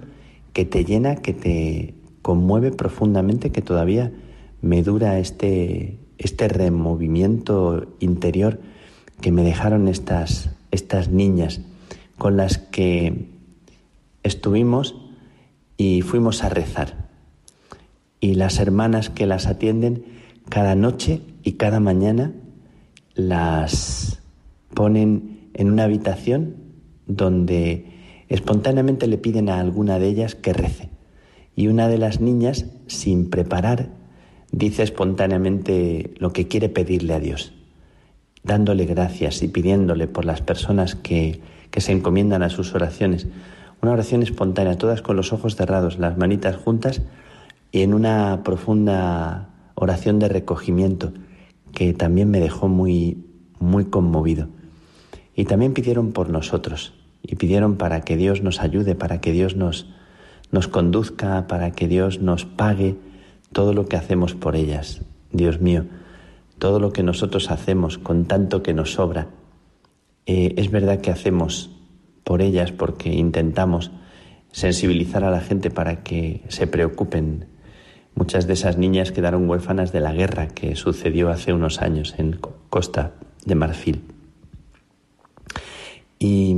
que 0.54 0.64
te 0.64 0.86
llena, 0.86 1.16
que 1.16 1.34
te 1.34 1.94
conmueve 2.22 2.70
profundamente, 2.72 3.52
que 3.52 3.60
todavía 3.60 4.10
me 4.62 4.82
dura 4.82 5.18
este, 5.18 5.98
este 6.16 6.48
removimiento 6.48 7.86
interior 8.00 8.58
que 9.20 9.32
me 9.32 9.42
dejaron 9.42 9.86
estas, 9.86 10.48
estas 10.70 11.10
niñas 11.10 11.60
con 12.16 12.38
las 12.38 12.56
que 12.56 13.26
estuvimos 14.22 14.94
y 15.76 16.00
fuimos 16.00 16.42
a 16.42 16.48
rezar. 16.48 17.09
Y 18.20 18.34
las 18.34 18.58
hermanas 18.58 19.10
que 19.10 19.26
las 19.26 19.46
atienden 19.46 20.04
cada 20.48 20.74
noche 20.74 21.22
y 21.42 21.52
cada 21.52 21.80
mañana 21.80 22.32
las 23.14 24.22
ponen 24.74 25.50
en 25.54 25.70
una 25.70 25.84
habitación 25.84 26.56
donde 27.06 27.86
espontáneamente 28.28 29.06
le 29.06 29.18
piden 29.18 29.48
a 29.48 29.58
alguna 29.58 29.98
de 29.98 30.08
ellas 30.08 30.34
que 30.34 30.52
rece. 30.52 30.90
Y 31.56 31.68
una 31.68 31.88
de 31.88 31.98
las 31.98 32.20
niñas, 32.20 32.66
sin 32.86 33.30
preparar, 33.30 33.88
dice 34.52 34.82
espontáneamente 34.82 36.14
lo 36.18 36.32
que 36.32 36.46
quiere 36.46 36.68
pedirle 36.68 37.14
a 37.14 37.20
Dios 37.20 37.54
dándole 38.42 38.86
gracias 38.86 39.42
y 39.42 39.48
pidiéndole 39.48 40.08
por 40.08 40.24
las 40.24 40.40
personas 40.40 40.94
que, 40.94 41.40
que 41.70 41.80
se 41.80 41.92
encomiendan 41.92 42.42
a 42.42 42.50
sus 42.50 42.74
oraciones. 42.74 43.26
Una 43.82 43.92
oración 43.92 44.22
espontánea, 44.22 44.78
todas 44.78 45.02
con 45.02 45.16
los 45.16 45.32
ojos 45.32 45.56
cerrados, 45.56 45.98
las 45.98 46.16
manitas 46.16 46.56
juntas 46.56 47.02
y 47.72 47.82
en 47.82 47.94
una 47.94 48.42
profunda 48.44 49.50
oración 49.74 50.18
de 50.18 50.28
recogimiento 50.28 51.12
que 51.72 51.92
también 51.94 52.30
me 52.30 52.40
dejó 52.40 52.68
muy, 52.68 53.24
muy 53.58 53.84
conmovido. 53.84 54.48
Y 55.34 55.44
también 55.44 55.72
pidieron 55.72 56.12
por 56.12 56.28
nosotros 56.28 56.94
y 57.22 57.36
pidieron 57.36 57.76
para 57.76 58.00
que 58.02 58.16
Dios 58.16 58.42
nos 58.42 58.60
ayude, 58.60 58.94
para 58.94 59.20
que 59.20 59.32
Dios 59.32 59.56
nos, 59.56 59.86
nos 60.50 60.68
conduzca, 60.68 61.46
para 61.46 61.70
que 61.72 61.88
Dios 61.88 62.20
nos 62.20 62.44
pague 62.44 62.96
todo 63.52 63.72
lo 63.72 63.86
que 63.86 63.96
hacemos 63.96 64.34
por 64.34 64.56
ellas. 64.56 65.02
Dios 65.32 65.60
mío, 65.60 65.86
todo 66.58 66.80
lo 66.80 66.92
que 66.92 67.02
nosotros 67.02 67.50
hacemos 67.50 67.98
con 67.98 68.26
tanto 68.26 68.62
que 68.62 68.74
nos 68.74 68.92
sobra, 68.92 69.28
eh, 70.26 70.54
es 70.56 70.70
verdad 70.70 71.00
que 71.00 71.10
hacemos 71.10 71.70
por 72.24 72.42
ellas 72.42 72.72
porque 72.72 73.12
intentamos 73.12 73.90
sensibilizar 74.52 75.24
a 75.24 75.30
la 75.30 75.40
gente 75.40 75.70
para 75.70 76.02
que 76.02 76.42
se 76.48 76.66
preocupen. 76.66 77.46
Muchas 78.14 78.46
de 78.46 78.52
esas 78.52 78.76
niñas 78.76 79.12
quedaron 79.12 79.48
huérfanas 79.48 79.92
de 79.92 80.00
la 80.00 80.12
guerra 80.12 80.48
que 80.48 80.76
sucedió 80.76 81.30
hace 81.30 81.52
unos 81.52 81.80
años 81.80 82.14
en 82.18 82.38
Costa 82.68 83.12
de 83.44 83.54
Marfil. 83.54 84.02
Y, 86.18 86.56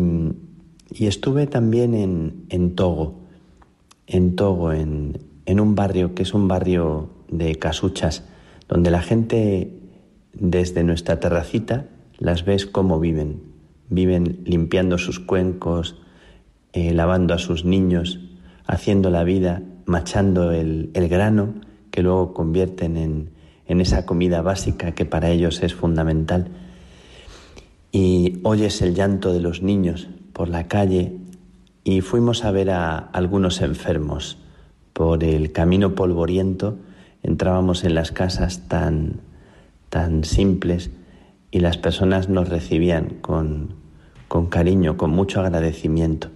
estuve 0.99 1.47
también 1.47 2.47
en, 2.49 2.75
Togo, 2.75 3.21
en 4.07 4.37
Togo, 4.37 4.73
en, 4.73 5.19
en 5.47 5.61
un 5.61 5.75
barrio 5.75 6.15
que 6.15 6.23
es 6.23 6.35
un 6.35 6.49
barrio 6.49 7.11
de 7.29 7.57
casuchas, 7.57 8.25
donde 8.69 8.91
la 8.91 9.03
gente 9.03 9.73
desde 10.33 10.85
nuestra 10.85 11.21
terracita 11.21 11.87
las 12.19 12.45
ves 12.45 12.67
cómo 12.67 13.01
viven. 13.01 13.43
Viven 13.89 14.41
limpiando 14.45 14.99
sus 14.99 15.21
cuencos, 15.21 15.97
eh, 16.73 16.95
lavando 16.95 17.35
a 17.35 17.39
sus 17.39 17.65
niños, 17.65 18.21
haciendo 18.67 19.11
la 19.11 19.25
vida, 19.25 19.63
machando 19.87 20.53
el, 20.53 20.91
grano 20.95 21.55
que 21.91 22.03
luego 22.03 22.35
convierten 22.35 22.97
en, 22.97 23.31
en 23.67 23.81
esa 23.81 24.07
comida 24.07 24.43
básica 24.43 24.93
que 24.93 25.05
para 25.05 25.31
ellos 25.31 25.63
es 25.63 25.75
fundamental. 25.75 26.49
Y 27.91 28.39
oyes 28.43 28.81
el 28.83 28.95
llanto 28.95 29.33
de 29.33 29.41
los 29.41 29.63
niños 29.63 30.09
por 30.33 30.49
la 30.49 30.69
calle 30.69 31.19
y 31.85 32.01
fuimos 32.01 32.45
a 32.45 32.51
ver 32.51 32.71
a 32.71 32.97
algunos 32.97 33.61
enfermos. 33.61 34.39
Por 34.93 35.25
el 35.25 35.53
camino 35.53 35.95
polvoriento 35.95 36.79
entrábamos 37.23 37.85
en 37.85 37.95
las 37.95 38.13
casas 38.13 38.69
tan 38.69 39.21
tan 39.93 40.25
simples 40.25 40.91
y 41.51 41.61
las 41.61 41.77
personas 41.77 42.31
nos 42.31 42.49
recibían 42.49 43.19
con, 43.21 43.75
con 44.27 44.47
cariño, 44.47 44.97
con 44.97 45.11
mucho 45.11 45.43
agradecimiento. 45.43 46.29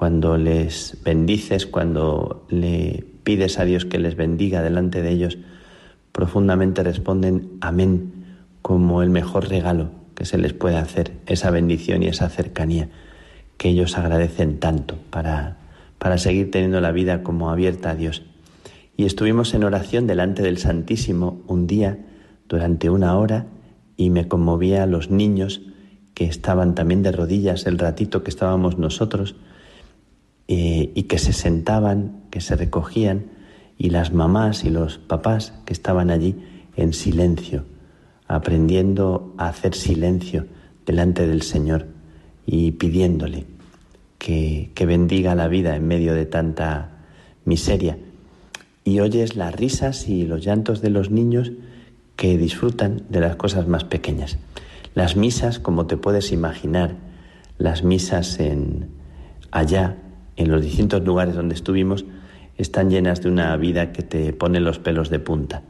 Cuando 0.00 0.38
les 0.38 0.96
bendices, 1.04 1.66
cuando 1.66 2.46
le 2.48 3.04
pides 3.22 3.58
a 3.58 3.66
Dios 3.66 3.84
que 3.84 3.98
les 3.98 4.16
bendiga 4.16 4.62
delante 4.62 5.02
de 5.02 5.10
ellos, 5.10 5.36
profundamente 6.10 6.82
responden 6.82 7.50
amén 7.60 8.10
como 8.62 9.02
el 9.02 9.10
mejor 9.10 9.50
regalo 9.50 9.90
que 10.14 10.24
se 10.24 10.38
les 10.38 10.54
puede 10.54 10.78
hacer, 10.78 11.12
esa 11.26 11.50
bendición 11.50 12.02
y 12.02 12.06
esa 12.06 12.30
cercanía 12.30 12.88
que 13.58 13.68
ellos 13.68 13.98
agradecen 13.98 14.58
tanto 14.58 14.96
para, 15.10 15.58
para 15.98 16.16
seguir 16.16 16.50
teniendo 16.50 16.80
la 16.80 16.92
vida 16.92 17.22
como 17.22 17.50
abierta 17.50 17.90
a 17.90 17.94
Dios. 17.94 18.22
Y 18.96 19.04
estuvimos 19.04 19.52
en 19.52 19.64
oración 19.64 20.06
delante 20.06 20.42
del 20.42 20.56
Santísimo 20.56 21.42
un 21.46 21.66
día 21.66 21.98
durante 22.48 22.88
una 22.88 23.18
hora 23.18 23.48
y 23.98 24.08
me 24.08 24.28
conmovía 24.28 24.82
a 24.82 24.86
los 24.86 25.10
niños 25.10 25.60
que 26.14 26.24
estaban 26.24 26.74
también 26.74 27.02
de 27.02 27.12
rodillas 27.12 27.66
el 27.66 27.78
ratito 27.78 28.22
que 28.22 28.30
estábamos 28.30 28.78
nosotros 28.78 29.36
eh, 30.52 30.90
y 30.96 31.04
que 31.04 31.18
se 31.18 31.32
sentaban, 31.32 32.24
que 32.32 32.40
se 32.40 32.56
recogían 32.56 33.26
y 33.78 33.90
las 33.90 34.12
mamás 34.12 34.64
y 34.64 34.70
los 34.70 34.98
papás 34.98 35.54
que 35.64 35.72
estaban 35.72 36.10
allí 36.10 36.34
en 36.74 36.92
silencio, 36.92 37.66
aprendiendo 38.26 39.32
a 39.38 39.46
hacer 39.46 39.76
silencio 39.76 40.46
delante 40.86 41.28
del 41.28 41.42
Señor 41.42 41.86
y 42.46 42.72
pidiéndole 42.72 43.46
que, 44.18 44.72
que 44.74 44.86
bendiga 44.86 45.36
la 45.36 45.46
vida 45.46 45.76
en 45.76 45.86
medio 45.86 46.14
de 46.14 46.26
tanta 46.26 46.98
miseria 47.44 47.96
y 48.82 48.98
oyes 48.98 49.36
las 49.36 49.54
risas 49.54 50.08
y 50.08 50.26
los 50.26 50.44
llantos 50.44 50.80
de 50.80 50.90
los 50.90 51.12
niños 51.12 51.52
que 52.16 52.36
disfrutan 52.36 53.04
de 53.08 53.20
las 53.20 53.36
cosas 53.36 53.68
más 53.68 53.84
pequeñas. 53.84 54.36
Las 54.96 55.14
misas, 55.14 55.60
como 55.60 55.86
te 55.86 55.96
puedes 55.96 56.32
imaginar, 56.32 56.96
las 57.56 57.84
misas 57.84 58.40
en 58.40 58.88
allá, 59.52 59.96
en 60.40 60.50
los 60.50 60.62
distintos 60.62 61.04
lugares 61.04 61.34
donde 61.34 61.54
estuvimos, 61.54 62.06
están 62.56 62.88
llenas 62.88 63.20
de 63.20 63.28
una 63.28 63.54
vida 63.56 63.92
que 63.92 64.02
te 64.02 64.32
pone 64.32 64.58
los 64.58 64.78
pelos 64.78 65.10
de 65.10 65.18
punta. 65.18 65.62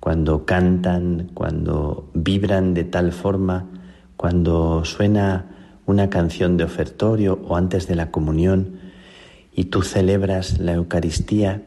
Cuando 0.00 0.44
cantan, 0.44 1.30
cuando 1.32 2.10
vibran 2.12 2.74
de 2.74 2.82
tal 2.82 3.12
forma, 3.12 3.66
cuando 4.16 4.84
suena 4.84 5.46
una 5.86 6.10
canción 6.10 6.56
de 6.56 6.64
ofertorio 6.64 7.38
o 7.46 7.56
antes 7.56 7.86
de 7.86 7.94
la 7.94 8.10
comunión 8.10 8.80
y 9.54 9.66
tú 9.66 9.82
celebras 9.82 10.58
la 10.58 10.72
Eucaristía 10.72 11.62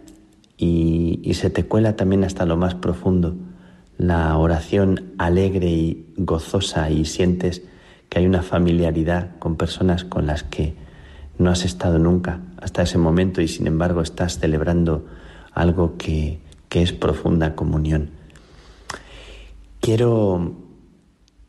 y, 0.57 1.31
se 1.36 1.49
te 1.49 1.64
cuela 1.64 1.95
también 1.95 2.26
hasta 2.26 2.45
lo 2.45 2.57
más 2.57 2.76
profundo 2.76 3.38
la 3.98 4.38
oración 4.38 5.14
alegre 5.18 5.69
y 5.69 6.14
gozosa 6.18 6.90
y 6.90 7.06
sientes 7.06 7.64
que 8.10 8.19
hay 8.19 8.26
una 8.26 8.41
familiaridad 8.41 9.38
con 9.40 9.56
personas 9.56 10.03
con 10.03 10.27
las 10.27 10.44
que 10.44 10.76
no 11.38 11.52
has 11.52 11.64
estado 11.64 11.99
nunca 11.99 12.41
hasta 12.61 12.81
ese 12.81 12.98
momento 12.98 13.41
y 13.41 13.48
sin 13.48 13.68
embargo 13.68 14.02
estás 14.02 14.40
celebrando 14.40 15.06
algo 15.53 15.98
que, 15.98 16.40
que 16.69 16.81
es 16.81 16.94
profunda 16.94 17.56
comunión. 17.56 18.11
Quiero 19.81 20.56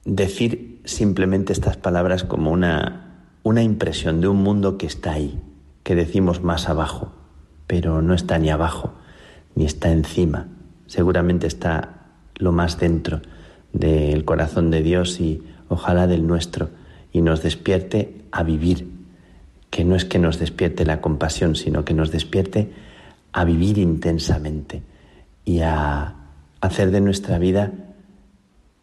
decir 0.04 0.80
simplemente 0.84 1.52
estas 1.52 1.76
palabras 1.76 2.24
como 2.24 2.50
una, 2.50 3.26
una 3.42 3.62
impresión 3.62 4.20
de 4.20 4.28
un 4.28 4.42
mundo 4.42 4.78
que 4.78 4.86
está 4.86 5.12
ahí, 5.12 5.40
que 5.82 5.94
decimos 5.94 6.42
más 6.42 6.68
abajo, 6.68 7.12
pero 7.66 8.02
no 8.02 8.14
está 8.14 8.38
ni 8.38 8.50
abajo, 8.50 8.94
ni 9.54 9.64
está 9.64 9.90
encima, 9.90 10.48
seguramente 10.86 11.46
está 11.46 12.06
lo 12.36 12.52
más 12.52 12.78
dentro 12.78 13.20
del 13.72 14.24
corazón 14.24 14.70
de 14.70 14.82
Dios 14.82 15.20
y 15.20 15.42
ojalá 15.68 16.06
del 16.06 16.26
nuestro, 16.26 16.70
y 17.12 17.22
nos 17.22 17.42
despierte 17.42 18.24
a 18.32 18.42
vivir, 18.42 18.99
que 19.70 19.84
no 19.84 19.96
es 19.96 20.04
que 20.04 20.18
nos 20.18 20.38
despierte 20.38 20.84
la 20.84 21.00
compasión, 21.00 21.54
sino 21.54 21.84
que 21.84 21.94
nos 21.94 22.10
despierte 22.10 22.72
a 23.32 23.44
vivir 23.44 23.78
intensamente 23.78 24.82
y 25.44 25.60
a 25.60 26.14
hacer 26.60 26.90
de 26.90 27.00
nuestra 27.00 27.38
vida 27.38 27.72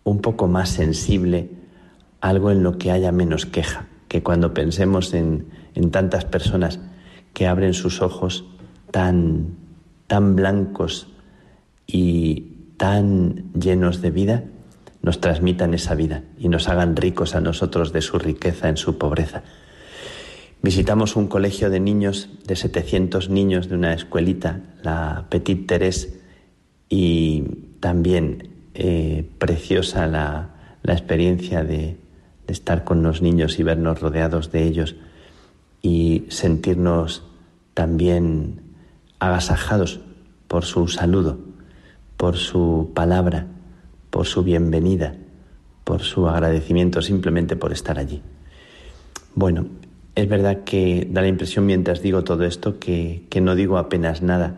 un 0.03 0.21
poco 0.21 0.47
más 0.47 0.69
sensible, 0.69 1.49
algo 2.21 2.51
en 2.51 2.63
lo 2.63 2.77
que 2.77 2.91
haya 2.91 3.11
menos 3.11 3.45
queja, 3.45 3.87
que 4.07 4.23
cuando 4.23 4.53
pensemos 4.53 5.13
en, 5.13 5.47
en 5.75 5.91
tantas 5.91 6.23
personas 6.23 6.79
que 7.33 7.45
abren 7.45 7.73
sus 7.73 8.01
ojos 8.01 8.45
tan, 8.91 9.57
tan 10.07 10.35
blancos 10.35 11.07
y 11.85 12.53
tan 12.77 13.51
llenos 13.53 14.01
de 14.01 14.11
vida, 14.11 14.43
nos 15.01 15.19
transmitan 15.19 15.73
esa 15.73 15.93
vida 15.93 16.23
y 16.37 16.49
nos 16.49 16.69
hagan 16.69 16.95
ricos 16.95 17.35
a 17.35 17.41
nosotros 17.41 17.93
de 17.93 18.01
su 18.01 18.17
riqueza 18.17 18.69
en 18.69 18.77
su 18.77 18.97
pobreza. 18.97 19.43
Visitamos 20.61 21.15
un 21.15 21.27
colegio 21.27 21.69
de 21.69 21.79
niños, 21.79 22.29
de 22.45 22.55
700 22.55 23.29
niños 23.29 23.69
de 23.69 23.75
una 23.75 23.93
escuelita, 23.93 24.61
la 24.83 25.27
Petite 25.29 25.65
Teresa, 25.65 26.07
y 26.89 27.43
también 27.79 28.49
eh, 28.73 29.29
preciosa 29.37 30.07
la, 30.07 30.53
experiencia 30.83 31.63
de, 31.63 31.97
de 32.47 32.53
estar 32.53 32.85
con 32.85 33.03
los 33.03 33.21
niños 33.21 33.59
y 33.59 33.63
vernos 33.63 33.99
rodeados 33.99 34.53
de 34.53 34.63
ellos 34.63 34.95
y 35.81 36.23
sentirnos 36.29 37.23
también 37.73 38.61
agasajados 39.19 39.99
por 40.47 40.63
su 40.63 40.87
saludo 40.87 41.39
por 42.17 42.35
su 42.35 42.91
palabra, 42.95 43.45
por 44.09 44.25
su 44.25 44.43
bienvenida, 44.43 45.15
por 45.83 46.01
su 46.01 46.27
agradecimiento 46.27 47.01
simplemente 47.01 47.55
por 47.55 47.71
estar 47.71 47.99
allí. 47.99 48.21
Bueno, 49.35 49.67
es 50.17 50.27
verdad 50.27 50.63
que 50.63 51.07
da 51.11 51.21
la 51.21 51.27
impresión 51.27 51.67
mientras 51.67 52.01
digo 52.01 52.23
todo 52.23 52.43
esto 52.43 52.79
que, 52.79 53.27
no 53.39 53.53
digo 53.53 53.77
apenas 53.77 54.23
nada, 54.23 54.55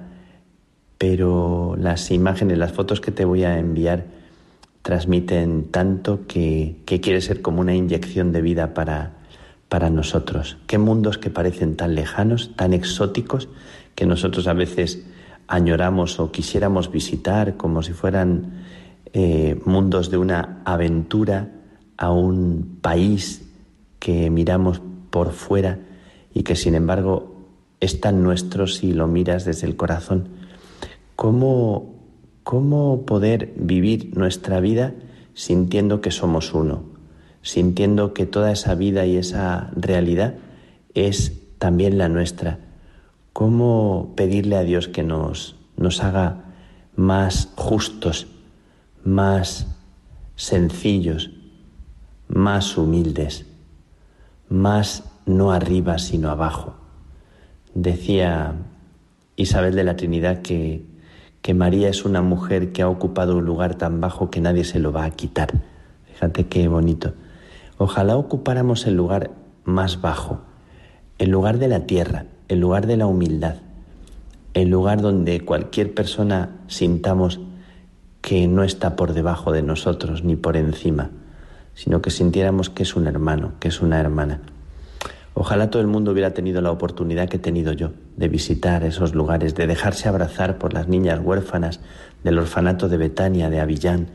pero 0.98 1.76
las 1.77 2.11
imágenes, 2.11 2.57
las 2.57 2.72
fotos 2.72 3.02
que 3.02 3.11
te 3.11 3.26
voy 3.26 3.44
a 3.44 3.60
enviar 3.60 4.06
transmiten 4.84 5.65
tanto 5.65 6.26
que, 6.27 6.77
que 6.86 7.02
quiere 7.02 7.19
ser 7.19 7.41
como 7.41 7.60
una 7.60 7.76
inyección 7.76 8.31
de 8.31 8.41
vida 8.41 8.73
para, 8.73 9.18
para 9.68 9.90
nosotros. 9.90 10.57
Qué 10.65 10.77
mundos 10.77 11.18
que 11.18 11.30
parecen 11.30 11.76
tan 11.76 11.94
lejanos, 11.94 12.52
tan 12.56 12.72
exóticos, 12.72 13.49
que 13.95 14.06
nosotros 14.06 14.48
a 14.48 14.53
veces 14.53 15.06
añoramos 15.49 16.22
o 16.22 16.31
quisiéramos 16.31 16.90
visitar 16.90 17.57
como 17.57 17.84
si 17.84 17.91
fueran 17.91 18.64
eh, 19.11 19.60
mundos 19.65 20.10
de 20.10 20.19
una 20.19 20.61
aventura 20.64 21.49
a 21.98 22.11
un 22.14 22.77
país 22.81 23.45
que 23.99 24.30
miramos 24.30 24.81
por 25.10 25.31
fuera 25.31 25.80
y 26.34 26.44
que 26.44 26.56
sin 26.56 26.76
embargo 26.76 27.36
es 27.80 28.02
tan 28.02 28.23
nuestro 28.23 28.68
si 28.68 28.94
lo 28.94 29.07
miras 29.07 29.45
desde 29.45 29.68
el 29.68 29.76
corazón. 29.76 30.30
¿Cómo, 31.15 31.95
cómo 32.44 33.06
poder 33.06 33.53
vivir 33.57 34.18
nuestra 34.18 34.60
vida 34.60 34.94
sintiendo 35.34 36.02
que 36.02 36.11
somos 36.11 36.53
uno? 36.53 36.84
Sintiendo 37.41 38.14
que 38.14 38.26
toda 38.26 38.52
esa 38.52 38.76
vida 38.76 39.06
y 39.06 39.18
esa 39.18 39.72
realidad 39.76 40.36
es 40.94 41.34
también 41.57 41.98
la 41.98 42.10
nuestra 42.10 42.60
¿Cómo 43.40 44.15
pedirle 44.18 44.57
a 44.57 44.64
Dios 44.64 44.90
que 44.90 45.02
nos, 45.02 45.56
nos 45.77 46.03
haga 46.03 46.44
más 46.95 47.49
justos, 47.56 48.27
más 49.06 49.68
sencillos, 50.36 51.31
más 52.27 52.77
humildes, 52.77 53.45
más 54.50 55.04
no 55.26 55.52
arriba 55.52 55.98
sino 56.00 56.30
abajo? 56.30 56.76
Decía 57.74 58.56
Isabel 59.36 59.76
de 59.76 59.84
la 59.84 59.96
Trinidad 59.96 60.42
que, 60.42 60.86
que 61.42 61.54
María 61.54 61.90
es 61.90 62.04
una 62.06 62.22
mujer 62.22 62.72
que 62.72 62.82
ha 62.82 62.90
ocupado 62.90 63.38
un 63.38 63.46
lugar 63.46 63.76
tan 63.76 64.02
bajo 64.02 64.30
que 64.30 64.42
nadie 64.42 64.64
se 64.64 64.80
lo 64.80 64.92
va 64.92 65.06
a 65.06 65.12
quitar. 65.12 65.54
Fíjate 66.12 66.48
qué 66.48 66.68
bonito. 66.68 67.14
Ojalá 67.78 68.18
ocupáramos 68.18 68.86
el 68.88 68.96
lugar 68.96 69.32
más 69.64 70.02
bajo, 70.02 70.42
el 71.18 71.30
lugar 71.30 71.60
de 71.60 71.70
la 71.70 71.86
tierra, 71.86 72.26
el 72.50 72.60
lugar 72.60 72.88
de 72.88 72.98
la 72.98 73.08
humildad, 73.08 73.56
el 74.54 74.70
lugar 74.70 75.02
donde 75.02 75.40
cualquier 75.42 75.94
persona 75.94 76.58
sintamos 76.68 77.40
que 78.22 78.48
no 78.48 78.64
está 78.64 78.96
por 78.96 79.14
debajo 79.14 79.52
de 79.52 79.62
nosotros 79.62 80.24
ni 80.24 80.36
por 80.36 80.58
encima, 80.58 81.12
sino 81.80 82.01
que 82.01 82.11
sintiéramos 82.11 82.69
que 82.69 82.84
es 82.84 82.97
un 82.97 83.07
hermano, 83.07 83.53
que 83.61 83.69
es 83.69 83.80
una 83.80 84.01
hermana. 84.01 84.41
Ojalá 85.34 85.69
todo 85.69 85.81
el 85.81 85.88
mundo 85.88 86.11
hubiera 86.11 86.34
tenido 86.34 86.60
la 86.61 86.72
oportunidad 86.72 87.30
que 87.30 87.38
he 87.38 87.39
tenido 87.39 87.72
yo 87.72 87.91
de 88.18 88.27
visitar 88.27 88.84
esos 88.84 89.15
lugares, 89.15 89.56
de 89.56 89.65
dejarse 89.65 90.10
abrazar 90.10 90.57
por 90.57 90.73
las 90.73 90.89
niñas 90.89 91.22
huérfanas 91.23 91.80
del 92.22 92.38
orfanato 92.38 92.89
de 92.89 92.97
Betania, 92.97 93.49
de 93.49 93.61
Avillán, 93.61 94.07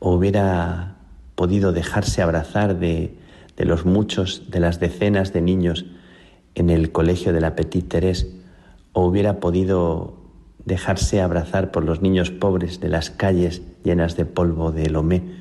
o 0.00 0.12
hubiera 0.12 0.96
podido 1.36 1.70
dejarse 1.70 2.20
abrazar 2.20 2.80
de, 2.80 3.16
de 3.56 3.64
los 3.64 3.86
muchos, 3.86 4.50
de 4.50 4.58
las 4.58 4.80
decenas 4.80 5.32
de 5.32 5.40
niños 5.40 5.86
en 6.56 6.68
el 6.68 6.90
colegio 6.90 7.32
de 7.32 7.40
la 7.40 7.54
Petite 7.54 8.00
Teresa 8.00 8.26
o 8.92 9.06
hubiera 9.06 9.38
podido 9.38 10.16
dejarse 10.64 11.20
abrazar 11.20 11.70
por 11.70 11.84
los 11.84 12.02
niños 12.02 12.32
pobres 12.32 12.80
de 12.80 12.88
las 12.88 13.10
calles 13.10 13.62
llenas 13.84 14.16
de 14.16 14.24
polvo 14.24 14.72
de 14.72 14.90
Lomé 14.90 15.37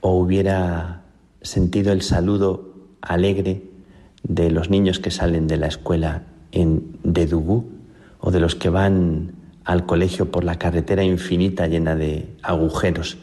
o 0.00 0.18
hubiera 0.18 1.02
sentido 1.42 1.92
el 1.92 2.02
saludo 2.02 2.74
alegre 3.00 3.62
de 4.22 4.50
los 4.50 4.70
niños 4.70 4.98
que 4.98 5.10
salen 5.10 5.46
de 5.46 5.56
la 5.56 5.66
escuela 5.66 6.22
en 6.52 6.98
de 7.02 7.26
Dubú 7.26 7.70
o 8.20 8.30
de 8.30 8.40
los 8.40 8.54
que 8.54 8.68
van 8.68 9.32
al 9.64 9.86
colegio 9.86 10.30
por 10.30 10.44
la 10.44 10.58
carretera 10.58 11.04
infinita 11.04 11.66
llena 11.66 11.94
de 11.94 12.28
agujeros 12.42 13.18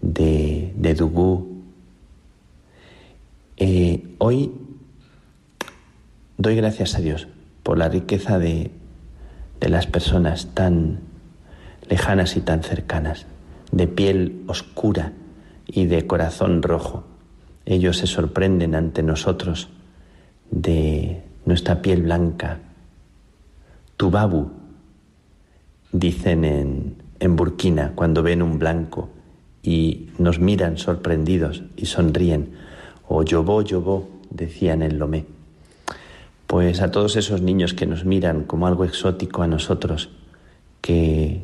de, 0.00 0.72
de. 0.76 1.10
Eh, 3.56 4.14
hoy 4.18 4.52
Doy 6.40 6.54
gracias 6.54 6.94
a 6.94 7.00
Dios 7.00 7.26
por 7.64 7.78
la 7.78 7.88
riqueza 7.88 8.38
de, 8.38 8.70
de 9.60 9.68
las 9.68 9.88
personas 9.88 10.54
tan 10.54 11.00
lejanas 11.88 12.36
y 12.36 12.40
tan 12.40 12.62
cercanas, 12.62 13.26
de 13.72 13.88
piel 13.88 14.44
oscura 14.46 15.12
y 15.68 15.86
de 15.86 16.08
corazón 16.08 16.62
rojo. 16.62 17.04
Ellos 17.64 17.98
se 17.98 18.08
sorprenden 18.08 18.74
ante 18.74 19.04
nosotros 19.04 19.68
de 20.50 21.22
nuestra 21.44 21.80
piel 21.80 22.02
blanca. 22.02 22.58
Tubabu, 23.96 24.50
dicen 25.92 26.44
en, 26.44 26.96
en 27.20 27.36
Burkina 27.36 27.92
cuando 27.94 28.24
ven 28.24 28.42
un 28.42 28.58
blanco 28.58 29.10
y 29.62 30.08
nos 30.18 30.40
miran 30.40 30.78
sorprendidos 30.78 31.62
y 31.76 31.86
sonríen. 31.86 32.54
O 33.06 33.22
Yobó, 33.22 33.62
Yobó, 33.62 34.08
decían 34.30 34.82
en 34.82 34.98
Lomé 34.98 35.38
pues 36.48 36.80
a 36.80 36.90
todos 36.90 37.16
esos 37.16 37.42
niños 37.42 37.74
que 37.74 37.84
nos 37.84 38.06
miran 38.06 38.42
como 38.42 38.66
algo 38.66 38.86
exótico 38.86 39.42
a 39.42 39.46
nosotros, 39.46 40.08
que 40.80 41.42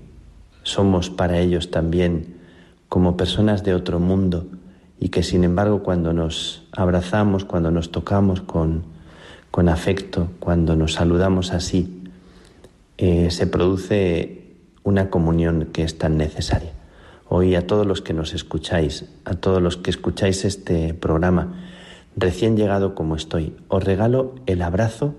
somos 0.62 1.10
para 1.10 1.38
ellos 1.40 1.70
también 1.70 2.33
como 2.88 3.16
personas 3.16 3.64
de 3.64 3.74
otro 3.74 3.98
mundo 3.98 4.46
y 4.98 5.08
que 5.08 5.22
sin 5.22 5.44
embargo 5.44 5.82
cuando 5.82 6.12
nos 6.12 6.66
abrazamos, 6.72 7.44
cuando 7.44 7.70
nos 7.70 7.90
tocamos 7.90 8.40
con, 8.40 8.84
con 9.50 9.68
afecto, 9.68 10.28
cuando 10.38 10.76
nos 10.76 10.94
saludamos 10.94 11.52
así, 11.52 12.02
eh, 12.96 13.30
se 13.30 13.46
produce 13.46 14.56
una 14.82 15.10
comunión 15.10 15.68
que 15.72 15.82
es 15.82 15.98
tan 15.98 16.16
necesaria. 16.16 16.72
Hoy 17.28 17.54
a 17.54 17.66
todos 17.66 17.86
los 17.86 18.02
que 18.02 18.12
nos 18.12 18.34
escucháis, 18.34 19.06
a 19.24 19.34
todos 19.34 19.60
los 19.60 19.76
que 19.76 19.90
escucháis 19.90 20.44
este 20.44 20.94
programa, 20.94 21.54
recién 22.16 22.56
llegado 22.56 22.94
como 22.94 23.16
estoy, 23.16 23.56
os 23.68 23.82
regalo 23.82 24.34
el 24.46 24.62
abrazo 24.62 25.14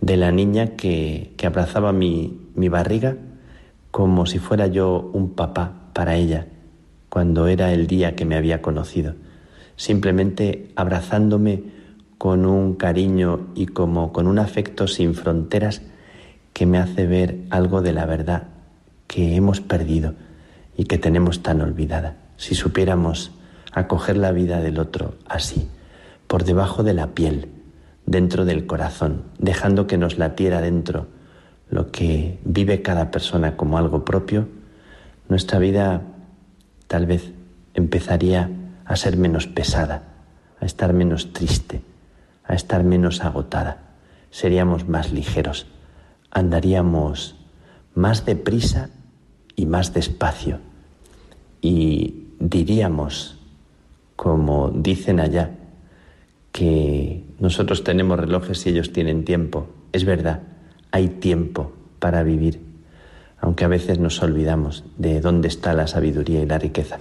de 0.00 0.16
la 0.16 0.32
niña 0.32 0.76
que, 0.76 1.34
que 1.36 1.46
abrazaba 1.46 1.92
mi, 1.92 2.40
mi 2.54 2.68
barriga 2.68 3.16
como 3.90 4.24
si 4.26 4.38
fuera 4.38 4.66
yo 4.66 5.10
un 5.12 5.34
papá 5.34 5.74
para 5.92 6.16
ella 6.16 6.46
cuando 7.12 7.46
era 7.46 7.74
el 7.74 7.88
día 7.88 8.16
que 8.16 8.24
me 8.24 8.36
había 8.36 8.62
conocido, 8.62 9.12
simplemente 9.76 10.70
abrazándome 10.76 11.62
con 12.16 12.46
un 12.46 12.74
cariño 12.74 13.48
y 13.54 13.66
como 13.66 14.14
con 14.14 14.26
un 14.26 14.38
afecto 14.38 14.88
sin 14.88 15.14
fronteras 15.14 15.82
que 16.54 16.64
me 16.64 16.78
hace 16.78 17.06
ver 17.06 17.40
algo 17.50 17.82
de 17.82 17.92
la 17.92 18.06
verdad 18.06 18.44
que 19.08 19.36
hemos 19.36 19.60
perdido 19.60 20.14
y 20.74 20.84
que 20.84 20.96
tenemos 20.96 21.42
tan 21.42 21.60
olvidada. 21.60 22.16
Si 22.38 22.54
supiéramos 22.54 23.32
acoger 23.72 24.16
la 24.16 24.32
vida 24.32 24.62
del 24.62 24.78
otro 24.78 25.16
así, 25.28 25.68
por 26.26 26.44
debajo 26.44 26.82
de 26.82 26.94
la 26.94 27.08
piel, 27.08 27.50
dentro 28.06 28.46
del 28.46 28.64
corazón, 28.64 29.24
dejando 29.38 29.86
que 29.86 29.98
nos 29.98 30.16
latiera 30.16 30.62
dentro 30.62 31.08
lo 31.68 31.90
que 31.90 32.38
vive 32.46 32.80
cada 32.80 33.10
persona 33.10 33.58
como 33.58 33.76
algo 33.76 34.02
propio, 34.02 34.48
nuestra 35.28 35.58
vida 35.58 36.00
tal 36.92 37.06
vez 37.06 37.32
empezaría 37.72 38.50
a 38.84 38.96
ser 38.96 39.16
menos 39.16 39.46
pesada, 39.46 40.02
a 40.60 40.66
estar 40.66 40.92
menos 40.92 41.32
triste, 41.32 41.80
a 42.44 42.52
estar 42.52 42.84
menos 42.84 43.22
agotada. 43.22 43.78
Seríamos 44.30 44.86
más 44.86 45.10
ligeros, 45.10 45.66
andaríamos 46.30 47.36
más 47.94 48.26
deprisa 48.26 48.90
y 49.56 49.64
más 49.64 49.94
despacio. 49.94 50.58
Y 51.62 52.26
diríamos, 52.38 53.38
como 54.14 54.68
dicen 54.68 55.18
allá, 55.18 55.50
que 56.52 57.24
nosotros 57.38 57.84
tenemos 57.84 58.20
relojes 58.20 58.66
y 58.66 58.68
ellos 58.68 58.92
tienen 58.92 59.24
tiempo. 59.24 59.66
Es 59.92 60.04
verdad, 60.04 60.42
hay 60.90 61.08
tiempo 61.08 61.72
para 61.98 62.22
vivir, 62.22 62.60
aunque 63.42 63.64
a 63.64 63.68
veces 63.68 63.98
nos 63.98 64.22
olvidamos 64.22 64.84
de 64.96 65.20
dónde 65.20 65.48
está 65.48 65.74
la 65.74 65.88
sabiduría 65.88 66.40
y 66.40 66.46
la 66.46 66.58
riqueza. 66.58 66.98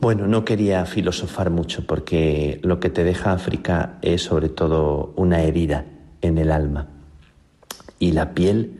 Bueno, 0.00 0.28
no 0.28 0.44
quería 0.44 0.86
filosofar 0.86 1.50
mucho 1.50 1.84
porque 1.84 2.60
lo 2.62 2.78
que 2.78 2.88
te 2.88 3.02
deja 3.02 3.32
África 3.32 3.98
es 4.00 4.22
sobre 4.22 4.48
todo 4.48 5.12
una 5.16 5.42
herida 5.42 5.86
en 6.22 6.38
el 6.38 6.52
alma 6.52 6.86
y 7.98 8.12
la 8.12 8.32
piel 8.32 8.78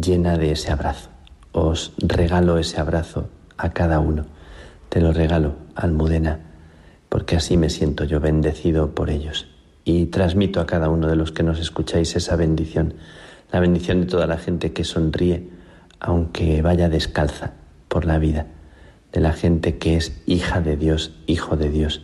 llena 0.00 0.38
de 0.38 0.52
ese 0.52 0.70
abrazo. 0.70 1.10
Os 1.50 1.92
regalo 1.98 2.56
ese 2.58 2.80
abrazo 2.80 3.28
a 3.56 3.70
cada 3.70 3.98
uno. 3.98 4.26
Te 4.90 5.00
lo 5.00 5.12
regalo, 5.12 5.56
Almudena, 5.74 6.38
porque 7.08 7.34
así 7.34 7.56
me 7.56 7.68
siento 7.68 8.04
yo 8.04 8.20
bendecido 8.20 8.94
por 8.94 9.10
ellos. 9.10 9.48
Y 9.84 10.06
transmito 10.06 10.60
a 10.60 10.66
cada 10.66 10.88
uno 10.88 11.08
de 11.08 11.16
los 11.16 11.32
que 11.32 11.42
nos 11.42 11.58
escucháis 11.58 12.14
esa 12.14 12.36
bendición, 12.36 12.94
la 13.50 13.58
bendición 13.58 14.02
de 14.02 14.06
toda 14.06 14.28
la 14.28 14.38
gente 14.38 14.72
que 14.72 14.84
sonríe, 14.84 15.58
aunque 16.00 16.62
vaya 16.62 16.88
descalza 16.88 17.52
por 17.88 18.04
la 18.04 18.18
vida, 18.18 18.46
de 19.12 19.20
la 19.20 19.32
gente 19.32 19.78
que 19.78 19.96
es 19.96 20.20
hija 20.26 20.60
de 20.60 20.76
Dios, 20.76 21.12
hijo 21.26 21.56
de 21.56 21.68
Dios. 21.70 22.02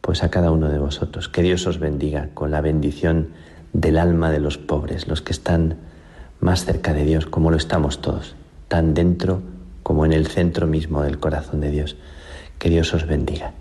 Pues 0.00 0.22
a 0.22 0.30
cada 0.30 0.50
uno 0.50 0.68
de 0.68 0.78
vosotros, 0.78 1.28
que 1.28 1.42
Dios 1.42 1.66
os 1.66 1.78
bendiga 1.78 2.30
con 2.34 2.50
la 2.50 2.60
bendición 2.60 3.28
del 3.72 3.98
alma 3.98 4.30
de 4.30 4.40
los 4.40 4.58
pobres, 4.58 5.06
los 5.06 5.22
que 5.22 5.32
están 5.32 5.76
más 6.40 6.64
cerca 6.64 6.94
de 6.94 7.04
Dios, 7.04 7.26
como 7.26 7.50
lo 7.50 7.56
estamos 7.56 8.00
todos, 8.00 8.34
tan 8.68 8.94
dentro 8.94 9.42
como 9.82 10.06
en 10.06 10.12
el 10.12 10.26
centro 10.26 10.66
mismo 10.66 11.02
del 11.02 11.18
corazón 11.18 11.60
de 11.60 11.70
Dios. 11.70 11.96
Que 12.58 12.70
Dios 12.70 12.92
os 12.94 13.06
bendiga. 13.06 13.52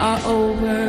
are 0.00 0.20
over. 0.26 0.85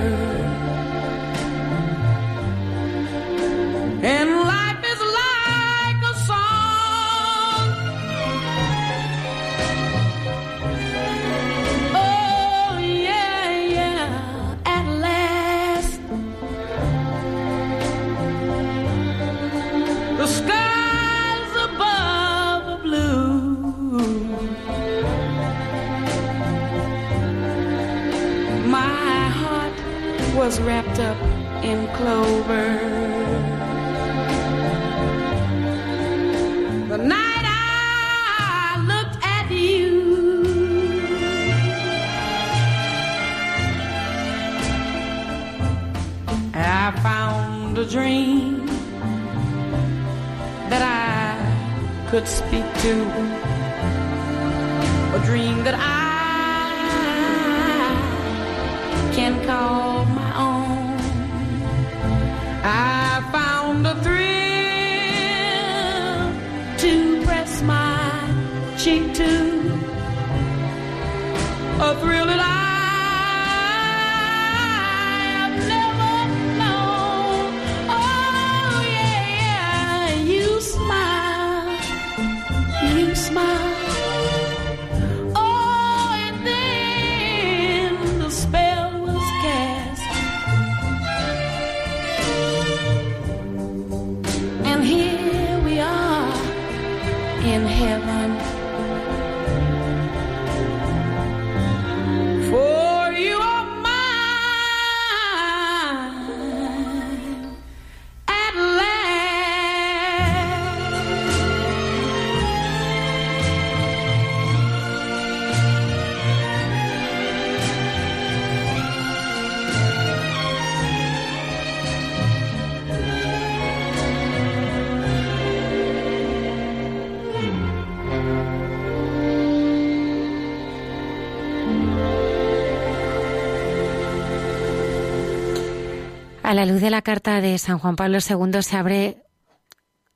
A 136.47 136.53
la 136.53 136.65
luz 136.65 136.79
de 136.79 136.89
la 136.89 137.01
carta 137.01 137.41
de 137.41 137.57
San 137.57 137.77
Juan 137.77 137.97
Pablo 137.97 138.19
II 138.19 138.63
se 138.63 138.77
abre, 138.77 139.17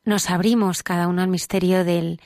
nos 0.05 0.29
abrimos 0.29 0.81
cada 0.81 1.09
uno 1.09 1.21
al 1.21 1.27
misterio 1.27 1.83
del, 1.83 2.21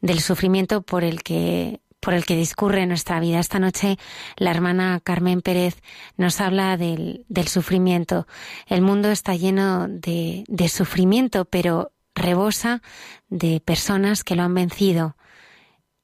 del 0.00 0.20
sufrimiento 0.20 0.80
por 0.80 1.04
el 1.04 1.22
que 1.22 1.82
por 2.00 2.14
el 2.14 2.24
que 2.24 2.36
discurre 2.36 2.86
nuestra 2.86 3.20
vida. 3.20 3.40
Esta 3.40 3.58
noche 3.58 3.98
la 4.38 4.50
hermana 4.50 4.98
Carmen 5.04 5.42
Pérez 5.42 5.82
nos 6.16 6.40
habla 6.40 6.78
del, 6.78 7.26
del 7.28 7.46
sufrimiento. 7.48 8.26
El 8.66 8.80
mundo 8.80 9.10
está 9.10 9.34
lleno 9.34 9.88
de, 9.88 10.44
de 10.48 10.68
sufrimiento, 10.70 11.44
pero 11.44 11.92
rebosa 12.14 12.80
de 13.28 13.60
personas 13.60 14.24
que 14.24 14.36
lo 14.36 14.42
han 14.44 14.54
vencido 14.54 15.18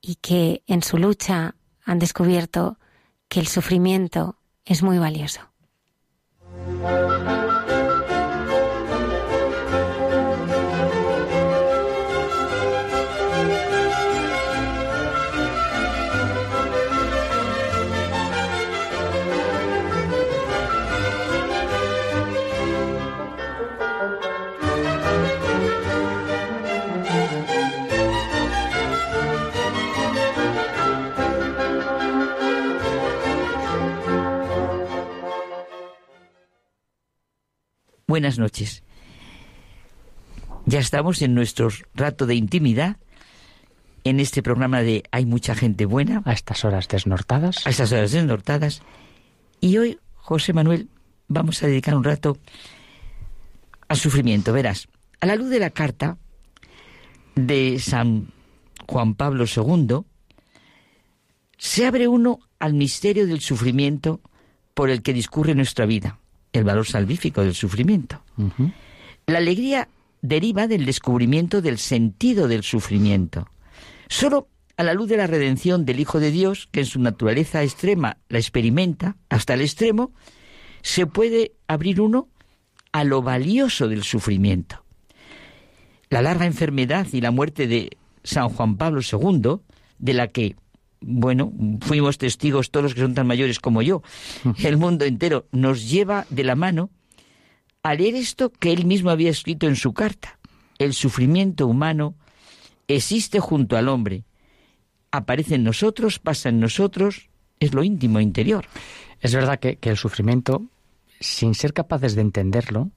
y 0.03 0.17
que 0.17 0.63
en 0.67 0.83
su 0.83 0.99
lucha 0.99 1.55
han 1.87 2.01
descubierto 2.01 2.79
que 3.31 3.41
el 3.41 3.47
sufrimiento 3.47 4.37
es 4.67 4.83
muy 4.83 4.99
valioso. 4.99 5.50
Música 6.67 7.50
Buenas 38.11 38.41
noches. 38.41 38.83
Ya 40.67 40.81
estamos 40.81 41.23
en 41.23 41.33
nuestro 41.33 41.69
rato 41.95 42.27
de 42.27 42.35
intimidad, 42.35 42.97
en 44.03 44.19
este 44.19 44.43
programa 44.43 44.83
de 44.83 45.05
Hay 45.13 45.27
mucha 45.27 45.55
gente 45.55 45.85
buena. 45.85 46.21
A 46.25 46.33
estas 46.33 46.65
horas 46.65 46.89
desnortadas. 46.89 47.65
A 47.69 47.71
estas 47.71 47.93
horas 47.93 48.11
desnortadas. 48.11 48.83
Y 49.61 49.79
hoy, 49.79 50.01
José 50.17 50.53
Manuel, 50.53 50.89
vamos 51.29 51.63
a 51.63 51.69
dedicar 51.69 51.95
un 51.95 52.03
rato 52.03 52.37
al 53.87 53.97
sufrimiento. 53.97 54.53
Verás, 54.53 54.89
a 55.21 55.27
la 55.27 55.37
luz 55.37 55.49
de 55.49 55.61
la 55.61 55.71
carta 55.71 56.19
de 57.37 57.79
San 57.79 58.33
Juan 58.89 59.15
Pablo 59.15 59.45
II, 59.45 60.01
se 61.59 61.87
abre 61.87 62.09
uno 62.09 62.41
al 62.59 62.75
misterio 62.75 63.29
del 63.29 63.41
sufrimiento 63.41 64.21
por 64.75 64.91
el 64.91 65.01
que 65.01 65.13
discurre 65.13 65.55
nuestra 65.55 65.87
vida 65.87 66.20
el 66.53 66.65
valor 66.65 66.87
salvífico 66.87 67.43
del 67.43 67.55
sufrimiento. 67.55 68.23
La 69.27 69.39
alegría 69.39 69.89
deriva 70.23 70.67
del 70.67 70.87
descubrimiento 70.87 71.63
del 71.63 71.79
sentido 71.79 72.49
del 72.49 72.63
sufrimiento. 72.63 73.49
Solo 74.09 74.49
a 74.77 74.83
la 74.83 74.95
luz 74.95 75.09
de 75.09 75.17
la 75.17 75.27
redención 75.27 75.85
del 75.85 76.01
Hijo 76.01 76.21
de 76.21 76.31
Dios, 76.31 76.69
que 76.73 76.81
en 76.81 76.87
su 76.87 77.01
naturaleza 77.01 77.63
extrema 77.63 78.17
la 78.29 78.39
experimenta 78.39 79.17
hasta 79.29 79.55
el 79.55 79.61
extremo, 79.61 80.13
se 80.83 81.07
puede 81.07 81.53
abrir 81.69 82.01
uno 82.01 82.29
a 82.93 83.05
lo 83.05 83.23
valioso 83.23 83.89
del 83.89 84.03
sufrimiento. 84.03 84.85
La 86.09 86.23
larga 86.23 86.47
enfermedad 86.47 87.07
y 87.13 87.21
la 87.21 87.31
muerte 87.31 87.67
de 87.67 87.97
San 88.25 88.49
Juan 88.49 88.77
Pablo 88.77 89.01
II, 89.01 89.61
de 89.99 90.15
la 90.15 90.29
que 90.29 90.57
bueno, 91.01 91.53
fuimos 91.81 92.19
testigos 92.19 92.71
todos 92.71 92.85
los 92.85 92.95
que 92.95 93.01
son 93.01 93.15
tan 93.15 93.27
mayores 93.27 93.59
como 93.59 93.83
yo, 93.83 94.03
el 94.59 94.77
mundo 94.77 95.05
entero 95.05 95.47
nos 95.53 95.89
lleva 95.89 96.27
de 96.31 96.45
la 96.45 96.55
mano 96.55 96.91
a 97.83 97.95
leer 97.95 98.15
esto 98.15 98.51
que 98.51 98.73
él 98.73 98.85
mismo 98.85 99.11
había 99.11 99.31
escrito 99.31 99.67
en 99.67 99.77
su 99.77 99.93
carta. 99.95 100.39
El 100.79 100.95
sufrimiento 100.95 101.67
humano 101.67 102.15
existe 102.89 103.41
junto 103.41 103.77
al 103.77 103.89
hombre, 103.89 104.25
aparece 105.11 105.57
en 105.57 105.65
nosotros, 105.65 106.19
pasa 106.19 106.49
en 106.49 106.61
nosotros, 106.61 107.29
es 107.59 107.75
lo 107.75 107.85
íntimo 107.85 108.21
interior. 108.21 108.67
Es 109.21 109.35
verdad 109.35 109.59
que, 109.59 109.77
que 109.77 109.91
el 109.91 109.97
sufrimiento, 109.97 110.65
sin 111.21 111.55
ser 111.55 111.73
capaces 111.73 112.15
de 112.15 112.23
entenderlo, 112.23 112.91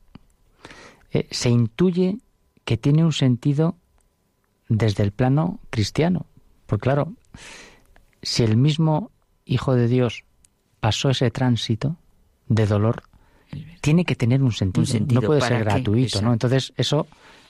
eh, 1.11 1.27
se 1.31 1.49
intuye 1.49 2.17
que 2.65 2.77
tiene 2.77 3.03
un 3.03 3.13
sentido 3.13 3.77
desde 4.69 5.03
el 5.03 5.11
plano 5.11 5.59
cristiano. 5.69 6.25
Porque 6.65 6.83
claro, 6.83 7.13
si 8.23 8.43
el 8.43 8.57
mismo 8.57 9.11
Hijo 9.45 9.75
de 9.75 9.87
Dios 9.87 10.23
pasó 10.79 11.09
ese 11.09 11.29
tránsito 11.29 11.97
de 12.47 12.65
dolor, 12.65 13.03
tiene 13.81 14.05
que 14.05 14.15
tener 14.15 14.41
un 14.41 14.51
sentido. 14.53 14.81
Un 14.83 14.87
sentido, 14.87 15.21
no 15.21 15.27
puede 15.27 15.41
¿para 15.41 15.57
ser 15.57 15.65
qué? 15.67 15.71
gratuito, 15.73 16.05
Exacto. 16.07 16.25
¿no? 16.27 16.33
Entonces, 16.33 16.73
eso, 16.77 17.07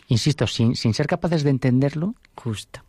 insisto, 0.08 0.48
sin, 0.48 0.76
sin 0.76 0.94
ser 0.94 1.08
capaces 1.08 1.44
de 1.44 1.52
entenderlo, 1.52 2.16
Justo. 2.36 2.82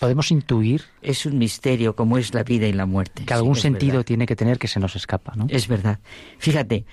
podemos 0.00 0.30
intuir 0.30 0.82
Es 1.02 1.26
un 1.26 1.38
misterio 1.38 1.94
como 1.94 2.16
es 2.18 2.32
la 2.34 2.42
vida 2.42 2.66
y 2.66 2.72
la 2.72 2.86
muerte. 2.86 3.24
que 3.26 3.34
algún 3.34 3.54
sentido 3.56 3.92
verdad. 3.92 4.06
tiene 4.06 4.26
que 4.26 4.34
tener 4.36 4.58
que 4.58 4.66
se 4.68 4.80
nos 4.80 4.96
escapa, 4.96 5.34
¿no? 5.36 5.46
Es 5.50 5.68
verdad. 5.68 5.98
Fíjate, 6.38 6.84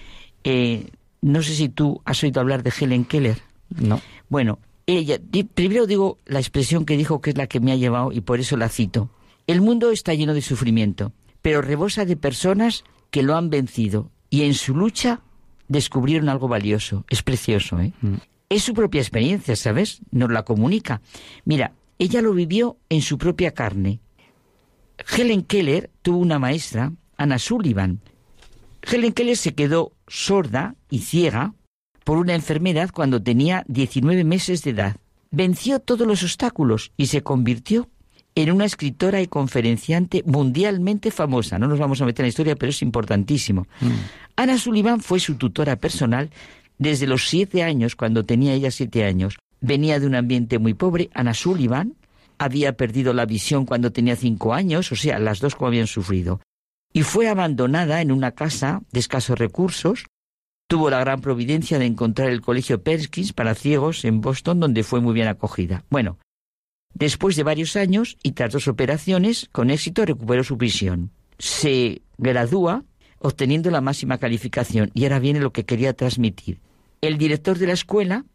eh, 0.44 0.90
no 1.22 1.42
sé 1.42 1.56
si 1.56 1.70
tú 1.70 2.02
has 2.06 2.22
oído 2.24 2.42
hablar 2.42 2.62
de 2.64 2.74
Helen 2.78 3.06
Keller. 3.06 3.40
No. 3.70 4.02
Bueno, 4.30 4.60
ella, 4.86 5.18
primero 5.56 5.88
digo 5.88 6.20
la 6.26 6.40
expresión 6.40 6.86
que 6.86 6.98
dijo 6.98 7.22
que 7.22 7.32
es 7.32 7.38
la 7.38 7.48
que 7.48 7.60
me 7.60 7.72
ha 7.72 7.76
llevado 7.76 8.12
y 8.12 8.22
por 8.22 8.40
eso 8.40 8.58
la 8.58 8.70
cito. 8.70 9.10
El 9.48 9.62
mundo 9.62 9.92
está 9.92 10.14
lleno 10.14 10.34
de 10.34 10.42
sufrimiento, 10.42 11.14
pero 11.42 11.62
rebosa 11.62 12.06
de 12.06 12.18
personas 12.18 12.84
que 13.12 13.24
lo 13.24 13.36
han 13.36 13.50
vencido 13.50 14.12
y 14.30 14.44
en 14.44 14.56
su 14.56 14.76
lucha 14.76 15.22
descubrieron 15.68 16.30
algo 16.30 16.48
valioso. 16.48 17.06
Es 17.10 17.22
precioso, 17.22 17.80
¿eh? 17.80 17.94
Es 18.50 18.64
su 18.64 18.74
propia 18.74 19.02
experiencia, 19.02 19.56
¿sabes? 19.56 20.02
Nos 20.12 20.32
la 20.32 20.44
comunica. 20.44 21.02
Mira, 21.46 21.74
ella 22.00 22.22
lo 22.22 22.34
vivió 22.34 22.78
en 22.90 23.02
su 23.02 23.18
propia 23.18 23.52
carne. 23.52 24.00
Helen 25.16 25.44
Keller 25.44 25.92
tuvo 26.02 26.18
una 26.18 26.40
maestra, 26.40 26.94
Anna 27.18 27.40
Sullivan. 27.40 28.02
Helen 28.82 29.14
Keller 29.14 29.38
se 29.38 29.54
quedó 29.54 29.94
sorda 30.08 30.76
y 30.90 31.00
ciega 31.00 31.54
por 32.04 32.18
una 32.18 32.36
enfermedad 32.36 32.92
cuando 32.92 33.22
tenía 33.22 33.64
19 33.68 34.24
meses 34.24 34.64
de 34.64 34.72
edad. 34.72 34.98
Venció 35.32 35.80
todos 35.80 36.08
los 36.08 36.24
obstáculos 36.24 36.92
y 36.98 37.08
se 37.08 37.24
convirtió 37.24 37.90
en 38.36 38.52
una 38.52 38.66
escritora 38.66 39.22
y 39.22 39.28
conferenciante 39.28 40.22
mundialmente 40.26 41.10
famosa. 41.10 41.58
No 41.58 41.68
nos 41.68 41.80
vamos 41.80 42.02
a 42.02 42.06
meter 42.06 42.24
en 42.24 42.28
la 42.28 42.30
historia, 42.30 42.56
pero 42.56 42.70
es 42.70 42.82
importantísimo. 42.82 43.68
Ana 44.36 44.58
Sullivan 44.58 45.00
fue 45.00 45.20
su 45.20 45.36
tutora 45.36 45.78
personal 45.78 46.30
desde 46.78 47.08
los 47.08 47.30
siete 47.30 47.64
años, 47.64 47.96
cuando 47.96 48.26
tenía 48.26 48.54
ella 48.54 48.72
siete 48.72 49.06
años. 49.06 49.38
Venía 49.62 50.00
de 50.00 50.08
un 50.08 50.16
ambiente 50.16 50.60
muy 50.60 50.74
pobre. 50.74 51.10
Ana 51.14 51.34
Sullivan 51.34 51.96
había 52.38 52.76
perdido 52.76 53.14
la 53.14 53.26
visión 53.26 53.66
cuando 53.66 53.94
tenía 53.94 54.18
cinco 54.18 54.54
años, 54.54 54.92
o 54.92 54.96
sea, 54.98 55.18
las 55.20 55.40
dos 55.40 55.56
como 55.56 55.70
habían 55.70 55.88
sufrido. 55.88 56.42
Y 56.92 57.04
fue 57.04 57.30
abandonada 57.30 58.02
en 58.02 58.12
una 58.12 58.32
casa 58.32 58.82
de 58.92 59.00
escasos 59.00 59.40
recursos. 59.40 60.06
Tuvo 60.68 60.90
la 60.90 61.00
gran 61.00 61.22
providencia 61.22 61.80
de 61.80 61.86
encontrar 61.86 62.30
el 62.30 62.42
colegio 62.42 62.82
Perkins 62.82 63.32
para 63.32 63.56
ciegos 63.56 64.04
en 64.04 64.20
Boston, 64.20 64.60
donde 64.60 64.84
fue 64.84 65.00
muy 65.00 65.14
bien 65.14 65.28
acogida. 65.28 65.84
Bueno, 65.90 66.18
después 66.96 67.36
de 67.36 67.44
varios 67.44 67.76
años 67.76 68.18
y 68.24 68.32
tras 68.32 68.52
dos 68.52 68.68
operaciones, 68.68 69.48
con 69.52 69.70
éxito 69.70 70.04
recuperó 70.04 70.44
su 70.44 70.58
visión. 70.58 71.12
Se 71.38 72.02
gradúa 72.18 72.84
obteniendo 73.20 73.72
la 73.72 73.82
máxima 73.82 74.18
calificación. 74.18 74.92
Y 74.94 75.04
ahora 75.04 75.20
viene 75.20 75.40
lo 75.40 75.52
que 75.52 75.66
quería 75.66 75.94
transmitir. 75.94 76.60
El 77.02 77.18
director 77.18 77.58
de 77.58 77.68
la 77.68 77.74
escuela 77.74 78.26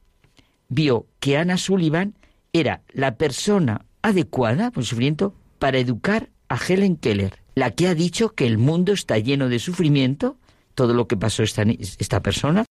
vio 0.69 1.07
que 1.20 1.37
Ana 1.37 1.57
Sullivan 1.57 2.15
era 2.53 2.82
la 2.93 3.16
persona 3.16 3.85
adecuada, 4.03 4.70
por 4.70 4.85
sufrimiento, 4.85 5.35
para 5.59 5.78
educar 5.78 6.31
a 6.49 6.57
Helen 6.57 6.97
Keller, 6.97 7.39
la 7.55 7.70
que 7.70 7.87
ha 7.89 7.95
dicho 7.95 8.31
que 8.31 8.47
el 8.47 8.59
mundo 8.59 8.93
está 8.93 9.19
lleno 9.19 9.49
de 9.49 9.59
sufrimiento, 9.59 10.37
todo 10.74 10.95
lo 10.95 11.07
que 11.07 11.16
pasó 11.16 11.43
esta, 11.43 11.62
esta 11.62 12.23
persona, 12.23 12.65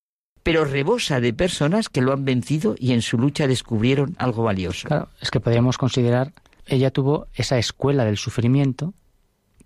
pero 0.50 0.66
rebosa 0.66 1.22
de 1.22 1.32
personas 1.32 1.90
que 1.90 2.02
lo 2.02 2.12
han 2.12 2.26
vencido 2.26 2.74
y 2.80 2.94
en 2.94 3.04
su 3.04 3.20
lucha 3.20 3.46
descubrieron 3.46 4.16
algo 4.18 4.42
valioso. 4.42 4.88
Claro, 4.88 5.10
es 5.22 5.30
que 5.30 5.40
podríamos 5.40 5.78
considerar, 5.78 6.34
ella 6.66 6.90
tuvo 6.90 7.28
esa 7.36 7.60
escuela 7.60 8.04
del 8.04 8.18
sufrimiento 8.18 8.96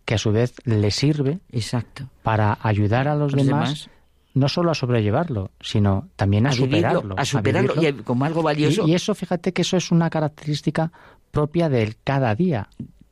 que 0.04 0.16
a 0.16 0.18
su 0.18 0.34
vez 0.34 0.54
le 0.66 0.92
sirve 0.92 1.40
Exacto. 1.54 2.10
para 2.22 2.58
ayudar 2.62 3.08
a 3.08 3.16
los, 3.16 3.32
Los 3.32 3.46
demás, 3.46 3.70
demás. 3.70 3.90
no 4.34 4.50
solo 4.50 4.72
a 4.72 4.76
sobrellevarlo, 4.76 5.52
sino 5.62 6.10
también 6.18 6.48
a, 6.48 6.50
A 6.50 6.54
vivirlo, 6.54 6.76
superarlo. 6.76 7.16
a 7.18 7.24
superarlo 7.24 7.82
y 7.82 7.94
como 8.04 8.26
algo 8.26 8.44
valioso. 8.44 8.86
Y, 8.86 8.92
y 8.92 8.96
eso, 8.96 9.16
fíjate 9.16 9.54
que 9.54 9.62
eso 9.62 9.78
es 9.78 9.90
una 9.90 10.10
característica 10.10 10.92
propia 11.32 11.70
del 11.70 11.96
cada 12.04 12.36
día. 12.36 12.68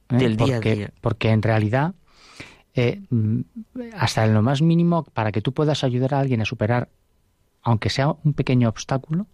¿eh? 0.10 0.18
Del 0.18 0.36
día 0.36 0.56
a 0.56 0.58
porque, 0.58 0.76
día. 0.76 0.92
Porque 1.00 1.30
en 1.30 1.42
realidad, 1.42 1.94
eh, 2.76 3.00
mm, 3.10 3.40
hasta 3.98 4.26
en 4.26 4.34
lo 4.34 4.42
más 4.42 4.62
mínimo, 4.62 5.06
para 5.14 5.32
que 5.32 5.42
tú 5.42 5.54
puedas 5.54 5.86
ayudar 5.86 6.16
a 6.16 6.20
alguien 6.20 6.42
a 6.42 6.46
superar, 6.46 6.90
aunque 7.64 7.90
sea 7.90 8.16
un 8.24 8.34
pequeño 8.34 8.70
obstáculo, 8.70 9.28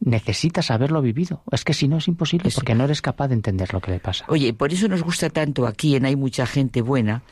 necesitas 0.00 0.70
haberlo 0.70 1.00
vivido. 1.02 1.42
Es 1.50 1.64
que 1.64 1.74
si 1.74 1.88
no 1.88 1.98
es 1.98 2.08
imposible, 2.08 2.50
porque 2.54 2.74
no 2.74 2.84
eres 2.84 3.02
capaz 3.02 3.28
de 3.28 3.34
entender 3.34 3.72
lo 3.72 3.80
que 3.80 3.90
le 3.90 4.00
pasa. 4.00 4.24
Oye, 4.28 4.52
por 4.52 4.72
eso 4.72 4.88
nos 4.88 5.02
gusta 5.02 5.30
tanto 5.30 5.66
aquí 5.66 5.96
en 5.96 6.04
Hay 6.04 6.16
mucha 6.16 6.46
gente 6.46 6.82
buena, 6.82 7.22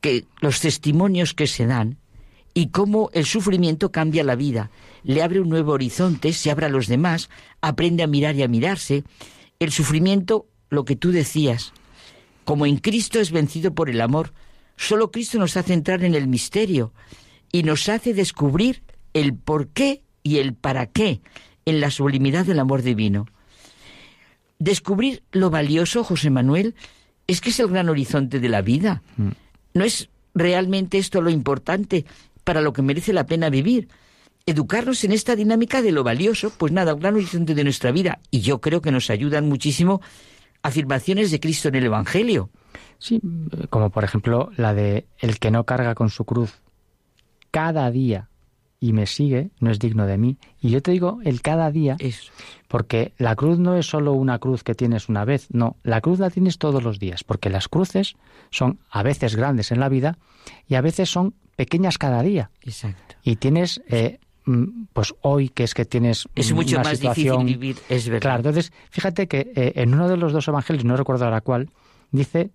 que 0.00 0.24
los 0.40 0.60
testimonios 0.60 1.34
que 1.34 1.46
se 1.46 1.66
dan 1.66 1.98
y 2.54 2.68
cómo 2.68 3.10
el 3.12 3.24
sufrimiento 3.24 3.92
cambia 3.92 4.24
la 4.24 4.34
vida, 4.34 4.70
le 5.02 5.22
abre 5.22 5.40
un 5.40 5.48
nuevo 5.48 5.72
horizonte, 5.72 6.32
se 6.32 6.50
abre 6.50 6.66
a 6.66 6.70
los 6.70 6.86
demás, 6.86 7.28
aprende 7.60 8.02
a 8.02 8.06
mirar 8.06 8.36
y 8.36 8.42
a 8.42 8.48
mirarse. 8.48 9.04
El 9.58 9.70
sufrimiento, 9.70 10.46
lo 10.70 10.84
que 10.84 10.96
tú 10.96 11.12
decías, 11.12 11.72
como 12.44 12.64
en 12.64 12.78
Cristo 12.78 13.20
es 13.20 13.30
vencido 13.30 13.74
por 13.74 13.90
el 13.90 14.00
amor, 14.00 14.32
solo 14.76 15.10
Cristo 15.10 15.38
nos 15.38 15.56
hace 15.56 15.74
entrar 15.74 16.04
en 16.04 16.14
el 16.14 16.28
misterio 16.28 16.92
y 17.52 17.62
nos 17.62 17.88
hace 17.88 18.14
descubrir 18.14 18.82
el 19.14 19.34
por 19.34 19.68
qué 19.68 20.02
y 20.22 20.38
el 20.38 20.54
para 20.54 20.86
qué 20.86 21.20
en 21.64 21.80
la 21.80 21.90
sublimidad 21.90 22.46
del 22.46 22.58
amor 22.60 22.82
divino. 22.82 23.26
Descubrir 24.58 25.22
lo 25.32 25.50
valioso, 25.50 26.02
José 26.02 26.30
Manuel, 26.30 26.74
es 27.26 27.40
que 27.40 27.50
es 27.50 27.60
el 27.60 27.68
gran 27.68 27.88
horizonte 27.88 28.40
de 28.40 28.48
la 28.48 28.62
vida. 28.62 29.02
¿No 29.74 29.84
es 29.84 30.08
realmente 30.34 30.98
esto 30.98 31.20
lo 31.20 31.30
importante 31.30 32.04
para 32.44 32.60
lo 32.60 32.72
que 32.72 32.82
merece 32.82 33.12
la 33.12 33.26
pena 33.26 33.50
vivir? 33.50 33.88
Educarnos 34.46 35.04
en 35.04 35.12
esta 35.12 35.36
dinámica 35.36 35.82
de 35.82 35.92
lo 35.92 36.02
valioso, 36.02 36.50
pues 36.56 36.72
nada, 36.72 36.94
un 36.94 37.00
gran 37.00 37.14
horizonte 37.14 37.54
de 37.54 37.64
nuestra 37.64 37.92
vida. 37.92 38.18
Y 38.30 38.40
yo 38.40 38.60
creo 38.60 38.80
que 38.80 38.90
nos 38.90 39.10
ayudan 39.10 39.48
muchísimo 39.48 40.00
afirmaciones 40.62 41.30
de 41.30 41.38
Cristo 41.38 41.68
en 41.68 41.76
el 41.76 41.84
Evangelio. 41.84 42.50
Sí, 42.98 43.20
como 43.70 43.90
por 43.90 44.04
ejemplo 44.04 44.50
la 44.56 44.74
de 44.74 45.06
el 45.18 45.38
que 45.38 45.50
no 45.50 45.64
carga 45.64 45.94
con 45.94 46.10
su 46.10 46.24
cruz 46.24 46.54
cada 47.50 47.90
día 47.90 48.28
y 48.80 48.92
me 48.92 49.06
sigue 49.06 49.50
no 49.60 49.70
es 49.70 49.78
digno 49.78 50.06
de 50.06 50.18
mí. 50.18 50.38
Y 50.60 50.70
yo 50.70 50.82
te 50.82 50.92
digo 50.92 51.18
el 51.24 51.42
cada 51.42 51.70
día 51.70 51.96
porque 52.68 53.12
la 53.18 53.34
cruz 53.34 53.58
no 53.58 53.76
es 53.76 53.86
solo 53.86 54.12
una 54.12 54.38
cruz 54.38 54.62
que 54.62 54.74
tienes 54.74 55.08
una 55.08 55.24
vez, 55.24 55.48
no, 55.50 55.76
la 55.82 56.00
cruz 56.00 56.18
la 56.18 56.30
tienes 56.30 56.58
todos 56.58 56.82
los 56.82 56.98
días, 56.98 57.24
porque 57.24 57.50
las 57.50 57.68
cruces 57.68 58.16
son 58.50 58.78
a 58.90 59.02
veces 59.02 59.36
grandes 59.36 59.72
en 59.72 59.80
la 59.80 59.88
vida 59.88 60.18
y 60.68 60.74
a 60.76 60.80
veces 60.80 61.10
son 61.10 61.34
pequeñas 61.56 61.98
cada 61.98 62.22
día. 62.22 62.50
Exacto. 62.62 63.16
Y 63.24 63.36
tienes, 63.36 63.82
eh, 63.88 64.20
mm, 64.44 64.84
pues 64.92 65.14
hoy 65.22 65.48
que 65.48 65.64
es 65.64 65.74
que 65.74 65.84
tienes 65.84 66.28
Es 66.34 66.52
mucho 66.52 66.76
una 66.76 66.84
más 66.84 66.98
situación... 66.98 67.46
difícil 67.46 67.60
vivir, 67.60 67.76
es 67.88 68.08
verdad. 68.08 68.20
Claro, 68.20 68.36
entonces, 68.38 68.72
fíjate 68.90 69.26
que 69.26 69.52
eh, 69.56 69.72
en 69.76 69.92
uno 69.92 70.08
de 70.08 70.16
los 70.16 70.32
dos 70.32 70.46
evangelios, 70.46 70.84
no 70.84 70.96
recuerdo 70.96 71.24
ahora 71.24 71.40
cuál, 71.40 71.70
dice, 72.12 72.52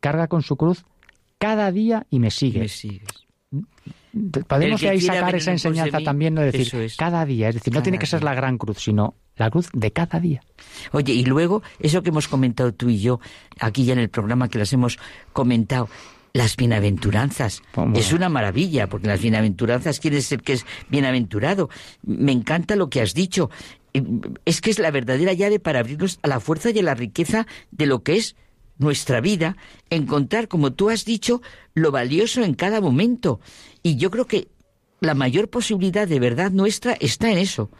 carga 0.00 0.28
con 0.28 0.42
su 0.42 0.56
cruz 0.56 0.84
cada 1.38 1.72
día 1.72 2.06
y 2.10 2.18
me 2.18 2.30
sigue. 2.30 2.60
Me 2.60 2.68
sigues. 2.68 3.26
Podemos 4.46 4.82
ahí 4.84 5.00
sacar 5.00 5.34
esa 5.34 5.50
enseñanza 5.50 5.98
mí, 5.98 6.04
también, 6.04 6.34
¿no? 6.34 6.40
decir, 6.42 6.74
es. 6.76 6.96
cada 6.96 7.24
día, 7.24 7.48
es 7.48 7.56
decir, 7.56 7.72
no 7.72 7.78
Cada 7.78 7.82
tiene 7.82 7.98
que 7.98 8.06
ser 8.06 8.22
la 8.22 8.34
gran 8.34 8.58
cruz, 8.58 8.78
sino 8.78 9.14
la 9.36 9.50
cruz 9.50 9.68
de 9.72 9.92
cada 9.92 10.20
día. 10.20 10.40
Oye, 10.92 11.12
y 11.12 11.24
luego, 11.24 11.62
eso 11.80 12.02
que 12.02 12.10
hemos 12.10 12.28
comentado 12.28 12.72
tú 12.72 12.88
y 12.88 13.00
yo, 13.00 13.20
aquí 13.58 13.84
ya 13.84 13.94
en 13.94 13.98
el 13.98 14.10
programa 14.10 14.48
que 14.48 14.58
las 14.58 14.72
hemos 14.72 14.98
comentado, 15.32 15.88
las 16.32 16.56
bienaventuranzas. 16.56 17.62
Es 17.94 18.12
una 18.12 18.28
maravilla, 18.28 18.88
porque 18.88 19.06
las 19.06 19.20
bienaventuranzas 19.20 20.00
quiere 20.00 20.16
decir 20.16 20.42
que 20.42 20.54
es 20.54 20.66
bienaventurado. 20.88 21.70
Me 22.02 22.32
encanta 22.32 22.76
lo 22.76 22.90
que 22.90 23.00
has 23.00 23.14
dicho. 23.14 23.50
Eh, 23.94 24.02
Es 24.44 24.60
que 24.60 24.70
es 24.70 24.78
la 24.78 24.90
verdadera 24.90 25.32
llave 25.32 25.60
para 25.60 25.80
abrirnos 25.80 26.18
a 26.22 26.28
la 26.28 26.40
fuerza 26.40 26.70
y 26.70 26.78
a 26.80 26.82
la 26.82 26.94
riqueza 26.94 27.46
de 27.70 27.86
lo 27.86 28.02
que 28.02 28.16
es 28.16 28.36
nuestra 28.84 29.20
vida, 29.20 29.56
encontrar, 29.90 30.46
como 30.46 30.72
tú 30.72 30.90
has 30.90 31.04
dicho, 31.04 31.42
lo 31.74 31.90
valioso 31.90 32.44
en 32.44 32.54
cada 32.54 32.80
momento. 32.80 33.40
Y 33.82 33.96
yo 33.96 34.10
creo 34.10 34.26
que 34.26 34.48
la 35.00 35.14
mayor 35.14 35.48
posibilidad 35.48 36.06
de 36.06 36.20
verdad 36.20 36.52
nuestra 36.52 36.92
está 36.94 37.30
en 37.30 37.38
eso. 37.38 37.70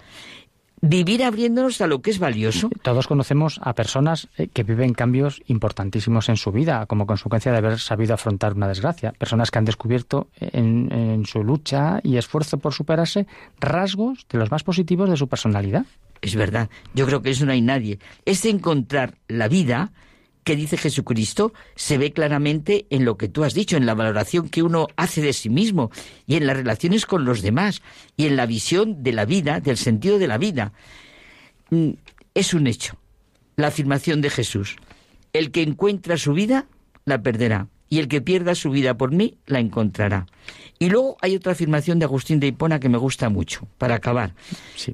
Vivir 0.81 1.25
abriéndonos 1.25 1.81
a 1.81 1.87
lo 1.87 2.03
que 2.03 2.11
es 2.11 2.19
valioso. 2.19 2.69
Todos 2.83 3.07
conocemos 3.07 3.59
a 3.63 3.73
personas 3.73 4.29
eh, 4.37 4.49
que 4.49 4.65
viven 4.65 4.93
cambios 4.93 5.41
importantísimos 5.47 6.29
en 6.29 6.37
su 6.37 6.53
vida 6.53 6.85
como 6.85 7.07
consecuencia 7.07 7.53
de 7.53 7.59
haber 7.59 7.79
sabido 7.79 8.13
afrontar 8.13 8.53
una 8.53 8.69
desgracia. 8.69 9.13
Personas 9.13 9.51
que 9.51 9.59
han 9.59 9.65
descubierto 9.65 10.29
en, 10.39 10.93
en 10.93 11.25
su 11.25 11.43
lucha 11.43 12.01
y 12.03 12.19
esfuerzo 12.19 12.59
por 12.59 12.75
superarse 12.75 13.27
rasgos 13.61 14.27
de 14.29 14.39
los 14.39 14.51
más 14.51 14.63
positivos 14.63 15.09
de 15.09 15.17
su 15.17 15.27
personalidad. 15.27 15.87
Es 16.21 16.35
verdad, 16.37 16.69
yo 16.95 17.07
creo 17.07 17.23
que 17.23 17.31
eso 17.31 17.47
no 17.47 17.53
hay 17.53 17.63
nadie. 17.63 17.99
Es 18.27 18.45
encontrar 18.45 19.15
la 19.27 19.49
vida 19.49 19.93
que 20.45 20.57
dice 20.57 20.77
Jesucristo 20.77 21.53
se 21.75 21.99
ve 21.99 22.13
claramente 22.13 22.87
en 22.91 23.05
lo 23.05 23.17
que 23.17 23.29
tú 23.29 23.45
has 23.45 23.55
dicho, 23.55 23.77
en 23.77 23.87
la 23.87 23.95
valoración 23.95 24.49
que 24.49 24.63
uno 24.63 24.87
hace 24.97 25.23
de 25.23 25.33
sí 25.33 25.49
mismo 25.51 25.91
y 26.27 26.37
en 26.37 26.47
las 26.47 26.57
relaciones 26.57 27.07
con 27.07 27.25
los 27.25 27.43
demás 27.43 27.83
y 28.17 28.27
en 28.27 28.37
la 28.37 28.47
visión 28.47 29.03
de 29.03 29.13
la 29.13 29.25
vida, 29.25 29.61
del 29.61 29.77
sentido 29.77 30.19
de 30.19 30.29
la 30.29 30.39
vida. 30.39 30.73
Mm, 31.71 31.91
Es 32.35 32.53
un 32.53 32.67
hecho, 32.67 32.97
la 33.57 33.69
afirmación 33.69 34.21
de 34.21 34.29
Jesús. 34.29 34.77
El 35.33 35.51
que 35.53 35.63
encuentra 35.63 36.17
su 36.17 36.33
vida, 36.33 36.67
la 37.05 37.23
perderá. 37.23 37.69
Y 37.89 38.01
el 38.01 38.09
que 38.09 38.21
pierda 38.21 38.57
su 38.57 38.71
vida 38.71 38.97
por 38.97 39.13
mí, 39.13 39.39
la 39.47 39.61
encontrará. 39.61 40.27
Y 40.79 40.91
luego 40.91 41.17
hay 41.21 41.37
otra 41.37 41.53
afirmación 41.53 41.99
de 41.99 42.05
Agustín 42.05 42.41
de 42.41 42.49
Hipona 42.49 42.81
que 42.81 42.89
me 42.89 42.99
gusta 42.99 43.29
mucho, 43.29 43.69
para 43.79 43.95
acabar. 43.95 44.35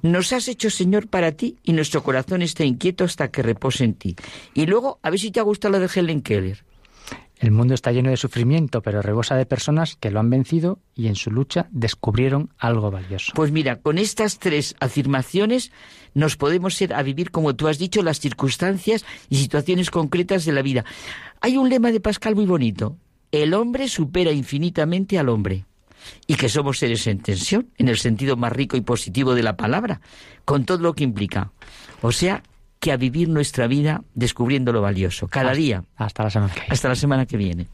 Nos 0.03 0.33
has 0.33 0.49
hecho 0.49 0.71
Señor 0.71 1.09
para 1.09 1.33
ti 1.33 1.57
y 1.63 1.73
nuestro 1.73 2.03
corazón 2.03 2.43
está 2.43 2.65
inquieto 2.65 3.05
hasta 3.05 3.31
que 3.31 3.43
repose 3.43 3.85
en 3.85 3.95
ti. 3.95 4.17
Y 4.55 4.67
luego, 4.67 4.99
a 5.03 5.11
ver 5.11 5.19
si 5.19 5.31
te 5.31 5.41
ha 5.41 5.45
gustado 5.45 5.73
lo 5.73 5.81
de 5.81 5.91
Helen 5.93 6.21
Keller. 6.21 6.65
El 7.41 7.53
mundo 7.53 7.73
está 7.73 7.91
lleno 7.91 8.11
de 8.11 8.19
sufrimiento, 8.19 8.83
pero 8.83 9.01
rebosa 9.01 9.35
de 9.35 9.47
personas 9.47 9.97
que 9.97 10.11
lo 10.11 10.21
han 10.21 10.29
vencido 10.29 10.79
y 10.95 11.07
en 11.07 11.17
su 11.17 11.31
lucha 11.31 11.69
descubrieron 11.71 12.51
algo 12.59 12.91
valioso. 12.91 13.33
Pues 13.35 13.51
mira, 13.51 13.77
con 13.77 13.97
estas 13.97 14.39
tres 14.39 14.77
afirmaciones 14.79 15.73
nos 16.13 16.37
podemos 16.37 16.75
ser 16.75 16.93
a 16.93 17.03
vivir, 17.03 17.31
como 17.31 17.57
tú 17.57 17.69
has 17.69 17.79
dicho, 17.79 18.03
las 18.03 18.21
circunstancias 18.21 19.07
y 19.31 19.37
situaciones 19.37 19.91
concretas 19.91 20.45
de 20.45 20.53
la 20.53 20.61
vida. 20.61 20.85
Hay 21.41 21.57
un 21.57 21.71
lema 21.71 21.93
de 21.93 22.01
Pascal 22.01 22.35
muy 22.35 22.45
bonito. 22.45 22.99
El 23.33 23.55
hombre 23.55 23.89
supera 23.89 24.33
infinitamente 24.33 25.19
al 25.19 25.31
hombre. 25.31 25.65
Y 26.27 26.35
que 26.37 26.49
somos 26.49 26.79
seres 26.79 27.07
en 27.07 27.21
tensión, 27.21 27.69
en 27.79 27.89
el 27.89 27.99
sentido 27.99 28.37
más 28.37 28.53
rico 28.53 28.77
y 28.77 28.81
positivo 28.81 29.35
de 29.35 29.43
la 29.43 29.57
palabra, 29.57 30.01
con 30.45 30.65
todo 30.65 30.79
lo 30.79 30.95
que 30.95 31.05
implica. 31.05 31.53
O 32.03 32.13
sea, 32.13 32.43
que 32.79 32.93
a 32.93 32.97
vivir 32.97 33.29
nuestra 33.29 33.67
vida 33.67 34.03
descubriendo 34.15 34.73
lo 34.73 34.81
valioso, 34.81 35.29
cada 35.29 35.51
Hasta- 35.51 35.59
día. 35.59 35.85
Hasta 35.97 36.23
la 36.25 36.31
semana 36.31 36.53
que 36.55 36.61
viene. 36.61 36.73
Hasta 36.73 36.89
la 36.89 36.95
semana 36.97 37.27
que 37.27 37.37
viene. 37.37 37.67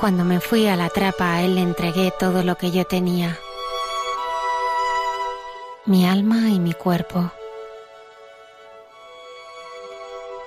Cuando 0.00 0.24
me 0.24 0.40
fui 0.40 0.66
a 0.66 0.76
la 0.76 0.88
trapa, 0.88 1.34
a 1.34 1.42
él 1.42 1.56
le 1.56 1.60
entregué 1.60 2.10
todo 2.18 2.42
lo 2.42 2.56
que 2.56 2.70
yo 2.70 2.86
tenía. 2.86 3.38
Mi 5.84 6.06
alma 6.06 6.48
y 6.48 6.58
mi 6.58 6.72
cuerpo. 6.72 7.30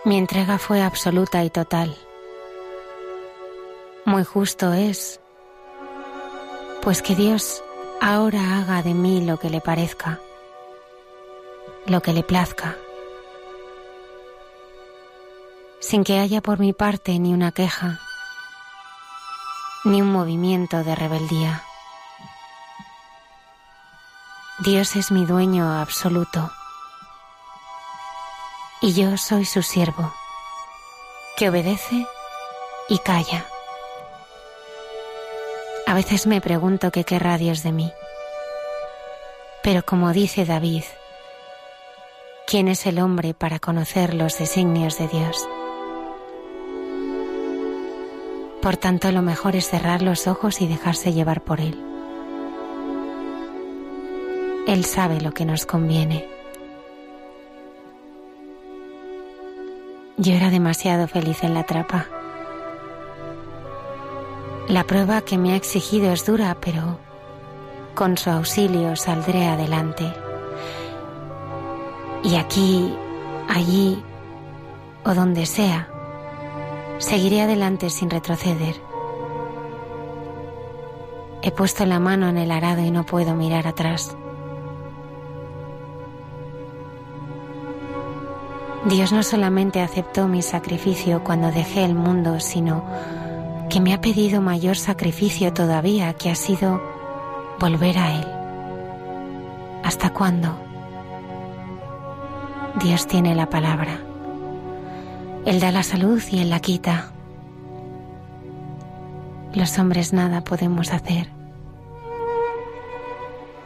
Mi 0.06 0.18
entrega 0.18 0.58
fue 0.58 0.82
absoluta 0.82 1.44
y 1.44 1.52
total. 1.52 1.96
Muy 4.06 4.24
justo 4.24 4.74
es, 4.74 5.22
pues 6.82 7.04
que 7.04 7.16
Dios 7.16 7.64
ahora 8.02 8.58
haga 8.58 8.82
de 8.82 8.96
mí 8.96 9.24
lo 9.24 9.38
que 9.38 9.52
le 9.52 9.62
parezca, 9.62 10.20
lo 11.86 12.02
que 12.02 12.12
le 12.12 12.24
plazca, 12.24 12.76
sin 15.80 16.04
que 16.04 16.18
haya 16.18 16.42
por 16.42 16.60
mi 16.60 16.74
parte 16.74 17.20
ni 17.20 17.34
una 17.34 17.52
queja, 17.52 18.02
ni 19.84 20.02
un 20.02 20.12
movimiento 20.12 20.84
de 20.84 20.96
rebeldía. 20.96 21.64
Dios 24.60 24.96
es 24.96 25.12
mi 25.12 25.26
dueño 25.26 25.80
absoluto 25.82 26.52
y 28.82 28.94
yo 28.94 29.18
soy 29.18 29.46
su 29.46 29.62
siervo, 29.62 30.14
que 31.38 31.50
obedece 31.50 32.06
y 32.90 33.00
calla. 33.00 33.46
A 35.88 35.94
veces 35.94 36.28
me 36.28 36.42
pregunto 36.42 36.92
qué 36.92 37.04
querrá 37.04 37.38
Dios 37.38 37.64
de 37.64 37.72
mí. 37.72 37.94
Pero 39.64 39.84
como 39.84 40.12
dice 40.12 40.44
David, 40.44 40.84
¿quién 42.46 42.68
es 42.68 42.86
el 42.86 43.00
hombre 43.00 43.34
para 43.34 43.60
conocer 43.60 44.14
los 44.14 44.38
designios 44.38 44.98
de 44.98 45.08
Dios? 45.08 45.48
Por 48.64 48.78
tanto, 48.78 49.12
lo 49.12 49.22
mejor 49.22 49.58
es 49.58 49.68
cerrar 49.68 50.02
los 50.02 50.26
ojos 50.26 50.62
y 50.62 50.68
dejarse 50.68 51.12
llevar 51.12 51.42
por 51.42 51.60
Él. 51.60 51.78
Él 54.66 54.86
sabe 54.86 55.20
lo 55.20 55.34
que 55.34 55.44
nos 55.44 55.66
conviene. 55.66 56.26
Yo 60.16 60.32
era 60.32 60.50
demasiado 60.50 61.10
feliz 61.10 61.44
en 61.44 61.54
la 61.54 61.64
trapa. 61.66 62.06
La 64.70 64.86
prueba 64.86 65.20
que 65.20 65.38
me 65.38 65.52
ha 65.52 65.56
exigido 65.58 66.14
es 66.14 66.26
dura, 66.26 66.56
pero 66.62 67.00
con 67.96 68.18
su 68.18 68.30
auxilio 68.30 68.96
saldré 68.96 69.48
adelante. 69.48 70.06
Y 72.24 72.38
aquí, 72.38 72.96
allí 73.50 74.02
o 75.04 75.14
donde 75.14 75.46
sea, 75.46 75.93
seguiré 77.04 77.42
adelante 77.42 77.90
sin 77.90 78.10
retroceder. 78.10 78.82
He 81.42 81.52
puesto 81.52 81.86
la 81.86 82.00
mano 82.00 82.30
en 82.30 82.38
el 82.38 82.50
arado 82.50 82.82
y 82.82 82.92
no 82.92 83.06
puedo 83.06 83.36
mirar 83.36 83.68
atrás. 83.68 84.16
Dios 88.86 89.12
no 89.12 89.22
solamente 89.24 89.82
aceptó 89.82 90.28
mi 90.28 90.42
sacrificio 90.42 91.24
cuando 91.24 91.52
dejé 91.52 91.84
el 91.84 91.94
mundo, 91.94 92.40
sino 92.40 92.86
que 93.70 93.82
me 93.82 93.94
ha 93.94 94.00
pedido 94.00 94.42
mayor 94.42 94.78
sacrificio 94.78 95.54
todavía, 95.54 96.14
que 96.14 96.30
ha 96.30 96.36
sido 96.36 96.82
volver 97.60 97.98
a 97.98 98.16
Él. 98.16 98.28
¿Hasta 99.84 100.14
cuándo? 100.14 100.58
Dios 102.82 103.08
tiene 103.08 103.36
la 103.36 103.50
palabra. 103.50 104.13
Él 105.46 105.60
da 105.60 105.72
la 105.72 105.84
salud 105.84 106.22
y 106.32 106.40
Él 106.40 106.50
la 106.50 106.60
quita. 106.60 107.12
Los 109.54 109.78
hombres 109.78 110.14
nada 110.14 110.44
podemos 110.44 110.92
hacer 110.94 111.32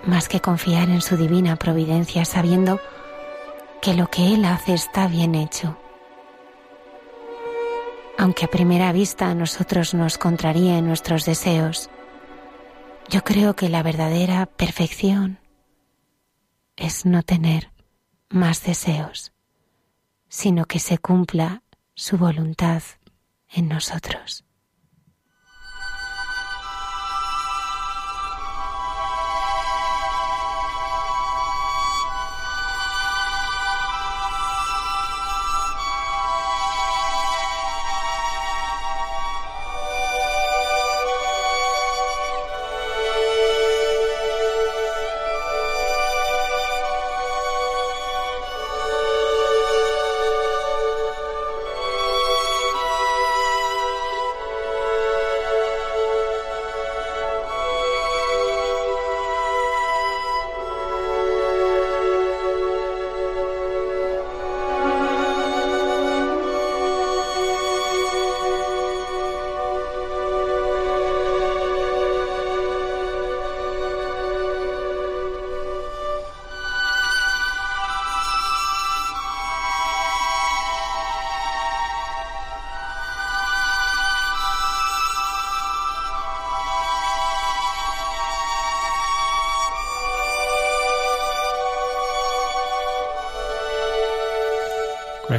más 0.06 0.30
que 0.30 0.40
confiar 0.40 0.90
en 0.90 1.02
su 1.02 1.18
divina 1.18 1.58
providencia 1.58 2.24
sabiendo 2.24 2.80
que 3.82 3.94
lo 3.94 4.08
que 4.10 4.34
Él 4.34 4.46
hace 4.46 4.74
está 4.74 5.08
bien 5.08 5.36
hecho 5.36 5.78
aunque 8.18 8.46
a 8.46 8.50
primera 8.50 8.92
vista 8.92 9.30
a 9.30 9.36
nosotros 9.36 9.94
nos 9.94 10.18
contraría 10.18 10.78
en 10.78 10.88
nuestros 10.88 11.26
deseos, 11.26 11.90
yo 13.10 13.24
creo 13.24 13.56
que 13.56 13.70
la 13.70 13.84
verdadera 13.84 14.48
perfección 14.48 15.40
es 16.76 17.06
no 17.06 17.24
tener 17.24 17.72
más 18.30 18.64
deseos, 18.64 19.34
sino 20.28 20.66
que 20.66 20.80
se 20.80 20.98
cumpla 20.98 21.62
su 22.00 22.16
voluntad 22.16 22.84
en 23.50 23.70
nosotros. 23.70 24.47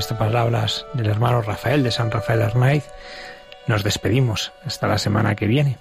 Estas 0.08 0.26
palabras 0.26 0.86
del 0.94 1.08
hermano 1.08 1.42
Rafael 1.42 1.82
de 1.82 1.90
San 1.90 2.10
Rafael 2.10 2.40
Arnaiz, 2.40 2.88
nos 3.66 3.84
despedimos 3.84 4.52
hasta 4.64 4.86
la 4.86 4.96
semana 4.96 5.34
que 5.34 5.46
viene 5.46 5.76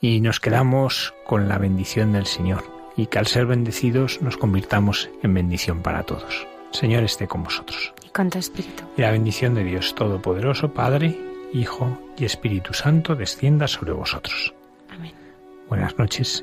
y 0.00 0.22
nos 0.22 0.40
quedamos 0.40 1.12
con 1.26 1.46
la 1.46 1.58
bendición 1.58 2.12
del 2.12 2.24
Señor 2.24 2.64
y 2.96 3.08
que 3.08 3.18
al 3.18 3.26
ser 3.26 3.44
bendecidos 3.44 4.22
nos 4.22 4.38
convirtamos 4.38 5.10
en 5.22 5.34
bendición 5.34 5.82
para 5.82 6.04
todos. 6.04 6.46
Señor 6.70 7.02
esté 7.02 7.28
con 7.28 7.42
vosotros. 7.42 7.92
Y 8.06 8.08
con 8.08 8.30
tu 8.30 8.38
espíritu. 8.38 8.84
Y 8.96 9.02
la 9.02 9.10
bendición 9.10 9.54
de 9.54 9.64
Dios 9.64 9.94
Todopoderoso, 9.94 10.72
Padre, 10.72 11.14
Hijo 11.52 11.98
y 12.16 12.24
Espíritu 12.24 12.72
Santo 12.72 13.16
descienda 13.16 13.68
sobre 13.68 13.92
vosotros. 13.92 14.54
Amén. 14.88 15.12
Buenas 15.68 15.98
noches 15.98 16.42